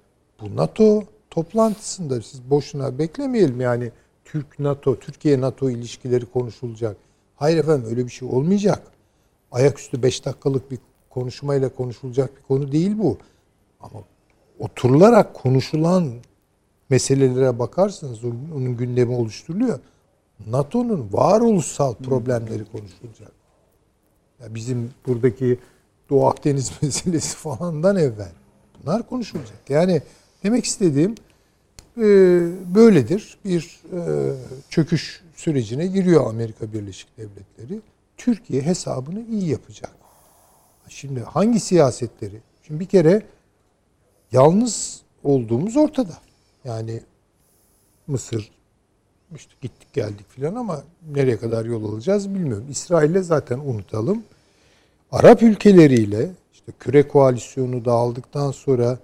bu 0.41 0.57
NATO 0.57 1.03
toplantısında 1.31 2.23
siz 2.23 2.51
boşuna 2.51 2.99
beklemeyelim 2.99 3.61
yani 3.61 3.91
Türk 4.25 4.59
NATO, 4.59 4.99
Türkiye 4.99 5.41
NATO 5.41 5.71
ilişkileri 5.71 6.27
konuşulacak. 6.27 6.97
Hayır 7.37 7.57
efendim 7.59 7.87
öyle 7.91 8.05
bir 8.05 8.11
şey 8.11 8.29
olmayacak. 8.29 8.83
Ayaküstü 9.53 10.03
5 10.03 10.25
dakikalık 10.25 10.71
bir 10.71 10.79
konuşmayla 11.11 11.69
konuşulacak 11.69 12.37
bir 12.37 12.43
konu 12.43 12.73
değil 12.73 12.99
bu. 12.99 13.19
Ama 13.81 14.01
oturularak 14.61 15.35
konuşulan 15.35 16.13
meselelere 16.91 17.59
bakarsanız 17.59 18.25
onun 18.25 18.77
gündemi 18.77 19.15
oluşturuluyor. 19.15 19.79
NATO'nun 20.47 21.09
varoluşsal 21.13 21.95
problemleri 21.95 22.65
konuşulacak. 22.65 23.33
Ya 24.43 24.55
bizim 24.55 24.91
buradaki 25.07 25.59
Doğu 26.11 26.27
Akdeniz 26.27 26.73
meselesi 26.83 27.37
falandan 27.37 27.97
evvel 27.97 28.33
bunlar 28.83 29.09
konuşulacak. 29.09 29.71
Yani 29.71 30.03
demek 30.45 30.65
istediğim 30.65 31.15
e, 31.97 32.05
böyledir. 32.75 33.39
Bir 33.45 33.81
e, 33.93 34.33
çöküş 34.71 35.23
sürecine 35.37 35.87
giriyor 35.87 36.31
Amerika 36.31 36.73
Birleşik 36.73 37.19
Devletleri. 37.19 37.81
Türkiye 38.17 38.63
hesabını 38.63 39.21
iyi 39.21 39.49
yapacak. 39.49 39.91
Şimdi 40.89 41.21
hangi 41.21 41.61
siyasetleri? 41.61 42.41
Şimdi 42.63 42.81
bir 42.81 42.87
kere 42.87 43.23
yalnız 44.33 45.03
olduğumuz 45.25 45.77
ortada. 45.77 46.19
Yani 46.65 47.01
Mısır 48.07 48.51
işte 49.37 49.53
gittik 49.61 49.93
geldik 49.93 50.27
filan 50.29 50.55
ama 50.55 50.85
nereye 51.13 51.39
kadar 51.39 51.65
yol 51.65 51.93
alacağız 51.93 52.35
bilmiyorum. 52.35 52.67
İsrail'le 52.71 53.23
zaten 53.23 53.59
unutalım. 53.59 54.23
Arap 55.13 55.43
ülkeleriyle 55.43 56.31
işte 56.53 56.73
küre 56.81 57.09
koalisyonu 57.09 57.85
dağıldıktan 57.85 58.51
sonra 58.51 58.99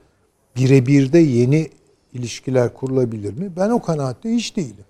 birebir 0.57 1.13
de 1.13 1.19
yeni 1.19 1.71
ilişkiler 2.13 2.75
kurulabilir 2.75 3.39
mi? 3.39 3.53
Ben 3.57 3.71
o 3.71 3.83
kanaatte 3.83 4.31
hiç 4.31 4.57
değilim. 4.57 4.85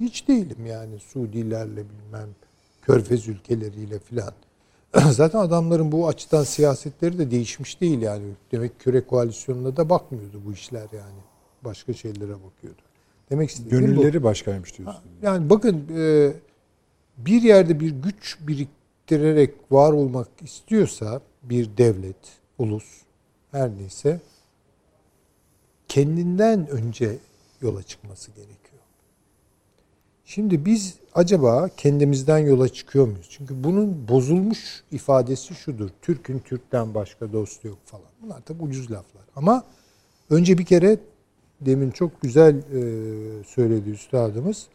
Hiç 0.00 0.28
değilim 0.28 0.66
yani 0.66 0.98
Suudilerle 0.98 1.84
bilmem 1.84 2.28
Körfez 2.82 3.28
ülkeleriyle 3.28 3.98
filan. 3.98 4.32
Zaten 5.10 5.38
adamların 5.38 5.92
bu 5.92 6.08
açıdan 6.08 6.44
siyasetleri 6.44 7.18
de 7.18 7.30
değişmiş 7.30 7.80
değil 7.80 8.02
yani. 8.02 8.24
Demek 8.52 8.78
küre 8.80 9.06
koalisyonuna 9.06 9.76
da 9.76 9.90
bakmıyordu 9.90 10.42
bu 10.46 10.52
işler 10.52 10.88
yani. 10.92 11.20
Başka 11.64 11.92
şeylere 11.92 12.32
bakıyordu. 12.32 12.82
Demek 13.30 13.50
istediğim 13.50 13.84
bu. 13.84 13.86
Gönülleri 13.86 14.22
başkaymış 14.22 14.78
diyorsun. 14.78 15.02
Yani 15.22 15.50
bakın 15.50 15.84
e, 15.96 16.32
bir 17.18 17.42
yerde 17.42 17.80
bir 17.80 17.90
güç 17.90 18.38
biriktirerek 18.40 19.54
var 19.70 19.92
olmak 19.92 20.28
istiyorsa 20.42 21.20
bir 21.42 21.76
devlet, 21.76 22.16
ulus 22.58 22.84
her 23.52 23.70
neyse 23.70 24.20
kendinden 25.88 26.68
önce 26.68 27.16
yola 27.60 27.82
çıkması 27.82 28.30
gerekiyor. 28.30 28.56
Şimdi 30.28 30.64
biz 30.64 30.94
acaba 31.14 31.68
kendimizden 31.76 32.38
yola 32.38 32.68
çıkıyor 32.68 33.06
muyuz? 33.06 33.26
Çünkü 33.30 33.64
bunun 33.64 34.08
bozulmuş 34.08 34.84
ifadesi 34.90 35.54
şudur. 35.54 35.90
Türk'ün 36.02 36.38
Türk'ten 36.38 36.94
başka 36.94 37.32
dostu 37.32 37.68
yok 37.68 37.78
falan. 37.84 38.06
Bunlar 38.22 38.40
tabi 38.40 38.62
ucuz 38.62 38.90
laflar. 38.90 39.22
Ama 39.36 39.64
önce 40.30 40.58
bir 40.58 40.64
kere 40.64 40.98
demin 41.60 41.90
çok 41.90 42.22
güzel 42.22 42.56
e, 42.56 43.44
söyledi 43.44 43.90
üstadımız. 43.90 44.66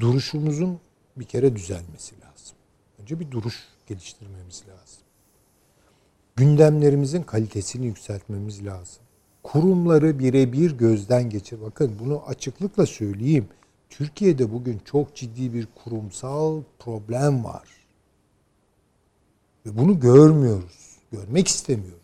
Duruşumuzun 0.00 0.78
bir 1.16 1.24
kere 1.24 1.56
düzelmesi 1.56 2.14
lazım. 2.14 2.56
Önce 3.02 3.20
bir 3.20 3.30
duruş 3.30 3.56
geliştirmemiz 3.86 4.62
lazım. 4.68 5.02
Gündemlerimizin 6.36 7.22
kalitesini 7.22 7.86
yükseltmemiz 7.86 8.66
lazım. 8.66 9.02
Kurumları 9.42 10.18
birebir 10.18 10.78
gözden 10.78 11.30
geçir. 11.30 11.58
Bakın 11.62 11.92
bunu 12.00 12.22
açıklıkla 12.26 12.86
söyleyeyim. 12.86 13.48
Türkiye'de 13.90 14.52
bugün 14.52 14.80
çok 14.84 15.14
ciddi 15.14 15.54
bir 15.54 15.68
kurumsal 15.84 16.62
problem 16.78 17.44
var. 17.44 17.68
Ve 19.66 19.78
bunu 19.78 20.00
görmüyoruz. 20.00 20.96
Görmek 21.12 21.48
istemiyoruz. 21.48 22.00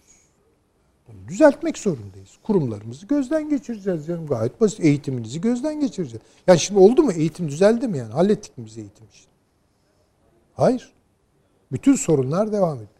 Bunu 1.08 1.28
düzeltmek 1.28 1.78
zorundayız. 1.78 2.38
Kurumlarımızı 2.42 3.06
gözden 3.06 3.48
geçireceğiz 3.48 4.06
canım. 4.06 4.26
Gayet 4.26 4.60
basit. 4.60 4.80
Eğitiminizi 4.80 5.40
gözden 5.40 5.80
geçireceğiz. 5.80 6.22
Yani 6.46 6.58
şimdi 6.58 6.80
oldu 6.80 7.02
mu? 7.02 7.12
Eğitim 7.12 7.48
düzeldi 7.48 7.88
mi 7.88 7.98
yani? 7.98 8.12
Hallettik 8.12 8.58
mi 8.58 8.66
biz 8.66 8.78
eğitim 8.78 9.06
işini? 9.12 9.30
Hayır. 10.54 10.92
Bütün 11.72 11.94
sorunlar 11.94 12.52
devam 12.52 12.76
ediyor. 12.76 12.90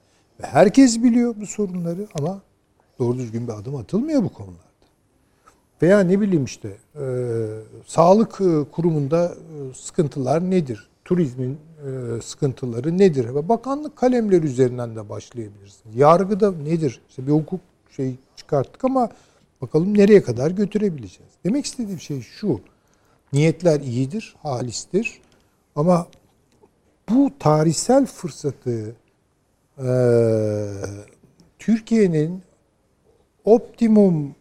Ve 0.41 0.47
herkes 0.47 1.03
biliyor 1.03 1.35
bu 1.41 1.47
sorunları 1.47 2.07
ama 2.15 2.43
doğru 2.99 3.19
düzgün 3.19 3.49
bir 3.49 3.53
adım 3.53 3.77
atılmıyor 3.77 4.23
bu 4.23 4.33
konularda. 4.33 4.66
Veya 5.83 6.01
ne 6.01 6.21
bileyim 6.21 6.45
işte 6.45 6.77
e, 7.01 7.05
sağlık 7.87 8.41
e, 8.41 8.71
kurumunda 8.73 9.25
e, 9.27 9.75
sıkıntılar 9.75 10.51
nedir? 10.51 10.89
Turizmin 11.05 11.59
e, 11.87 12.21
sıkıntıları 12.23 12.99
nedir? 12.99 13.35
Ve 13.35 13.49
bakanlık 13.49 13.97
kalemleri 13.97 14.47
üzerinden 14.47 14.97
de 14.97 15.09
başlayabilirsiniz. 15.09 15.97
Yargıda 15.97 16.53
nedir? 16.53 17.01
İşte 17.09 17.27
bir 17.27 17.33
hukuk 17.33 17.61
şey 17.97 18.15
çıkarttık 18.37 18.85
ama 18.85 19.09
bakalım 19.63 19.99
nereye 19.99 20.23
kadar 20.23 20.51
götürebileceğiz. 20.51 21.33
Demek 21.45 21.67
istediğim 21.67 22.01
şey 22.01 22.21
şu. 22.21 22.61
Niyetler 23.33 23.81
iyidir, 23.81 24.37
halistir. 24.43 25.21
Ama 25.77 26.07
bu 27.09 27.31
tarihsel 27.39 28.07
fırsatı 28.07 28.97
e, 29.79 29.89
Türkiye'nin 31.59 32.43
optimum 33.45 34.35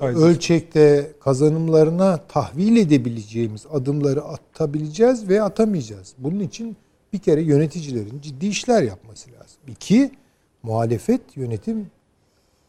ölçekte 0.00 1.12
kazanımlarına 1.20 2.20
tahvil 2.28 2.76
edebileceğimiz 2.76 3.66
adımları 3.72 4.22
atabileceğiz 4.24 5.28
ve 5.28 5.42
atamayacağız. 5.42 6.14
Bunun 6.18 6.40
için 6.40 6.76
bir 7.12 7.18
kere 7.18 7.42
yöneticilerin 7.42 8.20
ciddi 8.20 8.46
işler 8.46 8.82
yapması 8.82 9.30
lazım. 9.30 9.58
İki, 9.68 10.10
muhalefet 10.62 11.36
yönetim 11.36 11.90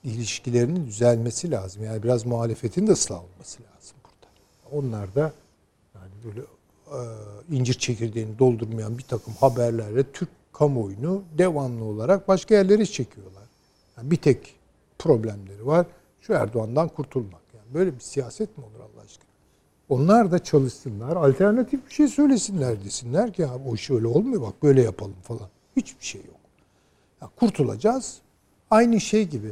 ilişkilerinin 0.03 0.87
düzelmesi 0.87 1.51
lazım. 1.51 1.83
Yani 1.83 2.03
biraz 2.03 2.25
muhalefetin 2.25 2.87
de 2.87 2.91
ıslah 2.91 3.23
olması 3.23 3.59
lazım 3.63 3.97
burada. 4.03 4.31
Onlar 4.77 5.15
da 5.15 5.33
yani 5.95 6.11
böyle 6.25 6.41
e, 6.87 6.99
incir 7.55 7.73
çekirdeğini 7.73 8.39
doldurmayan 8.39 8.97
bir 8.97 9.03
takım 9.03 9.33
haberlerle 9.33 10.03
Türk 10.11 10.29
kamuoyunu 10.53 11.23
devamlı 11.37 11.83
olarak 11.83 12.27
başka 12.27 12.55
yerlere 12.55 12.85
çekiyorlar. 12.85 13.43
Yani 13.97 14.11
bir 14.11 14.17
tek 14.17 14.54
problemleri 14.99 15.65
var. 15.65 15.85
Şu 16.21 16.33
Erdoğan'dan 16.33 16.87
kurtulmak. 16.87 17.41
Yani 17.53 17.73
böyle 17.73 17.95
bir 17.95 17.99
siyaset 17.99 18.57
mi 18.57 18.63
olur 18.63 18.79
Allah 18.79 19.03
aşkına? 19.03 19.25
Onlar 19.89 20.31
da 20.31 20.39
çalışsınlar. 20.39 21.15
Alternatif 21.15 21.87
bir 21.87 21.93
şey 21.93 22.07
söylesinler 22.07 22.85
desinler 22.85 23.33
ki 23.33 23.47
abi 23.47 23.69
o 23.69 23.75
iş 23.75 23.89
öyle 23.89 24.07
olmuyor 24.07 24.41
bak 24.41 24.63
böyle 24.63 24.81
yapalım 24.81 25.15
falan. 25.23 25.49
Hiçbir 25.75 26.05
şey 26.05 26.21
yok. 26.21 26.39
Ya 27.21 27.29
kurtulacağız. 27.35 28.17
Aynı 28.71 29.01
şey 29.01 29.27
gibi. 29.27 29.51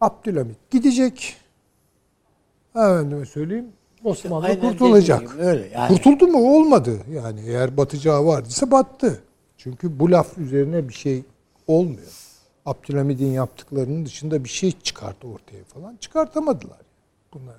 Abdülhamit 0.00 0.70
gidecek. 0.70 1.36
Efendime 2.74 3.26
söyleyeyim. 3.26 3.68
Osmanlı 4.04 4.46
Aynen 4.46 4.60
kurtulacak. 4.60 5.20
gibi 5.20 5.42
öyle 5.42 5.68
yani. 5.74 5.88
Kurtuldu 5.88 6.26
mu? 6.26 6.56
Olmadı. 6.56 6.98
Yani 7.12 7.40
eğer 7.46 7.76
batacağı 7.76 8.26
vardıysa 8.26 8.70
battı. 8.70 9.22
Çünkü 9.56 10.00
bu 10.00 10.10
laf 10.10 10.38
üzerine 10.38 10.88
bir 10.88 10.94
şey 10.94 11.22
olmuyor. 11.66 12.29
Abdülhamid'in 12.66 13.32
yaptıklarının 13.32 14.06
dışında 14.06 14.44
bir 14.44 14.48
şey 14.48 14.72
çıkarttı 14.82 15.28
ortaya 15.28 15.64
falan. 15.64 15.96
Çıkartamadılar. 16.00 16.80
Bunlar. 17.34 17.56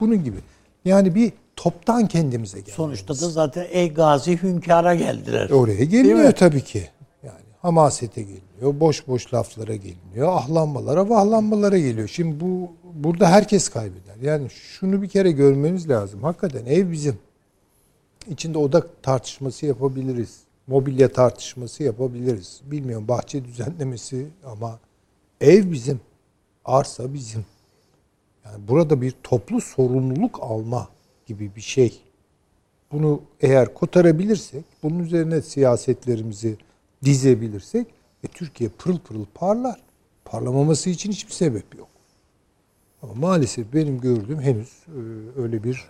Bunun 0.00 0.24
gibi. 0.24 0.36
Yani 0.84 1.14
bir 1.14 1.32
toptan 1.56 2.08
kendimize 2.08 2.58
gelmemiz. 2.58 2.74
Sonuçta 2.74 3.14
da 3.14 3.30
zaten 3.30 3.66
ey 3.70 3.94
gazi 3.94 4.42
hünkâra 4.42 4.94
geldiler. 4.94 5.50
Oraya 5.50 5.84
gelmiyor 5.84 6.18
mi? 6.18 6.32
tabii 6.32 6.64
ki. 6.64 6.88
Yani 7.22 7.44
hamasete 7.62 8.22
gelmiyor, 8.22 8.80
boş 8.80 9.08
boş 9.08 9.34
laflara 9.34 9.74
gelmiyor, 9.76 10.28
ahlanmalara, 10.28 11.08
vahlanmalara 11.08 11.78
geliyor. 11.78 12.08
Şimdi 12.08 12.40
bu 12.40 12.72
burada 12.94 13.28
herkes 13.28 13.68
kaybeder. 13.68 14.16
Yani 14.22 14.50
şunu 14.50 15.02
bir 15.02 15.08
kere 15.08 15.32
görmemiz 15.32 15.88
lazım. 15.88 16.22
Hakikaten 16.22 16.66
ev 16.66 16.90
bizim. 16.90 17.18
İçinde 18.28 18.58
oda 18.58 18.86
tartışması 19.02 19.66
yapabiliriz. 19.66 20.45
Mobilya 20.66 21.12
tartışması 21.12 21.82
yapabiliriz. 21.82 22.60
Bilmiyorum 22.64 23.08
bahçe 23.08 23.44
düzenlemesi 23.44 24.26
ama 24.44 24.78
ev 25.40 25.70
bizim. 25.70 26.00
Arsa 26.64 27.14
bizim. 27.14 27.44
Yani 28.44 28.68
burada 28.68 29.00
bir 29.00 29.14
toplu 29.22 29.60
sorumluluk 29.60 30.38
alma 30.42 30.88
gibi 31.26 31.56
bir 31.56 31.60
şey. 31.60 32.00
Bunu 32.92 33.20
eğer 33.40 33.74
kotarabilirsek, 33.74 34.64
bunun 34.82 34.98
üzerine 34.98 35.42
siyasetlerimizi 35.42 36.56
dizebilirsek 37.04 37.86
e, 38.24 38.28
Türkiye 38.28 38.70
pırıl 38.70 38.98
pırıl 38.98 39.24
parlar. 39.34 39.80
Parlamaması 40.24 40.90
için 40.90 41.12
hiçbir 41.12 41.32
sebep 41.32 41.78
yok. 41.78 41.88
Ama 43.02 43.14
maalesef 43.14 43.74
benim 43.74 44.00
gördüğüm 44.00 44.40
henüz 44.40 44.68
e, 44.88 45.00
öyle 45.40 45.64
bir 45.64 45.84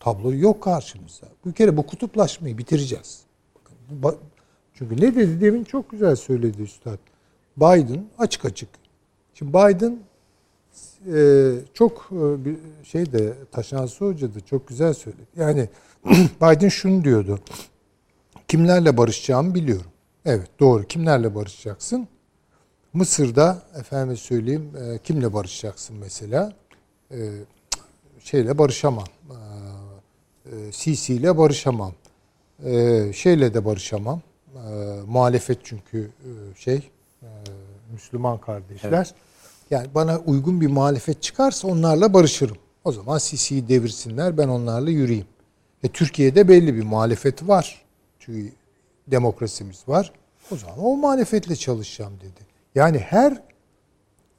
tablo 0.00 0.34
yok 0.34 0.62
karşımızda. 0.62 1.26
Bir 1.46 1.52
kere 1.52 1.76
bu 1.76 1.86
kutuplaşmayı 1.86 2.58
bitireceğiz. 2.58 3.20
Çünkü 4.74 4.96
ne 4.96 5.14
dedi 5.14 5.40
demin 5.40 5.64
çok 5.64 5.90
güzel 5.90 6.16
söyledi 6.16 6.62
Üstad. 6.62 6.98
Biden 7.56 8.04
açık 8.18 8.44
açık. 8.44 8.68
Şimdi 9.34 9.52
Biden 9.52 9.98
e, 11.14 11.52
çok 11.74 12.10
e, 12.12 12.84
şey 12.84 13.12
de 13.12 13.34
Taşansı 13.52 14.04
Hoca 14.04 14.34
da 14.34 14.40
çok 14.40 14.68
güzel 14.68 14.94
söyledi. 14.94 15.22
Yani 15.36 15.68
Biden 16.42 16.68
şunu 16.68 17.04
diyordu. 17.04 17.38
Kimlerle 18.48 18.96
barışacağımı 18.96 19.54
biliyorum. 19.54 19.90
Evet 20.24 20.48
doğru. 20.60 20.84
Kimlerle 20.84 21.34
barışacaksın? 21.34 22.08
Mısır'da 22.92 23.62
efendim 23.80 24.16
söyleyeyim 24.16 24.70
e, 24.82 24.98
kimle 24.98 25.32
barışacaksın 25.32 25.96
mesela? 25.96 26.52
E, 27.10 27.30
şeyle 28.20 28.58
barışamam. 28.58 29.04
E, 30.46 30.72
Sisi 30.72 31.14
ile 31.14 31.38
barışamam. 31.38 31.92
E, 32.64 33.12
şeyle 33.12 33.54
de 33.54 33.64
barışamam. 33.64 34.20
E, 34.54 34.60
muhalefet 35.06 35.58
çünkü 35.64 36.10
e, 36.24 36.30
şey 36.56 36.90
e, 37.22 37.28
Müslüman 37.92 38.38
kardeşler. 38.40 39.14
Yani 39.70 39.86
bana 39.94 40.18
uygun 40.18 40.60
bir 40.60 40.66
muhalefet 40.66 41.22
çıkarsa 41.22 41.68
onlarla 41.68 42.14
barışırım. 42.14 42.56
O 42.84 42.92
zaman 42.92 43.18
Sisi'yi 43.18 43.68
devirsinler 43.68 44.38
ben 44.38 44.48
onlarla 44.48 44.90
yürüyeyim. 44.90 45.26
E, 45.82 45.88
Türkiye'de 45.88 46.48
belli 46.48 46.74
bir 46.74 46.82
muhalefet 46.82 47.48
var. 47.48 47.82
Çünkü 48.18 48.52
demokrasimiz 49.06 49.88
var. 49.88 50.12
O 50.50 50.56
zaman 50.56 50.78
o 50.78 50.96
muhalefetle 50.96 51.56
çalışacağım 51.56 52.12
dedi. 52.20 52.46
Yani 52.74 52.98
her 52.98 53.32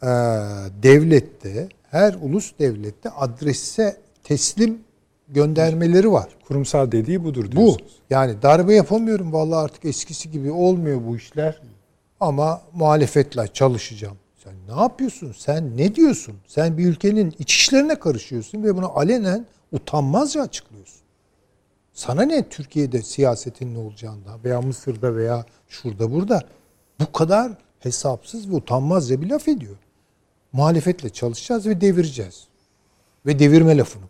e, 0.01 0.11
devlette, 0.83 1.69
her 1.91 2.13
ulus 2.13 2.53
devlette 2.59 3.09
adrese 3.09 3.97
teslim 4.23 4.79
göndermeleri 5.33 6.11
var. 6.11 6.29
Kurumsal 6.47 6.91
dediği 6.91 7.23
budur 7.23 7.45
Bu 7.45 7.51
diyorsunuz. 7.51 7.99
yani 8.09 8.41
darbe 8.41 8.75
yapamıyorum 8.75 9.33
vallahi 9.33 9.59
artık 9.65 9.85
eskisi 9.85 10.31
gibi 10.31 10.51
olmuyor 10.51 11.01
bu 11.07 11.15
işler. 11.15 11.61
Ama 12.19 12.61
muhalefetle 12.73 13.47
çalışacağım. 13.53 14.17
Sen 14.43 14.53
ne 14.75 14.81
yapıyorsun? 14.81 15.35
Sen 15.37 15.77
ne 15.77 15.95
diyorsun? 15.95 16.35
Sen 16.47 16.77
bir 16.77 16.85
ülkenin 16.85 17.33
iç 17.39 17.53
işlerine 17.55 17.99
karışıyorsun 17.99 18.63
ve 18.63 18.75
bunu 18.75 18.99
alenen 18.99 19.45
utanmazca 19.71 20.41
açıklıyorsun. 20.41 21.01
Sana 21.93 22.21
ne 22.21 22.49
Türkiye'de 22.49 23.01
siyasetin 23.01 23.73
ne 23.73 23.77
olacağından 23.77 24.43
veya 24.43 24.61
Mısır'da 24.61 25.15
veya 25.15 25.45
şurada 25.69 26.11
burada 26.11 26.41
bu 26.99 27.11
kadar 27.11 27.51
hesapsız 27.79 28.49
ve 28.51 28.55
utanmazca 28.55 29.21
bir 29.21 29.29
laf 29.29 29.47
ediyor. 29.47 29.75
Muhalefetle 30.53 31.09
çalışacağız 31.09 31.65
ve 31.65 31.81
devireceğiz. 31.81 32.47
Ve 33.25 33.39
devirme 33.39 33.77
lafını. 33.77 34.03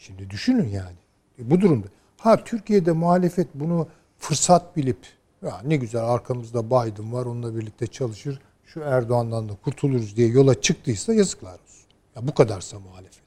Şimdi 0.00 0.30
düşünün 0.30 0.68
yani. 0.68 0.96
E 1.38 1.50
bu 1.50 1.60
durumda. 1.60 1.86
Ha 2.16 2.44
Türkiye'de 2.44 2.92
muhalefet 2.92 3.48
bunu 3.54 3.88
fırsat 4.18 4.76
bilip 4.76 4.98
ya 5.42 5.60
ne 5.64 5.76
güzel 5.76 6.04
arkamızda 6.04 6.66
Biden 6.66 7.12
var 7.12 7.26
onunla 7.26 7.56
birlikte 7.56 7.86
çalışır. 7.86 8.40
Şu 8.64 8.80
Erdoğan'dan 8.80 9.48
da 9.48 9.52
kurtuluruz 9.64 10.16
diye 10.16 10.28
yola 10.28 10.60
çıktıysa 10.60 11.14
yazıklar 11.14 11.52
olsun. 11.52 11.86
Ya 12.16 12.28
bu 12.28 12.34
kadarsa 12.34 12.78
muhalefet. 12.78 13.20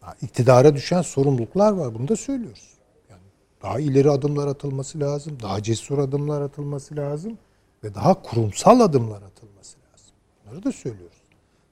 Ha, 0.00 0.14
iktidara 0.22 0.74
düşen 0.74 1.02
sorumluluklar 1.02 1.72
var. 1.72 1.94
Bunu 1.94 2.08
da 2.08 2.16
söylüyoruz. 2.16 2.74
Yani 3.10 3.22
daha 3.62 3.80
ileri 3.80 4.10
adımlar 4.10 4.46
atılması 4.46 5.00
lazım. 5.00 5.38
Daha 5.42 5.62
cesur 5.62 5.98
adımlar 5.98 6.40
atılması 6.40 6.96
lazım. 6.96 7.38
Ve 7.84 7.94
daha 7.94 8.22
kurumsal 8.22 8.80
adımlar 8.80 9.22
atılması 9.22 9.76
lazım. 9.78 10.14
Bunları 10.44 10.64
da 10.64 10.72
söylüyoruz. 10.72 11.16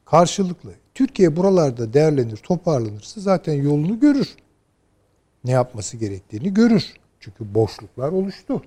Karşılıklı. 0.05 0.73
Türkiye 0.99 1.37
buralarda 1.37 1.93
değerlenir, 1.93 2.37
toparlanırsa 2.37 3.21
zaten 3.21 3.53
yolunu 3.53 4.01
görür. 4.01 4.37
Ne 5.45 5.51
yapması 5.51 5.97
gerektiğini 5.97 6.55
görür. 6.55 6.85
Çünkü 7.21 7.55
boşluklar 7.55 8.13
oluştu. 8.13 8.63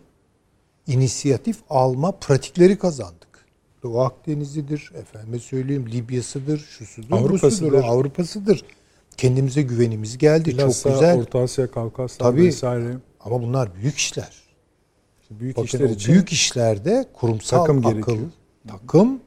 İnisiyatif 0.87 1.57
alma 1.69 2.11
pratikleri 2.11 2.77
kazandık. 2.77 3.45
Doğu 3.83 4.01
Akdeniz'idir, 4.01 4.91
efendime 4.95 5.39
söyleyeyim 5.39 5.91
Libya'sıdır, 5.91 6.57
şusudur, 6.59 7.11
Avrupa'sıdır. 7.11 7.71
busudur, 7.71 7.83
Avrupa'sıdır. 7.83 8.65
Kendimize 9.17 9.61
güvenimiz 9.61 10.17
geldi. 10.17 10.49
Bilhassa 10.49 10.89
Çok 10.89 10.99
güzel. 10.99 11.19
Orta 11.19 11.39
Asya, 11.39 11.71
Kavkaslar 11.71 12.31
Tabii. 12.31 12.43
vesaire. 12.43 12.97
Ama 13.19 13.41
bunlar 13.41 13.75
büyük 13.75 13.97
işler. 13.97 14.41
Büyük 15.31 15.57
Bakın 15.57 15.65
işler 15.65 15.89
için 15.89 16.13
büyük 16.13 16.31
işlerde 16.31 17.05
kurumsal 17.13 17.57
takım 17.57 17.77
akıl, 17.77 17.91
gerekiyor. 17.91 18.17
takım 18.67 19.19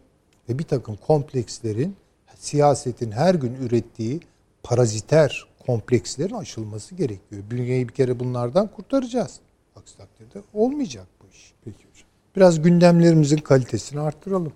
ve 0.48 0.58
bir 0.58 0.64
takım 0.64 0.96
komplekslerin 0.96 1.96
siyasetin 2.44 3.10
her 3.10 3.34
gün 3.34 3.54
ürettiği 3.54 4.20
paraziter 4.62 5.46
komplekslerin 5.66 6.34
aşılması 6.34 6.94
gerekiyor. 6.94 7.42
Bünyeyi 7.50 7.88
bir 7.88 7.92
kere 7.92 8.20
bunlardan 8.20 8.66
kurtaracağız. 8.66 9.40
Aksi 9.76 9.96
takdirde 9.96 10.42
olmayacak 10.52 11.06
bu 11.22 11.26
iş. 11.32 11.54
Peki 11.64 11.78
hocam. 11.78 12.08
Biraz 12.36 12.62
gündemlerimizin 12.62 13.36
kalitesini 13.36 14.00
arttıralım. 14.00 14.52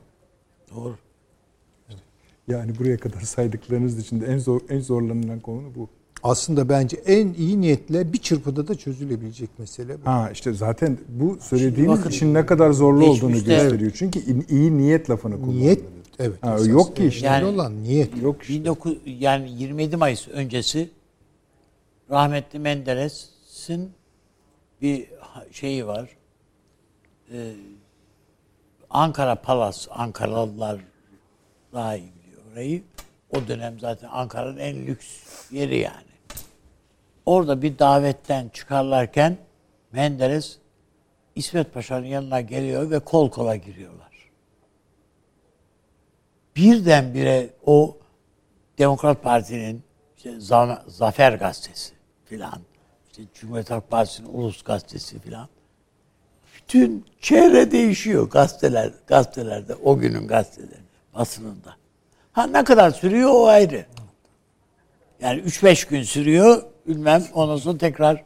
Doğru. 0.77 0.97
Yani 2.49 2.79
buraya 2.79 2.97
kadar 2.97 3.21
saydıklarınız 3.21 3.99
içinde 3.99 4.27
en 4.27 4.39
zor 4.39 4.61
en 4.69 4.81
zorlanılan 4.81 5.41
konu 5.41 5.75
bu. 5.77 5.89
Aslında 6.23 6.69
bence 6.69 6.97
en 6.97 7.35
iyi 7.35 7.61
niyetle 7.61 8.13
bir 8.13 8.19
çırpıda 8.19 8.69
da 8.69 8.75
çözülebilecek 8.75 9.59
mesele 9.59 9.97
bu. 10.01 10.07
Ha 10.07 10.31
işte 10.33 10.53
zaten 10.53 10.99
bu 11.09 11.39
söylediğiniz 11.41 11.99
bakın, 11.99 12.11
için 12.11 12.35
ne 12.35 12.47
kadar 12.47 12.71
zorlu 12.71 13.07
olduğunu 13.07 13.45
gösteriyor. 13.45 13.93
Çünkü 13.95 14.21
iyi 14.49 14.79
niyet 14.79 15.11
lafını 15.11 15.41
kullanıyor. 15.41 15.61
Niyet 15.61 15.83
evet. 16.19 16.43
Ha, 16.43 16.55
esas 16.55 16.69
yok 16.69 16.97
ki 16.97 17.07
işte. 17.07 17.27
Yani- 17.27 17.45
olan 17.45 17.83
niyet. 17.83 18.23
Yok 18.23 18.43
işte. 18.43 18.71
19 18.71 18.97
yani 19.07 19.51
27 19.51 19.97
Mayıs 19.97 20.29
öncesi 20.29 20.91
rahmetli 22.11 22.59
Menderes'in 22.59 23.93
bir 24.83 25.09
şeyi 25.53 25.87
var. 25.87 26.09
Ee, 27.33 27.53
Ankara 28.91 29.35
Palas, 29.35 29.89
Ankaralılar 29.91 30.81
daha 31.73 31.97
iyi 31.97 32.13
biliyor 32.23 32.43
orayı. 32.53 32.83
O 33.31 33.49
dönem 33.49 33.81
zaten 33.81 34.09
Ankara'nın 34.13 34.59
en 34.59 34.87
lüks 34.87 35.07
yeri 35.51 35.79
yani. 35.79 36.09
Orada 37.27 37.63
bir 37.63 37.79
davetten 37.79 38.49
çıkarlarken 38.49 39.37
Menderes 39.93 40.59
İsmet 41.35 41.75
Paşa'nın 41.75 42.07
yanına 42.07 42.41
geliyor 42.41 42.91
ve 42.91 42.99
kol 42.99 43.31
kola 43.31 43.57
giriyorlar 43.57 44.08
birdenbire 46.59 47.51
o 47.67 47.97
Demokrat 48.79 49.23
Parti'nin 49.23 49.83
işte 50.17 50.31
Za- 50.31 50.91
Zafer 50.91 51.33
Gazetesi 51.33 51.93
filan, 52.25 52.61
işte 53.11 53.23
Cumhuriyet 53.35 53.71
Halk 53.71 53.91
Partisi'nin 53.91 54.29
Ulus 54.29 54.63
Gazetesi 54.63 55.19
filan. 55.19 55.49
Bütün 56.57 57.07
çehre 57.21 57.71
değişiyor 57.71 58.31
gazeteler, 58.31 58.93
gazetelerde, 59.07 59.75
o 59.75 59.99
günün 59.99 60.29
gazeteleri, 60.29 60.81
basınında. 61.15 61.77
Ha 62.33 62.47
ne 62.47 62.65
kadar 62.65 62.91
sürüyor 62.91 63.31
o 63.33 63.47
ayrı. 63.47 63.87
Yani 65.21 65.41
3-5 65.41 65.89
gün 65.89 66.03
sürüyor, 66.03 66.63
bilmem 66.87 67.25
ondan 67.35 67.57
sonra 67.57 67.79
tekrar 67.79 68.25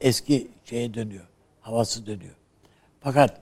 eski 0.00 0.48
şeye 0.64 0.94
dönüyor. 0.94 1.24
Havası 1.60 2.06
dönüyor. 2.06 2.34
Fakat 3.00 3.40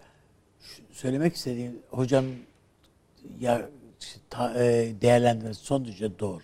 söylemek 0.92 1.36
istediğim 1.36 1.78
hocam 1.90 2.24
ya 3.40 3.68
ta, 4.30 4.64
e, 4.64 4.92
değerlendirmesi 5.00 5.64
son 5.64 5.84
derece 5.84 6.18
doğru. 6.18 6.42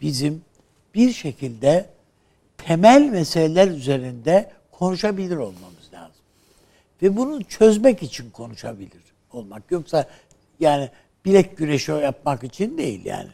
Bizim 0.00 0.42
bir 0.94 1.12
şekilde 1.12 1.86
temel 2.58 3.02
meseleler 3.02 3.68
üzerinde 3.68 4.50
konuşabilir 4.72 5.36
olmamız 5.36 5.92
lazım. 5.92 6.16
Ve 7.02 7.16
bunu 7.16 7.44
çözmek 7.44 8.02
için 8.02 8.30
konuşabilir 8.30 9.02
olmak. 9.32 9.70
Yoksa 9.70 10.08
yani 10.60 10.90
bilek 11.24 11.56
güreşi 11.56 11.92
yapmak 11.92 12.44
için 12.44 12.78
değil 12.78 13.04
yani. 13.04 13.30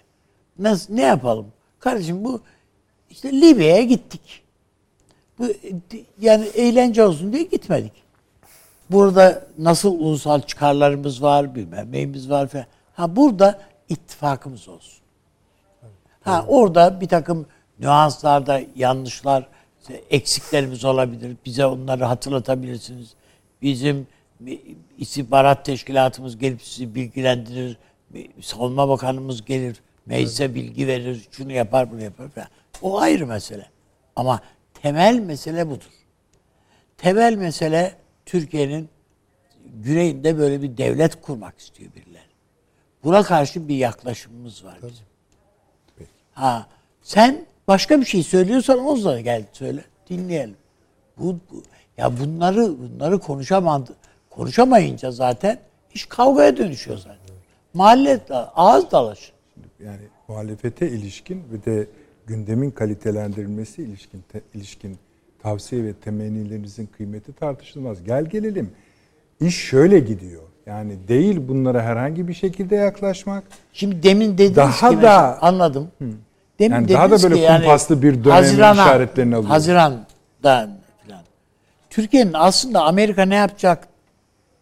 Nasıl, 0.59 0.95
ne 0.95 1.03
yapalım? 1.03 1.47
Kardeşim 1.79 2.25
bu 2.25 2.41
işte 3.11 3.33
Libya'ya 3.33 3.83
gittik. 3.83 4.43
Bu 5.39 5.47
yani 6.21 6.47
eğlence 6.47 7.05
olsun 7.05 7.33
diye 7.33 7.43
gitmedik. 7.43 7.93
Burada 8.91 9.47
nasıl 9.59 10.01
ulusal 10.01 10.43
çıkarlarımız 10.43 11.23
var, 11.23 11.55
bilmem 11.55 11.93
neyimiz 11.93 12.31
var 12.31 12.49
falan. 12.49 12.67
Ha 12.95 13.17
burada 13.17 13.61
ittifakımız 13.91 14.69
olsun. 14.69 15.01
Ha 16.21 16.45
orada 16.49 17.01
bir 17.01 17.09
takım 17.09 17.47
nüanslarda 17.81 18.61
yanlışlar, 18.77 19.49
eksiklerimiz 20.11 20.85
olabilir. 20.85 21.37
Bize 21.47 21.67
onları 21.67 22.05
hatırlatabilirsiniz. 22.05 23.15
Bizim 23.63 24.07
istihbarat 24.99 25.65
teşkilatımız 25.65 26.39
gelip 26.39 26.63
sizi 26.63 26.95
bilgilendirir. 26.95 27.77
Savunma 28.41 28.89
Bakanımız 28.89 29.45
gelir, 29.45 29.81
meclise 30.07 30.55
bilgi 30.55 30.87
verir, 30.87 31.29
şunu 31.31 31.53
yapar, 31.53 31.91
bunu 31.91 32.03
yapar 32.03 32.29
falan. 32.29 32.49
O 32.83 33.01
ayrı 33.01 33.27
mesele. 33.27 33.67
Ama 34.17 34.41
temel 34.83 35.19
mesele 35.19 35.69
budur. 35.69 35.91
Temel 36.99 37.35
mesele 37.35 37.95
Türkiye'nin 38.27 38.89
güneyinde 39.65 40.39
böyle 40.39 40.63
bir 40.63 40.77
devlet 40.77 41.21
kurmak 41.23 41.59
istiyor 41.59 41.91
birileri. 41.95 42.10
Buna 43.05 43.23
karşı 43.23 43.69
bir 43.69 43.77
yaklaşımımız 43.77 44.65
var 44.65 44.79
bizim. 44.83 45.07
Ha, 46.33 46.67
sen 47.03 47.45
başka 47.69 48.01
bir 48.01 48.05
şey 48.07 48.23
söylüyorsan 48.23 48.87
o 48.87 48.97
zaman 48.97 49.23
gel 49.25 49.45
söyle. 49.53 49.85
Dinleyelim. 50.11 50.57
Bu, 51.19 51.39
bu 51.51 51.63
ya 51.97 52.19
bunları 52.21 52.75
bunları 52.79 53.19
konuşamadı. 53.19 53.95
Konuşamayınca 54.31 55.11
zaten 55.11 55.59
iş 55.95 56.07
kavgaya 56.07 56.57
dönüşüyor 56.57 56.99
zaten. 56.99 57.17
Mahalle 57.75 58.21
ağız 58.55 58.91
dalaşı. 58.91 59.33
Yani 59.85 60.01
muhalefete 60.29 60.89
ilişkin 60.91 61.43
ve 61.53 61.65
de 61.65 61.87
gündemin 62.27 62.71
kalitelendirilmesi 62.71 63.83
ilişkin 63.83 64.25
te- 64.33 64.43
ilişkin 64.55 64.99
tavsiye 65.43 65.85
ve 65.85 65.93
temennilerinizin 65.95 66.87
kıymeti 66.87 67.33
tartışılmaz. 67.33 68.05
Gel 68.05 68.25
gelelim. 68.25 68.73
İş 69.41 69.57
şöyle 69.57 69.99
gidiyor. 69.99 70.43
Yani 70.67 71.09
değil 71.09 71.49
bunlara 71.49 71.83
herhangi 71.83 72.29
bir 72.29 72.35
şekilde 72.35 72.77
yaklaşmak. 72.77 73.45
Şimdi 73.73 74.03
demin 74.03 74.39
dediniz 74.39 74.57
Daha 74.57 74.91
ki 74.91 75.03
da- 75.03 75.39
anladım. 75.43 75.91
Demin 76.59 76.75
Yani 76.75 76.89
daha 76.89 77.11
da 77.11 77.23
böyle 77.23 77.35
ki 77.35 77.41
yani 77.41 77.59
kumpaslı 77.65 78.03
bir 78.03 78.25
dönemin 78.25 78.31
Haziran'a- 78.31 78.73
işaretlerini 78.85 79.35
alıyor. 79.37 79.49
Haziran'da 79.51 80.69
falan. 81.07 81.23
Türkiye'nin 81.91 82.33
aslında 82.35 82.85
Amerika 82.85 83.23
ne 83.23 83.35
yapacak 83.35 83.89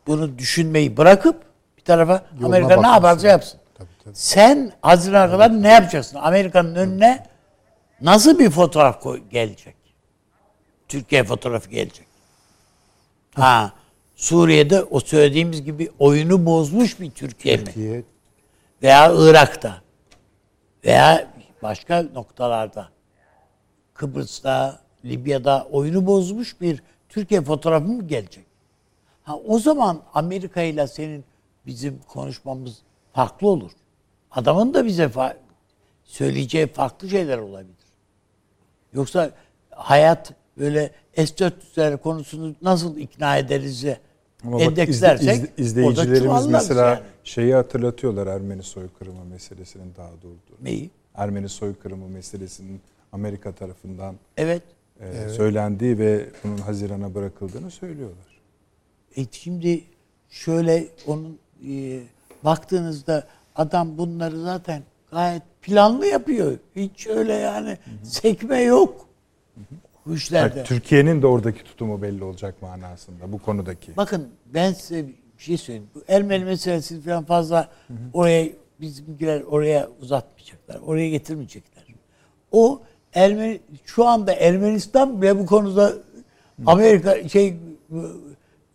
bunu 0.07 0.39
düşünmeyi 0.39 0.97
bırakıp 0.97 1.43
bir 1.79 1.83
tarafa 1.85 2.23
Yoluna 2.41 2.47
Amerika 2.47 2.81
ne 2.81 2.87
yaparsa 2.89 3.29
yapsın. 3.29 3.61
Tabii, 3.79 3.89
tabii. 4.05 4.15
Sen 4.16 4.73
Haziran'a 4.83 5.31
kadar 5.31 5.62
ne 5.62 5.69
yapacaksın? 5.69 6.19
Amerika'nın 6.23 6.75
önüne 6.75 7.27
nasıl 8.01 8.39
bir 8.39 8.51
fotoğraf 8.51 9.01
koy- 9.03 9.23
gelecek? 9.31 9.75
Türkiye 10.89 11.25
fotoğrafı 11.25 11.70
gelecek. 11.70 12.07
Ha, 13.35 13.73
Suriye'de 14.19 14.82
o 14.82 15.01
söylediğimiz 15.01 15.65
gibi 15.65 15.90
oyunu 15.99 16.47
bozmuş 16.47 17.01
bir 17.01 17.11
Türkiye 17.11 17.57
mi? 17.57 17.65
Türkiye 17.65 18.05
Veya 18.82 19.12
Irak'ta 19.15 19.82
veya 20.85 21.31
başka 21.62 22.03
noktalarda 22.03 22.89
Kıbrıs'ta, 23.95 24.81
Libya'da 25.05 25.69
oyunu 25.70 26.07
bozmuş 26.07 26.61
bir 26.61 26.82
Türkiye 27.09 27.43
fotoğrafı 27.43 27.86
mı 27.89 28.07
gelecek? 28.07 28.45
Ha, 29.23 29.36
o 29.36 29.59
zaman 29.59 30.03
Amerika 30.15 30.62
ile 30.62 30.86
senin 30.86 31.24
bizim 31.66 32.01
konuşmamız 32.09 32.78
farklı 33.12 33.49
olur. 33.49 33.73
Adamın 34.31 34.74
da 34.74 34.86
bize 34.86 35.05
fa- 35.05 35.36
söyleyeceği 36.05 36.66
farklı 36.66 37.09
şeyler 37.09 37.39
olabilir. 37.39 37.74
Yoksa 38.93 39.31
hayat 39.70 40.32
böyle 40.57 40.90
S-400'ler 41.16 41.99
konusunu 41.99 42.55
nasıl 42.62 42.97
ikna 42.97 43.36
ederiz 43.36 43.85
Ama 44.44 44.52
bak 44.56 44.62
endekslersek 44.62 45.36
izle- 45.36 45.51
izleyicilerimiz 45.62 46.47
mesela 46.47 46.89
yani. 46.89 47.01
şeyi 47.24 47.55
hatırlatıyorlar 47.55 48.27
Ermeni 48.27 48.62
soykırımı 48.62 49.24
meselesinin 49.24 49.93
daha 49.97 50.10
doğrusu. 50.23 50.62
Neyi? 50.65 50.90
Ermeni 51.15 51.48
soykırımı 51.48 52.09
meselesinin 52.09 52.81
Amerika 53.12 53.52
tarafından 53.52 54.15
Evet. 54.36 54.62
e, 55.01 55.28
söylendiği 55.28 55.98
ve 55.98 56.24
bunun 56.44 56.56
Haziran'a 56.59 57.15
bırakıldığını 57.15 57.70
söylüyorlar. 57.70 58.27
E 59.16 59.20
şimdi 59.31 59.81
şöyle 60.31 60.85
onun 61.06 61.39
e, 61.69 62.01
baktığınızda 62.44 63.27
adam 63.56 63.98
bunları 63.98 64.40
zaten 64.43 64.82
gayet 65.10 65.43
planlı 65.62 66.06
yapıyor. 66.06 66.59
Hiç 66.77 67.06
öyle 67.06 67.32
yani 67.32 67.78
sekme 68.02 68.60
yok. 68.62 69.07
Bu 70.09 70.14
işlerde. 70.14 70.59
Yani 70.59 70.66
Türkiye'nin 70.66 71.22
de 71.22 71.26
oradaki 71.26 71.64
tutumu 71.64 72.02
belli 72.02 72.24
olacak 72.24 72.62
manasında 72.62 73.32
bu 73.32 73.39
konudaki. 73.39 73.97
Bakın 73.97 74.28
ben 74.47 74.72
size 74.72 75.06
bir 75.06 75.43
şey 75.43 75.56
söyleyeyim. 75.56 75.89
Bu 75.94 76.02
Ermeni 76.09 76.44
meselesi 76.44 77.01
falan 77.01 77.24
fazla 77.24 77.68
oraya 78.12 78.48
bizimkiler 78.80 79.40
oraya 79.40 79.89
uzatmayacaklar. 80.01 80.80
Oraya 80.86 81.09
getirmeyecekler. 81.10 81.85
O 82.52 82.82
Ermeni 83.14 83.60
şu 83.85 84.06
anda 84.06 84.32
Ermenistan 84.32 85.22
bile 85.22 85.39
bu 85.39 85.47
konuda 85.47 85.93
Amerika 86.66 87.28
şey 87.28 87.56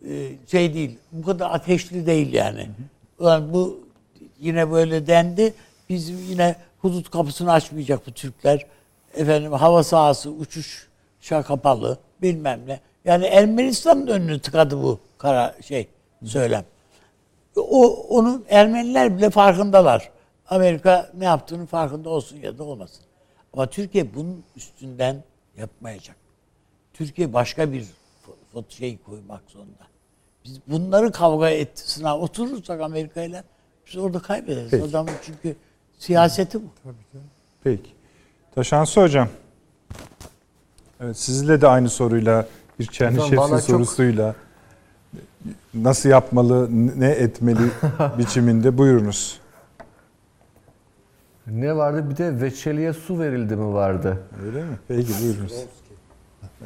e, 0.08 0.30
şey 0.46 0.74
değil. 0.74 0.98
Bu 1.12 1.26
kadar 1.26 1.50
ateşli 1.50 2.06
değil 2.06 2.32
yani. 2.32 2.68
Ulan 3.18 3.52
bu 3.52 3.80
yine 4.40 4.70
böyle 4.70 5.06
dendi. 5.06 5.54
Biz 5.88 6.30
yine 6.30 6.56
hudut 6.78 7.10
kapısını 7.10 7.52
açmayacak 7.52 8.06
bu 8.06 8.12
Türkler. 8.12 8.66
Efendim 9.14 9.52
hava 9.52 9.82
sahası 9.82 10.30
uçuşa 10.30 10.93
kapalı 11.28 11.98
bilmem 12.22 12.60
ne. 12.66 12.80
Yani 13.04 13.26
Ermenistan'ın 13.26 14.06
önünü 14.06 14.40
tıkadı 14.40 14.82
bu 14.82 14.98
kara 15.18 15.54
şey 15.62 15.88
söylem. 16.24 16.64
O 17.56 18.06
onun 18.08 18.44
Ermeniler 18.48 19.16
bile 19.16 19.30
farkındalar. 19.30 20.10
Amerika 20.48 21.10
ne 21.14 21.24
yaptığının 21.24 21.66
farkında 21.66 22.10
olsun 22.10 22.36
ya 22.36 22.58
da 22.58 22.64
olmasın. 22.64 23.04
Ama 23.52 23.66
Türkiye 23.66 24.14
bunun 24.14 24.44
üstünden 24.56 25.22
yapmayacak. 25.56 26.16
Türkiye 26.92 27.32
başka 27.32 27.72
bir 27.72 27.86
şey 28.68 28.98
koymak 28.98 29.42
zorunda. 29.48 29.84
Biz 30.44 30.60
bunları 30.66 31.12
kavga 31.12 31.50
ettisine 31.50 32.12
oturursak 32.12 32.80
Amerika 32.80 33.22
ile 33.22 33.44
biz 33.86 33.96
orada 33.96 34.18
kaybederiz. 34.18 34.70
Peki. 34.70 34.84
Adamın 34.84 35.12
çünkü 35.22 35.56
siyaseti 35.98 36.62
bu. 36.62 36.66
Peki. 37.64 37.90
Taşansı 38.54 39.00
Hocam. 39.00 39.28
Evet, 41.04 41.16
sizle 41.16 41.60
de 41.60 41.68
aynı 41.68 41.88
soruyla 41.88 42.46
bir 42.80 42.86
Çernişevski 42.86 43.36
valla 43.36 43.56
çok- 43.56 43.66
sorusuyla 43.66 44.34
nasıl 45.74 46.08
yapmalı, 46.08 46.68
ne 47.00 47.08
etmeli 47.10 47.58
biçiminde 48.18 48.78
buyurunuz. 48.78 49.40
Ne 51.46 51.76
vardı? 51.76 52.10
Bir 52.10 52.16
de 52.16 52.40
veçeliye 52.40 52.92
su 52.92 53.18
verildi 53.18 53.56
mi 53.56 53.74
vardı? 53.74 54.18
Öyle 54.46 54.64
mi? 54.64 54.78
Peki 54.88 55.12
buyurunuz. 55.22 55.52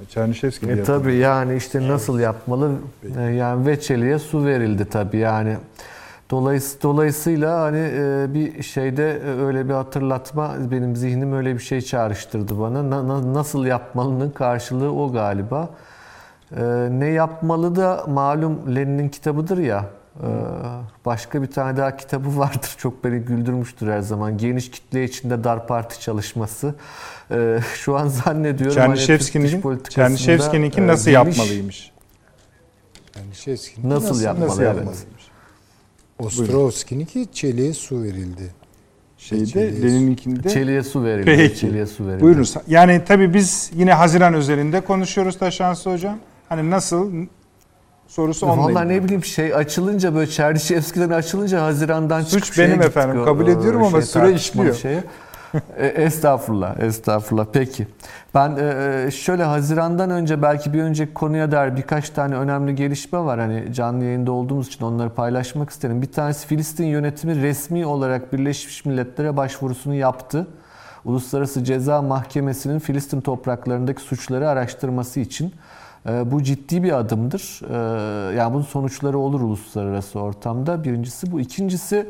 Çernişevski 0.08 0.66
E 0.66 0.82
tabii 0.82 1.14
yani 1.14 1.56
işte 1.56 1.88
nasıl 1.88 2.18
yapmalı? 2.18 2.72
E, 3.18 3.22
yani 3.22 3.66
veçeliye 3.66 4.18
su 4.18 4.44
verildi 4.44 4.84
tabii 4.84 5.16
yani. 5.16 5.56
Dolayıs 6.30 6.82
dolayısıyla 6.82 7.60
hani 7.60 7.78
e, 7.94 8.26
bir 8.34 8.62
şeyde 8.62 9.10
e, 9.12 9.24
öyle 9.44 9.68
bir 9.68 9.74
hatırlatma 9.74 10.54
benim 10.70 10.96
zihnim 10.96 11.32
öyle 11.32 11.54
bir 11.54 11.60
şey 11.62 11.80
çağrıştırdı 11.80 12.60
bana. 12.60 12.90
Na- 12.90 13.08
na- 13.08 13.34
nasıl 13.34 13.66
yapmalının 13.66 14.30
karşılığı 14.30 14.92
o 14.92 15.12
galiba. 15.12 15.68
E, 16.56 16.62
ne 16.90 17.06
yapmalı 17.06 17.76
da 17.76 18.04
malum 18.08 18.76
Lenin'in 18.76 19.08
kitabıdır 19.08 19.58
ya. 19.58 19.84
E, 20.20 20.28
başka 21.06 21.42
bir 21.42 21.46
tane 21.50 21.76
daha 21.76 21.96
kitabı 21.96 22.38
vardır. 22.38 22.74
Çok 22.78 23.04
beni 23.04 23.18
güldürmüştür 23.18 23.88
her 23.88 24.00
zaman. 24.00 24.38
Geniş 24.38 24.70
kitle 24.70 25.04
içinde 25.04 25.44
dar 25.44 25.66
parti 25.66 26.00
çalışması. 26.00 26.74
E, 27.30 27.58
şu 27.74 27.96
an 27.96 28.06
zannediyorum 28.08 28.76
hani 28.76 28.86
Çernişevski'nin 28.96 29.60
politikasında, 29.60 30.16
Çernişevski'ninki 30.18 30.80
e, 30.80 30.86
nasıl 30.86 31.10
geniş- 31.10 31.38
yapmalıymış? 31.38 31.92
yani 33.16 33.34
Şevskin 33.34 33.90
Nasıl, 33.90 34.20
yapmalı? 34.22 34.48
Nasıl 34.48 34.62
evet. 34.62 35.06
Yapmalıymış? 36.20 36.48
Ostrovski'ninki 36.54 37.26
çeliğe 37.32 37.72
su 37.74 38.02
verildi. 38.02 38.54
Şeyde 39.18 39.44
Çeliğe- 39.44 39.82
Lenin'inkinde 39.82 40.48
Çeliğe 40.48 40.82
su 40.82 41.04
verildi. 41.04 41.24
Peki. 41.36 41.56
Çeliğe 41.58 41.86
su 41.86 42.06
verildi. 42.06 42.22
Buyurunuz. 42.22 42.54
Yani 42.68 43.02
tabii 43.08 43.34
biz 43.34 43.70
yine 43.74 43.92
Haziran 43.92 44.34
özelinde 44.34 44.80
konuşuyoruz 44.80 45.38
Taşansı 45.38 45.90
Hocam. 45.92 46.18
Hani 46.48 46.70
nasıl 46.70 47.12
sorusu 48.08 48.46
onunla 48.46 48.62
Vallahi 48.62 48.84
ilgili. 48.86 48.98
ne 48.98 49.04
bileyim 49.04 49.24
şey 49.24 49.54
açılınca 49.54 50.14
böyle 50.14 50.30
Çerniçevski'den 50.30 51.10
açılınca 51.10 51.62
Haziran'dan 51.62 52.20
Suç 52.22 52.30
çıkıp 52.44 52.54
şeye 52.54 52.68
benim 52.68 52.82
efendim, 52.82 53.24
kabul 53.24 53.46
o 53.46 53.50
ediyorum 53.50 53.82
ama 53.82 54.02
süre 54.02 54.32
işliyor. 54.32 54.74
Şeye. 54.74 55.04
E, 55.76 55.86
estağfurullah, 55.86 56.80
estağfurullah. 56.80 57.46
Peki. 57.52 57.86
Ben 58.34 58.56
e, 58.56 59.10
şöyle 59.10 59.44
Haziran'dan 59.44 60.10
önce 60.10 60.42
belki 60.42 60.72
bir 60.72 60.82
önceki 60.82 61.14
konuya 61.14 61.50
dair 61.50 61.76
birkaç 61.76 62.10
tane 62.10 62.34
önemli 62.36 62.74
gelişme 62.74 63.18
var. 63.18 63.40
Hani 63.40 63.72
canlı 63.74 64.04
yayında 64.04 64.32
olduğumuz 64.32 64.66
için 64.66 64.84
onları 64.84 65.10
paylaşmak 65.10 65.70
isterim. 65.70 66.02
Bir 66.02 66.12
tanesi 66.12 66.46
Filistin 66.46 66.86
yönetimi 66.86 67.42
resmi 67.42 67.86
olarak 67.86 68.32
Birleşmiş 68.32 68.84
Milletler'e 68.84 69.36
başvurusunu 69.36 69.94
yaptı. 69.94 70.46
Uluslararası 71.04 71.64
Ceza 71.64 72.02
Mahkemesi'nin 72.02 72.78
Filistin 72.78 73.20
topraklarındaki 73.20 74.02
suçları 74.02 74.48
araştırması 74.48 75.20
için. 75.20 75.52
E, 76.08 76.30
Bu 76.30 76.42
ciddi 76.42 76.82
bir 76.82 76.98
adımdır. 76.98 77.60
E, 77.70 77.76
Yani 78.36 78.54
bunun 78.54 78.62
sonuçları 78.62 79.18
olur 79.18 79.40
uluslararası 79.40 80.20
ortamda. 80.20 80.84
Birincisi 80.84 81.32
bu. 81.32 81.40
İkincisi 81.40 81.96
e, 81.96 82.06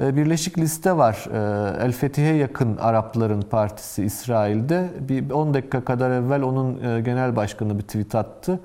Birleşik 0.00 0.58
liste 0.58 0.96
var. 0.96 1.26
E, 1.32 1.84
El 1.84 1.92
Fetih'e 1.92 2.34
yakın 2.34 2.76
Arapların 2.76 3.42
partisi 3.42 4.04
İsrail'de. 4.04 4.90
Bir 5.00 5.30
10 5.30 5.54
dakika 5.54 5.84
kadar 5.84 6.10
evvel 6.10 6.42
onun 6.42 6.84
e, 6.84 7.00
genel 7.00 7.36
başkanı 7.36 7.78
bir 7.78 7.82
tweet 7.82 8.14
attı. 8.14 8.60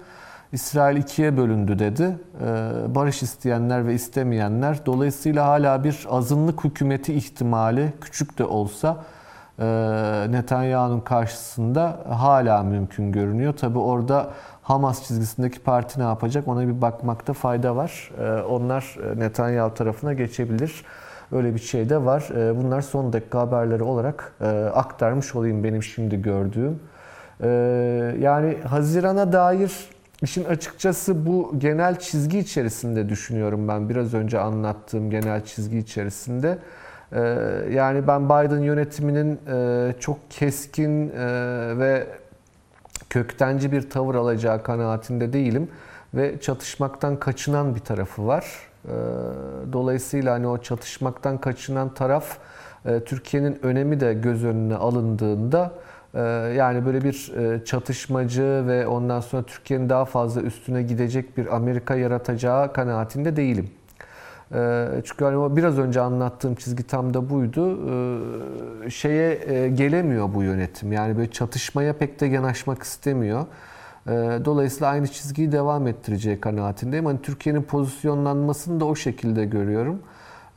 İsrail 0.52 0.98
ikiye 0.98 1.38
bölündü 1.38 1.80
dedi. 1.80 2.18
E, 2.45 2.48
Barış 2.95 3.24
isteyenler 3.24 3.88
ve 3.88 3.94
istemeyenler. 3.94 4.86
Dolayısıyla 4.86 5.48
hala 5.48 5.84
bir 5.84 6.06
azınlık 6.10 6.64
hükümeti 6.64 7.14
ihtimali 7.14 7.94
küçük 8.02 8.38
de 8.38 8.44
olsa 8.45 8.98
e, 9.60 9.66
Netanyahu'nun 10.30 10.99
karşısında 10.99 11.99
hala 12.10 12.64
mümkün 12.64 13.12
görünüyor. 13.12 13.53
Tabi 13.53 13.80
orada 13.80 14.30
Hamas 14.62 15.08
çizgisindeki 15.08 15.60
parti 15.60 15.99
ne 15.99 16.03
yapacak 16.03 16.48
ona 16.48 16.68
bir 16.68 16.82
bakmakta 16.82 17.34
fayda 17.34 17.76
var. 17.76 18.12
E, 18.20 18.41
Onlar 18.41 18.95
e, 19.16 19.20
Netanyahu 19.20 19.74
tarafına 19.74 20.14
geçebilir. 20.14 20.86
Öyle 21.32 21.56
bir 21.56 21.60
şey 21.60 21.90
de 21.90 22.06
var. 22.06 22.30
E, 22.38 22.58
Bunlar 22.64 22.82
son 22.82 23.14
dakika 23.14 23.40
haberleri 23.40 23.84
olarak 23.84 24.34
e, 24.41 24.45
aktarmış 24.74 25.36
olayım 25.36 25.64
benim 25.64 25.84
şimdi 25.84 26.22
gördüğüm. 26.22 26.80
E, 27.44 27.48
Yani 28.20 28.58
Haziran'a 28.68 29.34
dair 29.34 29.72
işin 30.22 30.45
açıkçası 30.45 31.26
bu 31.26 31.53
genel 31.58 31.99
çizgi 31.99 32.40
içerisinde 32.40 33.10
düşünüyorum 33.10 33.68
ben. 33.68 33.90
Biraz 33.90 34.14
önce 34.14 34.40
anlattığım 34.40 35.10
genel 35.10 35.45
çizgi 35.45 35.78
içerisinde. 35.78 36.58
Ee, 37.14 37.20
Yani 37.72 38.08
ben 38.08 38.26
Biden 38.26 38.60
yönetiminin 38.60 39.40
e, 39.52 39.94
çok 39.99 40.18
keskin 40.30 41.10
e, 41.10 41.18
ve 41.78 42.08
köktenci 43.10 43.72
bir 43.72 43.90
tavır 43.90 44.16
alacağı 44.16 44.64
kanaatinde 44.64 45.34
değilim 45.34 45.70
ve 46.14 46.41
çatışmaktan 46.41 47.20
kaçınan 47.20 47.76
bir 47.76 47.80
tarafı 47.80 48.28
var. 48.28 48.45
Ee, 48.88 48.91
Dolayısıyla 49.74 50.34
hani 50.34 50.48
o 50.48 50.58
çatışmaktan 50.58 51.38
kaçınan 51.38 51.94
taraf 51.94 52.38
e, 52.86 52.99
Türkiye'nin 52.99 53.60
önemi 53.64 53.99
de 53.99 54.14
göz 54.14 54.45
önüne 54.45 54.76
alındığında 54.76 55.72
e, 56.14 56.20
yani 56.58 56.86
böyle 56.86 57.02
bir 57.03 57.34
e, 57.38 57.66
çatışmacı 57.66 58.64
ve 58.68 58.88
ondan 58.88 59.20
sonra 59.20 59.44
Türkiye'nin 59.44 59.90
daha 59.90 60.06
fazla 60.06 60.41
üstüne 60.41 60.84
gidecek 60.84 61.38
bir 61.38 61.56
Amerika 61.56 61.95
yaratacağı 61.95 62.74
kanaatinde 62.74 63.36
değilim. 63.36 63.70
Ee, 64.53 64.88
Çünkü 65.03 65.26
hani 65.26 65.56
biraz 65.56 65.80
önce 65.80 66.02
anlattığım 66.02 66.56
çizgi 66.56 66.84
tam 66.88 67.14
da 67.14 67.30
buydu. 67.30 67.80
Ee, 68.86 68.90
Şeye 68.90 69.70
gelemiyor 69.70 70.34
bu 70.34 70.44
yönetim. 70.44 70.91
Yani 70.91 71.18
böyle 71.18 71.32
çatışmaya 71.32 71.94
pek 71.94 72.20
de 72.22 72.26
yanaşmak 72.26 72.84
istemiyor. 72.84 73.45
E, 74.07 74.11
dolayısıyla 74.45 74.88
aynı 74.88 75.07
çizgiyi 75.07 75.52
devam 75.52 75.88
ettireceği 75.88 76.41
kanaatindeyim. 76.41 77.06
Hani 77.06 77.22
Türkiye'nin 77.22 77.61
pozisyonlanmasını 77.64 78.80
da 78.80 78.86
o 78.86 78.95
şekilde 78.95 79.45
görüyorum. 79.45 79.99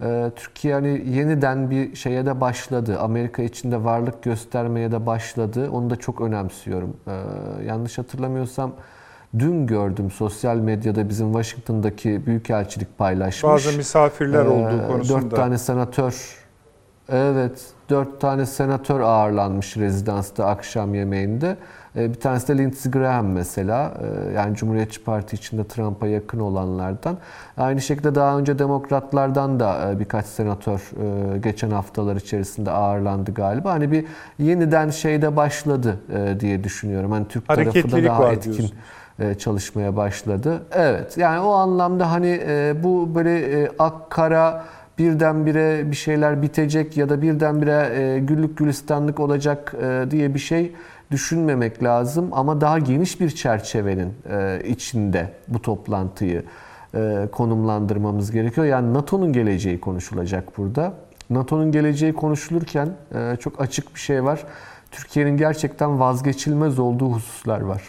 E, 0.01 0.31
Türkiye 0.37 0.75
hani 0.75 1.03
yeniden 1.07 1.71
bir 1.71 1.95
şeye 1.97 2.27
de 2.27 2.41
başladı. 2.41 2.99
Amerika 3.01 3.43
içinde 3.43 3.85
varlık 3.85 4.23
göstermeye 4.23 4.93
de 4.93 5.07
başladı. 5.07 5.71
Onu 5.71 5.91
da 5.91 5.97
çok 5.97 6.21
önemsiyorum. 6.21 6.97
E, 7.07 7.13
yanlış 7.67 7.99
hatırlamıyorsam 7.99 8.73
dün 9.39 9.67
gördüm 9.67 10.11
sosyal 10.11 10.57
medyada 10.57 11.09
bizim 11.09 11.33
Washington'daki 11.33 12.27
büyükelçilik 12.27 12.99
paylaşmış. 12.99 13.45
Bazı 13.45 13.77
misafirler 13.77 14.45
olduğu 14.45 14.83
Ee, 14.85 14.87
konusunda. 14.87 15.23
Dört 15.23 15.37
tane 15.37 15.59
senatör, 15.59 16.37
evet 17.09 17.63
dört 17.91 18.21
tane 18.21 18.47
senatör 18.47 19.01
ağırlanmış 19.01 19.77
rezidansta 19.77 20.47
akşam 20.47 20.95
yemeğinde. 20.95 21.57
Ee, 21.97 22.11
Bir 22.11 22.21
tanesi 22.21 22.49
de 22.49 22.59
Lindsey 22.59 22.93
Graham 22.93 23.27
mesela. 23.27 23.95
Ee, 24.29 24.33
Yani 24.33 24.57
Cumhuriyetçi 24.57 25.05
Parti 25.05 25.37
içinde 25.37 25.65
Trump'a 25.65 26.07
yakın 26.07 26.41
olanlardan. 26.41 27.17
Aynı 27.57 27.81
şekilde 27.81 28.15
daha 28.15 28.39
önce 28.39 28.59
demokratlardan 28.59 29.61
da 29.61 29.91
e, 29.93 29.99
birkaç 30.01 30.27
senatör 30.27 30.79
e, 31.35 31.39
geçen 31.39 31.71
haftalar 31.71 32.17
içerisinde 32.17 32.71
ağırlandı 32.71 33.35
galiba. 33.35 33.73
Hani 33.73 33.93
bir 33.93 34.05
yeniden 34.39 34.91
şeyde 34.91 35.37
başladı 35.37 35.97
e, 36.17 36.41
diye 36.41 36.65
düşünüyorum. 36.65 37.11
Hani 37.13 37.29
Türk 37.29 37.49
tarafı 37.49 37.93
da 37.93 38.05
daha 38.05 38.33
etkin 38.33 38.53
diyorsun. 38.53 38.77
çalışmaya 39.39 39.97
başladı. 39.97 40.63
Evet 40.73 41.19
yani 41.19 41.41
o 41.41 41.53
anlamda 41.53 42.11
hani 42.11 42.41
bu 42.83 43.15
böyle 43.15 43.69
ak 43.79 44.11
kara 44.11 44.65
birdenbire 44.99 45.91
bir 45.91 45.97
şeyler 45.97 46.43
bitecek 46.43 46.97
ya 46.97 47.09
da 47.09 47.23
birdenbire 47.23 48.19
güllük 48.19 48.59
gülistanlık 48.59 49.21
olacak 49.21 49.75
diye 50.11 50.35
bir 50.35 50.39
şey 50.39 50.73
düşünmemek 51.11 51.83
lazım 51.83 52.29
ama 52.33 52.61
daha 52.61 52.79
geniş 52.79 53.21
bir 53.21 53.31
çerçevenin 53.31 54.15
e, 54.31 54.63
içinde 54.67 55.31
bu 55.49 55.63
toplantıyı 55.63 56.45
e, 56.95 57.29
konumlandırmamız 57.33 58.31
gerekiyor. 58.31 58.67
Yani 58.67 58.95
NATO'nun 58.95 59.33
geleceği 59.33 59.81
konuşulacak 59.81 60.59
burada. 60.59 60.95
NATO'nun 61.31 61.73
geleceği 61.73 62.13
konuşulurken 62.13 62.89
e, 63.15 63.37
çok 63.41 63.61
açık 63.61 63.95
bir 63.95 64.01
şey 64.01 64.25
var. 64.25 64.45
Türkiye'nin 64.91 65.37
gerçekten 65.37 66.01
vazgeçilmez 66.01 66.79
olduğu 66.79 67.13
hususlar 67.13 67.61
var. 67.61 67.83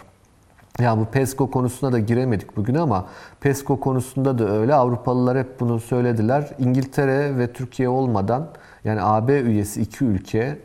Ya 0.80 0.98
bu 0.98 1.04
PESCO 1.04 1.50
konusuna 1.50 1.92
da 1.92 1.98
giremedik 1.98 2.56
bugün 2.56 2.74
ama 2.74 3.06
PESCO 3.40 3.80
konusunda 3.80 4.38
da 4.38 4.50
öyle. 4.50 4.74
Avrupalılar 4.74 5.38
hep 5.38 5.60
bunu 5.60 5.80
söylediler. 5.80 6.50
İngiltere 6.58 7.38
ve 7.38 7.52
Türkiye 7.52 7.88
olmadan 7.88 8.48
yani 8.84 9.02
AB 9.02 9.40
üyesi 9.40 9.80
iki 9.80 10.04
ülke 10.04 10.58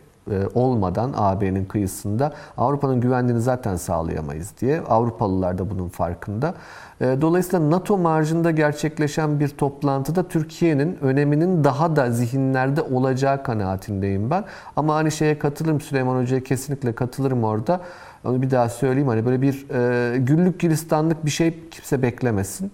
olmadan 0.53 1.13
AB'nin 1.17 1.65
kıyısında 1.65 2.33
Avrupa'nın 2.57 3.01
güvenliğini 3.01 3.41
zaten 3.41 3.75
sağlayamayız 3.75 4.53
diye. 4.61 4.81
Avrupalılar 4.81 5.57
da 5.57 5.69
bunun 5.69 5.89
farkında. 5.89 6.53
E, 7.01 7.17
Dolayısıyla 7.21 7.71
NATO 7.71 7.97
marjında 7.97 8.51
gerçekleşen 8.51 9.39
bir 9.39 9.47
toplantıda 9.49 10.27
Türkiye'nin 10.27 10.97
öneminin 11.01 11.63
daha 11.63 11.95
da 11.95 12.11
zihinlerde 12.11 12.81
olacağı 12.81 13.43
kanaatindeyim 13.43 14.29
ben. 14.29 14.43
Ama 14.75 14.95
hani 14.95 15.11
şeye 15.11 15.39
katılırım 15.39 15.81
Süleyman 15.81 16.21
Hoca'ya 16.21 16.43
kesinlikle 16.43 16.95
katılırım 16.95 17.43
orada. 17.43 17.81
Onu 18.25 18.41
bir 18.41 18.51
daha 18.51 18.69
söyleyeyim 18.69 19.07
hani 19.07 19.25
böyle 19.25 19.41
bir 19.41 19.65
e, 19.69 20.17
güllük 20.17 20.59
gülistanlık 20.59 21.25
bir 21.25 21.31
şey 21.31 21.69
kimse 21.71 22.01
beklemesin. 22.01 22.71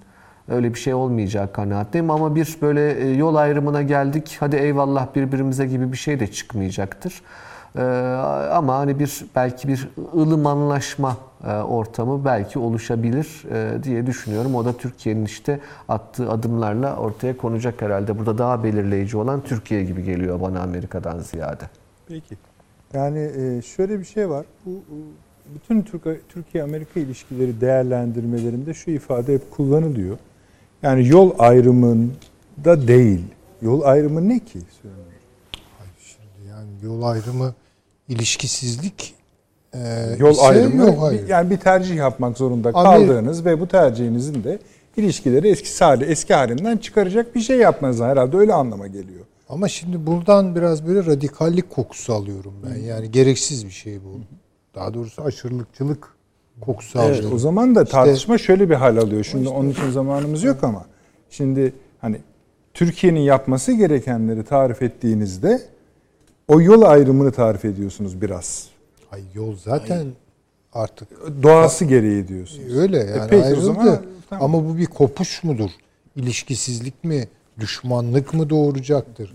Öyle 0.49 0.73
bir 0.73 0.79
şey 0.79 0.93
olmayacağı 0.93 1.51
kanaatteyim 1.51 2.11
ama 2.11 2.35
bir 2.35 2.57
böyle 2.61 2.91
e, 2.91 3.09
yol 3.13 3.35
ayrımına 3.35 3.81
geldik 3.81 4.37
hadi 4.39 4.55
eyvallah 4.55 5.15
birbirimize 5.15 5.65
gibi 5.65 5.91
bir 5.91 5.97
şey 5.97 6.19
de 6.19 6.27
çıkmayacaktır. 6.27 7.21
E, 7.75 7.81
ama 8.51 8.75
hani 8.77 8.99
bir 8.99 9.25
belki 9.35 9.67
bir 9.67 9.89
ılımanlaşma 10.15 11.17
e, 11.47 11.51
ortamı 11.51 12.25
belki 12.25 12.59
oluşabilir 12.59 13.43
diye 13.83 14.05
düşünüyorum. 14.07 14.55
O 14.55 14.65
da 14.65 14.73
Türkiye'nin 14.73 15.25
işte 15.25 15.59
attığı 15.89 16.29
adımlarla 16.31 16.95
ortaya 16.95 17.37
konacak 17.37 17.81
herhalde. 17.81 18.19
Burada 18.19 18.37
daha 18.37 18.63
belirleyici 18.63 19.17
olan 19.17 19.41
Türkiye 19.41 19.83
gibi 19.83 20.03
geliyor 20.03 20.41
bana 20.41 20.59
Amerika'dan 20.61 21.19
ziyade. 21.19 21.63
Peki. 22.07 22.37
Yani 22.93 23.31
şöyle 23.63 23.99
bir 23.99 24.05
şey 24.05 24.29
var. 24.29 24.45
Bu 24.65 24.71
bütün 25.55 25.81
Türk- 25.81 26.29
Türkiye-Amerika 26.29 26.99
ilişkileri 26.99 27.61
değerlendirmelerinde 27.61 28.73
şu 28.73 28.91
ifade 28.91 29.33
hep 29.33 29.51
kullanılıyor. 29.51 30.17
Yani 30.83 31.07
yol 31.07 31.31
ayrımında 31.39 32.87
değil. 32.87 33.21
Yol 33.61 33.81
ayrımı 33.81 34.29
ne 34.29 34.39
ki? 34.39 34.59
Şimdi 34.81 36.49
yani 36.49 36.69
yol 36.83 37.01
ayrımı 37.01 37.53
ilişkisizlik 38.09 39.15
e, 39.73 39.79
Yol 40.19 40.31
ise 40.31 40.41
ayrımı 40.41 40.85
yok, 40.85 40.97
hayır. 41.01 41.27
yani 41.27 41.49
bir 41.49 41.57
tercih 41.57 41.95
yapmak 41.95 42.37
zorunda 42.37 42.71
kaldığınız 42.71 43.45
ve 43.45 43.59
bu 43.59 43.67
tercihinizin 43.67 44.43
de 44.43 44.59
ilişkileri 44.97 45.47
eski 45.49 45.85
hali 45.85 46.03
eski 46.03 46.33
halinden 46.33 46.77
çıkaracak 46.77 47.35
bir 47.35 47.39
şey 47.39 47.57
yapmanız 47.57 47.99
herhalde 48.01 48.37
öyle 48.37 48.53
anlama 48.53 48.87
geliyor. 48.87 49.25
Ama 49.49 49.67
şimdi 49.67 50.05
buradan 50.07 50.55
biraz 50.55 50.87
böyle 50.87 51.05
radikallik 51.05 51.69
kokusu 51.69 52.13
alıyorum 52.13 52.53
ben. 52.65 52.81
Yani 52.81 53.11
gereksiz 53.11 53.65
bir 53.65 53.71
şey 53.71 53.95
bu. 54.03 54.19
Daha 54.75 54.93
doğrusu 54.93 55.23
aşırılıkçılık 55.23 56.16
kokusu 56.61 56.99
Evet, 57.01 57.25
o 57.33 57.37
zaman 57.37 57.75
da 57.75 57.83
İşte- 57.83 57.91
tartışma 57.91 58.37
şöyle 58.37 58.69
bir 58.69 58.75
hal 58.75 58.97
alıyor. 58.97 59.23
Şimdi 59.23 59.49
onun 59.49 59.69
için 59.69 59.91
zamanımız 59.91 60.43
yok 60.43 60.63
ama 60.63 60.85
şimdi 61.29 61.73
hani 62.01 62.17
Türkiye'nin 62.73 63.19
yapması 63.19 63.71
gerekenleri 63.73 64.43
tarif 64.43 64.81
ettiğinizde 64.81 65.61
o 66.47 66.61
yol 66.61 66.81
ayrımını 66.81 67.31
tarif 67.31 67.65
ediyorsunuz 67.65 68.21
biraz. 68.21 68.67
Ay 69.11 69.21
yol 69.33 69.55
zaten 69.55 70.07
artık 70.73 71.07
Doğası 71.43 71.85
gereği 71.85 72.27
diyorsunuz. 72.27 72.77
öyle 72.77 72.97
yani 72.97 73.29
peki 73.29 73.43
o 73.43 73.45
ayrıldı. 73.45 73.61
zaman- 73.65 74.01
tamam. 74.29 74.55
Ama 74.55 74.69
bu 74.69 74.77
bir 74.77 74.85
kopuş 74.85 75.43
mudur? 75.43 75.69
İlişkisizlik 76.15 77.03
mi? 77.03 77.27
Düşmanlık 77.59 78.33
mı 78.33 78.49
doğuracaktır? 78.49 79.33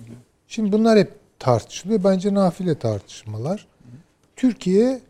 Şimdi 0.49 0.73
bunlar 0.73 0.99
hep 0.99 1.11
tartışılıyor. 1.39 2.05
Bence 2.05 2.35
nafile 2.35 2.75
tartışmalar. 2.75 3.67
Türkiye 4.37 5.01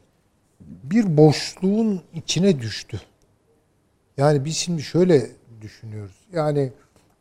bir 0.84 1.16
boşluğun 1.16 2.00
içine 2.14 2.60
düştü. 2.60 3.00
Yani 4.16 4.44
biz 4.44 4.56
şimdi 4.56 4.82
şöyle 4.82 5.30
düşünüyoruz. 5.60 6.16
Yani 6.32 6.72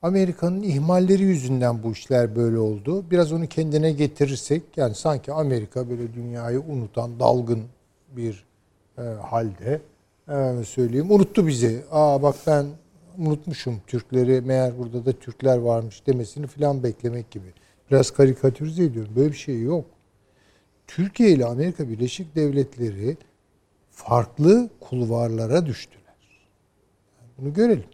Amerika'nın 0.02 0.64
ihmalleri 0.64 1.24
yüzünden 1.24 1.84
bu 1.84 1.92
işler 1.92 2.36
böyle 2.36 2.58
oldu. 2.58 3.06
Biraz 3.12 3.32
onu 3.32 3.48
kendine 3.48 3.92
getirirsek 3.92 4.64
yani 4.76 4.96
sanki 4.96 5.32
Amerika 5.32 5.90
böyle 5.90 6.14
dünyayı 6.14 6.60
unutan 6.60 7.20
dalgın 7.20 7.64
bir 8.16 8.44
e, 8.98 9.02
halde 9.02 9.82
efendim 10.28 10.66
söyleyeyim 10.66 11.12
unuttu 11.12 11.48
bizi. 11.48 11.84
Aa 11.92 12.22
bak 12.22 12.36
ben 12.48 12.66
unutmuşum 13.18 13.82
Türkleri 13.88 14.42
meğer 14.42 14.80
burada 14.80 15.06
da 15.06 15.12
Türkler 15.12 15.58
varmış 15.58 16.08
demesini 16.08 16.48
falan 16.48 16.84
beklemek 16.84 17.32
gibi. 17.32 17.54
Biraz 17.92 18.12
karikatürize 18.12 18.84
ediyorum. 18.84 19.12
Böyle 19.16 19.32
bir 19.32 19.38
şey 19.38 19.62
yok. 19.62 19.86
Türkiye 20.88 21.30
ile 21.30 21.46
Amerika 21.46 21.90
Birleşik 21.90 22.36
Devletleri 22.36 23.18
farklı 24.06 24.70
kulvarlara 24.80 25.66
düştüler. 25.66 26.02
Bunu 27.38 27.54
görelim. 27.54 27.90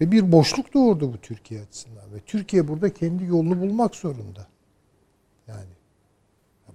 Ve 0.00 0.12
bir 0.12 0.32
boşluk 0.32 0.74
doğurdu 0.74 1.12
bu 1.12 1.16
Türkiye 1.16 1.60
açısından. 1.60 2.12
Ve 2.14 2.20
Türkiye 2.26 2.68
burada 2.68 2.94
kendi 2.94 3.24
yolunu 3.24 3.60
bulmak 3.60 3.94
zorunda. 3.94 4.46
Yani 5.48 5.64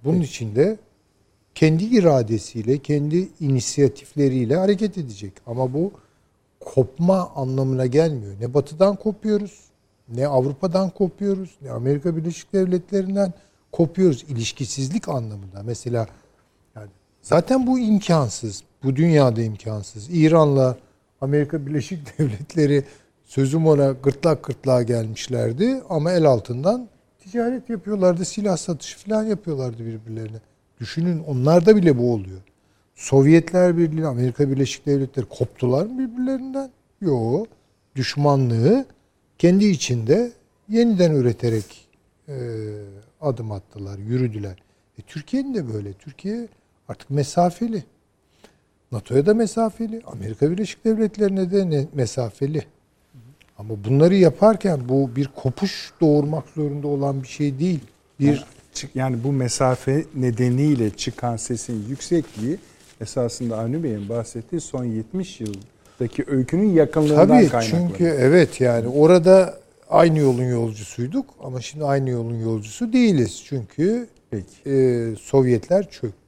bunun 0.04 0.20
için 0.20 0.56
de 0.56 0.78
kendi 1.54 1.84
iradesiyle, 1.84 2.78
kendi 2.78 3.28
inisiyatifleriyle 3.40 4.56
hareket 4.56 4.98
edecek. 4.98 5.32
Ama 5.46 5.72
bu 5.72 5.92
kopma 6.60 7.30
anlamına 7.36 7.86
gelmiyor. 7.86 8.34
Ne 8.40 8.54
batıdan 8.54 8.96
kopuyoruz, 8.96 9.60
ne 10.08 10.26
Avrupa'dan 10.26 10.90
kopuyoruz, 10.90 11.50
ne 11.62 11.70
Amerika 11.70 12.16
Birleşik 12.16 12.52
Devletleri'nden 12.52 13.32
kopuyoruz 13.72 14.24
ilişkisizlik 14.28 15.08
anlamında. 15.08 15.62
Mesela 15.62 16.06
zaten 17.24 17.66
bu 17.66 17.78
imkansız. 17.78 18.62
Bu 18.82 18.96
dünyada 18.96 19.42
imkansız. 19.42 20.08
İran'la 20.10 20.76
Amerika 21.20 21.66
Birleşik 21.66 22.18
Devletleri 22.18 22.84
sözüm 23.24 23.66
ona 23.66 23.90
gırtlak 23.90 24.44
gırtlağa 24.44 24.82
gelmişlerdi 24.82 25.82
ama 25.88 26.12
el 26.12 26.24
altından 26.24 26.88
ticaret 27.18 27.70
yapıyorlardı, 27.70 28.24
silah 28.24 28.56
satışı 28.56 28.98
falan 28.98 29.24
yapıyorlardı 29.24 29.86
birbirlerine. 29.86 30.36
Düşünün 30.80 31.22
onlarda 31.22 31.76
bile 31.76 31.98
bu 31.98 32.12
oluyor. 32.12 32.40
Sovyetler 32.94 33.78
Birliği, 33.78 34.06
Amerika 34.06 34.50
Birleşik 34.50 34.86
Devletleri 34.86 35.26
koptular 35.26 35.86
mı 35.86 35.98
birbirlerinden? 35.98 36.70
Yok. 37.00 37.46
Düşmanlığı 37.96 38.86
kendi 39.38 39.64
içinde 39.64 40.32
yeniden 40.68 41.14
üreterek 41.14 41.88
e, 42.28 42.34
adım 43.20 43.52
attılar, 43.52 43.98
yürüdüler. 43.98 44.56
E, 44.98 45.02
Türkiye'nin 45.02 45.54
de 45.54 45.74
böyle. 45.74 45.92
Türkiye 45.92 46.48
artık 46.88 47.10
mesafeli. 47.10 47.82
NATO'ya 48.92 49.26
da 49.26 49.34
mesafeli. 49.34 50.02
Amerika 50.06 50.50
Birleşik 50.50 50.84
Devletleri'ne 50.84 51.50
de 51.50 51.86
mesafeli. 51.94 52.62
Ama 53.58 53.84
bunları 53.84 54.14
yaparken 54.14 54.80
bu 54.88 55.16
bir 55.16 55.28
kopuş 55.36 55.92
doğurmak 56.00 56.44
zorunda 56.48 56.88
olan 56.88 57.22
bir 57.22 57.28
şey 57.28 57.58
değil. 57.58 57.80
Bir 58.20 58.44
Yani 58.94 59.24
bu 59.24 59.32
mesafe 59.32 60.04
nedeniyle 60.14 60.90
çıkan 60.90 61.36
sesin 61.36 61.88
yüksekliği 61.88 62.58
esasında 63.00 63.58
Avni 63.58 63.82
Bey'in 63.84 64.08
bahsettiği 64.08 64.60
son 64.60 64.84
70 64.84 65.40
yıldaki 65.40 66.24
öykünün 66.26 66.72
yakınlığından 66.72 67.28
Tabii 67.28 67.48
kaynaklanıyor. 67.48 67.88
çünkü 67.88 68.04
evet 68.04 68.60
yani 68.60 68.88
orada 68.88 69.58
aynı 69.90 70.18
yolun 70.18 70.44
yolcusuyduk 70.44 71.26
ama 71.42 71.60
şimdi 71.60 71.84
aynı 71.84 72.10
yolun 72.10 72.40
yolcusu 72.40 72.92
değiliz. 72.92 73.42
Çünkü 73.46 74.08
Peki. 74.30 74.70
e, 74.70 75.06
Sovyetler 75.20 75.90
çöktü. 75.90 76.23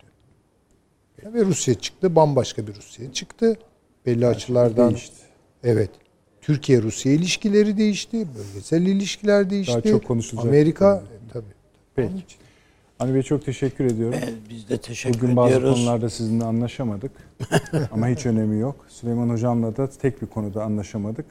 Ve 1.25 1.45
Rusya 1.45 1.75
çıktı, 1.75 2.17
bambaşka 2.17 2.67
bir 2.67 2.75
Rusya 2.75 3.13
çıktı. 3.13 3.57
Belli 4.07 4.27
açılardan. 4.27 4.91
Değişti. 4.91 5.15
Evet. 5.65 5.91
Türkiye-Rusya 6.41 7.13
ilişkileri 7.13 7.77
değişti, 7.77 8.27
bölgesel 8.39 8.83
ilişkiler 8.83 9.51
değişti. 9.51 9.83
çok 9.91 10.05
konuşulacak 10.05 10.49
Amerika 10.49 11.03
bir 11.23 11.29
e, 11.31 11.33
tabii. 11.33 11.55
Peki. 11.97 12.13
Onun 12.13 12.23
Avni 13.01 13.15
Bey 13.15 13.23
çok 13.23 13.45
teşekkür 13.45 13.85
ediyorum. 13.85 14.19
Biz 14.51 14.69
de 14.69 14.79
teşekkür 14.79 15.21
Bugün 15.23 15.37
bazı 15.37 15.55
ediyoruz. 15.55 15.79
konularda 15.79 16.11
sizinle 16.11 16.45
anlaşamadık. 16.45 17.11
Ama 17.93 18.09
hiç 18.09 18.27
önemi 18.27 18.61
yok. 18.61 18.87
Süleyman 18.89 19.29
Hocam'la 19.29 19.77
da 19.77 19.91
tek 19.91 20.23
bir 20.23 20.27
konuda 20.27 20.65
anlaşamadık. 20.65 21.27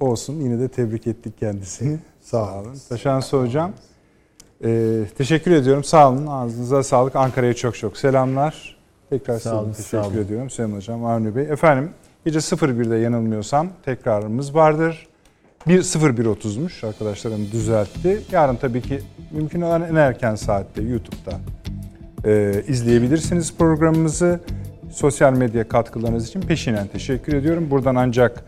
Olsun 0.00 0.40
yine 0.40 0.60
de 0.60 0.68
tebrik 0.68 1.06
ettik 1.06 1.38
kendisini. 1.40 1.98
Sağ 2.20 2.60
olun. 2.60 2.76
Taşansı 2.88 3.40
Hocam. 3.40 3.72
e, 4.64 5.00
teşekkür 5.18 5.50
ediyorum. 5.50 5.84
Sağ 5.84 6.10
olun. 6.10 6.26
Ağzınıza 6.26 6.82
sağlık. 6.82 7.16
Ankara'ya 7.16 7.54
çok 7.54 7.76
çok 7.76 7.96
selamlar. 7.96 8.77
Tekrar 9.10 9.38
Sağ 9.38 9.60
olun, 9.60 9.72
teşekkür 9.72 9.88
sağ 9.88 10.06
olun. 10.06 10.16
ediyorum 10.16 10.50
Süleyman 10.50 10.76
Hocam, 10.76 11.04
Avni 11.04 11.36
Bey. 11.36 11.42
Efendim 11.42 11.90
gece 12.24 12.38
01'de 12.38 12.96
yanılmıyorsam 12.96 13.68
tekrarımız 13.84 14.54
vardır. 14.54 15.06
1 15.66 15.82
01.30'muş 15.82 16.86
arkadaşlarım 16.86 17.52
düzeltti. 17.52 18.20
Yarın 18.32 18.56
tabii 18.56 18.82
ki 18.82 19.00
mümkün 19.30 19.60
olan 19.60 19.82
en 19.82 19.94
erken 19.94 20.34
saatte 20.34 20.82
YouTube'da 20.82 21.40
e, 22.24 22.62
izleyebilirsiniz 22.68 23.56
programımızı. 23.56 24.40
Sosyal 24.90 25.32
medya 25.32 25.68
katkılarınız 25.68 26.28
için 26.28 26.40
peşinen 26.40 26.86
teşekkür 26.86 27.32
ediyorum. 27.32 27.70
Buradan 27.70 27.94
ancak 27.94 28.44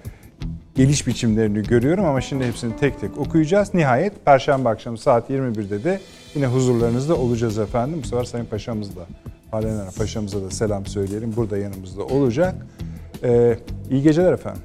geliş 0.75 1.07
biçimlerini 1.07 1.63
görüyorum 1.63 2.05
ama 2.05 2.21
şimdi 2.21 2.45
hepsini 2.45 2.77
tek 2.77 3.01
tek 3.01 3.19
okuyacağız. 3.19 3.75
Nihayet 3.75 4.25
Perşembe 4.25 4.69
akşamı 4.69 4.99
saat 4.99 5.31
21'de 5.31 5.85
de 5.85 6.01
yine 6.35 6.47
huzurlarınızda 6.47 7.17
olacağız 7.17 7.59
efendim. 7.59 8.01
Bu 8.03 8.07
sefer 8.07 8.25
Sayın 8.25 8.47
Paşa'mız 8.47 8.97
Halen 9.51 9.91
Paşa'mıza 9.99 10.43
da 10.43 10.51
selam 10.51 10.87
söyleyelim. 10.87 11.37
Burada 11.37 11.59
yanımızda 11.59 12.05
olacak. 12.05 12.55
Ee, 13.23 13.59
iyi 13.91 14.03
geceler 14.03 14.33
efendim. 14.33 14.63